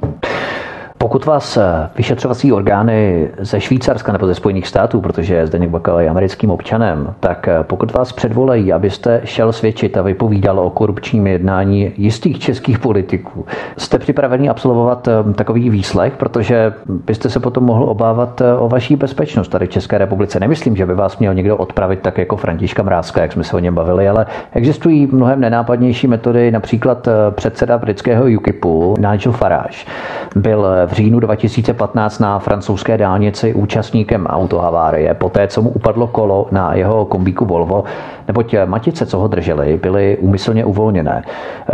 Pokud 1.08 1.26
vás 1.26 1.58
eh, 1.58 1.90
vyšetřovací 1.98 2.54
orgány 2.54 3.30
ze 3.40 3.62
Švýcarska 3.62 4.12
nebo 4.12 4.28
ze 4.28 4.36
Spojených 4.36 4.68
států, 4.68 5.02
protože 5.02 5.48
Zdeněk 5.48 5.70
Bakala 5.70 6.02
je 6.02 6.10
americkým 6.10 6.50
občanem, 6.52 7.14
tak 7.20 7.48
eh, 7.48 7.58
pokud 7.64 7.94
vás 7.94 8.12
předvolají, 8.12 8.74
abyste 8.74 9.22
šel 9.24 9.52
svědčit 9.54 9.98
a 9.98 10.02
vypovídal 10.02 10.60
o 10.60 10.70
korupčním 10.70 11.28
jednání 11.28 11.92
jistých 11.98 12.40
českých 12.40 12.80
politiků, 12.80 13.46
jste 13.78 14.00
připravený 14.00 14.50
absolvovat 14.50 15.08
eh, 15.08 15.34
takový 15.34 15.70
výslech, 15.70 16.14
protože 16.18 16.74
byste 16.86 17.30
se 17.30 17.40
potom 17.40 17.64
mohl 17.64 17.84
obávat 17.84 18.42
o 18.60 18.70
vaší 18.70 18.96
bezpečnost 18.96 19.48
tady 19.48 19.66
v 19.66 19.70
České 19.70 19.98
republice. 19.98 20.40
Nemyslím, 20.40 20.76
že 20.76 20.86
by 20.86 20.94
vás 20.96 21.18
měl 21.18 21.34
někdo 21.34 21.58
odpravit 21.58 22.00
tak 22.00 22.18
jako 22.18 22.38
Františka 22.38 22.84
Mrázka, 22.84 23.22
jak 23.22 23.32
jsme 23.32 23.44
se 23.44 23.56
o 23.56 23.60
něm 23.60 23.76
bavili, 23.76 24.10
ale 24.10 24.26
existují 24.54 25.08
mnohem 25.12 25.40
nenápadnější 25.40 26.08
metody, 26.08 26.52
například 26.52 27.08
předseda 27.32 27.78
britského 27.78 28.26
UKIPu 28.38 28.96
Nigel 29.00 29.32
Farage 29.32 29.78
byl 30.36 30.68
v 30.86 30.97
říjnu 30.98 31.20
2015 31.20 32.20
na 32.20 32.40
francouzské 32.40 32.98
dálnici 32.98 33.54
účastníkem 33.54 34.26
autohavárie, 34.28 35.14
poté 35.14 35.48
co 35.48 35.62
mu 35.62 35.70
upadlo 35.70 36.08
kolo 36.08 36.48
na 36.52 36.74
jeho 36.74 37.06
kombíku 37.06 37.46
Volvo, 37.46 37.84
neboť 38.28 38.56
matice, 38.66 39.06
co 39.06 39.20
ho 39.20 39.28
drželi, 39.28 39.80
byly 39.82 40.18
úmyslně 40.22 40.66
uvolněné. 40.66 41.24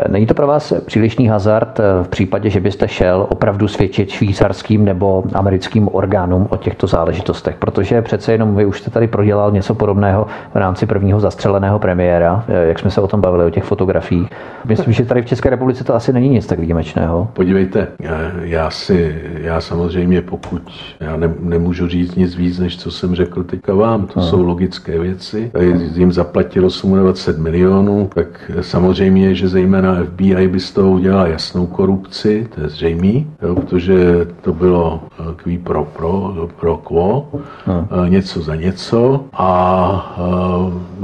Není 0.08 0.26
to 0.26 0.34
pro 0.34 0.48
vás 0.48 0.74
přílišný 0.86 1.28
hazard 1.28 1.80
v 2.04 2.08
případě, 2.08 2.50
že 2.50 2.60
byste 2.60 2.88
šel 2.88 3.28
opravdu 3.30 3.68
svědčit 3.68 4.10
švýcarským 4.10 4.86
nebo 4.86 5.24
americkým 5.34 5.90
orgánům 5.92 6.48
o 6.50 6.58
těchto 6.58 6.88
záležitostech, 6.88 7.56
protože 7.56 8.02
přece 8.02 8.32
jenom 8.32 8.56
vy 8.56 8.66
už 8.66 8.80
jste 8.80 8.92
tady 8.92 9.08
prodělal 9.08 9.52
něco 9.52 9.76
podobného 9.76 10.28
v 10.54 10.56
rámci 10.56 10.86
prvního 10.86 11.20
zastřeleného 11.20 11.80
premiéra, 11.80 12.46
jak 12.48 12.80
jsme 12.80 12.92
se 12.92 13.02
o 13.02 13.08
tom 13.08 13.22
bavili, 13.22 13.46
o 13.46 13.50
těch 13.50 13.64
fotografiích. 13.64 14.30
Myslím, 14.66 14.94
že 14.94 15.06
tady 15.06 15.22
v 15.22 15.26
České 15.26 15.50
republice 15.50 15.84
to 15.84 15.96
asi 15.96 16.14
není 16.14 16.30
nic 16.30 16.48
tak 16.48 16.60
výjimečného. 16.60 17.28
Podívejte, 17.34 17.88
já 18.42 18.70
si 18.70 19.22
já 19.42 19.62
samozřejmě 19.62 20.22
pokud, 20.22 20.62
já 21.00 21.18
ne, 21.18 21.34
nemůžu 21.40 21.88
říct 21.88 22.16
nic 22.16 22.36
víc, 22.36 22.60
než 22.60 22.78
co 22.78 22.92
jsem 22.92 23.16
řekl 23.16 23.44
teďka 23.44 23.74
vám, 23.74 24.06
to 24.06 24.20
no. 24.20 24.26
jsou 24.26 24.44
logické 24.44 25.00
věci, 25.00 25.52
jim 25.96 26.12
zaplatí 26.12 26.43
platil 26.44 26.70
28 27.02 27.44
milionů, 27.44 28.10
tak 28.14 28.52
samozřejmě, 28.62 29.36
že 29.36 29.48
zejména 29.48 30.04
FBI 30.04 30.48
by 30.48 30.60
z 30.60 30.72
toho 30.72 30.92
udělala 30.92 31.28
jasnou 31.28 31.66
korupci, 31.66 32.48
to 32.56 32.62
je 32.62 32.70
zřejmé, 32.70 33.24
protože 33.40 34.28
to 34.42 34.54
bylo 34.54 35.04
kví 35.36 35.58
pro 35.58 35.88
pro, 35.98 36.34
pro 36.60 36.78
quo, 36.78 37.28
hmm. 37.66 37.88
něco 38.08 38.42
za 38.42 38.56
něco 38.56 39.26
a 39.34 40.18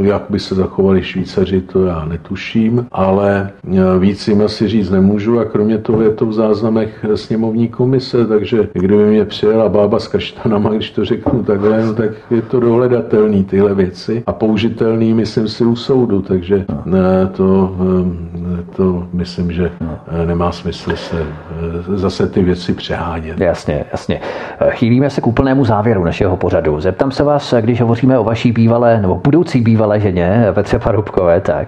jak 0.01 0.23
by 0.29 0.39
se 0.39 0.55
zachovali 0.55 1.03
Švýcaři, 1.03 1.61
to 1.61 1.85
já 1.85 2.05
netuším, 2.05 2.87
ale 2.91 3.49
víc 3.99 4.27
jim 4.27 4.41
asi 4.41 4.67
říct 4.67 4.89
nemůžu 4.89 5.39
a 5.39 5.45
kromě 5.45 5.77
toho 5.77 6.01
je 6.01 6.09
to 6.09 6.25
v 6.25 6.33
záznamech 6.33 7.05
sněmovní 7.15 7.67
komise, 7.67 8.27
takže 8.27 8.69
kdyby 8.73 9.05
mě 9.05 9.25
přijela 9.25 9.69
bába 9.69 9.99
s 9.99 10.07
kaštanama, 10.07 10.69
když 10.69 10.91
to 10.91 11.05
řeknu 11.05 11.43
takhle, 11.43 11.85
no, 11.85 11.93
tak 11.93 12.11
je 12.31 12.41
to 12.41 12.59
dohledatelný 12.59 13.43
tyhle 13.43 13.75
věci 13.75 14.23
a 14.27 14.33
použitelný, 14.33 15.13
myslím 15.30 15.47
si, 15.47 15.65
u 15.65 15.76
soudu, 15.76 16.22
takže 16.22 16.65
ne, 16.85 17.27
to, 17.31 17.76
to 18.76 19.07
myslím, 19.14 19.51
že 19.51 19.72
nemá 20.26 20.51
smysl 20.51 20.95
se 20.95 21.26
zase 21.95 22.27
ty 22.27 22.43
věci 22.43 22.73
přehánět. 22.73 23.39
Jasně, 23.39 23.85
jasně. 23.91 24.22
Chýlíme 24.69 25.10
se 25.10 25.22
k 25.22 25.27
úplnému 25.27 25.65
závěru 25.65 26.03
našeho 26.03 26.38
pořadu. 26.38 26.80
Zeptám 26.80 27.11
se 27.11 27.23
vás, 27.23 27.53
když 27.61 27.81
hovoříme 27.81 28.19
o 28.19 28.23
vaší 28.23 28.51
bývalé 28.51 29.01
nebo 29.01 29.15
budoucí 29.23 29.61
bývalé 29.61 29.99
ženě 29.99 30.47
Petře 30.53 30.80
Parubkové, 30.80 31.41
tak 31.41 31.68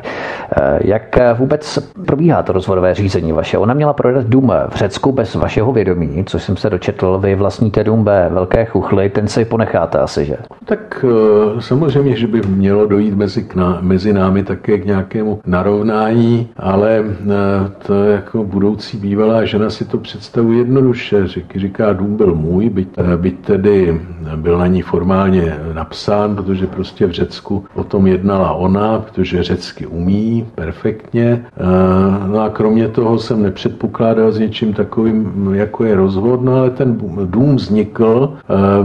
jak 0.81 1.19
vůbec 1.37 1.79
probíhá 2.05 2.43
to 2.43 2.53
rozvodové 2.53 2.93
řízení 2.93 3.31
vaše? 3.31 3.57
Ona 3.57 3.73
měla 3.73 3.93
prodat 3.93 4.25
dům 4.25 4.53
v 4.69 4.75
Řecku 4.75 5.11
bez 5.11 5.35
vašeho 5.35 5.71
vědomí, 5.71 6.23
což 6.25 6.43
jsem 6.43 6.57
se 6.57 6.69
dočetl. 6.69 7.19
Vy 7.19 7.35
vlastníte 7.35 7.83
dům 7.83 8.03
ve 8.03 8.29
Velké 8.29 8.65
Chuchli, 8.65 9.09
ten 9.09 9.27
si 9.27 9.45
ponecháte 9.45 9.99
asi, 9.99 10.25
že? 10.25 10.37
Tak 10.65 11.05
eh, 11.07 11.61
samozřejmě, 11.61 12.15
že 12.15 12.27
by 12.27 12.41
mělo 12.47 12.85
dojít 12.85 13.15
mezi, 13.15 13.47
mezi 13.81 14.13
námi 14.13 14.43
také 14.43 14.77
k 14.77 14.85
nějakému 14.85 15.41
narovnání, 15.45 16.49
ale 16.57 17.03
eh, 17.05 17.31
to 17.87 18.03
jako 18.03 18.43
budoucí 18.43 18.97
bývalá 18.97 19.45
žena 19.45 19.69
si 19.69 19.85
to 19.85 19.97
představuje 19.97 20.57
jednoduše. 20.57 21.27
Říká, 21.55 21.93
dům 21.93 22.17
byl 22.17 22.35
můj, 22.35 22.69
byť, 22.69 22.87
eh, 22.97 23.17
byť 23.17 23.39
tedy 23.39 24.01
byl 24.35 24.57
na 24.57 24.67
ní 24.67 24.81
formálně 24.81 25.57
napsán, 25.73 26.35
protože 26.35 26.67
prostě 26.67 27.05
v 27.05 27.11
Řecku 27.11 27.65
o 27.75 27.83
tom 27.83 28.07
jednala 28.07 28.51
ona, 28.51 28.99
protože 28.99 29.43
řecky 29.43 29.85
umí 29.85 30.47
perfektně. 30.55 31.45
No 32.27 32.39
a 32.39 32.49
kromě 32.49 32.87
toho 32.87 33.19
jsem 33.19 33.43
nepředpokládal 33.43 34.31
s 34.31 34.39
něčím 34.39 34.73
takovým, 34.73 35.49
jako 35.53 35.85
je 35.85 35.95
rozvod, 35.95 36.41
no 36.41 36.55
ale 36.55 36.69
ten 36.69 36.97
dům 37.25 37.55
vznikl 37.55 38.33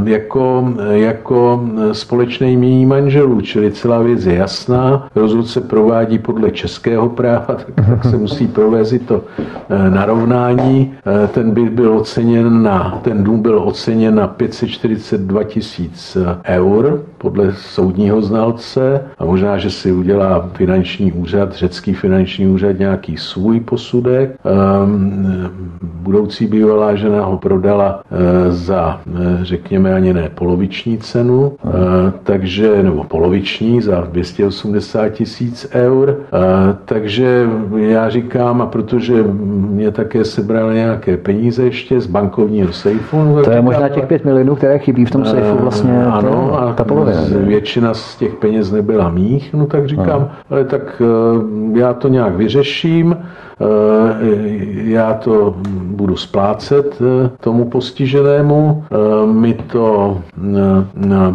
jako, 0.05 0.74
jako 0.90 1.68
společné 1.93 2.51
jmění 2.51 2.86
manželů, 2.86 3.40
čili 3.40 3.72
celá 3.72 4.02
věc 4.02 4.26
je 4.26 4.34
jasná. 4.34 4.56
Rozvod 5.15 5.47
se 5.47 5.61
provádí 5.61 6.19
podle 6.19 6.51
českého 6.51 7.09
práva, 7.09 7.55
tak, 7.55 7.66
tak 7.74 8.05
se 8.05 8.16
musí 8.16 8.47
provést 8.47 8.95
to 9.07 9.24
eh, 9.39 9.91
narovnání. 9.91 10.95
Eh, 11.24 11.28
ten 11.28 11.51
byt 11.51 11.69
byl 11.73 11.97
oceněn 11.97 12.62
na, 12.62 12.99
ten 13.03 13.24
dům 13.24 13.43
byl 13.43 13.62
oceněn 13.65 14.15
na 14.15 14.27
542 14.27 15.45
tisíc 15.45 16.16
eur 16.45 17.03
podle 17.27 17.53
soudního 17.53 18.23
znalce 18.23 19.01
a 19.19 19.24
možná, 19.24 19.59
že 19.59 19.70
si 19.70 19.93
udělá 19.93 20.48
finanční 20.55 21.12
úřad, 21.12 21.53
řecký 21.53 21.94
finanční 21.94 22.47
úřad 22.47 22.78
nějaký 22.78 23.16
svůj 23.16 23.61
posudek. 23.61 24.39
Ehm, 24.44 25.51
budoucí 25.82 26.47
bývalá 26.47 26.94
žena 26.94 27.24
ho 27.24 27.39
prodala 27.39 28.01
eh, 28.01 28.53
za, 28.53 29.01
řekněme, 29.43 29.94
ani 29.94 30.15
ne 30.15 30.31
poloviční 30.35 30.98
cenu, 30.98 31.53
takže, 32.23 32.82
nebo 32.82 33.05
poloviční 33.05 33.81
za 33.82 34.01
280 34.01 35.09
tisíc 35.09 35.69
eur. 35.73 36.16
Takže 36.85 37.47
já 37.77 38.11
říkám, 38.11 38.62
a 38.62 38.66
protože 38.66 39.24
mě 39.70 39.90
také 39.90 40.24
sebrali 40.24 40.74
nějaké 40.74 41.16
peníze 41.16 41.65
ještě 41.65 42.01
z 42.01 42.07
bankovního 42.07 42.73
sejfu. 42.73 43.23
No, 43.23 43.43
to 43.43 43.51
je 43.51 43.62
možná 43.62 43.89
těch 43.89 44.07
5 44.07 44.24
milionů, 44.24 44.55
které 44.55 44.78
chybí 44.78 45.05
v 45.05 45.11
tom 45.11 45.24
sejfu 45.24 45.57
vlastně. 45.61 46.05
Ano, 46.05 46.31
to, 46.31 46.61
a 46.61 46.73
ta 46.73 46.85
polovina. 46.85 47.15
Většina 47.30 47.94
z 47.94 48.16
těch 48.16 48.34
peněz 48.34 48.72
nebyla 48.72 49.10
mých, 49.10 49.55
no 49.55 49.66
tak 49.66 49.86
říkám, 49.88 50.30
ale 50.51 50.64
tak 50.64 51.02
e, 51.02 51.78
já 51.78 51.94
to 51.94 52.09
nějak 52.09 52.34
vyřeším, 52.36 53.16
já 54.85 55.15
to 55.15 55.55
budu 55.83 56.16
splácet 56.16 56.99
e, 57.01 57.31
tomu 57.41 57.65
postiženému. 57.65 58.85
My 59.33 59.55
to, 59.55 60.19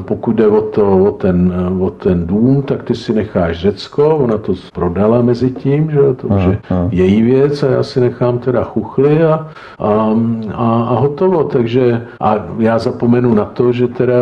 pokud 0.06 0.35
jde 0.35 0.48
o, 0.48 0.61
to, 0.61 0.98
o, 0.98 1.11
ten, 1.11 1.53
o 1.80 1.89
ten 1.89 2.27
dům, 2.27 2.61
tak 2.61 2.84
ty 2.84 2.95
si 2.95 3.14
necháš 3.14 3.60
Řecko, 3.60 4.15
ona 4.15 4.38
to 4.38 4.53
prodala 4.73 5.22
mezi 5.22 5.52
tím, 5.52 5.91
že 5.91 5.99
to 6.15 6.27
už 6.27 6.43
je 6.43 6.57
její 6.91 7.22
věc 7.22 7.64
a 7.64 7.68
já 7.68 7.84
si 7.84 7.99
nechám 7.99 8.39
teda 8.39 8.64
chuchly 8.64 9.23
a, 9.23 9.48
a, 9.80 10.15
a, 10.53 10.84
a 10.84 10.99
hotovo. 10.99 11.43
Takže 11.43 12.07
a 12.22 12.45
já 12.60 12.80
zapomenu 12.80 13.34
na 13.34 13.45
to, 13.45 13.72
že 13.72 13.88
teda 13.88 14.14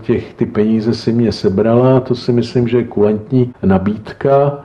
těch, 0.00 0.34
ty 0.34 0.46
peníze 0.46 0.94
si 0.94 1.12
mě 1.12 1.32
sebrala, 1.32 2.00
to 2.00 2.14
si 2.14 2.32
myslím, 2.32 2.68
že 2.68 2.76
je 2.76 2.84
kulantní 2.84 3.52
nabídka, 3.62 4.58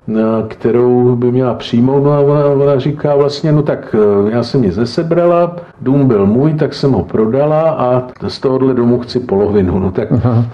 kterou 0.47 1.15
by 1.15 1.31
měla 1.31 1.53
přijmout. 1.53 2.03
No 2.03 2.11
a 2.11 2.19
ona, 2.19 2.45
ona 2.45 2.78
říká 2.79 3.15
vlastně, 3.15 3.51
no 3.51 3.63
tak 3.63 3.95
e, 3.95 4.31
já 4.31 4.43
jsem 4.43 4.61
nic 4.61 4.77
nesebrala, 4.77 5.55
dům 5.81 6.07
byl 6.07 6.25
můj, 6.25 6.53
tak 6.53 6.73
jsem 6.73 6.91
ho 6.91 7.03
prodala 7.03 7.69
a 7.69 8.03
z 8.27 8.39
tohohle 8.39 8.73
domu 8.73 8.99
chci 8.99 9.19
polovinu. 9.19 9.79
No 9.79 9.91
tak 9.91 10.11
uh-huh. 10.11 10.45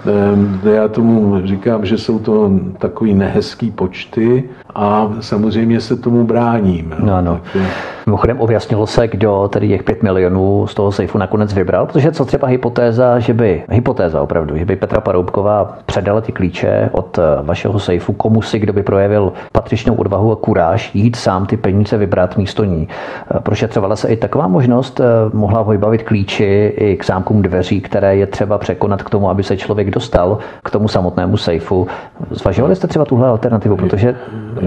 já 0.72 0.88
tomu 0.88 1.40
říkám, 1.44 1.86
že 1.86 1.98
jsou 1.98 2.18
to 2.18 2.50
takový 2.78 3.14
nehezký 3.14 3.70
počty 3.70 4.44
a 4.76 5.10
samozřejmě 5.20 5.80
se 5.80 5.96
tomu 5.96 6.24
bráním. 6.24 6.94
No, 6.98 7.22
no. 7.22 7.40
Tak, 7.52 7.62
Mimochodem 8.08 8.40
objasnilo 8.40 8.86
se, 8.86 9.08
kdo 9.08 9.48
tedy 9.48 9.68
těch 9.68 9.82
5 9.82 10.02
milionů 10.02 10.66
z 10.66 10.74
toho 10.74 10.92
sejfu 10.92 11.18
nakonec 11.18 11.54
vybral, 11.54 11.86
protože 11.86 12.12
co 12.12 12.24
třeba 12.24 12.48
hypotéza, 12.48 13.18
že 13.18 13.34
by, 13.34 13.62
hypotéza 13.70 14.22
opravdu, 14.22 14.56
že 14.58 14.64
by 14.64 14.76
Petra 14.76 15.00
Paroubková 15.00 15.78
předala 15.86 16.20
ty 16.20 16.32
klíče 16.32 16.90
od 16.92 17.18
eh, 17.18 17.22
vašeho 17.42 17.78
sejfu 17.78 18.12
komu 18.12 18.42
si, 18.42 18.58
kdo 18.58 18.72
by 18.72 18.82
projevil 18.82 19.32
patřičnou 19.52 19.94
odvahu 19.94 20.32
a 20.32 20.36
kuráž 20.36 20.94
jít 20.94 21.16
sám 21.16 21.46
ty 21.46 21.56
peníze 21.56 21.96
vybrat 21.96 22.36
místo 22.36 22.64
ní. 22.64 22.88
Eh, 23.36 23.40
prošetřovala 23.40 23.96
se 23.96 24.08
i 24.08 24.16
taková 24.16 24.48
možnost, 24.48 25.00
eh, 25.00 25.04
mohla 25.32 25.62
vybavit 25.62 26.02
klíči 26.02 26.74
i 26.76 26.96
k 26.96 27.04
zámkům 27.04 27.42
dveří, 27.42 27.80
které 27.80 28.16
je 28.16 28.26
třeba 28.26 28.58
překonat 28.58 29.02
k 29.02 29.10
tomu, 29.10 29.30
aby 29.30 29.42
se 29.42 29.56
člověk 29.56 29.90
dostal 29.90 30.38
k 30.64 30.70
tomu 30.70 30.88
samotnému 30.88 31.36
sejfu. 31.36 31.86
Zvažovali 32.30 32.76
jste 32.76 32.86
třeba 32.86 33.04
tuhle 33.04 33.28
alternativu, 33.28 33.76
protože 33.76 34.14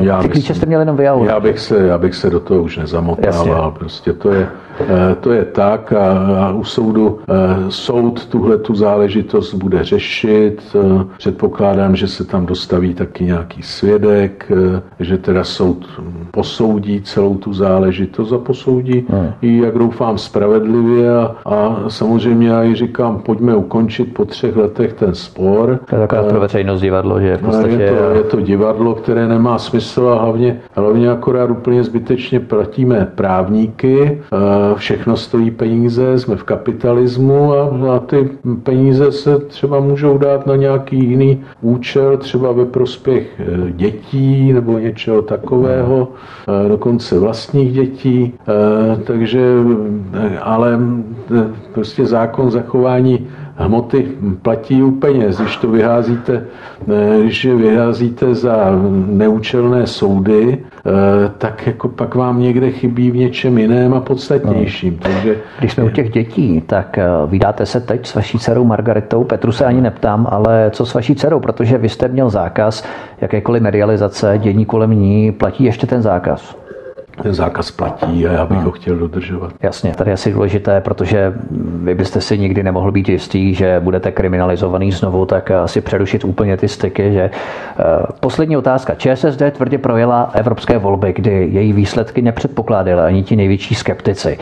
já 0.03 0.21
ty 0.21 0.29
klíče 0.29 0.55
jste 0.55 0.65
měli 0.65 0.81
jenom 0.81 0.97
vy 0.97 1.03
já 1.03 1.39
bych, 1.39 1.59
se, 1.59 1.87
já 1.87 1.97
bych 1.97 2.15
se 2.15 2.29
do 2.29 2.39
toho 2.39 2.61
už 2.61 2.77
nezamotával. 2.77 3.71
Prostě 3.71 4.13
to 4.13 4.31
je, 4.31 4.47
to 5.21 5.31
je 5.31 5.45
tak 5.45 5.93
a, 5.93 6.11
a 6.45 6.51
u 6.51 6.63
soudu 6.63 7.19
eh, 7.29 7.33
soud 7.69 8.25
tuhle 8.25 8.57
tu 8.57 8.75
záležitost 8.75 9.53
bude 9.53 9.83
řešit. 9.83 10.75
Eh, 10.75 11.05
předpokládám, 11.17 11.95
že 11.95 12.07
se 12.07 12.25
tam 12.25 12.45
dostaví 12.45 12.93
taky 12.93 13.23
nějaký 13.23 13.63
svědek, 13.63 14.51
že 14.99 15.17
teda 15.17 15.43
soud 15.43 15.87
posoudí 16.31 17.01
celou 17.01 17.35
tu 17.35 17.53
záležitost 17.53 18.31
a 18.31 18.37
posoudí 18.37 19.05
hmm. 19.09 19.31
ji, 19.41 19.61
jak 19.61 19.77
doufám, 19.77 20.17
spravedlivě 20.17 21.17
a, 21.17 21.35
a 21.45 21.83
samozřejmě 21.87 22.49
já 22.49 22.63
ji 22.63 22.75
říkám, 22.75 23.19
pojďme 23.19 23.55
ukončit 23.55 24.13
po 24.13 24.25
třech 24.25 24.55
letech 24.55 24.93
ten 24.93 25.15
spor. 25.15 25.79
To 25.89 25.95
je 25.95 26.07
pro 26.29 26.39
veřejnost 26.39 26.81
divadlo, 26.81 27.19
že 27.19 27.37
v 27.37 27.41
podstatě... 27.41 27.73
Je 27.73 27.91
to, 27.91 28.11
je 28.13 28.23
to 28.23 28.41
divadlo, 28.41 28.95
které 28.95 29.27
nemá 29.27 29.57
smysl 29.57 30.07
a 30.07 30.23
hlavně, 30.23 30.59
hlavně 30.75 31.09
akorát 31.09 31.49
úplně 31.49 31.83
zbytečně 31.83 32.39
platíme 32.39 33.11
právníky, 33.15 34.21
všechno 34.75 35.17
stojí 35.17 35.51
peníze, 35.51 36.19
jsme 36.19 36.35
v 36.35 36.43
kapitalismu 36.43 37.53
a, 37.53 37.63
a 37.95 37.99
ty 37.99 38.29
peníze 38.63 39.11
se 39.11 39.39
třeba 39.39 39.79
můžou 39.79 40.17
dát 40.17 40.47
na 40.47 40.55
nějaký 40.55 41.09
jiný 41.09 41.41
účel, 41.61 42.17
třeba 42.17 42.51
ve 42.51 42.65
prospěch 42.65 43.39
eh, 43.39 43.71
dětí 43.71 44.53
nebo 44.53 44.79
něčeho 44.79 45.21
takového, 45.21 46.07
eh, 46.65 46.69
dokonce 46.69 47.19
vlastních 47.19 47.73
dětí. 47.73 48.33
Eh, 48.33 49.01
takže, 49.03 49.41
ale 50.41 50.79
prostě 51.73 52.05
zákon 52.05 52.51
zachování 52.51 53.27
hmoty 53.55 54.07
platí 54.41 54.83
u 54.83 54.91
peněz. 54.91 55.37
Když 55.37 55.57
to 55.57 55.71
vyházíte, 55.71 56.45
když 57.21 57.45
vyházíte 57.45 58.35
za 58.35 58.55
neúčelné 59.07 59.87
soudy, 59.87 60.57
tak 61.37 61.67
jako 61.67 61.87
pak 61.87 62.15
vám 62.15 62.39
někde 62.39 62.71
chybí 62.71 63.11
v 63.11 63.15
něčem 63.15 63.57
jiném 63.57 63.93
a 63.93 64.01
podstatnějším. 64.01 64.93
No. 64.93 64.99
Takže... 64.99 65.35
Když 65.59 65.73
jsme 65.73 65.83
u 65.83 65.89
těch 65.89 66.11
dětí, 66.11 66.61
tak 66.61 66.97
eh, 66.97 67.07
vydáte 67.27 67.65
se 67.65 67.79
teď 67.79 68.05
s 68.05 68.15
vaší 68.15 68.39
dcerou 68.39 68.65
Margaritou. 68.65 69.23
Petru 69.23 69.51
se 69.51 69.65
ani 69.65 69.81
neptám, 69.81 70.27
ale 70.29 70.69
co 70.73 70.85
s 70.85 70.93
vaší 70.93 71.15
dcerou, 71.15 71.39
protože 71.39 71.77
vy 71.77 71.89
jste 71.89 72.07
měl 72.07 72.29
zákaz 72.29 72.83
jakékoliv 73.21 73.63
medializace, 73.63 74.37
dění 74.37 74.65
kolem 74.65 74.91
ní, 74.91 75.31
platí 75.31 75.63
ještě 75.63 75.87
ten 75.87 76.01
zákaz? 76.01 76.68
Ten 77.23 77.33
zákaz 77.33 77.71
platí 77.71 78.27
a 78.27 78.31
já 78.31 78.45
bych 78.45 78.57
hmm. 78.57 78.65
ho 78.65 78.71
chtěl 78.71 78.95
dodržovat. 78.95 79.53
Jasně, 79.61 79.93
tady 79.95 80.09
je 80.09 80.13
asi 80.13 80.33
důležité, 80.33 80.81
protože 80.81 81.33
vy 81.83 81.95
byste 81.95 82.21
si 82.21 82.37
nikdy 82.37 82.63
nemohl 82.63 82.91
být 82.91 83.09
jistý, 83.09 83.53
že 83.53 83.79
budete 83.83 84.11
kriminalizovaný 84.11 84.91
znovu, 84.91 85.25
tak 85.25 85.51
asi 85.51 85.81
přerušit 85.81 86.23
úplně 86.23 86.57
ty 86.57 86.67
styky, 86.67 87.13
že 87.13 87.21
eh, 87.21 87.83
poslední 88.19 88.57
otázka. 88.57 88.95
ČSSD 88.95 89.41
tvrdě 89.51 89.77
projela 89.77 90.31
evropské 90.33 90.77
volby, 90.77 91.13
kdy 91.13 91.47
její 91.51 91.73
výsledky 91.73 92.21
nepředpokládali 92.21 93.01
ani 93.01 93.23
ti 93.23 93.35
největší 93.35 93.75
skeptici. 93.75 94.37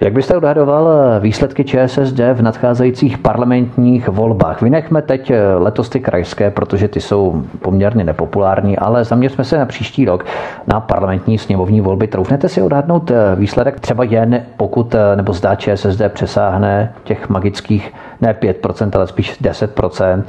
Jak 0.00 0.12
byste 0.12 0.36
odhadoval 0.36 0.88
výsledky 1.20 1.64
ČSSD 1.64 2.20
v 2.34 2.42
nadcházejících 2.42 3.18
parlamentních 3.18 4.08
volbách? 4.08 4.62
Vynechme 4.62 5.02
teď 5.02 5.30
eh, 5.30 5.54
letos 5.54 5.88
ty 5.88 6.00
krajské, 6.00 6.50
protože 6.50 6.88
ty 6.88 7.00
jsou 7.00 7.42
poměrně 7.62 8.04
nepopulární, 8.04 8.78
ale 8.78 9.04
zaměřme 9.04 9.44
se 9.44 9.58
na 9.58 9.66
příští 9.66 10.04
rok 10.04 10.24
na 10.66 10.80
parlamentní 10.80 11.38
sněmovní 11.38 11.80
volby. 11.80 12.06
Troufnete 12.22 12.48
si 12.48 12.62
odhadnout 12.62 13.10
eh, 13.10 13.14
výsledek 13.36 13.80
třeba 13.80 14.04
jen 14.04 14.42
pokud, 14.56 14.94
eh, 14.94 15.16
nebo 15.16 15.32
zdá 15.32 15.54
ČSSD 15.54 16.02
přesáhne 16.08 16.92
těch 17.04 17.28
magických 17.28 17.94
ne 18.20 18.32
5%, 18.32 18.90
ale 18.96 19.06
spíš 19.06 19.40
10% 19.40 20.22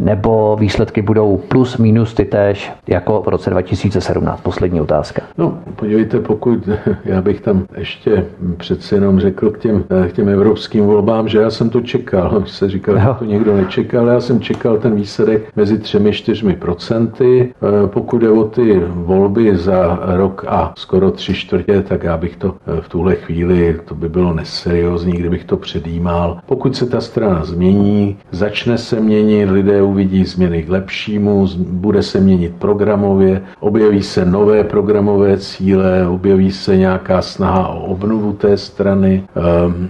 nebo 0.00 0.56
výsledky 0.60 1.02
budou 1.02 1.36
plus 1.36 1.76
minus 1.76 2.14
ty 2.14 2.24
též 2.24 2.72
jako 2.86 3.22
v 3.22 3.28
roce 3.28 3.50
2017? 3.50 4.40
Poslední 4.40 4.80
otázka. 4.80 5.22
No, 5.38 5.58
podívejte, 5.76 6.20
pokud 6.20 6.68
já 7.04 7.22
bych 7.22 7.40
tam 7.40 7.66
ještě 7.76 8.26
přece 8.56 8.96
jenom 8.96 9.20
řekl 9.20 9.50
k 9.50 9.58
těm, 9.58 9.84
k 10.08 10.12
těm 10.12 10.28
evropským 10.28 10.84
volbám, 10.84 11.28
že 11.28 11.38
já 11.38 11.50
jsem 11.50 11.70
to 11.70 11.80
čekal. 11.80 12.42
Se 12.46 12.70
říkal, 12.70 12.98
že 12.98 13.06
to 13.18 13.24
někdo 13.24 13.56
nečekal. 13.56 14.06
Já 14.06 14.20
jsem 14.20 14.40
čekal 14.40 14.76
ten 14.76 14.94
výsledek 14.94 15.42
mezi 15.56 15.78
třemi, 15.78 16.12
čtyřmi 16.12 16.56
procenty. 16.56 17.54
E, 17.84 17.86
pokud 17.86 18.22
je 18.22 18.30
o 18.30 18.44
ty 18.44 18.82
volby 18.86 19.56
za 19.56 19.98
rok 20.02 20.44
a 20.48 20.72
skoro 20.76 21.10
tři 21.10 21.34
čtvrtě, 21.34 21.82
tak 21.82 22.02
já 22.02 22.16
bych 22.16 22.36
to 22.36 22.54
e, 22.78 22.80
v 22.80 22.88
tuhle 22.88 23.14
chvíli, 23.14 23.80
to 23.84 23.94
by 23.94 24.08
bylo 24.08 24.34
neseriózní, 24.34 25.12
kdybych 25.12 25.44
to 25.44 25.56
předjímal. 25.56 26.38
Pokud 26.46 26.76
se 26.76 26.86
ta 26.86 27.00
strana 27.00 27.44
změní, 27.44 28.16
začne 28.30 28.78
se 28.78 29.00
měnit, 29.00 29.50
lidé 29.50 29.75
uvidí 29.82 30.24
změny 30.24 30.62
k 30.62 30.68
lepšímu, 30.68 31.48
bude 31.56 32.02
se 32.02 32.20
měnit 32.20 32.54
programově, 32.58 33.42
objeví 33.60 34.02
se 34.02 34.24
nové 34.24 34.64
programové 34.64 35.38
cíle, 35.38 36.08
objeví 36.08 36.52
se 36.52 36.76
nějaká 36.76 37.22
snaha 37.22 37.68
o 37.68 37.84
obnovu 37.84 38.32
té 38.32 38.56
strany, 38.56 39.24
ehm, 39.36 39.88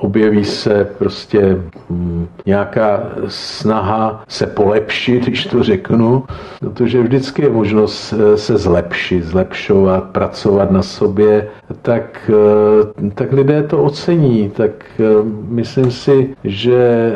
objeví 0.00 0.44
se 0.44 0.88
prostě 0.98 1.56
hm, 1.90 2.26
nějaká 2.46 3.02
snaha 3.28 4.24
se 4.28 4.46
polepšit, 4.46 5.26
když 5.26 5.46
to 5.46 5.62
řeknu, 5.62 6.24
protože 6.60 7.02
vždycky 7.02 7.42
je 7.42 7.50
možnost 7.50 8.12
eh, 8.12 8.36
se 8.36 8.56
zlepšit, 8.56 9.24
zlepšovat, 9.24 10.04
pracovat 10.04 10.70
na 10.70 10.82
sobě, 10.82 11.48
tak, 11.82 12.30
eh, 12.30 13.10
tak 13.14 13.32
lidé 13.32 13.62
to 13.62 13.82
ocení. 13.82 14.50
Tak 14.50 14.70
eh, 15.00 15.04
myslím 15.48 15.90
si, 15.90 16.34
že 16.44 17.12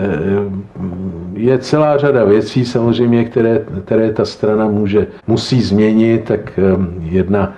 je 1.34 1.58
celá 1.58 1.98
řada 1.98 2.11
věcí 2.24 2.64
samozřejmě, 2.64 3.24
které, 3.24 3.60
které 3.84 4.12
ta 4.12 4.24
strana 4.24 4.68
může, 4.68 5.06
musí 5.26 5.62
změnit, 5.62 6.24
tak 6.24 6.60
jedna, 7.00 7.52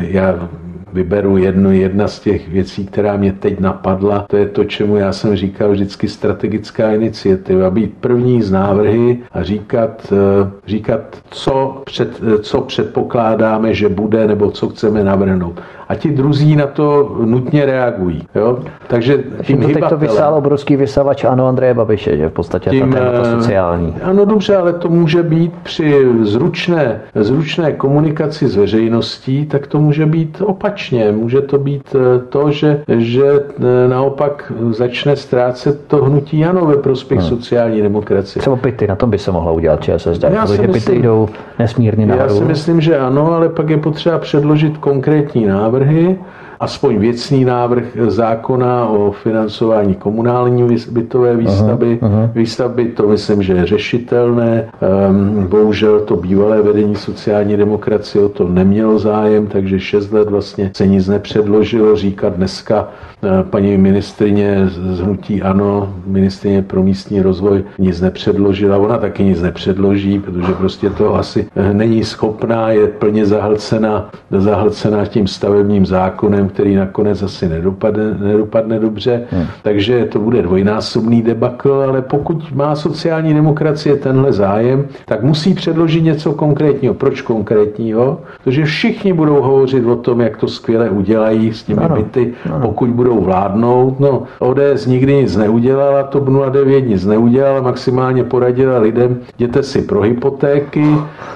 já 0.00 0.48
vyberu 0.92 1.36
jednu, 1.36 1.72
jedna 1.72 2.08
z 2.08 2.20
těch 2.20 2.48
věcí, 2.48 2.86
která 2.86 3.16
mě 3.16 3.32
teď 3.32 3.60
napadla, 3.60 4.26
to 4.30 4.36
je 4.36 4.46
to, 4.46 4.64
čemu 4.64 4.96
já 4.96 5.12
jsem 5.12 5.36
říkal 5.36 5.70
vždycky 5.70 6.08
strategická 6.08 6.92
iniciativa, 6.92 7.70
být 7.70 7.94
první 8.00 8.42
z 8.42 8.50
návrhy 8.50 9.18
a 9.32 9.42
říkat, 9.42 10.12
eh, 10.12 10.50
říkat 10.66 11.16
co, 11.30 11.82
před, 11.84 12.20
eh, 12.34 12.38
co 12.38 12.60
předpokládáme, 12.60 13.74
že 13.74 13.88
bude, 13.88 14.26
nebo 14.26 14.50
co 14.50 14.68
chceme 14.68 15.04
navrhnout 15.04 15.60
a 15.92 15.94
ti 15.94 16.10
druzí 16.10 16.56
na 16.56 16.66
to 16.66 17.16
nutně 17.24 17.66
reagují. 17.66 18.22
Jo? 18.34 18.58
Takže 18.86 19.18
tím 19.42 19.60
to 19.60 19.68
teď 19.68 19.84
to 19.88 19.96
vysál 19.96 20.34
obrovský 20.34 20.76
vysavač 20.76 21.24
ano 21.24 21.46
Andreje 21.46 21.74
Babiše, 21.74 22.16
že 22.16 22.28
v 22.28 22.32
podstatě 22.32 22.70
tím, 22.70 22.92
ta 22.92 22.98
témata 22.98 23.20
eh, 23.22 23.40
sociální. 23.40 23.94
Ano, 24.02 24.24
dobře, 24.24 24.56
ale 24.56 24.72
to 24.72 24.88
může 24.88 25.22
být 25.22 25.52
při 25.62 26.06
zručné, 26.22 27.00
zručné 27.14 27.72
komunikaci 27.72 28.48
s 28.48 28.56
veřejností, 28.56 29.46
tak 29.46 29.66
to 29.66 29.80
může 29.80 30.06
být 30.06 30.42
opačně. 30.44 31.12
Může 31.12 31.40
to 31.40 31.58
být 31.58 31.96
eh, 31.96 32.18
to, 32.28 32.50
že, 32.50 32.82
že 32.88 33.24
eh, 33.26 33.88
naopak 33.88 34.52
začne 34.70 35.16
ztrácet 35.16 35.86
to 35.86 36.04
hnutí 36.04 36.44
ano 36.44 36.66
ve 36.66 36.76
prospěch 36.76 37.20
hmm. 37.20 37.28
sociální 37.28 37.82
demokracie. 37.82 38.40
Třeba 38.40 38.56
byty, 38.56 38.86
na 38.86 38.96
tom 38.96 39.10
by 39.10 39.18
se 39.18 39.30
mohla 39.30 39.52
udělat 39.52 39.80
ČSSD, 39.82 40.22
já 40.22 40.46
protože 40.46 40.62
myslím, 40.66 40.72
byty 40.72 41.02
jdou 41.02 41.28
nesmírně 41.58 42.06
nahoru. 42.06 42.34
Já 42.34 42.38
si 42.38 42.44
myslím, 42.44 42.80
že 42.80 42.98
ano, 42.98 43.32
ale 43.32 43.48
pak 43.48 43.70
je 43.70 43.76
potřeba 43.76 44.18
předložit 44.18 44.78
konkrétní 44.78 45.46
návrh, 45.46 45.81
návrhy, 45.82 46.18
aspoň 46.62 46.98
věcný 46.98 47.44
návrh 47.44 47.84
zákona 48.06 48.86
o 48.86 49.12
financování 49.12 49.94
komunální 49.94 50.76
bytové 50.90 51.36
výstavby. 51.36 51.98
Aha, 52.02 52.14
aha. 52.14 52.30
Výstavby 52.34 52.84
to 52.84 53.08
myslím, 53.08 53.42
že 53.42 53.52
je 53.52 53.66
řešitelné. 53.66 54.68
Um, 55.08 55.46
bohužel 55.46 56.00
to 56.00 56.16
bývalé 56.16 56.62
vedení 56.62 56.96
sociální 56.96 57.56
demokracie 57.56 58.24
o 58.24 58.28
to 58.28 58.48
nemělo 58.48 58.98
zájem, 58.98 59.46
takže 59.46 59.80
šest 59.80 60.12
let 60.12 60.28
vlastně 60.28 60.70
se 60.76 60.86
nic 60.86 61.08
nepředložilo. 61.08 61.96
Říkat 61.96 62.32
dneska 62.36 62.88
Eh, 63.24 63.44
paní 63.50 63.76
ministrině 63.76 64.68
z 64.68 65.00
Hnutí 65.00 65.42
Ano, 65.42 65.94
ministrině 66.06 66.62
pro 66.62 66.82
místní 66.82 67.22
rozvoj, 67.22 67.64
nic 67.78 68.00
nepředložila. 68.00 68.76
Ona 68.76 68.98
taky 68.98 69.24
nic 69.24 69.42
nepředloží, 69.42 70.18
protože 70.18 70.52
prostě 70.52 70.90
to 70.90 71.14
asi 71.14 71.46
eh, 71.56 71.74
není 71.74 72.04
schopná, 72.04 72.70
je 72.70 72.86
plně 72.86 73.26
zahlcená, 73.26 74.10
zahlcená 74.30 75.06
tím 75.06 75.26
stavebním 75.26 75.86
zákonem, 75.86 76.48
který 76.52 76.74
nakonec 76.74 77.22
asi 77.22 77.48
nedopadne, 77.48 78.16
nedopadne 78.20 78.78
dobře. 78.78 79.22
Hmm. 79.30 79.46
Takže 79.62 80.04
to 80.04 80.18
bude 80.18 80.42
dvojnásobný 80.42 81.22
debakl, 81.22 81.84
ale 81.88 82.02
pokud 82.02 82.54
má 82.54 82.74
sociální 82.74 83.34
demokracie 83.34 83.96
tenhle 83.96 84.32
zájem, 84.32 84.86
tak 85.04 85.22
musí 85.22 85.54
předložit 85.54 86.00
něco 86.00 86.32
konkrétního. 86.32 86.94
Proč 86.94 87.20
konkrétního? 87.20 88.20
Protože 88.44 88.64
všichni 88.64 89.12
budou 89.12 89.42
hovořit 89.42 89.86
o 89.86 89.96
tom, 89.96 90.20
jak 90.20 90.36
to 90.36 90.48
skvěle 90.48 90.90
udělají 90.90 91.52
s 91.52 91.62
těmi 91.62 91.82
ano. 91.82 91.96
byty, 91.96 92.32
ano. 92.50 92.66
pokud 92.66 92.88
budou 92.90 93.20
vládnout. 93.20 94.00
No, 94.00 94.22
ODS 94.38 94.86
nikdy 94.86 95.14
nic 95.16 95.36
neudělala, 95.36 96.02
TOP 96.02 96.28
09 96.52 96.80
nic 96.80 97.06
neudělala, 97.06 97.60
maximálně 97.60 98.24
poradila 98.24 98.78
lidem, 98.78 99.20
jděte 99.38 99.62
si 99.62 99.82
pro 99.82 100.00
hypotéky, 100.00 100.84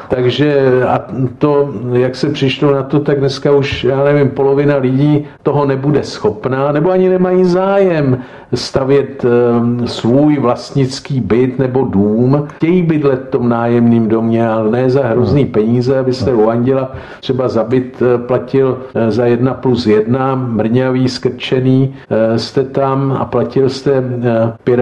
takže 0.08 0.72
a 0.88 1.04
to, 1.38 1.70
jak 1.92 2.16
se 2.16 2.28
přišlo 2.28 2.74
na 2.74 2.82
to, 2.82 3.00
tak 3.00 3.18
dneska 3.18 3.52
už, 3.52 3.84
já 3.84 4.04
nevím, 4.04 4.30
polovina 4.30 4.76
lidí 4.76 5.05
toho 5.42 5.66
nebude 5.66 6.02
schopná, 6.02 6.72
nebo 6.72 6.90
ani 6.90 7.08
nemají 7.08 7.44
zájem 7.44 8.18
stavět 8.54 9.24
um, 9.24 9.86
svůj 9.86 10.38
vlastnický 10.38 11.20
byt 11.20 11.58
nebo 11.58 11.84
dům. 11.84 12.46
Chtějí 12.56 12.82
bydlet 12.82 13.20
v 13.26 13.30
tom 13.30 13.48
nájemným 13.48 14.08
domě, 14.08 14.48
ale 14.48 14.70
ne 14.70 14.90
za 14.90 15.06
hrozný 15.06 15.44
peníze, 15.44 15.98
abyste 15.98 16.34
u 16.34 16.48
Anděla 16.48 16.92
třeba 17.20 17.48
za 17.48 17.64
byt 17.64 18.02
eh, 18.02 18.18
platil 18.18 18.78
eh, 18.94 19.10
za 19.10 19.26
jedna 19.26 19.54
plus 19.54 19.86
jedna, 19.86 20.34
mrňavý, 20.34 21.08
skrčený, 21.08 21.94
eh, 22.10 22.38
jste 22.38 22.64
tam 22.64 23.16
a 23.20 23.24
platil 23.24 23.68
jste 23.68 24.02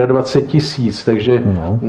25 0.05 0.43
eh, 0.43 0.47
tisíc, 0.51 1.05
takže, 1.05 1.43
no. 1.45 1.79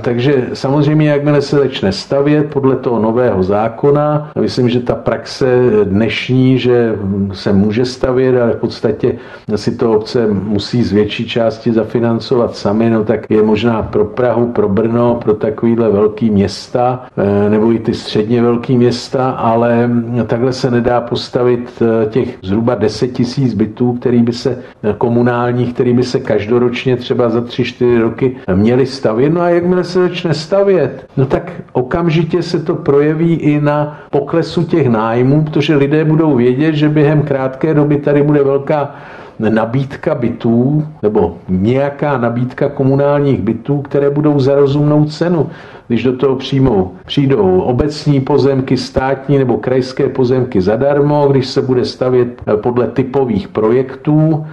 Takže 0.00 0.46
samozřejmě, 0.52 1.10
jakmile 1.10 1.42
se 1.42 1.56
začne 1.56 1.92
stavět 1.92 2.52
podle 2.52 2.76
toho 2.76 2.98
nového 2.98 3.42
zákona, 3.42 4.30
myslím, 4.40 4.68
že 4.68 4.80
ta 4.80 4.94
praxe 4.94 5.46
dnešní, 5.84 6.58
že 6.58 6.94
se 7.32 7.49
může 7.52 7.84
stavět, 7.84 8.40
ale 8.40 8.52
v 8.52 8.56
podstatě 8.56 9.18
si 9.56 9.76
to 9.76 9.92
obce 9.92 10.26
musí 10.26 10.82
z 10.82 10.92
větší 10.92 11.28
části 11.28 11.72
zafinancovat 11.72 12.56
sami, 12.56 12.90
no 12.90 13.04
tak 13.04 13.30
je 13.30 13.42
možná 13.42 13.82
pro 13.82 14.04
Prahu, 14.04 14.46
pro 14.46 14.68
Brno, 14.68 15.14
pro 15.14 15.34
takovýhle 15.34 15.90
velký 15.90 16.30
města, 16.30 17.06
nebo 17.48 17.72
i 17.72 17.78
ty 17.78 17.94
středně 17.94 18.42
velký 18.42 18.76
města, 18.76 19.30
ale 19.30 19.90
takhle 20.26 20.52
se 20.52 20.70
nedá 20.70 21.00
postavit 21.00 21.82
těch 22.10 22.38
zhruba 22.42 22.74
10 22.74 23.08
tisíc 23.08 23.54
bytů, 23.54 23.92
který 23.92 24.22
by 24.22 24.32
se 24.32 24.58
komunální, 24.98 25.66
který 25.66 25.92
by 25.92 26.02
se 26.02 26.20
každoročně 26.20 26.96
třeba 26.96 27.28
za 27.28 27.40
3-4 27.40 28.00
roky 28.00 28.36
měli 28.54 28.86
stavět. 28.86 29.30
No 29.30 29.40
a 29.40 29.48
jakmile 29.48 29.84
se 29.84 29.98
začne 29.98 30.34
stavět, 30.34 31.06
no 31.16 31.26
tak 31.26 31.52
okamžitě 31.72 32.42
se 32.42 32.58
to 32.58 32.74
projeví 32.74 33.34
i 33.34 33.60
na 33.60 34.00
poklesu 34.10 34.64
těch 34.64 34.88
nájmů, 34.88 35.44
protože 35.44 35.76
lidé 35.76 36.04
budou 36.04 36.36
vědět, 36.36 36.74
že 36.74 36.88
během 36.88 37.22
krátké 37.22 37.39
doby 37.72 37.96
tady 37.96 38.22
bude 38.22 38.42
velká 38.42 38.94
nabídka 39.48 40.14
bytů 40.14 40.86
nebo 41.02 41.36
nějaká 41.48 42.18
nabídka 42.18 42.68
komunálních 42.68 43.40
bytů, 43.40 43.82
které 43.82 44.10
budou 44.10 44.40
za 44.40 44.54
rozumnou 44.54 45.04
cenu. 45.04 45.50
když 45.88 46.02
do 46.02 46.16
toho 46.16 46.36
přijmou, 46.36 46.92
přijdou 47.06 47.60
obecní 47.60 48.20
pozemky, 48.20 48.76
státní 48.76 49.38
nebo 49.38 49.56
krajské 49.56 50.08
pozemky 50.08 50.60
zadarmo, 50.60 51.28
když 51.30 51.46
se 51.46 51.62
bude 51.62 51.84
stavět 51.84 52.42
eh, 52.46 52.56
podle 52.56 52.86
typových 52.86 53.48
projektů, 53.48 54.46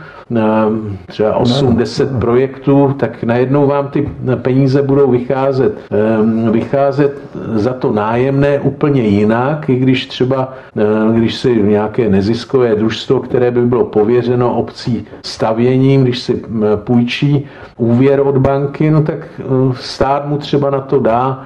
třeba 1.06 1.40
8-10 1.42 2.20
projektů, 2.20 2.96
tak 3.00 3.24
najednou 3.24 3.68
vám 3.68 3.88
ty 3.88 4.10
peníze 4.36 4.82
budou 4.82 5.12
vycházet, 5.12 5.78
ehm, 5.92 6.52
vycházet 6.52 7.22
za 7.56 7.74
to 7.74 7.92
nájemné 7.92 8.60
úplně 8.60 9.02
jinak, 9.02 9.70
i 9.70 9.76
když 9.76 10.06
třeba, 10.06 10.54
eh, 10.78 10.84
když 11.14 11.36
si 11.36 11.64
nějaké 11.64 12.10
neziskové 12.10 12.76
družstvo, 12.76 13.20
které 13.20 13.52
by 13.52 13.62
bylo 13.66 13.86
pověřeno 13.86 14.54
obcí 14.54 15.06
stavěním, 15.26 16.04
když 16.04 16.20
si 16.20 16.42
půjčí 16.76 17.46
úvěr 17.78 18.20
od 18.20 18.38
banky, 18.38 18.92
no 18.92 19.04
tak 19.04 19.18
eh, 19.40 19.44
stát 19.80 20.28
mu 20.28 20.38
třeba 20.38 20.70
na 20.70 20.80
to 20.80 21.00
dá 21.00 21.46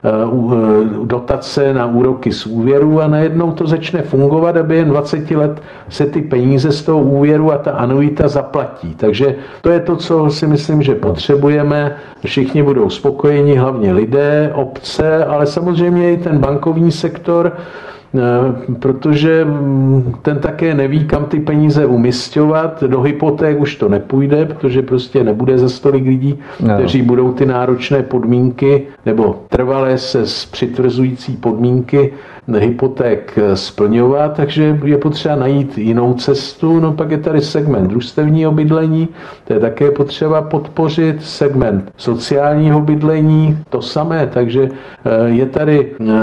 dotace 1.04 1.74
na 1.74 1.86
úroky 1.86 2.32
z 2.32 2.46
úvěru 2.46 3.02
a 3.02 3.08
najednou 3.08 3.52
to 3.52 3.68
začne 3.68 4.02
fungovat 4.02 4.58
aby 4.58 4.78
jen 4.78 4.90
20 4.90 5.32
let 5.32 5.62
se 5.90 6.06
ty 6.06 6.22
peníze 6.22 6.72
z 6.72 6.84
toho 6.84 7.00
úvěru 7.00 7.52
a 7.52 7.58
ta 7.58 7.72
anuita 7.72 8.28
zaplatí 8.28 8.71
platí. 8.72 8.96
Takže 8.96 9.36
to 9.62 9.70
je 9.70 9.80
to, 9.80 9.96
co 9.96 10.30
si 10.30 10.48
myslím, 10.48 10.82
že 10.82 10.96
potřebujeme. 10.96 11.96
Všichni 12.26 12.64
budou 12.64 12.90
spokojeni, 12.90 13.56
hlavně 13.56 13.94
lidé, 13.94 14.52
obce, 14.56 15.26
ale 15.26 15.46
samozřejmě 15.46 16.14
i 16.14 16.18
ten 16.18 16.38
bankovní 16.38 16.92
sektor, 16.92 17.52
eh, 17.52 18.20
protože 18.80 19.46
mm, 19.46 20.14
ten 20.22 20.40
také 20.40 20.74
neví, 20.74 21.06
kam 21.06 21.26
ty 21.26 21.40
peníze 21.40 21.86
umistovat. 21.86 22.84
Do 22.84 23.02
hypoték 23.02 23.60
už 23.60 23.76
to 23.76 23.90
nepůjde, 23.90 24.46
protože 24.46 24.82
prostě 24.82 25.24
nebude 25.24 25.58
za 25.58 25.70
stolik 25.70 26.06
lidí, 26.06 26.40
no. 26.60 26.74
kteří 26.74 27.02
budou 27.02 27.32
ty 27.32 27.46
náročné 27.46 28.04
podmínky 28.04 28.88
nebo 29.06 29.36
trvalé 29.50 29.98
se 29.98 30.24
přitvrzující 30.52 31.38
podmínky 31.38 32.14
hypoték 32.56 33.40
splňovat, 33.54 34.34
takže 34.36 34.80
je 34.84 34.98
potřeba 34.98 35.36
najít 35.36 35.78
jinou 35.78 36.14
cestu. 36.14 36.80
No 36.80 36.94
pak 36.94 37.12
je 37.12 37.18
tady 37.18 37.42
segment 37.42 37.88
družstevního 37.88 38.52
bydlení, 38.52 39.08
to 39.48 39.54
je 39.54 39.60
také 39.60 39.92
potřeba 39.92 40.42
podpořit, 40.42 41.24
segment 41.24 41.92
sociálního 41.98 42.82
bydlení, 42.82 43.58
to 43.70 43.82
samé, 43.82 44.30
takže 44.34 44.70
eh, 44.70 45.30
je 45.30 45.46
tady, 45.46 45.92
eh, 46.00 46.14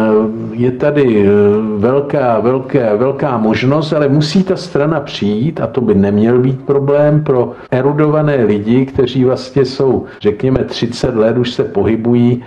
je 0.53 0.71
tady 0.71 1.27
eh, 1.27 1.31
velká, 1.79 2.41
velká, 2.41 2.97
velká 2.97 3.39
možnost, 3.39 3.93
ale 3.93 4.09
musí 4.09 4.45
ta 4.45 4.57
strana 4.57 5.01
přijít, 5.01 5.61
a 5.61 5.67
to 5.67 5.81
by 5.81 5.95
neměl 5.95 6.39
být 6.39 6.63
problém 6.63 7.25
pro 7.25 7.53
erudované 7.71 8.45
lidi, 8.45 8.87
kteří 8.87 9.25
vlastně 9.25 9.65
jsou, 9.65 10.05
řekněme, 10.21 10.65
30 10.65 11.15
let, 11.15 11.39
už 11.39 11.51
se 11.51 11.65
pohybují 11.65 12.45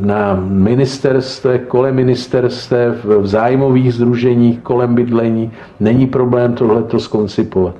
na 0.00 0.38
ministerstvech, 0.48 1.62
kolem 1.68 1.94
ministerstev, 1.94 3.06
v 3.18 3.26
zájmových 3.26 3.94
združeních 3.94 4.60
kolem 4.60 4.94
bydlení. 4.94 5.50
Není 5.80 6.06
problém 6.06 6.54
tohleto 6.54 6.98
skoncipovat. 6.98 7.74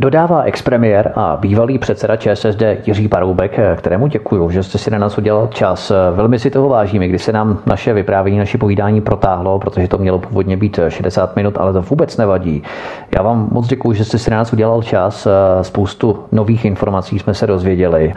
Dodává 0.00 0.42
expremiér 0.42 1.12
a 1.14 1.36
bývalý 1.40 1.78
předseda 1.78 2.16
ČSSD 2.16 2.62
Jiří 2.86 3.08
Paroubek, 3.08 3.58
kterému 3.76 4.06
děkuji, 4.06 4.50
že 4.50 4.62
jste 4.62 4.78
si 4.78 4.90
na 4.90 4.98
nás 4.98 5.18
udělal 5.18 5.46
čas. 5.46 5.92
Velmi 6.14 6.38
si 6.38 6.50
toho 6.50 6.68
vážíme, 6.68 7.08
když 7.08 7.22
se 7.22 7.32
nám 7.32 7.58
naše 7.66 7.92
vyprávění, 7.92 8.38
naše 8.38 8.58
povídání 8.58 9.00
protáhlo, 9.00 9.58
protože 9.58 9.88
to 9.88 9.98
mělo 9.98 10.18
původně 10.18 10.56
být 10.56 10.80
60 10.88 11.36
minut, 11.36 11.58
ale 11.58 11.72
to 11.72 11.82
vůbec 11.82 12.16
nevadí. 12.16 12.62
Já 13.16 13.22
vám 13.22 13.48
moc 13.50 13.66
děkuji, 13.66 13.92
že 13.92 14.04
jste 14.04 14.18
si 14.18 14.30
na 14.30 14.36
nás 14.36 14.52
udělal 14.52 14.82
čas. 14.82 15.28
Spoustu 15.62 16.18
nových 16.32 16.64
informací 16.64 17.18
jsme 17.18 17.34
se 17.34 17.46
dozvěděli. 17.46 18.14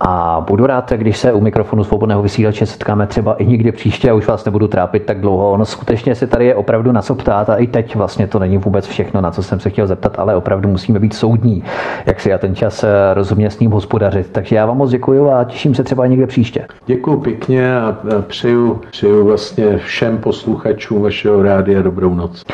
A 0.00 0.44
budu 0.48 0.66
rád, 0.66 0.92
když 0.92 1.18
se 1.18 1.32
u 1.32 1.40
mikrofonu 1.40 1.84
svobodného 1.84 2.22
vysílače 2.22 2.66
setkáme 2.66 3.06
třeba 3.06 3.34
i 3.34 3.46
někdy 3.46 3.72
příště 3.72 4.10
a 4.10 4.14
už 4.14 4.26
vás 4.26 4.44
nebudu 4.44 4.68
trápit 4.68 5.06
tak 5.06 5.20
dlouho. 5.20 5.52
Ono 5.52 5.64
skutečně 5.82 6.14
se 6.14 6.26
tady 6.26 6.46
je 6.46 6.54
opravdu 6.54 6.92
na 6.92 7.02
co 7.02 7.14
ptát 7.14 7.50
a 7.50 7.56
i 7.56 7.66
teď 7.66 7.96
vlastně 7.96 8.26
to 8.26 8.38
není 8.38 8.58
vůbec 8.58 8.86
všechno, 8.86 9.20
na 9.20 9.30
co 9.30 9.42
jsem 9.42 9.60
se 9.60 9.70
chtěl 9.70 9.86
zeptat, 9.86 10.18
ale 10.18 10.36
opravdu 10.36 10.68
musíme 10.68 10.98
být 10.98 11.14
soudní, 11.14 11.64
jak 12.06 12.20
si 12.20 12.30
já 12.30 12.38
ten 12.38 12.54
čas 12.54 12.84
eh, 12.84 13.14
rozumně 13.14 13.50
s 13.50 13.58
ním 13.58 13.70
hospodařit. 13.70 14.30
Takže 14.32 14.56
já 14.56 14.66
vám 14.66 14.76
moc 14.76 14.90
děkuji 14.90 15.30
a 15.30 15.44
těším 15.44 15.74
se 15.74 15.84
třeba 15.84 16.06
někde 16.06 16.26
příště. 16.26 16.66
Děkuji 16.86 17.16
pěkně 17.16 17.76
a 17.76 17.96
přeju, 18.26 18.80
přeju 18.90 19.24
vlastně 19.24 19.78
všem 19.78 20.18
posluchačům 20.18 21.02
vašeho 21.02 21.42
rádia 21.42 21.82
dobrou 21.82 22.14
noc. 22.14 22.44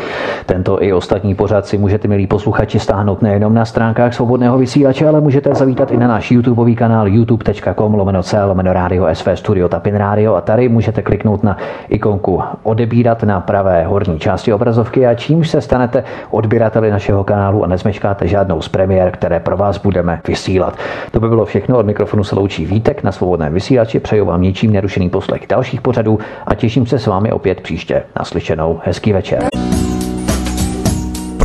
Tento 0.47 0.83
i 0.83 0.93
ostatní 0.93 1.35
pořad 1.35 1.67
si 1.67 1.79
můžete, 1.79 2.09
milí 2.09 2.27
posluchači, 2.27 2.81
stáhnout 2.81 3.23
nejenom 3.23 3.55
na 3.55 3.65
stránkách 3.65 4.15
svobodného 4.15 4.59
vysílače, 4.59 5.09
ale 5.09 5.21
můžete 5.21 5.55
zavítat 5.55 5.91
i 5.91 5.97
na 5.97 6.09
náš 6.09 6.31
YouTubeový 6.31 6.77
kanál 6.77 7.09
youtube.com 7.09 7.95
lomeno 7.95 8.23
C 8.23 8.45
lomeno 8.45 8.73
rádio 8.73 9.07
SV 9.13 9.29
Studio 9.35 9.69
Tapin 9.69 9.95
Radio 9.95 10.35
a 10.35 10.41
tady 10.41 10.69
můžete 10.69 11.03
kliknout 11.03 11.43
na 11.43 11.57
ikonku 11.89 12.43
odebírat 12.63 13.18
na 13.23 13.40
pravé 13.40 13.85
horní 13.85 14.19
části 14.19 14.53
obrazovky 14.53 15.07
a 15.07 15.15
čímž 15.15 15.49
se 15.49 15.61
stanete 15.61 16.05
odběrateli 16.31 16.90
našeho 16.90 17.24
kanálu 17.24 17.65
a 17.65 17.66
nezmeškáte 17.66 18.28
žádnou 18.28 18.62
z 18.62 18.69
premiér, 18.69 19.11
které 19.11 19.40
pro 19.40 19.57
vás 19.57 19.78
budeme 19.78 20.20
vysílat. 20.28 20.78
To 21.11 21.20
by 21.20 21.28
bylo 21.28 21.45
všechno. 21.45 21.78
Od 21.78 21.86
mikrofonu 21.86 22.24
se 22.24 22.35
loučí 22.35 22.66
Vítek 22.66 23.03
na 23.03 23.12
svobodném 23.12 23.55
vysílači. 23.55 24.01
Přeju 24.01 24.24
vám 24.24 24.43
ničím 24.43 24.73
nerušený 24.73 25.11
poslech 25.11 25.47
dalších 25.49 25.81
pořadů 25.81 26.19
a 26.47 26.55
těším 26.55 26.86
se 26.86 26.99
s 26.99 27.07
vámi 27.07 27.32
opět 27.32 27.61
příště. 27.61 28.03
Naslyšenou. 28.19 28.81
Hezký 28.85 29.12
večer. 29.12 29.49